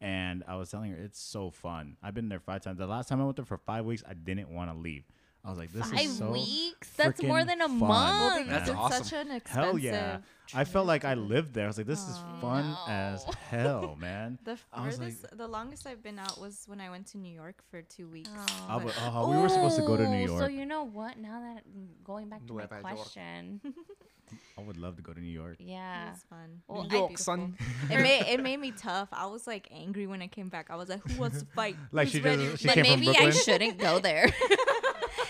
And 0.00 0.42
I 0.46 0.56
was 0.56 0.70
telling 0.70 0.90
her 0.90 0.98
it's 0.98 1.20
so 1.20 1.50
fun. 1.50 1.96
I've 2.02 2.14
been 2.14 2.28
there 2.28 2.40
five 2.40 2.60
times. 2.62 2.78
The 2.78 2.86
last 2.86 3.08
time 3.08 3.20
I 3.22 3.24
went 3.24 3.36
there 3.36 3.44
for 3.46 3.56
five 3.56 3.84
weeks, 3.86 4.02
I 4.06 4.12
didn't 4.12 4.50
want 4.50 4.70
to 4.70 4.76
leave. 4.76 5.04
I 5.44 5.50
was 5.50 5.58
like, 5.58 5.72
this 5.72 5.90
Five 5.90 6.00
is 6.00 6.16
so 6.18 6.30
weeks? 6.30 6.88
That's 6.96 7.22
more 7.22 7.44
than 7.44 7.60
a 7.60 7.68
fun. 7.68 7.78
month. 7.78 8.48
That's 8.48 8.70
it's 8.70 8.78
awesome. 8.78 9.04
such 9.04 9.12
an 9.26 9.30
expensive. 9.32 9.64
Hell 9.72 9.78
yeah. 9.78 10.18
I 10.54 10.64
felt 10.64 10.86
like 10.86 11.04
I 11.04 11.14
lived 11.14 11.52
there. 11.54 11.64
I 11.64 11.66
was 11.66 11.76
like, 11.76 11.86
this 11.86 12.00
is 12.00 12.16
Aw. 12.16 12.40
fun 12.40 12.76
as 12.88 13.24
hell, 13.50 13.96
man. 14.00 14.38
The 14.44 14.56
I 14.72 14.86
was 14.86 14.98
like- 14.98 15.14
the 15.36 15.46
longest 15.46 15.86
I've 15.86 16.02
been 16.02 16.18
out 16.18 16.40
was 16.40 16.64
when 16.66 16.80
I 16.80 16.88
went 16.90 17.06
to 17.08 17.18
New 17.18 17.32
York 17.34 17.56
for 17.70 17.82
two 17.82 18.08
weeks. 18.08 18.30
Oh. 18.68 18.78
wa- 18.84 18.92
oh, 19.00 19.30
we 19.30 19.36
were 19.36 19.48
supposed 19.50 19.76
to 19.76 19.82
go 19.82 19.96
to 19.98 20.08
New 20.08 20.24
York. 20.26 20.40
So 20.40 20.48
you 20.48 20.64
know 20.64 20.84
what? 20.84 21.18
Now 21.18 21.40
that 21.40 21.64
mm, 21.68 21.88
going 22.04 22.28
back 22.30 22.46
to 22.46 22.52
my 22.52 22.60
Nueva 22.62 22.74
York. 22.76 22.82
question, 22.96 23.60
I 24.56 24.62
would 24.62 24.76
love 24.76 24.96
to 24.96 25.02
go 25.02 25.12
to 25.12 25.20
New 25.20 25.32
York. 25.32 25.56
Yeah. 25.58 26.10
was 26.12 26.22
fun. 26.30 26.62
Well, 26.68 26.82
It 26.82 26.84
was 26.84 26.92
I- 26.92 26.96
York, 26.98 27.18
son. 27.18 27.56
It 27.90 28.00
made 28.00 28.22
it 28.28 28.40
made 28.42 28.60
me 28.60 28.70
tough. 28.72 29.08
I 29.12 29.26
was 29.26 29.46
like 29.46 29.68
angry 29.72 30.06
when 30.06 30.22
I 30.22 30.28
came 30.28 30.48
back. 30.48 30.70
I 30.70 30.76
was 30.76 30.88
like, 30.88 31.02
"Who 31.08 31.20
wants 31.20 31.40
to 31.40 31.46
fight? 31.56 31.76
Like 31.92 32.06
Who's 32.08 32.12
she 32.12 32.20
ready?" 32.20 32.46
just- 32.50 32.62
she 32.62 32.68
but 32.68 32.74
came 32.74 32.84
from 32.84 33.00
maybe 33.00 33.18
I 33.18 33.30
shouldn't 33.30 33.78
go 33.78 33.98
there. 33.98 34.30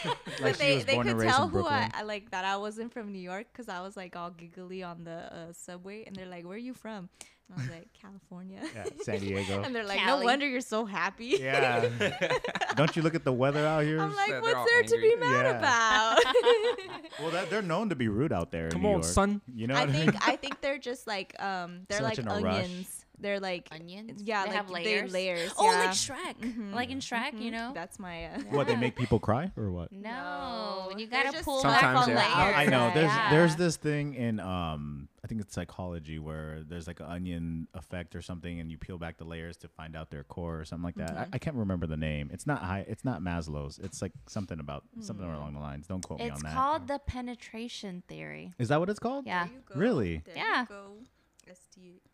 Like 0.05 0.41
but 0.41 0.57
she 0.57 0.63
they, 0.65 0.75
was 0.77 0.85
they 0.85 0.95
born 0.95 1.07
could 1.07 1.17
raised 1.17 1.35
tell 1.35 1.49
who 1.49 1.65
I, 1.67 1.89
I 1.95 2.03
like 2.03 2.31
that 2.33 2.45
I 2.45 2.57
wasn't 2.57 2.93
from 2.93 3.13
New 3.13 3.21
York 3.21 3.47
because 3.53 3.69
I 3.69 3.81
was 3.81 3.97
like 3.97 4.17
all 4.17 4.31
giggly 4.31 4.83
on 4.83 5.05
the 5.05 5.33
uh, 5.35 5.53
subway, 5.53 6.05
and 6.05 6.15
they're 6.15 6.27
like, 6.27 6.45
"Where 6.45 6.57
are 6.57 6.59
you 6.59 6.75
from?" 6.75 7.09
And 7.51 7.59
I 7.59 7.63
was 7.63 7.71
like, 7.71 7.89
"California." 8.01 8.61
Yeah, 8.75 8.85
San 9.03 9.21
Diego. 9.21 9.63
and 9.65 9.75
they're 9.75 9.85
like, 9.85 9.99
Cali. 9.99 10.21
"No 10.21 10.25
wonder 10.25 10.47
you're 10.49 10.61
so 10.61 10.85
happy." 10.87 11.37
yeah. 11.41 11.89
Don't 12.77 12.95
you 12.97 13.03
look 13.03 13.15
at 13.15 13.25
the 13.25 13.33
weather 13.33 13.67
out 13.67 13.85
here? 13.85 14.01
I'm 14.01 14.15
like, 14.15 14.29
They're 14.31 14.41
"What's 14.41 14.55
all 14.55 14.67
there 14.71 14.83
to 14.83 14.97
be 14.99 15.17
mad 15.17 15.45
Yeah. 15.47 15.59
about?" 15.59 16.19
well, 17.21 17.31
that, 17.31 17.51
they're 17.51 17.63
known 17.63 17.91
to 17.91 17.95
be 17.97 18.09
rude 18.09 18.33
out 18.33 18.51
there. 18.51 18.67
in 18.67 18.73
Come 18.73 18.83
New 18.83 18.89
on, 18.89 18.93
York. 18.95 19.05
son. 19.05 19.41
You 19.55 19.67
know 19.67 19.75
I 19.75 19.81
what 19.81 19.89
I 19.91 19.93
think 19.93 20.13
mean? 20.13 20.21
I 20.27 20.37
think 20.37 20.61
they're 20.61 20.79
just 20.79 21.07
like 21.07 21.41
um, 21.43 21.81
they're 21.89 21.99
Such 21.99 22.09
like 22.09 22.19
in 22.19 22.27
rush. 22.45 22.65
onions. 22.65 23.01
They're 23.17 23.39
like 23.41 23.69
Onions. 23.71 24.23
yeah, 24.25 24.43
they 24.43 24.49
like 24.49 24.57
have 24.57 24.67
they 24.67 24.73
layers. 24.75 25.13
layers. 25.13 25.53
Oh, 25.57 25.71
yeah. 25.71 25.79
like 25.85 25.91
Shrek. 25.91 26.35
Mhm. 26.41 26.75
Like 26.75 26.91
in 26.91 26.99
Shrek, 26.99 27.41
you 27.41 27.51
Mhm. 27.51 27.53
know. 27.53 27.71
That's 27.73 27.99
my. 28.01 28.25
Uh, 28.27 28.41
What 28.51 28.67
they 28.67 28.75
make 28.75 28.97
people 28.97 29.21
cry 29.21 29.53
or 29.57 29.71
what? 29.71 29.93
No, 29.93 30.89
No, 30.91 30.99
you 30.99 31.07
gotta 31.07 31.43
pull 31.45 31.61
Sometimes, 31.61 31.81
back 31.83 31.97
on 31.97 32.09
yeah. 32.09 32.15
layers. 32.17 32.57
I, 32.57 32.63
I 32.63 32.67
know. 32.67 32.91
There's 32.93 33.07
Yeah. 33.07 33.31
there's 33.31 33.55
this 33.57 33.77
thing 33.77 34.15
in 34.15 34.41
um 34.41 35.09
I 35.25 35.27
think 35.27 35.41
it's 35.41 35.55
psychology 35.55 36.19
where 36.19 36.63
there's 36.69 36.87
like 36.87 37.01
an 37.01 37.07
onion 37.07 37.67
effect 37.73 38.15
or 38.15 38.21
something, 38.21 38.61
and 38.61 38.71
you 38.71 38.77
peel 38.77 38.99
back 38.99 39.17
the 39.17 39.25
layers 39.25 39.57
to 39.59 39.69
find 39.69 39.97
out 39.97 40.11
their 40.11 40.23
core 40.23 40.61
or 40.61 40.65
something 40.67 40.85
like 40.85 40.97
that. 40.97 41.11
Mm-hmm. 41.11 41.19
I, 41.19 41.29
I 41.33 41.39
can't 41.39 41.57
remember 41.57 41.87
the 41.87 41.97
name. 41.97 42.29
It's 42.31 42.47
not 42.47 42.63
high. 42.63 42.85
It's 42.87 43.07
not 43.07 43.23
Maslow's. 43.23 43.79
It's 43.79 44.03
like 44.03 44.13
something 44.27 44.61
about 44.61 44.85
something 45.01 45.27
mm. 45.27 45.35
along 45.35 45.55
the 45.55 45.61
lines. 45.61 45.87
Don't 45.87 46.07
quote 46.07 46.19
me 46.19 46.29
on 46.29 46.39
that. 46.41 46.49
It's 46.49 46.55
called 46.55 46.89
the 46.89 46.99
penetration 46.99 48.03
theory. 48.07 48.53
Is 48.59 48.69
that 48.69 48.79
what 48.81 48.91
it's 48.91 48.99
called? 48.99 49.27
Yeah. 49.27 49.45
There 49.45 49.55
you 49.55 49.63
go. 49.67 49.81
Really? 49.81 50.23
There 50.27 50.37
Yeah. 50.37 50.61
You 50.61 50.67
go. 50.69 50.93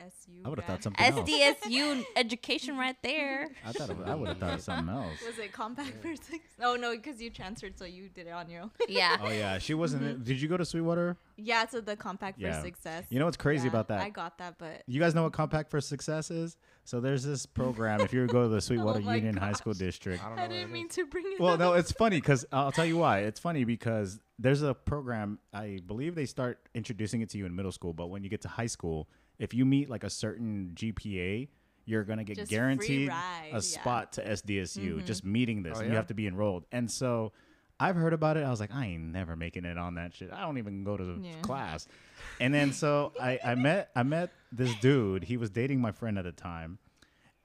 SD, 0.00 0.44
I 0.44 0.48
would 0.48 0.58
have 0.58 0.66
thought 0.66 0.82
something 0.82 1.04
else. 1.04 1.28
SDSU 1.28 2.04
education 2.16 2.76
right 2.76 2.96
there. 3.02 3.48
I 3.66 3.72
thought 3.72 3.90
it, 3.90 3.96
I 4.06 4.14
would 4.14 4.28
have 4.28 4.38
thought 4.38 4.54
of 4.54 4.60
something 4.60 4.92
else. 4.92 5.18
Was 5.24 5.38
it 5.38 5.52
compact 5.52 6.02
for 6.02 6.16
success? 6.16 6.40
Oh 6.62 6.76
no, 6.76 6.96
because 6.96 7.20
you 7.20 7.30
transferred, 7.30 7.78
so 7.78 7.84
you 7.84 8.08
did 8.08 8.26
it 8.26 8.30
on 8.30 8.48
your 8.48 8.62
own. 8.62 8.70
Yeah. 8.88 9.18
Oh 9.22 9.30
yeah, 9.30 9.58
she 9.58 9.74
wasn't. 9.74 10.02
Mm-hmm. 10.02 10.22
Did 10.24 10.40
you 10.40 10.48
go 10.48 10.56
to 10.56 10.64
Sweetwater? 10.64 11.16
Yeah, 11.42 11.66
so 11.68 11.80
the 11.80 11.96
compact 11.96 12.38
Yeah. 12.38 12.58
for 12.60 12.66
success. 12.66 13.04
You 13.10 13.18
know 13.18 13.24
what's 13.24 13.36
crazy 13.36 13.64
Yeah, 13.64 13.70
about 13.70 13.88
that? 13.88 14.00
I 14.00 14.10
got 14.10 14.38
that, 14.38 14.56
but 14.58 14.82
You 14.86 15.00
guys 15.00 15.14
know 15.14 15.22
what 15.24 15.32
Compact 15.32 15.70
for 15.70 15.80
Success 15.80 16.30
is? 16.30 16.56
So 16.84 17.00
there's 17.00 17.22
this 17.22 17.46
program. 17.46 18.00
if 18.00 18.12
you 18.12 18.26
go 18.26 18.42
to 18.44 18.48
the 18.48 18.60
Sweetwater 18.68 19.00
Oh 19.00 19.02
my 19.02 19.16
Union 19.16 19.36
High 19.36 19.52
School. 19.52 19.72
District, 19.74 20.22
I 20.22 20.26
don't 20.28 20.36
know. 20.36 20.42
I 20.42 20.44
what 20.46 20.50
didn't 20.52 20.70
it 20.70 20.72
mean 20.72 20.86
is. 20.86 20.94
to 20.96 21.06
bring 21.06 21.24
it 21.26 21.40
well, 21.40 21.54
up. 21.54 21.58
no, 21.60 21.72
it's 21.74 21.92
funny 22.04 22.16
because 22.16 22.44
I'll 22.52 22.72
tell 22.72 22.84
you 22.86 22.96
why. 22.98 23.20
It's 23.20 23.40
funny 23.40 23.64
because 23.64 24.20
there's 24.38 24.62
a 24.62 24.74
program. 24.74 25.38
I 25.52 25.80
believe 25.86 26.14
they 26.14 26.26
start 26.26 26.58
introducing 26.74 27.20
it 27.20 27.28
to 27.30 27.38
you 27.38 27.46
in 27.46 27.54
middle 27.54 27.72
school, 27.72 27.92
but 27.92 28.08
when 28.08 28.22
you 28.24 28.30
get 28.30 28.40
to 28.42 28.48
high 28.48 28.66
school, 28.66 29.08
if 29.38 29.54
you 29.54 29.64
meet 29.64 29.88
like 29.90 30.04
a 30.04 30.10
certain 30.10 30.72
GPA, 30.74 31.48
you're 31.86 32.04
gonna 32.04 32.24
get 32.24 32.36
Just 32.36 32.50
free 32.50 32.56
guaranteed 32.58 33.08
ride, 33.08 33.48
a 33.50 33.54
yeah. 33.54 33.58
spot 33.60 34.12
to 34.12 34.22
SDSU 34.28 34.96
Mhm. 34.98 35.04
just 35.06 35.24
meeting 35.24 35.62
this. 35.62 35.76
Oh, 35.76 35.80
and 35.80 35.88
You 35.88 35.92
yeah? 35.92 35.98
have 35.98 36.06
to 36.08 36.14
be 36.14 36.26
enrolled, 36.26 36.64
and 36.72 36.90
so. 36.90 37.32
I've 37.80 37.96
heard 37.96 38.12
about 38.12 38.36
it. 38.36 38.44
I 38.44 38.50
was 38.50 38.60
like, 38.60 38.74
I 38.74 38.86
ain't 38.86 39.04
never 39.04 39.34
making 39.36 39.64
it 39.64 39.78
on 39.78 39.94
that 39.94 40.14
shit. 40.14 40.30
I 40.32 40.42
don't 40.42 40.58
even 40.58 40.84
go 40.84 40.96
to 40.96 41.04
the 41.04 41.20
Yeah. 41.22 41.40
class. 41.40 41.88
And 42.38 42.52
then 42.54 42.72
so 42.72 43.12
I, 43.20 43.38
I 43.44 43.54
met 43.54 43.90
I 43.96 44.02
met 44.02 44.32
this 44.52 44.74
dude. 44.74 45.24
He 45.24 45.36
was 45.36 45.50
dating 45.50 45.80
my 45.80 45.92
friend 45.92 46.18
at 46.18 46.24
the 46.24 46.32
time, 46.32 46.78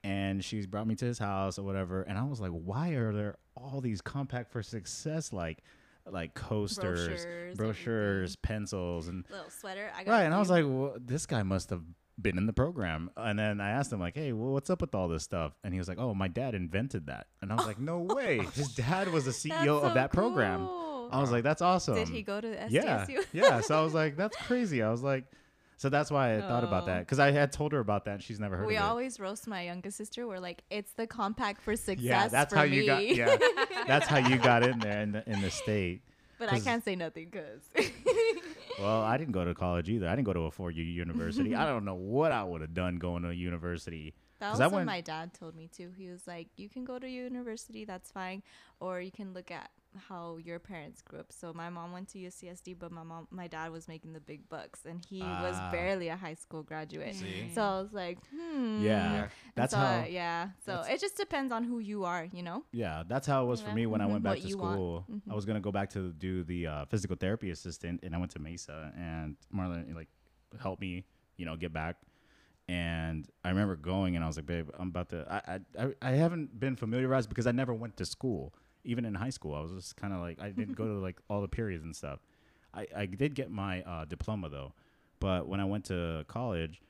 and 0.04 0.44
she's 0.44 0.66
brought 0.66 0.86
me 0.86 0.94
to 0.96 1.04
his 1.04 1.18
house 1.18 1.58
or 1.58 1.62
whatever. 1.64 2.02
And 2.02 2.18
I 2.18 2.24
was 2.24 2.40
like, 2.40 2.50
why 2.50 2.90
are 2.90 3.12
there 3.12 3.36
all 3.56 3.80
these 3.80 4.00
compact 4.00 4.52
for 4.52 4.62
success 4.62 5.32
like 5.32 5.62
like 6.08 6.34
coasters, 6.34 7.26
Brochures, 7.26 7.56
brochures, 7.56 8.36
pencils, 8.36 9.08
and 9.08 9.24
Little 9.30 9.50
sweater. 9.50 9.90
I 9.96 10.04
got 10.04 10.12
right? 10.12 10.22
And 10.22 10.32
I 10.34 10.38
was 10.38 10.50
like, 10.50 10.64
well, 10.64 10.96
this 11.00 11.26
guy 11.26 11.42
must 11.42 11.70
have 11.70 11.82
been 12.20 12.38
in 12.38 12.46
the 12.46 12.52
program. 12.52 13.10
And 13.16 13.38
then 13.38 13.60
I 13.60 13.70
asked 13.70 13.92
him 13.92 14.00
like, 14.00 14.14
hey, 14.14 14.32
well, 14.32 14.52
what's 14.52 14.70
up 14.70 14.80
with 14.80 14.94
all 14.94 15.08
this 15.08 15.22
stuff? 15.22 15.52
And 15.62 15.72
he 15.74 15.78
was 15.78 15.88
like, 15.88 15.98
oh, 15.98 16.14
my 16.14 16.28
dad 16.28 16.54
invented 16.54 17.06
that. 17.06 17.26
And 17.42 17.52
I 17.52 17.56
was 17.56 17.66
like, 17.66 17.78
no 17.78 17.98
way. 18.14 18.40
His 18.54 18.68
dad 18.74 19.12
was 19.12 19.24
the 19.26 19.30
CEO 19.32 19.80
That's 19.80 19.88
of 19.88 19.94
that 19.94 20.12
program. 20.12 20.66
cool. 20.66 21.08
I 21.12 21.20
was 21.20 21.30
like, 21.30 21.44
that's 21.44 21.62
awesome. 21.62 21.94
Did 21.94 22.08
he 22.08 22.22
go 22.22 22.40
to 22.40 22.48
SDSU? 22.48 22.70
Yeah, 22.70 23.06
yeah. 23.32 23.60
So 23.60 23.78
I 23.78 23.82
was 23.82 23.94
like, 23.94 24.16
that's 24.16 24.36
crazy. 24.36 24.82
I 24.82 24.90
was 24.90 25.02
like, 25.02 25.24
so 25.78 25.90
that's 25.90 26.10
why 26.10 26.36
I 26.36 26.40
thought 26.40 26.64
about 26.64 26.86
that 26.86 26.96
Oh. 26.96 27.00
because 27.00 27.18
I 27.18 27.30
had 27.32 27.52
told 27.52 27.72
her 27.72 27.80
about 27.80 28.06
that. 28.06 28.12
and 28.14 28.22
She's 28.22 28.40
never 28.40 28.56
heard 28.56 28.66
we 28.66 28.76
of 28.76 28.82
it. 28.82 28.86
always 28.86 29.20
roast 29.20 29.46
my 29.46 29.62
youngest 29.62 29.98
sister. 29.98 30.26
We're 30.26 30.40
like, 30.40 30.62
it's 30.70 30.92
the 30.92 31.06
compact 31.06 31.60
for 31.60 31.76
success 31.76 32.02
yeah, 32.02 32.28
that's 32.28 32.54
how 32.54 32.64
me. 32.64 32.76
you 32.78 32.86
got. 32.86 33.06
Yeah, 33.06 33.36
that's 33.86 34.06
how 34.06 34.26
you 34.26 34.36
got 34.38 34.62
in 34.62 34.78
there 34.78 35.02
in 35.02 35.12
the 35.12 35.30
in 35.30 35.42
the 35.42 35.50
state. 35.50 36.00
but 36.38 36.50
I 36.50 36.60
can't 36.60 36.82
say 36.82 36.96
nothing 36.96 37.28
because 37.30 37.68
Well, 38.78 39.02
I 39.02 39.16
didn't 39.16 39.32
go 39.32 39.44
to 39.44 39.54
college 39.54 39.88
either. 39.88 40.08
I 40.08 40.14
didn't 40.16 40.26
go 40.26 40.32
to 40.34 40.40
a 40.40 40.50
four 40.50 40.70
year 40.70 40.84
university. 40.84 41.54
I 41.54 41.64
don't 41.70 41.84
know 41.84 41.94
what 41.94 42.32
I 42.32 42.42
would 42.44 42.60
have 42.60 42.74
done 42.74 42.96
going 42.96 43.22
to 43.22 43.30
a 43.30 43.32
university. 43.34 44.14
that 44.40 44.50
was 44.50 44.60
I 44.60 44.66
what 44.66 44.74
went- 44.74 44.86
my 44.86 45.00
dad 45.00 45.32
told 45.34 45.54
me 45.56 45.68
too. 45.68 45.90
He 45.96 46.08
was 46.10 46.26
like, 46.26 46.48
you 46.56 46.68
can 46.68 46.84
go 46.84 46.98
to 46.98 47.08
university, 47.08 47.84
that's 47.84 48.10
fine, 48.10 48.42
or 48.80 49.00
you 49.00 49.10
can 49.10 49.32
look 49.32 49.50
at 49.50 49.70
how 49.96 50.36
your 50.38 50.58
parents 50.58 51.02
grew 51.02 51.20
up. 51.20 51.32
So 51.32 51.52
my 51.52 51.68
mom 51.70 51.92
went 51.92 52.08
to 52.10 52.18
UCSD, 52.18 52.78
but 52.78 52.92
my 52.92 53.02
mom, 53.02 53.26
my 53.30 53.46
dad 53.48 53.72
was 53.72 53.88
making 53.88 54.12
the 54.12 54.20
big 54.20 54.48
bucks, 54.48 54.80
and 54.84 55.04
he 55.04 55.20
was 55.20 55.56
Ah. 55.58 55.70
barely 55.72 56.08
a 56.08 56.16
high 56.16 56.34
school 56.34 56.62
graduate. 56.62 57.14
See? 57.14 57.50
So 57.54 57.62
I 57.62 57.80
was 57.80 57.92
like, 57.92 58.18
hmm. 58.30 58.82
Yeah, 58.82 59.12
Yeah. 59.12 59.28
That's 59.54 59.72
so, 59.72 59.78
how. 59.78 60.04
Yeah. 60.04 60.50
So 60.64 60.82
it 60.88 61.00
just 61.00 61.16
depends 61.16 61.52
on 61.52 61.64
who 61.64 61.78
you 61.78 62.04
are, 62.04 62.24
you 62.32 62.42
know. 62.42 62.64
Yeah, 62.72 63.02
that's 63.06 63.26
how 63.26 63.44
it 63.44 63.46
was 63.46 63.60
for 63.62 63.72
me 63.72 63.86
when 63.86 64.00
I 64.00 64.04
Mhm. 64.06 64.10
went 64.12 64.22
back 64.28 64.34
What 64.36 64.42
to 64.42 64.48
you 64.48 64.58
want. 64.58 64.74
school. 64.74 65.06
I 65.30 65.34
was 65.34 65.44
gonna 65.46 65.60
go 65.60 65.72
back 65.72 65.90
to 65.90 66.12
do 66.12 66.44
the 66.44 66.66
uh, 66.66 66.84
physical 66.86 67.16
therapy 67.16 67.50
assistant, 67.50 68.00
and 68.02 68.14
I 68.14 68.18
went 68.18 68.32
to 68.32 68.38
Mesa, 68.38 68.92
and 68.96 69.36
Marlon 69.54 69.94
like 69.94 70.08
helped 70.60 70.80
me, 70.80 71.04
you 71.36 71.46
know, 71.46 71.56
get 71.56 71.72
back. 71.72 71.96
And 72.68 73.28
I 73.44 73.50
remember 73.50 73.76
going, 73.76 74.16
and 74.16 74.24
I 74.24 74.26
was 74.26 74.36
like, 74.36 74.46
"Babe, 74.46 74.68
I'm 74.78 74.88
about 74.88 75.10
to." 75.10 75.24
I 75.30 75.54
I, 75.54 75.84
I- 75.84 75.94
I 76.02 76.10
haven't 76.12 76.58
been 76.58 76.74
familiarized 76.74 77.28
because 77.28 77.46
I 77.46 77.52
never 77.52 77.72
went 77.72 77.96
to 77.98 78.04
school, 78.04 78.54
even 78.86 79.04
in 79.04 79.14
high 79.14 79.30
school. 79.30 79.54
I 79.54 79.60
was 79.60 79.72
just 79.72 79.96
kind 79.96 80.12
of 80.12 80.20
like 80.20 80.40
I 80.40 80.50
didn't 80.50 80.74
go 80.74 80.86
to 80.86 80.94
like 80.94 81.16
all 81.28 81.40
the 81.42 81.48
periods 81.48 81.84
and 81.84 81.94
stuff. 81.94 82.20
I 82.72 82.86
I 82.96 83.06
did 83.06 83.34
get 83.34 83.50
my 83.50 83.82
uh, 83.82 84.04
diploma 84.06 84.48
though, 84.48 84.72
but 85.20 85.46
when 85.48 85.60
I 85.60 85.64
went 85.64 85.84
to 85.86 86.24
college, 86.28 86.80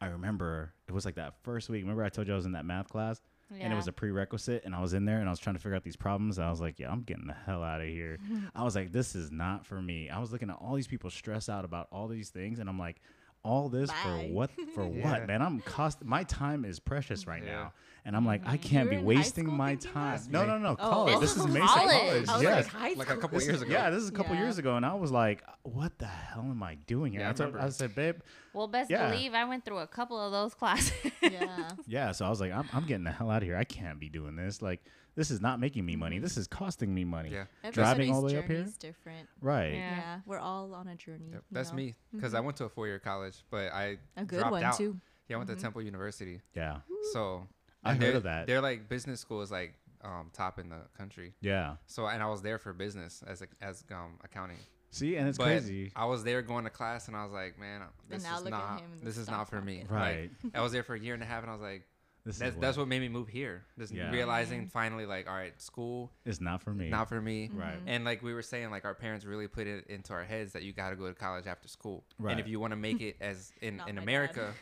I 0.00 0.06
remember 0.06 0.72
it 0.88 0.92
was 0.92 1.04
like 1.04 1.16
that 1.16 1.34
first 1.42 1.68
week. 1.68 1.82
Remember 1.82 2.02
I 2.04 2.08
told 2.08 2.26
you 2.28 2.32
I 2.32 2.36
was 2.36 2.46
in 2.46 2.52
that 2.52 2.64
math 2.64 2.88
class 2.88 3.20
and 3.64 3.72
it 3.72 3.76
was 3.76 3.88
a 3.88 3.92
prerequisite 3.92 4.62
and 4.64 4.76
i 4.76 4.80
was 4.80 4.94
in 4.94 5.04
there 5.06 5.18
and 5.18 5.26
i 5.26 5.30
was 5.32 5.40
trying 5.40 5.56
to 5.56 5.60
figure 5.60 5.74
out 5.74 5.82
these 5.82 5.96
problems 5.96 6.38
and 6.38 6.46
i 6.46 6.50
was 6.52 6.60
like 6.60 6.78
yeah 6.78 6.88
i'm 6.88 7.02
getting 7.02 7.26
the 7.26 7.34
hell 7.34 7.64
out 7.64 7.80
of 7.80 7.88
here 7.88 8.16
i 8.54 8.62
was 8.62 8.76
like 8.76 8.92
this 8.92 9.16
is 9.16 9.32
not 9.32 9.66
for 9.66 9.82
me 9.82 10.08
i 10.08 10.20
was 10.20 10.30
looking 10.30 10.50
at 10.50 10.56
all 10.60 10.76
these 10.76 10.86
people 10.86 11.10
stress 11.10 11.48
out 11.48 11.64
about 11.64 11.88
all 11.90 12.06
these 12.06 12.28
things 12.30 12.60
and 12.60 12.68
i'm 12.68 12.78
like 12.78 13.00
all 13.42 13.68
this 13.68 13.90
Bye. 13.90 13.96
for 14.04 14.18
what 14.32 14.50
for 14.72 14.86
Yeah. 14.94 15.10
what 15.10 15.26
man 15.26 15.42
i'm 15.42 15.60
cost 15.62 16.04
my 16.04 16.22
time 16.22 16.64
is 16.64 16.78
precious 16.78 17.26
right 17.26 17.42
Yeah. 17.44 17.50
now 17.52 17.72
and 18.04 18.16
i'm 18.16 18.24
like 18.26 18.42
i 18.46 18.56
Mhm. 18.56 18.62
can't 18.62 18.84
You 18.92 18.98
be 18.98 19.04
were 19.04 19.12
in 19.12 19.16
high 19.18 19.22
wasting 19.22 19.52
my 19.52 19.74
time 19.76 20.18
that? 20.22 20.30
no 20.30 20.44
no 20.46 20.58
no 20.58 20.70
Oh. 20.72 20.90
college 20.90 21.20
This 21.20 21.34
this 21.34 21.44
is 21.44 21.44
is 21.48 21.54
Mesa 21.54 21.66
college. 21.66 21.90
college 21.90 22.28
I 22.28 22.32
was 22.34 22.42
yes 22.42 22.64
like, 22.64 22.66
high 22.74 22.92
Like 22.94 23.10
a 23.10 23.16
couple 23.16 23.38
This 23.38 23.48
years 23.48 23.62
ago. 23.62 23.72
yeah 23.72 23.90
this 23.90 24.02
is 24.02 24.08
a 24.08 24.12
couple 24.12 24.34
Yeah. 24.34 24.42
years 24.42 24.58
ago 24.58 24.76
and 24.76 24.84
i 24.86 24.94
was 24.94 25.10
like 25.10 25.42
what 25.62 25.98
the 25.98 26.06
hell 26.06 26.42
am 26.42 26.62
i 26.62 26.74
doing 26.86 27.12
here 27.12 27.20
Yeah, 27.22 27.28
I 27.28 27.30
I, 27.30 27.32
remember. 27.34 27.60
I 27.60 27.68
said 27.70 27.94
babe 27.94 28.16
Well, 28.52 28.66
best 28.68 28.90
Yeah. 28.90 29.10
believe 29.10 29.32
I 29.32 29.44
went 29.44 29.64
through 29.64 29.78
a 29.78 29.86
couple 29.86 30.18
of 30.18 30.32
those 30.32 30.54
classes. 30.54 30.92
yeah. 31.22 31.70
Yeah, 31.86 32.10
so 32.10 32.26
I 32.26 32.30
was 32.30 32.40
like, 32.40 32.50
I'm, 32.50 32.68
I'm 32.72 32.84
getting 32.84 33.04
the 33.04 33.12
hell 33.12 33.30
out 33.30 33.42
of 33.42 33.46
here. 33.48 33.56
I 33.56 33.62
can't 33.62 34.00
be 34.00 34.08
doing 34.08 34.34
this. 34.34 34.60
Like, 34.60 34.80
this 35.14 35.30
is 35.30 35.40
not 35.40 35.60
making 35.60 35.86
me 35.86 35.94
money. 35.94 36.18
This 36.18 36.36
is 36.36 36.48
costing 36.48 36.92
me 36.92 37.04
money. 37.04 37.30
Yeah. 37.30 37.44
Driving 37.70 38.10
all 38.12 38.22
the 38.22 38.26
way 38.34 38.38
up 38.40 38.46
here? 38.46 38.66
different. 38.80 39.28
Right. 39.40 39.74
Yeah. 39.74 39.96
Yeah. 39.96 40.20
we're 40.26 40.40
all 40.40 40.74
on 40.74 40.88
a 40.88 40.96
journey. 40.96 41.30
Yep, 41.32 41.44
that's 41.52 41.70
know? 41.70 41.76
me 41.76 41.94
because 42.12 42.34
I 42.34 42.40
went 42.40 42.56
to 42.56 42.64
a 42.64 42.68
four 42.68 42.88
year 42.88 42.98
college, 42.98 43.36
but 43.52 43.72
I 43.72 43.98
A 44.16 44.24
good 44.24 44.40
dropped 44.40 44.50
one 44.50 44.64
out. 44.64 44.76
too. 44.76 44.98
Yeah, 45.28 45.36
I 45.36 45.38
went 45.38 45.50
Mhm. 45.50 45.54
to 45.54 45.62
Temple 45.62 45.82
University. 45.82 46.40
Yeah. 46.56 46.78
So 47.12 47.46
I 47.84 47.92
and 47.92 48.02
heard 48.02 48.16
of 48.16 48.22
that. 48.24 48.46
They're 48.46 48.60
like 48.60 48.88
business 48.88 49.20
school 49.20 49.42
is 49.42 49.50
like 49.50 49.74
um, 50.02 50.30
top 50.32 50.58
in 50.58 50.68
the 50.68 50.82
country. 50.96 51.34
Yeah. 51.40 51.76
So 51.86 52.06
and 52.06 52.22
I 52.22 52.28
was 52.28 52.42
there 52.42 52.58
for 52.58 52.72
business 52.72 53.22
as 53.26 53.42
a, 53.42 53.46
as 53.60 53.84
um, 53.90 54.18
accounting. 54.24 54.58
See, 54.92 55.16
and 55.16 55.28
it's 55.28 55.38
but 55.38 55.44
crazy. 55.44 55.92
I 55.94 56.06
was 56.06 56.24
there 56.24 56.42
going 56.42 56.64
to 56.64 56.70
class 56.70 57.06
and 57.06 57.16
I 57.16 57.22
was 57.22 57.32
like, 57.32 57.58
man, 57.58 57.82
this 58.08 58.24
is 58.24 58.44
not 58.44 58.82
this 59.02 59.16
is 59.16 59.30
not 59.30 59.48
for 59.48 59.60
me. 59.60 59.84
Right. 59.88 60.30
Like, 60.42 60.52
I 60.54 60.62
was 60.62 60.72
there 60.72 60.82
for 60.82 60.94
a 60.94 61.00
year 61.00 61.14
and 61.14 61.22
a 61.22 61.26
half 61.26 61.42
and 61.42 61.50
I 61.50 61.54
was 61.54 61.62
like, 61.62 61.84
This 62.24 62.38
that's 62.38 62.54
is 62.54 62.60
that's 62.60 62.76
what 62.76 62.86
made 62.88 63.00
me 63.00 63.08
move 63.08 63.28
here. 63.28 63.64
Just 63.78 63.92
Yeah. 63.92 64.10
realizing 64.10 64.68
finally 64.68 65.06
like, 65.06 65.28
all 65.28 65.34
right, 65.34 65.58
school 65.60 66.10
is 66.24 66.40
not 66.40 66.62
for 66.62 66.74
me. 66.74 66.88
not 66.90 67.08
for 67.08 67.20
me. 67.20 67.50
Right. 67.52 67.78
Mhm. 67.78 67.88
And 67.88 68.04
like 68.04 68.22
we 68.22 68.34
were 68.34 68.42
saying, 68.42 68.70
like 68.70 68.84
our 68.84 68.94
parents 68.94 69.24
really 69.24 69.48
put 69.48 69.66
it 69.66 69.86
into 69.86 70.12
our 70.12 70.24
heads 70.24 70.52
that 70.52 70.62
you 70.62 70.72
got 70.72 70.90
to 70.90 70.96
go 70.96 71.06
to 71.08 71.14
college 71.14 71.46
after 71.46 71.66
school. 71.68 72.04
Right. 72.18 72.32
And 72.32 72.40
if 72.40 72.46
you 72.46 72.60
want 72.60 72.72
to 72.72 72.76
make 72.76 73.00
it 73.00 73.16
as 73.20 73.52
in, 73.62 73.82
in. 73.86 73.96
America 73.98 74.52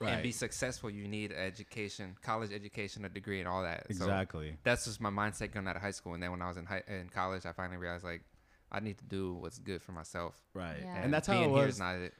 right. 0.00 0.10
and 0.14 0.22
be 0.22 0.32
successful, 0.32 0.90
you 0.90 1.08
need 1.08 1.32
education, 1.32 2.16
college 2.22 2.52
education, 2.52 3.04
a 3.04 3.08
degree, 3.08 3.38
and 3.40 3.48
all 3.48 3.62
that. 3.62 3.84
So 3.86 4.04
exactly. 4.04 4.56
that's 4.62 4.84
just 4.84 5.00
my 5.00 5.10
mindset 5.10 5.52
going 5.52 5.66
out 5.66 5.76
of 5.76 5.82
high 5.82 5.90
school. 5.92 6.14
And 6.14 6.22
then 6.22 6.30
when 6.30 6.42
I 6.42 6.48
was 6.48 6.56
in 6.56 6.66
high, 6.66 6.82
in 6.88 7.08
college, 7.08 7.46
I 7.46 7.52
finally 7.52 7.78
realized 7.78 8.04
like 8.04 8.22
I 8.70 8.80
need 8.80 8.98
to 8.98 9.04
do 9.04 9.32
what's 9.34 9.58
good 9.58 9.80
for 9.82 9.92
myself. 9.92 10.34
right. 10.52 10.76
Yeah. 10.82 11.02
And 11.02 11.12
that's 11.12 11.26
how 11.26 11.34
it 11.34 11.38
being 11.38 11.54
here 11.54 11.64
was. 11.66 11.74
is 11.76 11.80
not 11.80 11.96
it. 11.96 12.12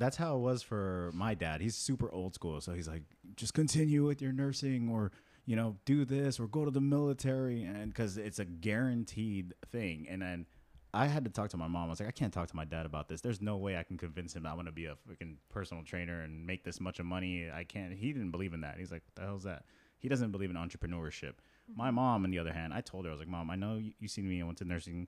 That's 0.00 0.16
how 0.16 0.34
it 0.34 0.40
was 0.40 0.62
for 0.62 1.10
my 1.14 1.34
dad. 1.34 1.60
He's 1.60 1.76
super 1.76 2.10
old 2.10 2.34
school, 2.34 2.60
so 2.60 2.72
he's 2.72 2.88
like, 2.88 3.02
just 3.36 3.54
continue 3.54 4.06
with 4.06 4.20
your 4.22 4.32
nursing, 4.32 4.88
or 4.88 5.12
you 5.46 5.56
know, 5.56 5.76
do 5.84 6.04
this, 6.04 6.40
or 6.40 6.48
go 6.48 6.64
to 6.64 6.70
the 6.70 6.80
military, 6.80 7.62
and 7.62 7.88
because 7.90 8.16
it's 8.16 8.38
a 8.38 8.44
guaranteed 8.44 9.54
thing. 9.70 10.06
And 10.08 10.22
then 10.22 10.46
I 10.92 11.06
had 11.06 11.24
to 11.24 11.30
talk 11.30 11.50
to 11.50 11.56
my 11.56 11.68
mom. 11.68 11.86
I 11.86 11.90
was 11.90 12.00
like, 12.00 12.08
I 12.08 12.12
can't 12.12 12.32
talk 12.32 12.48
to 12.48 12.56
my 12.56 12.64
dad 12.64 12.86
about 12.86 13.08
this. 13.08 13.20
There's 13.20 13.40
no 13.40 13.56
way 13.58 13.76
I 13.76 13.82
can 13.82 13.98
convince 13.98 14.34
him 14.34 14.46
I 14.46 14.54
want 14.54 14.66
to 14.66 14.72
be 14.72 14.86
a 14.86 14.96
freaking 15.08 15.36
personal 15.50 15.84
trainer 15.84 16.22
and 16.22 16.46
make 16.46 16.64
this 16.64 16.80
much 16.80 16.98
of 16.98 17.06
money. 17.06 17.48
I 17.52 17.64
can't. 17.64 17.92
He 17.92 18.12
didn't 18.12 18.30
believe 18.30 18.54
in 18.54 18.62
that. 18.62 18.76
He's 18.78 18.90
like, 18.90 19.02
what 19.04 19.14
the 19.14 19.28
hell's 19.28 19.44
that? 19.44 19.64
He 19.98 20.08
doesn't 20.08 20.32
believe 20.32 20.50
in 20.50 20.56
entrepreneurship. 20.56 21.34
Mm-hmm. 21.34 21.76
My 21.76 21.90
mom, 21.90 22.24
on 22.24 22.30
the 22.30 22.38
other 22.38 22.52
hand, 22.52 22.72
I 22.72 22.80
told 22.80 23.04
her, 23.04 23.10
I 23.10 23.12
was 23.12 23.20
like, 23.20 23.28
Mom, 23.28 23.50
I 23.50 23.56
know 23.56 23.76
you, 23.76 23.92
you 24.00 24.08
seen 24.08 24.28
me. 24.28 24.40
I 24.40 24.46
went 24.46 24.58
to 24.58 24.64
nursing, 24.64 25.06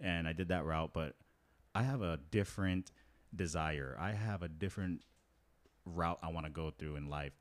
and 0.00 0.26
I 0.26 0.32
did 0.32 0.48
that 0.48 0.64
route, 0.64 0.90
but 0.92 1.14
I 1.74 1.82
have 1.84 2.02
a 2.02 2.18
different 2.30 2.90
desire. 3.34 3.96
I 4.00 4.12
have 4.12 4.42
a 4.42 4.48
different 4.48 5.02
route 5.84 6.18
I 6.22 6.28
want 6.28 6.46
to 6.46 6.52
go 6.52 6.70
through 6.70 6.96
in 6.96 7.08
life. 7.08 7.32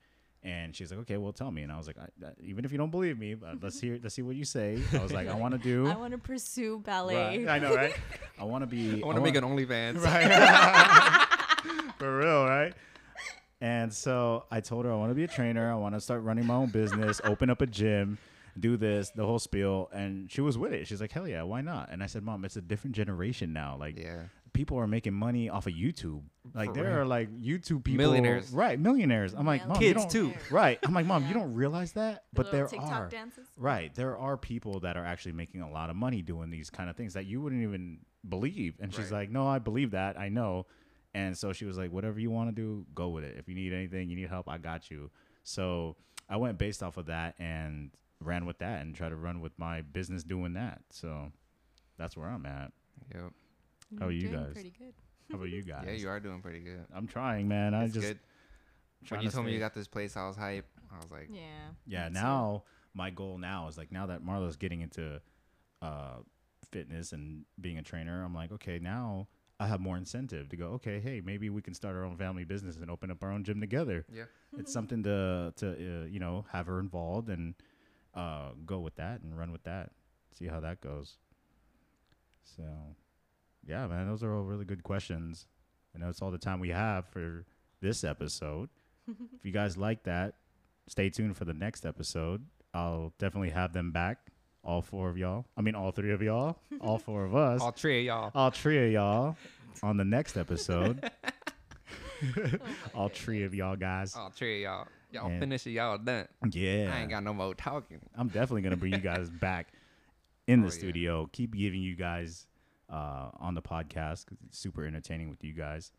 And 0.44 0.76
she's 0.76 0.90
like, 0.90 1.02
okay, 1.02 1.18
well, 1.18 1.34
tell 1.34 1.52
me. 1.52 1.62
And 1.62 1.72
I 1.72 1.78
was 1.78 1.86
like, 1.86 1.98
I, 2.00 2.26
I, 2.26 2.32
even 2.44 2.66
if 2.66 2.72
you 2.72 2.80
don't 2.80 2.90
believe 2.90 3.20
me, 3.20 3.34
uh, 3.34 3.54
let's 3.62 3.80
hear, 3.80 4.00
let's 4.02 4.16
see 4.16 4.24
what 4.24 4.36
you 4.36 4.44
say. 4.46 4.82
I 4.94 4.98
was 4.98 5.14
like, 5.14 5.28
I 5.28 5.36
want 5.36 5.54
to 5.54 5.60
do. 5.60 5.88
I 5.88 5.96
want 5.96 6.14
to 6.14 6.18
pursue 6.18 6.80
ballet. 6.80 7.46
Right. 7.46 7.48
I 7.48 7.60
know, 7.60 7.76
right? 7.76 7.94
I 8.40 8.44
want 8.46 8.64
to 8.64 8.68
be. 8.68 9.04
I 9.04 9.06
want 9.06 9.18
to 9.18 9.22
make 9.22 9.36
an 9.36 9.44
OnlyFans. 9.44 10.02
right. 10.04 11.28
For 12.00 12.18
real, 12.18 12.46
right? 12.46 12.74
And 13.62 13.94
so 13.94 14.46
I 14.50 14.60
told 14.62 14.86
her 14.86 14.92
I 14.92 14.96
want 14.96 15.12
to 15.12 15.16
be 15.16 15.24
a 15.24 15.28
trainer. 15.28 15.72
I 15.72 15.76
want 15.76 15.94
to 15.94 16.02
start 16.02 16.24
running 16.24 16.48
my 16.48 16.56
own 16.56 16.70
business, 16.70 17.22
open 17.24 17.52
up 17.52 17.62
a 17.62 17.68
gym, 17.68 18.18
do 18.60 18.76
this, 18.76 19.12
the 19.12 19.24
whole 19.24 19.38
spiel. 19.38 19.90
And 19.94 20.32
she 20.32 20.42
was 20.42 20.58
with 20.58 20.74
it. 20.74 20.88
She's 20.88 21.00
like, 21.00 21.12
hell 21.12 21.28
yeah, 21.28 21.44
why 21.44 21.62
not? 21.62 21.90
And 21.92 22.02
I 22.02 22.08
said, 22.08 22.24
Mom, 22.24 22.44
it's 22.44 22.56
a 22.56 22.62
different 22.62 22.96
generation 22.96 23.54
now. 23.54 23.78
Like, 23.80 24.00
Yeah. 24.00 24.24
People 24.54 24.78
are 24.78 24.88
making 24.88 25.14
money 25.14 25.50
off 25.50 25.68
of 25.68 25.74
YouTube. 25.74 26.22
Like 26.54 26.70
For 26.70 26.76
there 26.76 26.84
real. 26.86 26.98
are 27.00 27.06
like 27.06 27.30
YouTube 27.40 27.84
people, 27.84 27.98
Millionaires. 28.06 28.52
right? 28.52 28.80
Millionaires. 28.80 29.34
I'm 29.34 29.46
like, 29.46 29.66
mom, 29.68 29.82
you 29.82 29.94
Kids 29.94 30.02
don't- 30.02 30.12
too. 30.12 30.34
right? 30.52 30.78
I'm 30.84 30.94
like, 30.94 31.06
mom, 31.06 31.26
you 31.28 31.34
don't 31.34 31.54
realize 31.54 31.94
that, 31.94 32.24
The 32.34 32.44
but 32.44 32.52
there 32.52 32.68
TikTok 32.68 32.92
are, 32.92 33.08
dances. 33.08 33.48
right? 33.58 33.94
There 33.96 34.18
are 34.18 34.36
people 34.38 34.80
that 34.82 34.98
are 34.98 35.06
actually 35.06 35.34
making 35.34 35.62
a 35.62 35.70
lot 35.72 35.90
of 35.90 35.96
money 35.96 36.22
doing 36.22 36.50
these 36.50 36.70
kind 36.70 36.90
of 36.90 36.96
things 36.96 37.14
that 37.14 37.26
you 37.26 37.42
wouldn't 37.42 37.64
even 37.64 38.00
believe. 38.28 38.76
And 38.80 38.94
she's 38.94 39.12
Right. 39.12 39.20
like, 39.22 39.30
no, 39.32 39.48
I 39.48 39.60
believe 39.60 39.92
that, 39.92 40.20
I 40.20 40.30
know. 40.30 40.66
And 41.14 41.38
so 41.38 41.54
she 41.54 41.66
was 41.66 41.78
like, 41.78 41.92
whatever 41.92 42.20
you 42.20 42.32
want 42.32 42.50
to 42.50 42.56
do, 42.56 42.86
go 42.96 43.10
with 43.10 43.24
it. 43.24 43.36
If 43.38 43.48
you 43.48 43.56
need 43.56 43.74
anything, 43.74 44.10
you 44.10 44.16
need 44.16 44.30
help, 44.30 44.50
I 44.50 44.58
got 44.58 44.90
you. 44.92 45.12
So 45.44 45.96
I 46.30 46.38
went 46.38 46.58
based 46.58 46.82
off 46.84 46.98
of 46.98 47.08
that 47.08 47.36
and 47.40 47.92
ran 48.20 48.46
with 48.46 48.60
that 48.60 48.82
and 48.82 48.96
tried 48.96 49.10
to 49.10 49.16
run 49.16 49.42
with 49.42 49.58
my 49.58 49.82
business 49.82 50.24
doing 50.24 50.54
that. 50.54 50.82
So 50.92 51.32
that's 51.98 52.16
where 52.18 52.28
I'm 52.30 52.46
at. 52.46 52.72
Yep. 53.14 53.32
How 54.00 54.08
are 54.08 54.12
You're 54.12 54.32
you 54.32 54.38
guys? 54.38 54.54
Pretty 54.54 54.74
good. 54.78 54.94
How 55.32 55.36
about 55.38 55.50
you 55.50 55.64
guys? 55.64 55.84
Yeah, 55.88 55.94
you 55.94 56.10
are 56.10 56.20
doing 56.20 56.42
pretty 56.42 56.60
good. 56.60 56.86
I'm 56.94 57.08
trying, 57.08 57.48
man. 57.48 57.74
I 57.74 57.86
It's 57.86 57.94
just 57.94 58.08
good. 58.08 58.20
trying 59.06 59.20
When 59.20 59.24
you 59.26 59.30
to 59.30 59.36
told 59.36 59.46
me 59.46 59.52
stay- 59.52 59.54
you 59.56 59.60
got 59.60 59.74
this 59.74 59.88
place, 59.88 60.16
I 60.18 60.28
was 60.28 60.36
hype. 60.38 60.68
I 60.92 60.98
was 60.98 61.12
like, 61.12 61.30
Yeah. 61.32 61.42
yeah. 61.86 62.10
me 62.10 62.16
too. 62.16 62.22
Now 62.22 62.64
my 62.94 63.10
goal 63.10 63.38
now 63.38 63.68
is 63.68 63.78
like 63.78 63.92
now 63.92 64.08
that 64.08 64.22
Marla's 64.24 64.58
getting 64.58 64.82
into 64.82 65.22
uh, 65.82 66.18
fitness 66.72 67.14
and 67.14 67.46
being 67.60 67.78
a 67.78 67.84
trainer, 67.84 68.24
I'm 68.24 68.34
like, 68.36 68.52
okay, 68.52 68.78
now 68.80 69.28
I 69.60 69.68
have 69.68 69.80
more 69.80 69.96
incentive 69.98 70.50
to 70.50 70.56
go. 70.58 70.68
Okay, 70.74 71.00
hey, 71.00 71.22
maybe 71.24 71.50
we 71.50 71.62
can 71.62 71.74
start 71.74 71.96
our 71.96 72.04
own 72.04 72.18
family 72.18 72.44
business 72.44 72.78
and 72.78 72.90
open 72.92 73.10
up 73.12 73.24
our 73.24 73.32
own 73.32 73.44
gym 73.44 73.62
together. 73.62 74.06
Yeah. 74.12 74.24
It's 74.58 74.74
something 74.74 75.04
to 75.04 75.54
to 75.58 75.70
uh, 75.72 76.06
you 76.06 76.20
know 76.20 76.46
have 76.52 76.68
her 76.68 76.80
involved 76.80 77.30
and 77.30 77.56
uh, 78.14 78.50
go 78.66 78.80
with 78.80 78.96
that 78.96 79.22
and 79.22 79.38
run 79.38 79.52
with 79.52 79.64
that. 79.64 79.92
See 80.38 80.48
how 80.48 80.60
that 80.62 80.82
goes. 80.82 81.18
So, 82.44 82.64
yeah, 83.68 83.88
man, 83.88 84.08
those 84.08 84.24
are 84.24 84.36
all 84.36 84.44
really 84.44 84.66
good 84.66 84.84
questions. 84.84 85.48
I 85.96 86.00
know 86.00 86.10
it's 86.10 86.22
all 86.22 86.32
the 86.32 86.38
time 86.38 86.60
we 86.60 86.70
have 86.70 87.06
for 87.08 87.46
this 87.82 88.04
episode. 88.04 88.70
if 89.08 89.46
you 89.46 89.52
guys 89.52 89.78
like 89.78 90.04
that, 90.04 90.36
stay 90.88 91.10
tuned 91.10 91.38
for 91.38 91.46
the 91.46 91.54
next 91.54 91.86
episode. 91.86 92.46
I'll 92.74 93.14
definitely 93.20 93.50
have 93.50 93.74
them 93.74 93.92
back. 93.92 94.20
All 94.64 94.82
four 94.82 95.10
of 95.10 95.18
y'all. 95.18 95.46
I 95.58 95.62
mean, 95.62 95.76
all 95.76 95.92
three 95.92 96.12
of 96.12 96.22
y'all. 96.22 96.58
all 96.82 96.98
four 97.00 97.26
of 97.26 97.36
us. 97.36 97.62
All 97.62 97.72
three 97.72 98.00
of 98.00 98.06
y'all. 98.06 98.32
all 98.36 98.52
three 98.52 98.86
of 98.86 98.92
y'all 98.92 99.36
on 99.82 99.98
the 99.98 100.06
next 100.06 100.38
episode. 100.38 101.10
all 102.96 103.10
three 103.10 103.44
of 103.44 103.54
y'all 103.56 103.76
guys. 103.76 104.16
All 104.16 104.30
three 104.30 104.58
of 104.58 104.72
y'all. 104.72 104.88
Y'all 105.12 105.28
And- 105.30 105.40
finish 105.40 105.66
it. 105.68 105.72
Y'all 105.72 105.98
done. 105.98 106.28
Yeah. 106.52 106.92
I 106.94 107.02
ain't 107.02 107.10
got 107.10 107.24
no 107.24 107.34
more 107.34 107.54
talking. 107.56 108.00
I'm 108.16 108.28
definitely 108.28 108.62
gonna 108.62 108.78
bring 108.78 108.94
you 108.94 109.00
guys 109.00 109.30
back 109.30 109.74
in 110.48 110.60
oh, 110.60 110.64
the 110.64 110.68
Oh, 110.68 110.74
yeah. 110.74 110.80
studio. 110.80 111.30
Keep 111.34 111.56
giving 111.56 111.82
you 111.82 111.96
guys 111.96 112.46
uh, 112.92 113.30
on 113.40 113.56
the 113.56 113.62
podcast 113.62 114.26
'cause 114.26 114.38
it's 114.46 114.58
super 114.60 114.86
entertaining 114.86 115.30
with 115.30 115.44
you 115.44 115.54
guys. 115.54 115.92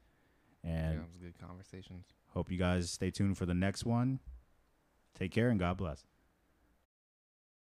And 0.62 0.94
yeah, 0.94 1.00
it 1.00 1.06
was 1.06 1.16
good 1.16 1.38
conversations. 1.38 2.06
hope 2.28 2.50
you 2.50 2.58
guys 2.58 2.90
stay 2.90 3.10
tuned 3.10 3.36
for 3.38 3.46
the 3.46 3.54
next 3.54 3.84
one. 3.84 4.20
Take 5.14 5.32
care 5.32 5.48
and 5.50 5.58
God 5.58 5.76
bless. 5.76 6.04